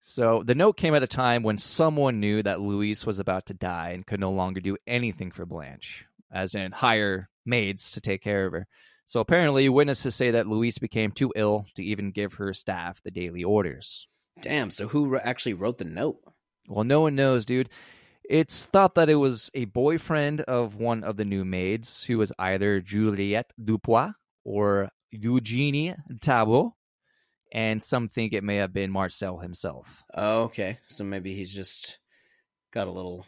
So 0.00 0.42
the 0.44 0.54
note 0.54 0.76
came 0.78 0.94
at 0.94 1.02
a 1.02 1.06
time 1.06 1.42
when 1.42 1.58
someone 1.58 2.20
knew 2.20 2.42
that 2.42 2.60
Louise 2.60 3.04
was 3.04 3.18
about 3.18 3.44
to 3.46 3.54
die 3.54 3.90
and 3.90 4.06
could 4.06 4.20
no 4.20 4.30
longer 4.32 4.60
do 4.60 4.76
anything 4.86 5.30
for 5.30 5.44
Blanche, 5.44 6.06
as 6.32 6.54
in 6.54 6.72
hire 6.72 7.28
maids 7.44 7.90
to 7.92 8.00
take 8.00 8.22
care 8.22 8.46
of 8.46 8.52
her. 8.52 8.66
So 9.10 9.18
apparently, 9.18 9.68
witnesses 9.68 10.14
say 10.14 10.30
that 10.30 10.46
Louise 10.46 10.78
became 10.78 11.10
too 11.10 11.32
ill 11.34 11.66
to 11.74 11.82
even 11.82 12.12
give 12.12 12.34
her 12.34 12.54
staff 12.54 13.02
the 13.02 13.10
daily 13.10 13.42
orders. 13.42 14.06
Damn. 14.40 14.70
So 14.70 14.86
who 14.86 15.16
actually 15.16 15.54
wrote 15.54 15.78
the 15.78 15.84
note? 15.84 16.18
Well, 16.68 16.84
no 16.84 17.00
one 17.00 17.16
knows, 17.16 17.44
dude. 17.44 17.70
It's 18.22 18.66
thought 18.66 18.94
that 18.94 19.10
it 19.10 19.16
was 19.16 19.50
a 19.52 19.64
boyfriend 19.64 20.42
of 20.42 20.76
one 20.76 21.02
of 21.02 21.16
the 21.16 21.24
new 21.24 21.44
maids 21.44 22.04
who 22.04 22.18
was 22.18 22.32
either 22.38 22.80
Juliette 22.80 23.50
Dupois 23.60 24.12
or 24.44 24.90
Eugenie 25.10 25.96
Tabot, 26.20 26.70
and 27.52 27.82
some 27.82 28.08
think 28.08 28.32
it 28.32 28.44
may 28.44 28.58
have 28.58 28.72
been 28.72 28.92
Marcel 28.92 29.38
himself. 29.38 30.04
Oh, 30.14 30.42
okay. 30.42 30.78
So 30.84 31.02
maybe 31.02 31.34
he's 31.34 31.52
just 31.52 31.98
got 32.72 32.86
a 32.86 32.92
little 32.92 33.26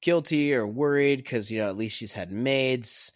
guilty 0.00 0.54
or 0.54 0.68
worried 0.68 1.16
because, 1.16 1.50
you 1.50 1.58
know, 1.58 1.68
at 1.68 1.76
least 1.76 1.96
she's 1.96 2.12
had 2.12 2.30
maids 2.30 3.10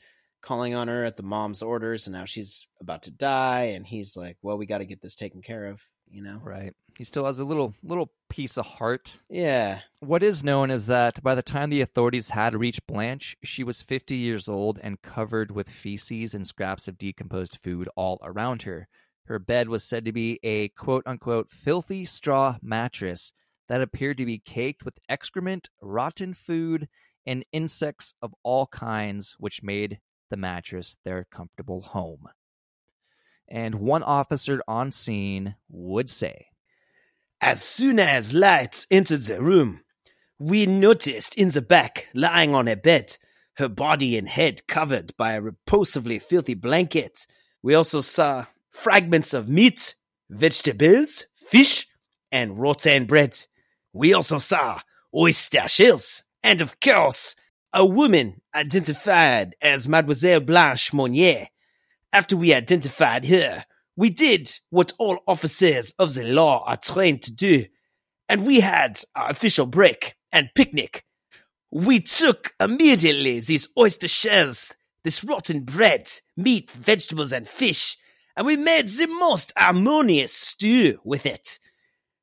calling 0.44 0.74
on 0.74 0.88
her 0.88 1.04
at 1.04 1.16
the 1.16 1.22
mom's 1.22 1.62
orders 1.62 2.06
and 2.06 2.14
now 2.14 2.24
she's 2.24 2.68
about 2.80 3.02
to 3.02 3.10
die. 3.10 3.72
And 3.74 3.86
he's 3.86 4.16
like, 4.16 4.36
well, 4.42 4.58
we 4.58 4.66
got 4.66 4.78
to 4.78 4.84
get 4.84 5.02
this 5.02 5.16
taken 5.16 5.42
care 5.42 5.66
of, 5.66 5.82
you 6.10 6.22
know? 6.22 6.40
Right. 6.42 6.74
He 6.96 7.04
still 7.04 7.24
has 7.24 7.40
a 7.40 7.44
little 7.44 7.74
little 7.82 8.12
piece 8.28 8.56
of 8.56 8.66
heart. 8.66 9.20
Yeah. 9.28 9.80
What 9.98 10.22
is 10.22 10.44
known 10.44 10.70
is 10.70 10.86
that 10.86 11.22
by 11.22 11.34
the 11.34 11.42
time 11.42 11.70
the 11.70 11.80
authorities 11.80 12.30
had 12.30 12.54
reached 12.54 12.86
Blanche, 12.86 13.36
she 13.42 13.64
was 13.64 13.82
50 13.82 14.16
years 14.16 14.48
old 14.48 14.78
and 14.82 15.02
covered 15.02 15.50
with 15.50 15.68
feces 15.68 16.34
and 16.34 16.46
scraps 16.46 16.86
of 16.86 16.98
decomposed 16.98 17.58
food 17.64 17.88
all 17.96 18.20
around 18.22 18.62
her. 18.62 18.86
Her 19.26 19.38
bed 19.38 19.68
was 19.68 19.82
said 19.82 20.04
to 20.04 20.12
be 20.12 20.38
a 20.42 20.68
quote 20.68 21.04
unquote 21.06 21.50
filthy 21.50 22.04
straw 22.04 22.58
mattress 22.62 23.32
that 23.68 23.80
appeared 23.80 24.18
to 24.18 24.26
be 24.26 24.38
caked 24.38 24.84
with 24.84 24.98
excrement, 25.08 25.70
rotten 25.80 26.34
food, 26.34 26.88
and 27.26 27.44
insects 27.52 28.14
of 28.20 28.34
all 28.42 28.66
kinds, 28.66 29.36
which 29.38 29.62
made 29.62 29.98
the 30.34 30.40
mattress 30.40 30.96
their 31.04 31.22
comfortable 31.30 31.80
home. 31.80 32.28
And 33.46 33.76
one 33.76 34.02
officer 34.02 34.60
on 34.66 34.90
scene 34.90 35.54
would 35.68 36.10
say, 36.10 36.48
As 37.40 37.62
soon 37.62 38.00
as 38.00 38.34
lights 38.34 38.88
entered 38.90 39.22
the 39.22 39.40
room, 39.40 39.82
we 40.40 40.66
noticed 40.66 41.36
in 41.36 41.50
the 41.50 41.62
back, 41.62 42.08
lying 42.14 42.52
on 42.52 42.66
a 42.66 42.74
bed, 42.74 43.16
her 43.58 43.68
body 43.68 44.18
and 44.18 44.28
head 44.28 44.66
covered 44.66 45.16
by 45.16 45.34
a 45.34 45.40
repulsively 45.40 46.20
filthy 46.20 46.54
blanket. 46.54 47.28
We 47.62 47.76
also 47.76 48.00
saw 48.00 48.46
fragments 48.72 49.34
of 49.34 49.48
meat, 49.48 49.94
vegetables, 50.28 51.26
fish, 51.32 51.86
and 52.32 52.58
rotten 52.58 53.04
bread. 53.04 53.38
We 53.92 54.12
also 54.12 54.38
saw 54.38 54.80
oyster 55.14 55.68
shells, 55.68 56.24
and 56.42 56.60
of 56.60 56.80
course, 56.80 57.36
a 57.74 57.84
woman 57.84 58.40
identified 58.54 59.56
as 59.60 59.88
Mademoiselle 59.88 60.38
Blanche 60.38 60.92
Monnier. 60.92 61.48
After 62.12 62.36
we 62.36 62.54
identified 62.54 63.26
her, 63.26 63.64
we 63.96 64.10
did 64.10 64.52
what 64.70 64.92
all 64.96 65.18
officers 65.26 65.92
of 65.98 66.14
the 66.14 66.22
law 66.22 66.62
are 66.66 66.76
trained 66.76 67.22
to 67.22 67.32
do, 67.32 67.64
and 68.28 68.46
we 68.46 68.60
had 68.60 69.00
our 69.16 69.28
official 69.28 69.66
break 69.66 70.14
and 70.32 70.50
picnic. 70.54 71.04
We 71.72 71.98
took 71.98 72.54
immediately 72.60 73.40
these 73.40 73.68
oyster 73.76 74.06
shells, 74.06 74.72
this 75.02 75.24
rotten 75.24 75.64
bread, 75.64 76.08
meat, 76.36 76.70
vegetables, 76.70 77.32
and 77.32 77.48
fish, 77.48 77.96
and 78.36 78.46
we 78.46 78.56
made 78.56 78.88
the 78.88 79.08
most 79.08 79.52
harmonious 79.56 80.32
stew 80.32 81.00
with 81.02 81.26
it. 81.26 81.58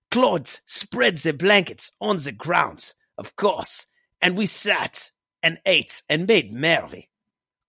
Claude 0.09 0.47
spread 0.47 1.17
the 1.17 1.33
blankets 1.33 1.91
on 1.99 2.17
the 2.17 2.31
ground, 2.31 2.93
of 3.17 3.35
course, 3.35 3.85
and 4.21 4.37
we 4.37 4.45
sat 4.45 5.10
and 5.43 5.59
ate 5.65 6.01
and 6.09 6.27
made 6.27 6.51
merry. 6.53 7.09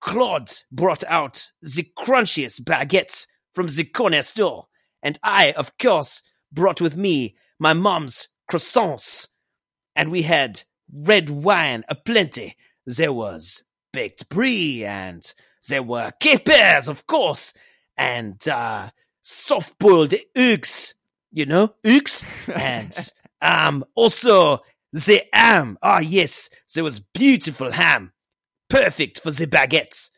Claude 0.01 0.51
brought 0.71 1.05
out 1.05 1.53
the 1.63 1.89
crunchiest 1.97 2.63
baguettes 2.63 3.27
from 3.53 3.69
the 3.69 3.85
corner 3.85 4.23
store, 4.23 4.67
and 5.03 5.19
I, 5.23 5.53
of 5.53 5.79
course, 5.79 6.23
brought 6.53 6.81
with 6.81 6.97
me 6.97 7.37
my 7.59 7.73
mom's 7.73 8.29
croissants. 8.51 9.29
And 9.95 10.11
we 10.11 10.23
had 10.23 10.63
red 10.93 11.31
wine 11.31 11.85
aplenty. 11.89 12.57
There 12.87 13.13
was 13.13 13.63
baked 13.93 14.29
brie, 14.29 14.85
and 14.85 15.23
there 15.69 15.83
were 15.83 16.13
capers, 16.19 16.89
of 16.89 17.07
course, 17.07 17.53
and 17.97 18.47
uh, 18.49 18.91
soft 19.21 19.79
boiled 19.79 20.15
eggs. 20.35 20.95
You 21.31 21.47
know, 21.47 21.75
eggs, 21.85 22.25
and 22.55 22.95
um, 23.41 23.85
also 23.95 24.61
the 24.93 25.23
ham. 25.33 25.79
Ah, 25.83 26.01
yes, 26.01 26.49
there 26.75 26.85
was 26.85 27.01
beautiful 27.01 27.73
ham, 27.73 28.13
perfect 28.69 29.21
for 29.21 29.31
the 29.31 29.47
baguettes. 29.47 30.11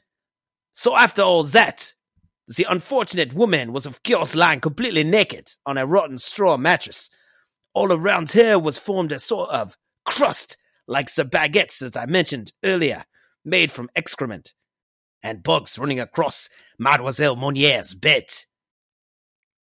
So 0.73 0.97
after 0.97 1.23
all 1.23 1.45
that, 1.45 1.95
the 2.49 2.67
unfortunate 2.69 3.33
woman 3.33 3.73
was 3.73 3.87
of 3.87 4.03
course 4.03 4.35
lying 4.35 4.61
completely 4.61 5.05
naked 5.05 5.53
on 5.65 5.79
a 5.79 5.87
rotten 5.87 6.19
straw 6.19 6.57
mattress. 6.57 7.09
All 7.73 7.93
around 7.93 8.33
her 8.33 8.59
was 8.59 8.79
formed 8.79 9.13
a 9.13 9.19
sort 9.19 9.51
of 9.51 9.77
crust, 10.05 10.57
like 10.87 11.13
the 11.15 11.25
baguettes 11.25 11.79
that 11.79 11.97
I 11.97 12.07
mentioned 12.07 12.53
earlier, 12.65 13.05
made 13.45 13.73
from 13.73 13.91
excrement, 13.97 14.55
and 15.23 15.43
bugs 15.43 15.79
running 15.79 16.01
across 16.01 16.49
Mademoiselle 16.79 17.37
Monnier's 17.37 17.95
bed. 17.95 18.27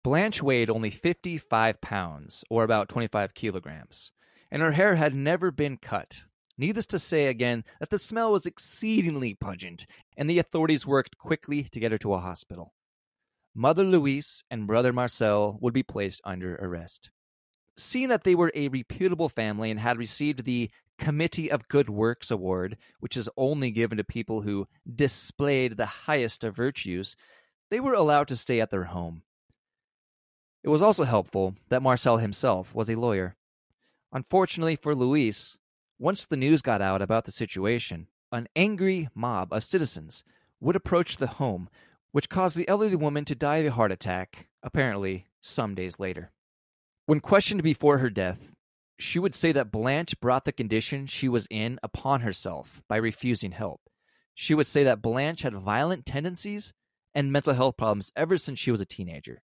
Blanche 0.03 0.43
weighed 0.43 0.71
only 0.71 0.91
55 0.91 1.81
pounds, 1.81 2.45
or 2.49 2.65
about 2.65 2.89
25 2.89 3.35
kilograms, 3.35 4.13
and 4.51 4.63
her 4.63 4.73
hair 4.73 4.97
had 4.97 5.15
never 5.15 5.51
been 5.51 5.77
cut. 5.77 6.23
Needless 6.59 6.87
to 6.87 6.99
say 6.99 7.27
again 7.27 7.65
that 7.79 7.91
the 7.91 7.99
smell 7.99 8.33
was 8.33 8.45
exceedingly 8.45 9.35
pungent, 9.35 9.87
and 10.17 10.29
the 10.29 10.39
authorities 10.39 10.87
worked 10.87 11.17
quickly 11.17 11.65
to 11.65 11.81
get 11.81 11.93
her 11.93 11.99
to 11.99 12.15
a 12.15 12.19
hospital. 12.19 12.75
Mother 13.55 13.85
Louise 13.85 14.45
and 14.51 14.67
brother 14.67 14.93
Marcel 14.93 15.59
would 15.61 15.75
be 15.75 15.83
placed 15.83 16.21
under 16.25 16.57
arrest. 16.57 17.11
Seeing 17.77 18.09
that 18.11 18.25
they 18.25 18.35
were 18.35 18.53
a 18.55 18.69
reputable 18.69 19.29
family 19.29 19.71
and 19.71 19.81
had 19.81 19.97
received 19.97 20.45
the 20.45 20.71
Committee 20.99 21.51
of 21.51 21.67
Good 21.69 21.89
Works 21.89 22.31
Award, 22.31 22.77
which 23.01 23.17
is 23.17 23.31
only 23.37 23.71
given 23.71 23.97
to 23.97 24.05
people 24.05 24.43
who 24.43 24.69
displayed 24.95 25.77
the 25.77 25.87
highest 25.87 26.45
of 26.45 26.55
virtues, 26.55 27.17
they 27.71 27.81
were 27.81 27.95
allowed 27.95 28.29
to 28.29 28.37
stay 28.37 28.61
at 28.61 28.71
their 28.71 28.85
home. 28.85 29.23
It 30.63 30.69
was 30.69 30.83
also 30.83 31.05
helpful 31.05 31.55
that 31.71 31.83
Marcel 31.83 32.19
himself 32.19 32.75
was 32.75 32.91
a 32.91 32.97
lawyer. 32.97 33.35
Unfortunately 34.13 34.77
for 34.77 34.95
Louise, 34.95 35.59
once 35.99 36.27
the 36.27 36.37
news 36.37 36.63
got 36.63 36.83
out 36.83 37.01
about 37.01 37.27
the 37.27 37.33
situation, 37.33 38.09
an 38.33 38.49
angry 38.57 39.09
mob 39.15 39.53
of 39.53 39.63
citizens 39.63 40.25
would 40.61 40.75
approach 40.75 41.17
the 41.17 41.27
home, 41.27 41.69
which 42.11 42.29
caused 42.29 42.57
the 42.57 42.69
elderly 42.69 42.97
woman 42.97 43.25
to 43.25 43.35
die 43.35 43.59
of 43.59 43.67
a 43.67 43.71
heart 43.71 43.93
attack, 43.93 44.49
apparently 44.63 45.27
some 45.43 45.75
days 45.75 45.99
later. 45.99 46.33
When 47.07 47.21
questioned 47.21 47.63
before 47.63 47.99
her 47.99 48.11
death, 48.11 48.53
she 48.99 49.19
would 49.19 49.35
say 49.35 49.53
that 49.53 49.71
Blanche 49.71 50.19
brought 50.21 50.45
the 50.45 50.53
condition 50.53 51.07
she 51.07 51.29
was 51.29 51.47
in 51.49 51.79
upon 51.83 52.21
herself 52.21 52.83
by 52.89 52.97
refusing 52.97 53.53
help. 53.53 53.81
She 54.35 54.55
would 54.55 54.67
say 54.67 54.85
that 54.85 55.03
Blanche 55.03 55.43
had 55.43 55.55
violent 55.55 56.05
tendencies 56.05 56.75
and 57.15 57.33
mental 57.33 57.55
health 57.55 57.77
problems 57.77 58.13
ever 58.17 58.39
since 58.39 58.59
she 58.59 58.71
was 58.71 58.81
a 58.81 58.87
teenager. 58.87 59.43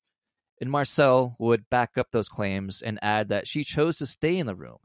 And 0.64 0.72
Marcel 0.72 1.36
would 1.40 1.70
back 1.70 1.98
up 1.98 2.12
those 2.12 2.30
claims 2.30 2.82
and 2.82 2.98
add 3.02 3.28
that 3.28 3.50
she 3.50 3.66
chose 3.66 3.98
to 3.98 4.06
stay 4.06 4.38
in 4.38 4.48
the 4.48 4.56
room 4.56 4.78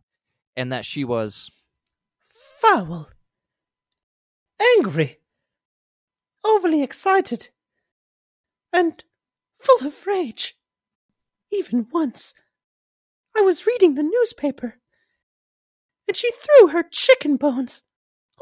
and 0.57 0.73
that 0.73 0.85
she 0.85 1.05
was 1.05 1.53
foul, 2.27 3.09
angry, 4.77 5.21
overly 6.45 6.83
excited, 6.83 7.51
and 8.73 9.05
full 9.57 9.87
of 9.87 10.05
rage. 10.05 10.57
Even 11.53 11.87
once, 11.93 12.35
I 13.37 13.43
was 13.43 13.65
reading 13.65 13.95
the 13.95 14.03
newspaper, 14.03 14.81
and 16.09 16.17
she 16.17 16.33
threw 16.33 16.71
her 16.71 16.83
chicken 16.83 17.37
bones 17.37 17.85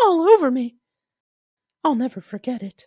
all 0.01 0.23
over 0.23 0.51
me. 0.51 0.77
I'll 1.85 1.97
never 1.97 2.23
forget 2.23 2.63
it. 2.63 2.87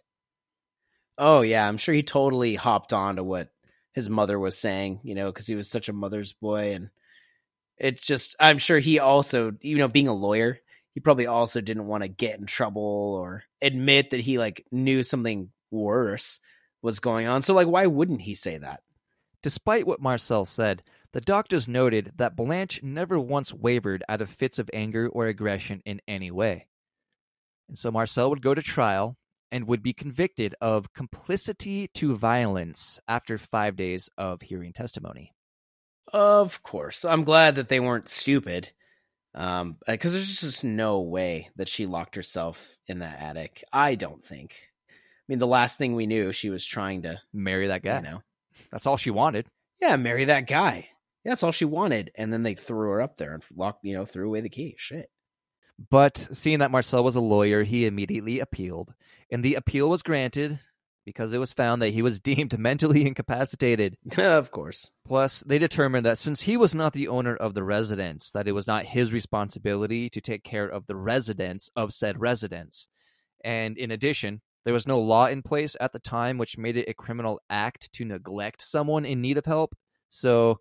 Oh 1.20 1.42
yeah, 1.42 1.68
I'm 1.68 1.78
sure 1.78 1.94
he 1.94 2.02
totally 2.02 2.56
hopped 2.56 2.94
on 2.94 3.18
to 3.18 3.24
what 3.24 3.50
his 3.94 4.10
mother 4.10 4.40
was 4.40 4.58
saying, 4.58 5.00
you 5.04 5.16
know, 5.16 5.28
because 5.32 5.48
he 5.48 5.56
was 5.56 5.70
such 5.70 5.90
a 5.90 5.94
mother's 5.94 6.34
boy, 6.34 6.74
and 6.74 6.90
it's 7.78 8.06
just 8.06 8.36
I'm 8.40 8.58
sure 8.58 8.80
he 8.80 9.00
also, 9.00 9.54
you 9.62 9.78
know, 9.78 9.88
being 9.88 10.08
a 10.08 10.14
lawyer, 10.14 10.60
he 10.94 11.00
probably 11.00 11.28
also 11.28 11.62
didn't 11.62 11.88
want 11.88 12.04
to 12.04 12.10
get 12.10 12.40
in 12.40 12.46
trouble 12.46 12.82
or 12.82 13.44
admit 13.62 14.10
that 14.10 14.22
he 14.22 14.38
like 14.38 14.66
knew 14.72 15.04
something 15.04 15.50
worse 15.72 16.40
was 16.82 17.00
going 17.00 17.28
on. 17.28 17.42
So 17.42 17.54
like, 17.54 17.68
why 17.68 17.86
wouldn't 17.86 18.22
he 18.22 18.36
say 18.36 18.58
that? 18.58 18.82
Despite 19.42 19.88
what 19.88 20.02
Marcel 20.02 20.46
said, 20.46 20.84
the 21.14 21.22
doctors 21.22 21.68
noted 21.68 22.12
that 22.18 22.36
Blanche 22.36 22.84
never 22.84 23.20
once 23.20 23.54
wavered 23.54 24.04
out 24.10 24.22
of 24.22 24.30
fits 24.30 24.60
of 24.60 24.70
anger 24.74 25.08
or 25.08 25.28
aggression 25.28 25.82
in 25.86 26.02
any 26.08 26.30
way. 26.30 26.68
And 27.68 27.78
so 27.78 27.92
Marcel 27.92 28.30
would 28.30 28.42
go 28.42 28.54
to 28.54 28.62
trial 28.62 29.18
and 29.52 29.68
would 29.68 29.82
be 29.82 29.94
convicted 29.94 30.56
of 30.62 30.94
complicity 30.94 31.88
to 31.96 32.16
violence 32.16 33.00
after 33.08 33.38
five 33.38 33.76
days 33.76 34.10
of 34.18 34.42
hearing 34.42 34.74
testimony. 34.74 35.34
Of 36.12 36.64
course. 36.64 37.06
I'm 37.06 37.24
glad 37.24 37.56
that 37.56 37.70
they 37.70 37.80
weren't 37.80 38.10
stupid. 38.10 38.72
Um, 39.36 39.78
because 39.86 40.14
there's 40.14 40.42
just 40.42 40.64
no 40.64 41.00
way 41.02 41.50
that 41.56 41.70
she 41.70 41.86
locked 41.86 42.16
herself 42.16 42.80
in 42.88 43.00
that 43.00 43.22
attic. 43.22 43.64
I 43.72 43.96
don't 43.96 44.26
think. 44.26 44.56
I 44.90 44.94
mean, 45.28 45.40
the 45.40 45.48
last 45.48 45.78
thing 45.78 45.96
we 45.96 46.08
knew, 46.08 46.32
she 46.32 46.50
was 46.50 46.66
trying 46.66 47.04
to 47.04 47.22
marry 47.32 47.68
that 47.68 47.84
guy. 47.84 47.98
You 47.98 48.04
know, 48.04 48.24
that's 48.72 48.88
all 48.88 48.98
she 48.98 49.12
wanted. 49.12 49.46
Yeah, 49.80 49.96
marry 49.98 50.26
that 50.26 50.48
guy. 50.48 50.90
That's 51.24 51.44
all 51.44 51.52
she 51.52 51.66
wanted. 51.66 52.12
And 52.16 52.34
then 52.34 52.44
they 52.44 52.56
threw 52.56 52.90
her 52.90 53.02
up 53.02 53.18
there 53.18 53.34
and 53.34 53.44
locked, 53.56 53.86
you 53.86 53.94
know, 53.94 54.06
threw 54.06 54.28
away 54.28 54.42
the 54.42 54.50
key. 54.50 54.76
Shit. 54.78 55.12
But 55.90 56.18
seeing 56.18 56.60
that 56.60 56.72
Marcel 56.72 57.04
was 57.04 57.16
a 57.16 57.22
lawyer, 57.22 57.64
he 57.64 57.86
immediately 57.86 58.40
appealed, 58.40 58.94
and 59.32 59.44
the 59.44 59.56
appeal 59.56 59.90
was 59.90 60.02
granted 60.02 60.60
because 61.06 61.32
it 61.32 61.38
was 61.38 61.54
found 61.54 61.82
that 61.82 61.90
he 61.90 62.02
was 62.02 62.20
deemed 62.20 62.60
mentally 62.60 63.08
incapacitated. 63.08 63.98
of 64.18 64.52
course. 64.52 64.92
Plus, 65.08 65.42
they 65.48 65.58
determined 65.58 66.06
that 66.06 66.18
since 66.18 66.42
he 66.42 66.58
was 66.58 66.76
not 66.76 66.94
the 66.94 67.08
owner 67.08 67.36
of 67.36 67.54
the 67.54 67.64
residence, 67.64 68.30
that 68.32 68.48
it 68.48 68.52
was 68.52 68.68
not 68.68 68.86
his 68.86 69.14
responsibility 69.14 70.10
to 70.10 70.22
take 70.22 70.44
care 70.44 70.68
of 70.68 70.86
the 70.88 70.96
residents 70.96 71.70
of 71.76 71.94
said 71.94 72.20
residence. 72.20 72.88
And 73.44 73.78
in 73.78 73.90
addition, 73.90 74.42
there 74.66 74.74
was 74.74 74.86
no 74.86 75.00
law 75.00 75.28
in 75.28 75.42
place 75.42 75.78
at 75.80 75.94
the 75.94 76.00
time 76.00 76.38
which 76.38 76.58
made 76.58 76.76
it 76.76 76.90
a 76.90 76.94
criminal 76.94 77.40
act 77.50 77.92
to 77.94 78.06
neglect 78.06 78.62
someone 78.62 79.06
in 79.06 79.22
need 79.22 79.38
of 79.38 79.46
help. 79.46 79.76
So 80.10 80.60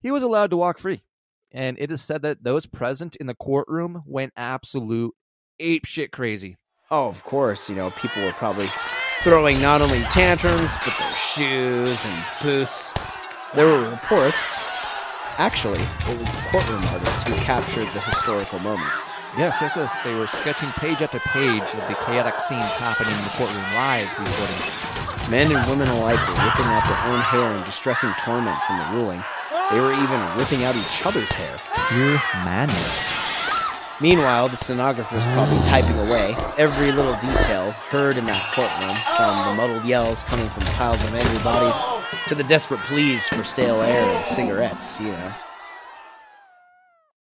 he 0.00 0.10
was 0.10 0.22
allowed 0.22 0.50
to 0.50 0.56
walk 0.56 0.78
free. 0.78 1.02
And 1.54 1.78
it 1.78 1.92
is 1.92 2.02
said 2.02 2.22
that 2.22 2.42
those 2.42 2.66
present 2.66 3.14
in 3.16 3.28
the 3.28 3.34
courtroom 3.34 4.02
went 4.04 4.32
absolute 4.36 5.14
ape 5.60 5.86
shit 5.86 6.10
crazy. 6.10 6.56
Oh, 6.90 7.06
of 7.06 7.22
course. 7.22 7.70
You 7.70 7.76
know, 7.76 7.90
people 7.90 8.24
were 8.24 8.32
probably 8.32 8.66
throwing 9.22 9.62
not 9.62 9.80
only 9.80 10.00
tantrums, 10.10 10.74
but 10.84 10.92
their 10.98 11.14
shoes 11.14 12.04
and 12.04 12.24
boots. 12.42 12.92
There 13.54 13.66
were 13.66 13.88
reports. 13.88 14.58
Actually, 15.38 15.80
it 15.80 16.18
was 16.18 16.28
the 16.28 16.42
courtroom 16.50 16.82
artist 16.90 17.28
who 17.28 17.34
captured 17.36 17.86
the 17.94 18.00
historical 18.00 18.58
moments. 18.58 19.12
Yes, 19.38 19.56
yes, 19.60 19.74
yes. 19.76 19.90
They 20.02 20.14
were 20.14 20.26
sketching 20.26 20.70
page 20.78 21.02
after 21.02 21.20
page 21.20 21.62
of 21.62 21.86
the 21.86 21.94
chaotic 22.04 22.40
scenes 22.40 22.64
happening 22.82 23.14
in 23.14 23.22
the 23.22 23.34
courtroom 23.38 23.62
live 23.74 24.10
recording. 24.18 25.30
Men 25.30 25.54
and 25.54 25.70
women 25.70 25.88
alike 25.88 26.18
were 26.18 26.34
ripping 26.34 26.66
out 26.66 26.82
their 26.86 27.02
own 27.10 27.20
hair 27.20 27.56
in 27.56 27.62
distressing 27.62 28.12
torment 28.24 28.58
from 28.66 28.78
the 28.78 28.98
ruling. 28.98 29.22
They 29.70 29.80
were 29.80 29.94
even 29.94 30.20
ripping 30.36 30.64
out 30.64 30.76
each 30.76 31.06
other's 31.06 31.32
hair. 31.32 31.58
Pure 31.88 32.20
madness. 32.44 33.24
Meanwhile, 34.00 34.48
the 34.48 34.56
stenographer's 34.56 35.24
probably 35.28 35.62
typing 35.62 35.98
away 35.98 36.34
every 36.58 36.92
little 36.92 37.14
detail 37.14 37.70
heard 37.70 38.16
in 38.16 38.26
that 38.26 38.52
courtroom, 38.52 38.94
from 39.16 39.48
the 39.48 39.54
muddled 39.54 39.84
yells 39.88 40.22
coming 40.24 40.50
from 40.50 40.64
piles 40.74 41.02
of 41.04 41.14
angry 41.14 41.42
bodies 41.42 41.80
to 42.28 42.34
the 42.34 42.42
desperate 42.44 42.80
pleas 42.80 43.28
for 43.28 43.44
stale 43.44 43.80
air 43.80 44.02
and 44.02 44.26
cigarettes, 44.26 45.00
you 45.00 45.08
know. 45.08 45.32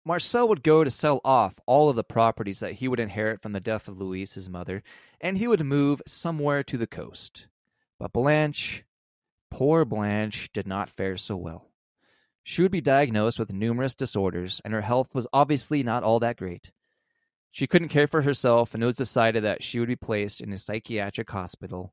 Marcel 0.05 0.49
would 0.49 0.63
go 0.63 0.83
to 0.85 0.91
sell 0.91 1.21
off 1.25 1.55
all 1.65 1.89
of 1.89 1.97
the 1.97 2.03
properties 2.03 2.61
that 2.61 2.75
he 2.75 2.89
would 2.89 3.01
inherit 3.01 3.41
from 3.41 3.53
the 3.53 3.61
death 3.61 3.89
of 3.89 4.01
Louise, 4.01 4.35
his 4.35 4.51
mother, 4.51 4.83
and 5.21 5.39
he 5.39 5.47
would 5.47 5.65
move 5.65 6.03
somewhere 6.07 6.63
to 6.65 6.77
the 6.77 6.87
coast. 6.87 7.47
But 8.01 8.13
Blanche, 8.13 8.85
poor 9.51 9.85
Blanche, 9.85 10.51
did 10.53 10.67
not 10.67 10.91
fare 10.91 11.17
so 11.17 11.37
well. 11.37 11.68
She 12.49 12.63
would 12.63 12.73
be 12.73 12.81
diagnosed 12.81 13.39
with 13.39 13.53
numerous 13.53 13.95
disorders, 13.95 14.63
and 14.65 14.73
her 14.73 14.81
health 14.81 15.15
was 15.15 15.27
obviously 15.35 15.83
not 15.83 16.03
all 16.03 16.19
that 16.21 16.39
great. 16.39 16.73
She 17.51 17.67
couldn't 17.67 17.91
care 17.91 18.09
for 18.09 18.23
herself, 18.23 18.73
and 18.73 18.83
it 18.83 18.87
was 18.87 18.95
decided 18.95 19.45
that 19.45 19.63
she 19.63 19.79
would 19.79 19.89
be 19.89 19.97
placed 19.97 20.41
in 20.41 20.51
a 20.55 20.57
psychiatric 20.57 21.31
hospital 21.31 21.93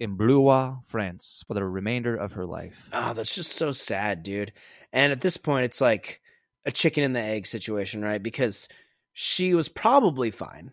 in 0.00 0.16
Blois, 0.16 0.78
France, 0.86 1.44
for 1.46 1.54
the 1.54 1.64
remainder 1.64 2.16
of 2.16 2.32
her 2.32 2.44
life. 2.44 2.88
Oh, 2.92 3.14
that's 3.14 3.32
just 3.32 3.52
so 3.52 3.70
sad, 3.70 4.24
dude. 4.24 4.52
And 4.92 5.12
at 5.12 5.20
this 5.20 5.36
point, 5.36 5.66
it's 5.66 5.80
like 5.80 6.20
a 6.66 6.72
chicken 6.72 7.04
and 7.04 7.14
the 7.14 7.20
egg 7.20 7.46
situation, 7.46 8.02
right? 8.02 8.20
Because 8.20 8.66
she 9.12 9.54
was 9.54 9.68
probably 9.68 10.32
fine 10.32 10.72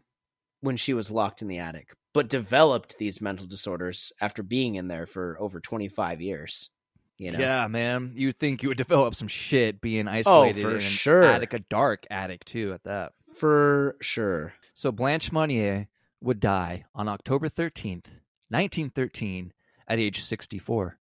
when 0.62 0.76
she 0.76 0.96
was 0.96 1.12
locked 1.12 1.44
in 1.44 1.48
the 1.48 1.60
attic, 1.60 1.94
but 2.16 2.30
developed 2.30 2.98
these 2.98 3.22
mental 3.22 3.46
disorders 3.46 4.12
after 4.20 4.42
being 4.42 4.74
in 4.74 4.88
there 4.88 5.06
for 5.06 5.38
over 5.40 5.60
25 5.60 6.20
years. 6.20 6.72
You 7.20 7.32
know? 7.34 7.40
Yeah, 7.40 7.68
man. 7.68 8.14
You'd 8.16 8.40
think 8.40 8.64
you 8.64 8.70
would 8.70 8.78
develop 8.78 9.14
some 9.14 9.28
shit 9.28 9.82
being 9.82 10.08
oh, 10.08 10.12
isolated 10.12 10.60
oh, 10.60 10.62
for 10.64 10.70
in 10.70 10.76
an 10.76 10.82
sure. 10.82 11.24
attic, 11.24 11.54
a 11.54 11.60
dark 11.60 12.08
attic 12.10 12.46
too, 12.46 12.74
at 12.74 12.86
that. 12.86 13.12
For 13.38 13.98
sure. 14.02 14.54
So 14.74 14.91
Blanche 14.91 15.32
Monnier 15.32 15.90
would 16.22 16.40
die 16.40 16.86
on 16.96 17.10
October 17.10 17.50
13th, 17.50 18.08
1913, 18.48 19.52
at 19.88 20.00
age 20.00 20.22
64. 20.22 20.98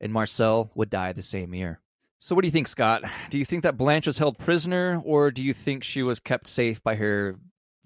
And 0.00 0.12
Marcel 0.12 0.70
would 0.76 0.88
die 0.88 1.12
the 1.12 1.22
same 1.22 1.52
year. 1.52 1.80
So 2.20 2.34
what 2.34 2.42
do 2.42 2.46
you 2.46 2.52
think, 2.52 2.68
Scott? 2.68 3.02
Do 3.30 3.38
you 3.38 3.44
think 3.44 3.64
that 3.64 3.76
Blanche 3.76 4.06
was 4.06 4.18
held 4.18 4.38
prisoner, 4.38 5.02
or 5.04 5.32
do 5.32 5.42
you 5.42 5.52
think 5.52 5.82
she 5.82 6.02
was 6.02 6.20
kept 6.20 6.46
safe 6.46 6.82
by 6.82 6.94
her 6.94 7.38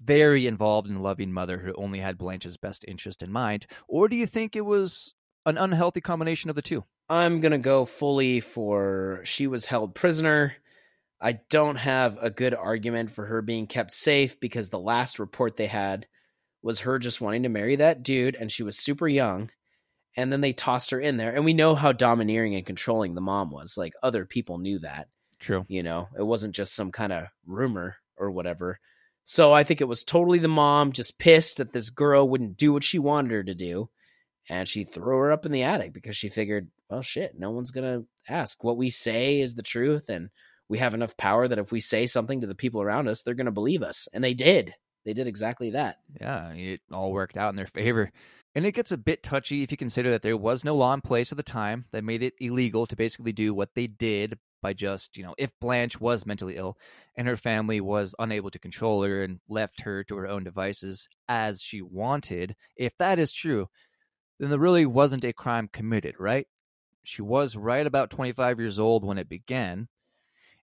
very 0.03 0.45
involved 0.45 0.87
and 0.87 1.01
loving 1.01 1.31
mother 1.31 1.57
who 1.57 1.73
only 1.73 1.99
had 1.99 2.17
Blanche's 2.17 2.57
best 2.57 2.85
interest 2.87 3.23
in 3.23 3.31
mind? 3.31 3.65
Or 3.87 4.07
do 4.07 4.15
you 4.15 4.27
think 4.27 4.55
it 4.55 4.65
was 4.65 5.15
an 5.45 5.57
unhealthy 5.57 6.01
combination 6.01 6.49
of 6.49 6.55
the 6.55 6.61
two? 6.61 6.83
I'm 7.09 7.39
going 7.39 7.51
to 7.51 7.57
go 7.57 7.85
fully 7.85 8.39
for 8.39 9.21
she 9.23 9.47
was 9.47 9.65
held 9.65 9.95
prisoner. 9.95 10.55
I 11.21 11.39
don't 11.49 11.77
have 11.77 12.17
a 12.21 12.29
good 12.29 12.53
argument 12.53 13.11
for 13.11 13.25
her 13.27 13.41
being 13.41 13.67
kept 13.67 13.91
safe 13.91 14.39
because 14.39 14.69
the 14.69 14.79
last 14.79 15.19
report 15.19 15.57
they 15.57 15.67
had 15.67 16.07
was 16.61 16.81
her 16.81 16.97
just 16.97 17.21
wanting 17.21 17.43
to 17.43 17.49
marry 17.49 17.75
that 17.75 18.03
dude 18.03 18.35
and 18.35 18.51
she 18.51 18.63
was 18.63 18.77
super 18.77 19.07
young. 19.07 19.51
And 20.17 20.31
then 20.31 20.41
they 20.41 20.53
tossed 20.53 20.91
her 20.91 20.99
in 20.99 21.17
there. 21.17 21.35
And 21.35 21.45
we 21.45 21.53
know 21.53 21.75
how 21.75 21.91
domineering 21.91 22.55
and 22.55 22.65
controlling 22.65 23.15
the 23.15 23.21
mom 23.21 23.51
was. 23.51 23.77
Like 23.77 23.93
other 24.01 24.25
people 24.25 24.57
knew 24.57 24.79
that. 24.79 25.07
True. 25.39 25.65
You 25.67 25.83
know, 25.83 26.07
it 26.17 26.23
wasn't 26.23 26.55
just 26.55 26.73
some 26.73 26.91
kind 26.91 27.13
of 27.13 27.25
rumor 27.45 27.97
or 28.17 28.31
whatever. 28.31 28.79
So 29.25 29.53
I 29.53 29.63
think 29.63 29.81
it 29.81 29.87
was 29.87 30.03
totally 30.03 30.39
the 30.39 30.47
mom 30.47 30.91
just 30.91 31.19
pissed 31.19 31.57
that 31.57 31.73
this 31.73 31.89
girl 31.89 32.27
wouldn't 32.27 32.57
do 32.57 32.71
what 32.71 32.83
she 32.83 32.99
wanted 32.99 33.31
her 33.31 33.43
to 33.43 33.55
do. 33.55 33.89
And 34.49 34.67
she 34.67 34.83
threw 34.83 35.17
her 35.17 35.31
up 35.31 35.45
in 35.45 35.51
the 35.51 35.63
attic 35.63 35.93
because 35.93 36.15
she 36.15 36.29
figured, 36.29 36.69
well, 36.89 37.01
shit, 37.01 37.37
no 37.37 37.51
one's 37.51 37.71
to 37.71 38.05
ask. 38.29 38.63
What 38.63 38.77
we 38.77 38.89
say 38.89 39.39
is 39.41 39.55
the 39.55 39.63
truth. 39.63 40.09
And 40.09 40.29
we 40.69 40.77
have 40.77 40.93
enough 40.93 41.17
power 41.17 41.47
that 41.47 41.59
if 41.59 41.71
we 41.71 41.81
say 41.81 42.07
something 42.07 42.41
to 42.41 42.47
the 42.47 42.55
people 42.55 42.81
around 42.81 43.07
us, 43.07 43.21
they're 43.21 43.33
to 43.45 43.51
believe 43.51 43.81
us. 43.81 44.07
And 44.13 44.23
they 44.23 44.33
did. 44.33 44.75
They 45.03 45.13
did 45.13 45.27
exactly 45.27 45.71
that. 45.71 45.97
Yeah, 46.19 46.51
it 46.53 46.81
all 46.91 47.11
worked 47.11 47.37
out 47.37 47.49
in 47.49 47.55
their 47.55 47.67
favor. 47.67 48.11
And 48.55 48.65
it 48.65 48.71
gets 48.71 48.91
a 48.91 48.97
bit 48.97 49.21
touchy 49.21 49.63
if 49.63 49.71
you 49.71 49.77
consider 49.77 50.11
that 50.11 50.21
there 50.21 50.37
was 50.37 50.63
no 50.63 50.75
law 50.75 50.93
in 50.93 51.01
place 51.01 51.31
at 51.31 51.37
the 51.37 51.43
time 51.43 51.85
that 51.91 52.03
made 52.03 52.23
it 52.23 52.33
illegal 52.39 52.85
to 52.85 52.95
basically 52.95 53.33
do 53.33 53.53
what 53.53 53.75
they 53.75 53.85
did 53.85 54.39
by 54.61 54.73
just, 54.73 55.17
you 55.17 55.23
know, 55.23 55.35
if 55.37 55.51
Blanche 55.59 55.99
was 55.99 56.25
mentally 56.25 56.55
ill 56.55 56.77
and 57.17 57.27
her 57.27 57.37
family 57.37 57.81
was 57.81 58.15
unable 58.17 58.49
to 58.49 58.57
control 58.57 59.03
her 59.03 59.23
and 59.23 59.39
left 59.49 59.81
her 59.81 60.03
to 60.05 60.15
her 60.15 60.27
own 60.27 60.43
devices 60.43 61.09
as 61.27 61.61
she 61.61 61.81
wanted, 61.81 62.55
if 62.77 62.97
that 62.97 63.19
is 63.19 63.33
true, 63.33 63.67
then 64.39 64.49
there 64.49 64.59
really 64.59 64.85
wasn't 64.85 65.23
a 65.23 65.33
crime 65.33 65.69
committed, 65.71 66.15
right? 66.19 66.47
She 67.03 67.21
was 67.21 67.55
right 67.55 67.85
about 67.85 68.09
25 68.09 68.59
years 68.59 68.79
old 68.79 69.05
when 69.05 69.17
it 69.17 69.29
began. 69.29 69.87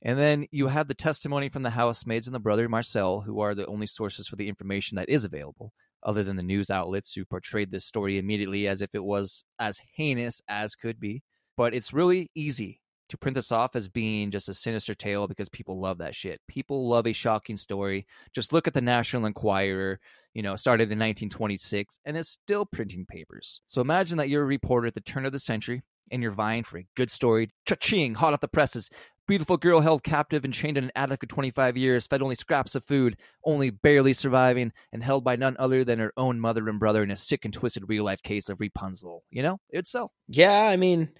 And 0.02 0.18
then 0.18 0.46
you 0.50 0.66
have 0.66 0.88
the 0.88 0.94
testimony 0.94 1.48
from 1.48 1.62
the 1.62 1.70
housemaids 1.70 2.26
and 2.26 2.34
the 2.34 2.40
brother 2.40 2.68
Marcel, 2.68 3.20
who 3.20 3.40
are 3.40 3.54
the 3.54 3.66
only 3.66 3.86
sources 3.86 4.26
for 4.26 4.36
the 4.36 4.48
information 4.48 4.96
that 4.96 5.08
is 5.08 5.24
available, 5.24 5.72
other 6.02 6.24
than 6.24 6.36
the 6.36 6.42
news 6.42 6.70
outlets 6.70 7.14
who 7.14 7.24
portrayed 7.24 7.70
this 7.70 7.84
story 7.84 8.18
immediately 8.18 8.66
as 8.66 8.82
if 8.82 8.90
it 8.92 9.04
was 9.04 9.44
as 9.58 9.80
heinous 9.94 10.42
as 10.48 10.74
could 10.74 10.98
be. 10.98 11.22
But 11.56 11.72
it's 11.72 11.92
really 11.92 12.30
easy 12.34 12.81
to 13.12 13.18
print 13.18 13.34
this 13.34 13.52
off 13.52 13.76
as 13.76 13.88
being 13.88 14.30
just 14.30 14.48
a 14.48 14.54
sinister 14.54 14.94
tale 14.94 15.28
because 15.28 15.48
people 15.50 15.78
love 15.78 15.98
that 15.98 16.14
shit. 16.14 16.40
People 16.48 16.88
love 16.88 17.06
a 17.06 17.12
shocking 17.12 17.58
story. 17.58 18.06
Just 18.34 18.52
look 18.52 18.66
at 18.66 18.72
the 18.72 18.80
National 18.80 19.26
Enquirer, 19.26 20.00
you 20.32 20.42
know, 20.42 20.56
started 20.56 20.84
in 20.84 20.98
1926 20.98 22.00
and 22.06 22.16
is 22.16 22.30
still 22.30 22.64
printing 22.64 23.04
papers. 23.04 23.60
So 23.66 23.82
imagine 23.82 24.16
that 24.16 24.30
you're 24.30 24.42
a 24.42 24.46
reporter 24.46 24.86
at 24.86 24.94
the 24.94 25.00
turn 25.00 25.26
of 25.26 25.32
the 25.32 25.38
century 25.38 25.82
and 26.10 26.22
you're 26.22 26.32
vying 26.32 26.64
for 26.64 26.78
a 26.78 26.86
good 26.96 27.10
story, 27.10 27.50
cha-ching, 27.66 28.14
hot 28.14 28.32
off 28.32 28.40
the 28.40 28.48
presses. 28.48 28.88
Beautiful 29.28 29.58
girl 29.58 29.80
held 29.80 30.02
captive 30.02 30.42
and 30.42 30.54
chained 30.54 30.78
in 30.78 30.84
an 30.84 30.92
attic 30.96 31.20
for 31.20 31.26
25 31.26 31.76
years, 31.76 32.06
fed 32.06 32.22
only 32.22 32.34
scraps 32.34 32.74
of 32.74 32.82
food, 32.82 33.18
only 33.44 33.68
barely 33.68 34.14
surviving, 34.14 34.72
and 34.90 35.04
held 35.04 35.22
by 35.22 35.36
none 35.36 35.56
other 35.58 35.84
than 35.84 35.98
her 35.98 36.12
own 36.16 36.40
mother 36.40 36.66
and 36.66 36.80
brother 36.80 37.02
in 37.02 37.10
a 37.10 37.16
sick 37.16 37.44
and 37.44 37.52
twisted 37.52 37.88
real 37.88 38.04
life 38.04 38.22
case 38.22 38.48
of 38.48 38.58
Rapunzel. 38.58 39.22
You 39.30 39.42
know, 39.42 39.60
it'd 39.70 39.86
sell. 39.86 40.12
Yeah, 40.28 40.64
I 40.64 40.76
mean, 40.76 41.10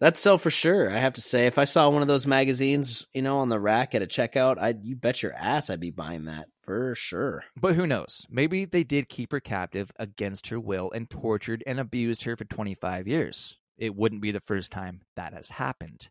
that's 0.00 0.20
sell 0.20 0.38
for 0.38 0.50
sure. 0.50 0.90
I 0.90 0.98
have 0.98 1.14
to 1.14 1.20
say, 1.20 1.46
if 1.46 1.58
I 1.58 1.64
saw 1.64 1.88
one 1.88 2.02
of 2.02 2.08
those 2.08 2.26
magazines, 2.26 3.06
you 3.14 3.22
know, 3.22 3.38
on 3.38 3.48
the 3.48 3.60
rack 3.60 3.94
at 3.94 4.02
a 4.02 4.06
checkout, 4.06 4.58
I'd 4.58 4.84
you 4.84 4.96
bet 4.96 5.22
your 5.22 5.32
ass 5.34 5.70
I'd 5.70 5.80
be 5.80 5.90
buying 5.90 6.24
that 6.24 6.48
for 6.60 6.94
sure. 6.94 7.44
But 7.56 7.74
who 7.74 7.86
knows? 7.86 8.26
Maybe 8.28 8.64
they 8.64 8.84
did 8.84 9.08
keep 9.08 9.32
her 9.32 9.40
captive 9.40 9.90
against 9.98 10.48
her 10.48 10.58
will 10.58 10.90
and 10.92 11.08
tortured 11.08 11.62
and 11.66 11.78
abused 11.78 12.24
her 12.24 12.36
for 12.36 12.44
25 12.44 13.06
years. 13.06 13.56
It 13.76 13.94
wouldn't 13.94 14.22
be 14.22 14.30
the 14.30 14.40
first 14.40 14.70
time 14.70 15.02
that 15.16 15.32
has 15.32 15.50
happened. 15.50 16.08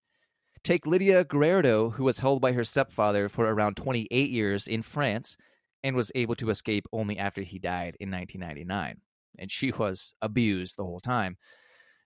Take 0.63 0.87
Lydia 0.87 1.25
Gouardo, 1.25 1.93
who 1.93 2.05
was 2.05 2.19
held 2.19 2.41
by 2.41 2.53
her 2.53 2.63
stepfather 2.63 3.27
for 3.27 3.45
around 3.45 3.75
28 3.75 4.29
years 4.29 4.67
in 4.67 4.81
France 4.81 5.35
and 5.83 5.95
was 5.95 6.11
able 6.15 6.35
to 6.35 6.49
escape 6.49 6.85
only 6.93 7.17
after 7.17 7.41
he 7.41 7.59
died 7.59 7.97
in 7.99 8.09
1999. 8.09 9.01
And 9.37 9.51
she 9.51 9.71
was 9.71 10.15
abused 10.21 10.77
the 10.77 10.83
whole 10.83 11.01
time. 11.01 11.37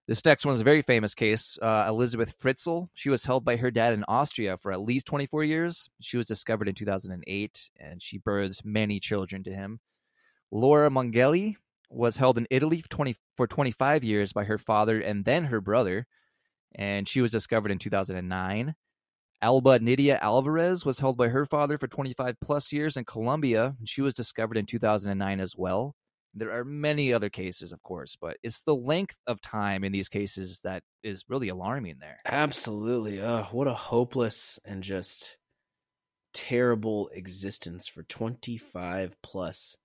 This 0.08 0.24
next 0.24 0.46
one 0.46 0.54
is 0.54 0.62
a 0.62 0.64
very 0.64 0.82
famous 0.82 1.14
case. 1.14 1.58
Uh, 1.62 1.86
Elizabeth 1.86 2.34
Fritzl. 2.40 2.88
She 2.94 3.10
was 3.10 3.26
held 3.26 3.44
by 3.44 3.58
her 3.58 3.70
dad 3.70 3.94
in 3.94 4.06
Austria 4.08 4.58
for 4.58 4.72
at 4.72 4.80
least 4.80 5.06
24 5.06 5.44
years. 5.44 5.90
She 6.00 6.16
was 6.16 6.26
discovered 6.26 6.70
in 6.70 6.76
2008, 6.76 7.72
and 7.78 8.02
she 8.02 8.18
birthed 8.18 8.64
many 8.64 9.02
children 9.02 9.44
to 9.44 9.54
him. 9.54 9.82
Laura 10.50 10.90
Mongeli 10.90 11.58
was 11.90 12.18
held 12.18 12.38
in 12.38 12.48
Italy 12.50 12.82
for, 12.82 12.88
20, 12.88 13.18
for 13.36 13.48
25 13.48 14.06
years 14.06 14.32
by 14.32 14.46
her 14.46 14.58
father 14.58 15.02
and 15.02 15.26
then 15.26 15.46
her 15.46 15.60
brother, 15.60 16.08
and 16.74 17.06
she 17.06 17.20
was 17.20 17.32
discovered 17.32 17.72
in 17.72 17.78
2009. 17.78 18.76
Alba 19.42 19.80
Nydia 19.80 20.20
Alvarez 20.22 20.86
was 20.86 21.00
held 21.00 21.18
by 21.18 21.28
her 21.28 21.46
father 21.46 21.78
for 21.78 21.88
25 21.88 22.38
plus 22.40 22.72
years 22.72 22.96
in 22.96 23.04
Colombia, 23.04 23.76
and 23.78 23.90
she 23.90 24.02
was 24.02 24.14
discovered 24.14 24.58
in 24.58 24.66
2009 24.66 25.42
as 25.42 25.56
well. 25.58 25.96
There 26.38 26.52
are 26.52 26.64
many 26.64 27.14
other 27.14 27.30
cases, 27.30 27.72
of 27.72 27.82
course, 27.84 28.18
but 28.20 28.38
it's 28.44 28.62
the 28.62 28.76
length 28.76 29.18
of 29.26 29.42
time 29.42 29.84
in 29.84 29.92
these 29.92 30.10
cases 30.10 30.60
that 30.64 30.84
is 31.04 31.26
really 31.28 31.50
alarming 31.50 31.98
there. 32.00 32.20
Absolutely. 32.26 33.22
Uh, 33.22 33.44
what 33.46 33.68
a 33.68 33.74
hopeless 33.74 34.60
and 34.66 34.84
just 34.84 35.38
terrible 36.34 37.10
existence 37.14 37.88
for 37.88 38.04
25 38.04 39.16
plus 39.24 39.76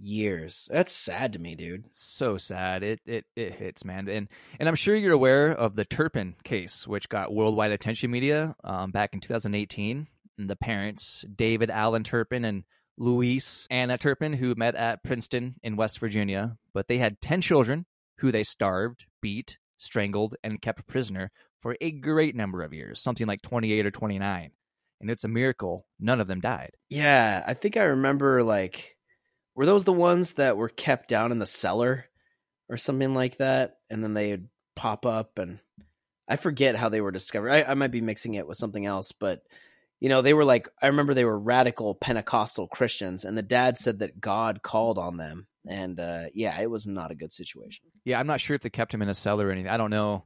years. 0.00 0.68
That's 0.70 0.92
sad 0.92 1.32
to 1.32 1.38
me, 1.38 1.54
dude. 1.54 1.84
So 1.94 2.38
sad. 2.38 2.82
It 2.82 3.00
it 3.06 3.24
it 3.36 3.54
hits, 3.54 3.84
man. 3.84 4.08
And 4.08 4.28
and 4.58 4.68
I'm 4.68 4.74
sure 4.74 4.96
you're 4.96 5.12
aware 5.12 5.50
of 5.50 5.76
the 5.76 5.84
Turpin 5.84 6.34
case, 6.44 6.86
which 6.86 7.08
got 7.08 7.34
worldwide 7.34 7.72
attention 7.72 8.10
media 8.10 8.54
um, 8.64 8.90
back 8.90 9.14
in 9.14 9.20
2018. 9.20 10.06
And 10.38 10.48
the 10.48 10.56
parents, 10.56 11.24
David 11.34 11.70
Allen 11.70 12.04
Turpin 12.04 12.44
and 12.44 12.64
Louise 12.98 13.66
Anna 13.70 13.96
Turpin, 13.96 14.32
who 14.34 14.54
met 14.56 14.74
at 14.74 15.04
Princeton 15.04 15.54
in 15.62 15.76
West 15.76 16.00
Virginia, 16.00 16.56
but 16.74 16.88
they 16.88 16.98
had 16.98 17.20
10 17.20 17.40
children 17.40 17.86
who 18.18 18.32
they 18.32 18.42
starved, 18.42 19.06
beat, 19.22 19.58
strangled, 19.76 20.34
and 20.42 20.60
kept 20.60 20.86
prisoner 20.86 21.30
for 21.60 21.76
a 21.80 21.90
great 21.90 22.34
number 22.34 22.62
of 22.62 22.72
years, 22.72 23.00
something 23.00 23.26
like 23.26 23.42
28 23.42 23.86
or 23.86 23.90
29. 23.90 24.50
And 25.00 25.10
it's 25.10 25.24
a 25.24 25.28
miracle 25.28 25.86
none 26.00 26.20
of 26.20 26.26
them 26.26 26.40
died. 26.40 26.72
Yeah, 26.90 27.44
I 27.46 27.54
think 27.54 27.76
I 27.76 27.84
remember 27.84 28.42
like 28.42 28.96
were 29.54 29.66
those 29.66 29.84
the 29.84 29.92
ones 29.92 30.34
that 30.34 30.56
were 30.56 30.68
kept 30.68 31.08
down 31.08 31.30
in 31.30 31.38
the 31.38 31.46
cellar 31.46 32.06
or 32.68 32.76
something 32.76 33.14
like 33.14 33.36
that 33.38 33.76
and 33.90 34.02
then 34.02 34.14
they'd 34.14 34.48
pop 34.74 35.06
up 35.06 35.38
and 35.38 35.60
I 36.28 36.36
forget 36.36 36.76
how 36.76 36.88
they 36.88 37.00
were 37.00 37.10
discovered. 37.10 37.50
I, 37.50 37.62
I 37.62 37.74
might 37.74 37.90
be 37.90 38.00
mixing 38.00 38.34
it 38.34 38.46
with 38.46 38.58
something 38.58 38.84
else, 38.84 39.12
but 39.12 39.42
you 40.00 40.08
know, 40.08 40.22
they 40.22 40.34
were 40.34 40.44
like 40.44 40.68
I 40.82 40.86
remember 40.86 41.14
they 41.14 41.24
were 41.24 41.38
radical 41.38 41.94
Pentecostal 41.94 42.68
Christians 42.68 43.24
and 43.24 43.36
the 43.36 43.42
dad 43.42 43.78
said 43.78 43.98
that 44.00 44.20
God 44.20 44.62
called 44.62 44.98
on 44.98 45.16
them. 45.16 45.46
And 45.66 45.98
uh 45.98 46.24
yeah, 46.34 46.58
it 46.60 46.70
was 46.70 46.86
not 46.86 47.10
a 47.10 47.16
good 47.16 47.32
situation. 47.32 47.86
Yeah, 48.04 48.20
I'm 48.20 48.26
not 48.26 48.40
sure 48.40 48.56
if 48.56 48.62
they 48.62 48.70
kept 48.70 48.94
him 48.94 49.02
in 49.02 49.08
a 49.08 49.14
cellar 49.14 49.48
or 49.48 49.50
anything. 49.50 49.70
I 49.70 49.76
don't 49.76 49.90
know. 49.90 50.24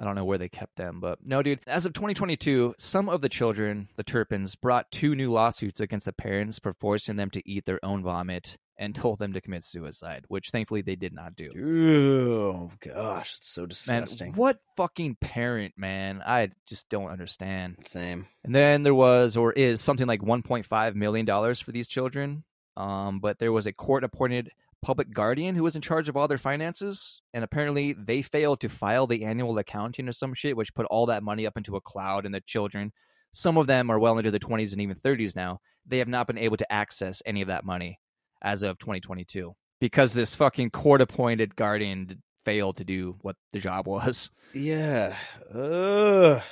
I 0.00 0.04
don't 0.04 0.14
know 0.14 0.24
where 0.24 0.38
they 0.38 0.48
kept 0.48 0.76
them, 0.76 1.00
but 1.00 1.18
no, 1.24 1.42
dude. 1.42 1.58
As 1.66 1.84
of 1.84 1.92
2022, 1.92 2.76
some 2.78 3.08
of 3.08 3.20
the 3.20 3.28
children, 3.28 3.88
the 3.96 4.04
Turpins, 4.04 4.54
brought 4.54 4.92
two 4.92 5.16
new 5.16 5.32
lawsuits 5.32 5.80
against 5.80 6.06
the 6.06 6.12
parents 6.12 6.60
for 6.60 6.72
forcing 6.72 7.16
them 7.16 7.30
to 7.30 7.42
eat 7.48 7.66
their 7.66 7.84
own 7.84 8.04
vomit 8.04 8.58
and 8.78 8.94
told 8.94 9.18
them 9.18 9.32
to 9.32 9.40
commit 9.40 9.64
suicide, 9.64 10.24
which 10.28 10.50
thankfully 10.50 10.82
they 10.82 10.96
did 10.96 11.12
not 11.12 11.34
do. 11.36 11.50
Oh 11.56 12.70
gosh, 12.80 13.36
it's 13.36 13.48
so 13.48 13.66
disgusting. 13.66 14.32
Man, 14.32 14.36
what 14.36 14.58
fucking 14.76 15.16
parent, 15.20 15.74
man? 15.76 16.22
I 16.24 16.50
just 16.66 16.88
don't 16.88 17.10
understand. 17.10 17.76
Same. 17.84 18.26
And 18.44 18.54
then 18.54 18.82
there 18.82 18.94
was 18.94 19.36
or 19.36 19.52
is 19.52 19.80
something 19.80 20.06
like 20.06 20.20
1.5 20.20 20.94
million 20.94 21.26
dollars 21.26 21.60
for 21.60 21.72
these 21.72 21.88
children. 21.88 22.44
Um, 22.76 23.18
but 23.18 23.40
there 23.40 23.50
was 23.50 23.66
a 23.66 23.72
court-appointed 23.72 24.50
public 24.80 25.12
guardian 25.12 25.56
who 25.56 25.64
was 25.64 25.74
in 25.74 25.82
charge 25.82 26.08
of 26.08 26.16
all 26.16 26.28
their 26.28 26.38
finances, 26.38 27.20
and 27.34 27.42
apparently 27.42 27.92
they 27.92 28.22
failed 28.22 28.60
to 28.60 28.68
file 28.68 29.08
the 29.08 29.24
annual 29.24 29.58
accounting 29.58 30.08
or 30.08 30.12
some 30.12 30.32
shit, 30.32 30.56
which 30.56 30.74
put 30.74 30.86
all 30.86 31.06
that 31.06 31.24
money 31.24 31.44
up 31.44 31.56
into 31.56 31.74
a 31.74 31.80
cloud. 31.80 32.24
And 32.24 32.32
the 32.32 32.40
children, 32.40 32.92
some 33.32 33.56
of 33.56 33.66
them 33.66 33.90
are 33.90 33.98
well 33.98 34.18
into 34.18 34.30
their 34.30 34.38
20s 34.38 34.72
and 34.72 34.80
even 34.80 34.96
30s 34.96 35.34
now, 35.34 35.60
they 35.86 35.98
have 35.98 36.08
not 36.08 36.26
been 36.26 36.38
able 36.38 36.56
to 36.56 36.72
access 36.72 37.22
any 37.26 37.42
of 37.42 37.48
that 37.48 37.64
money 37.64 37.98
as 38.42 38.62
of 38.62 38.78
2022 38.78 39.54
because 39.80 40.14
this 40.14 40.34
fucking 40.34 40.70
court-appointed 40.70 41.56
guardian 41.56 42.22
failed 42.44 42.76
to 42.78 42.84
do 42.84 43.16
what 43.22 43.36
the 43.52 43.58
job 43.60 43.86
was. 43.86 44.30
Yeah. 44.54 45.16
Ugh. 45.54 46.42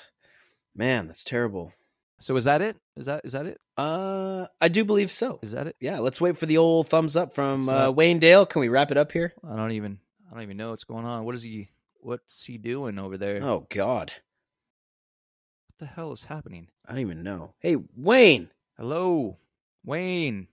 Man, 0.74 1.06
that's 1.06 1.24
terrible. 1.24 1.72
So 2.20 2.36
is 2.36 2.44
that 2.44 2.62
it? 2.62 2.76
Is 2.96 3.06
that 3.06 3.22
is 3.24 3.32
that 3.32 3.46
it? 3.46 3.60
Uh, 3.76 4.46
I 4.60 4.68
do 4.68 4.84
believe 4.84 5.10
so. 5.10 5.38
Is 5.42 5.52
that 5.52 5.66
it? 5.66 5.76
Yeah. 5.80 5.98
Let's 5.98 6.20
wait 6.20 6.36
for 6.38 6.46
the 6.46 6.58
old 6.58 6.88
thumbs 6.88 7.16
up 7.16 7.34
from 7.34 7.68
uh. 7.68 7.90
Wayne 7.90 8.18
Dale. 8.18 8.46
Can 8.46 8.60
we 8.60 8.68
wrap 8.68 8.90
it 8.90 8.96
up 8.96 9.12
here? 9.12 9.32
I 9.46 9.56
don't 9.56 9.72
even 9.72 9.98
I 10.30 10.34
don't 10.34 10.42
even 10.42 10.56
know 10.56 10.70
what's 10.70 10.84
going 10.84 11.04
on. 11.04 11.24
What 11.24 11.34
is 11.34 11.42
he 11.42 11.70
what's 12.00 12.44
he 12.44 12.58
doing 12.58 12.98
over 12.98 13.16
there? 13.18 13.42
Oh 13.42 13.66
God, 13.70 14.12
What 15.68 15.78
the 15.78 15.86
hell 15.86 16.12
is 16.12 16.24
happening? 16.24 16.68
I 16.86 16.92
don't 16.92 17.00
even 17.00 17.22
know. 17.22 17.54
Hey, 17.60 17.76
Wayne. 17.96 18.50
Hello. 18.78 19.38
Wayne. 19.84 20.48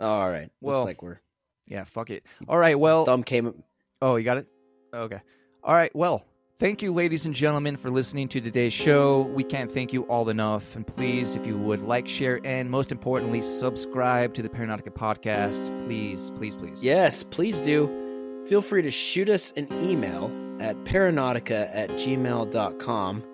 All 0.00 0.30
right. 0.30 0.50
Looks 0.60 0.84
like 0.84 1.02
we're. 1.02 1.20
Yeah, 1.66 1.84
fuck 1.84 2.10
it. 2.10 2.24
All 2.48 2.58
right, 2.58 2.78
well 2.78 3.04
thumb 3.04 3.22
came. 3.24 3.62
Oh, 4.02 4.16
you 4.16 4.24
got 4.24 4.38
it? 4.38 4.46
Okay. 4.92 5.18
All 5.62 5.74
right. 5.74 5.94
Well, 5.96 6.24
thank 6.60 6.82
you, 6.82 6.92
ladies 6.92 7.24
and 7.26 7.34
gentlemen, 7.34 7.76
for 7.76 7.90
listening 7.90 8.28
to 8.28 8.40
today's 8.40 8.72
show. 8.72 9.22
We 9.22 9.44
can't 9.44 9.72
thank 9.72 9.92
you 9.92 10.02
all 10.02 10.28
enough. 10.28 10.76
And 10.76 10.86
please, 10.86 11.34
if 11.36 11.46
you 11.46 11.56
would 11.56 11.80
like, 11.82 12.06
share, 12.06 12.40
and 12.44 12.70
most 12.70 12.92
importantly, 12.92 13.40
subscribe 13.40 14.34
to 14.34 14.42
the 14.42 14.48
Paranaughtica 14.48 14.90
podcast. 14.90 15.64
Please, 15.86 16.30
please, 16.36 16.54
please. 16.54 16.82
Yes, 16.82 17.22
please 17.22 17.62
do. 17.62 18.42
Feel 18.46 18.60
free 18.60 18.82
to 18.82 18.90
shoot 18.90 19.30
us 19.30 19.52
an 19.56 19.68
email 19.82 20.30
at 20.60 20.76
paranaughtica 20.84 21.70
at 21.74 21.90
gmail.com. 21.90 23.24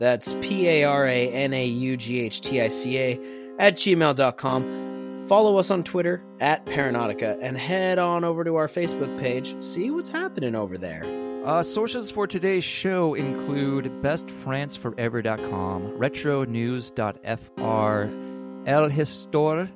That's 0.00 0.34
P 0.40 0.68
A 0.68 0.84
R 0.84 1.06
A 1.06 1.30
N 1.30 1.52
A 1.52 1.64
U 1.64 1.96
G 1.96 2.20
H 2.20 2.40
T 2.40 2.60
I 2.60 2.68
C 2.68 2.98
A 2.98 3.20
at 3.58 3.76
gmail.com. 3.76 4.83
Follow 5.26 5.56
us 5.56 5.70
on 5.70 5.82
Twitter 5.84 6.22
at 6.40 6.66
Paranaughtica 6.66 7.38
and 7.40 7.56
head 7.56 7.98
on 7.98 8.24
over 8.24 8.44
to 8.44 8.56
our 8.56 8.68
Facebook 8.68 9.18
page. 9.18 9.56
See 9.62 9.90
what's 9.90 10.10
happening 10.10 10.54
over 10.54 10.76
there. 10.76 11.02
Uh, 11.46 11.62
sources 11.62 12.10
for 12.10 12.26
today's 12.26 12.64
show 12.64 13.14
include 13.14 13.86
bestfranceforever.com, 14.02 15.82
retronews.fr, 15.98 18.66
El 18.66 18.88
Histor 18.90 19.68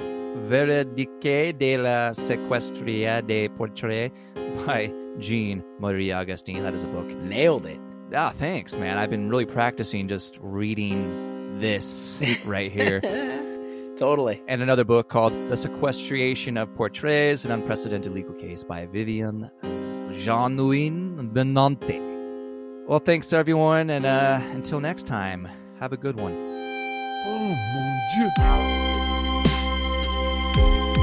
Veridique 0.49 1.59
de 1.59 1.77
la 1.77 2.12
Sequestria 2.12 3.27
de 3.27 3.49
Portrait 3.49 4.12
by 4.66 4.91
Jean 5.19 5.62
Marie 5.79 6.12
Augustine. 6.12 6.62
That 6.62 6.75
is 6.75 6.85
a 6.85 6.89
book. 6.89 7.07
Nailed 7.09 7.66
it. 7.66 7.79
Ah, 8.15 8.33
thanks, 8.35 8.75
man. 8.77 8.97
I've 8.97 9.11
been 9.11 9.29
really 9.29 9.45
practicing 9.45 10.09
just 10.09 10.39
reading 10.41 11.59
this 11.59 12.19
right 12.47 12.73
here. 12.73 13.01
Totally. 13.99 14.43
And 14.47 14.62
another 14.62 14.85
book 14.85 15.09
called 15.09 15.33
The 15.51 15.57
Sequestration 15.57 16.57
of 16.57 16.73
Portraits, 16.77 17.45
an 17.45 17.51
unprecedented 17.51 18.12
legal 18.12 18.35
case 18.35 18.62
by 18.62 18.87
Vivian 18.87 19.51
Jean-Louis 20.12 20.91
Benante. 20.91 22.87
Well, 22.87 23.01
thanks 23.01 23.33
everyone, 23.33 23.91
and 23.91 24.07
uh, 24.07 24.41
until 24.53 24.79
next 24.81 25.09
time, 25.09 25.49
have 25.81 25.93
a 25.93 25.97
good 25.97 26.16
one. 26.16 26.33
Oh 27.27 27.57
mon 27.75 27.99
dieu! 30.95 30.98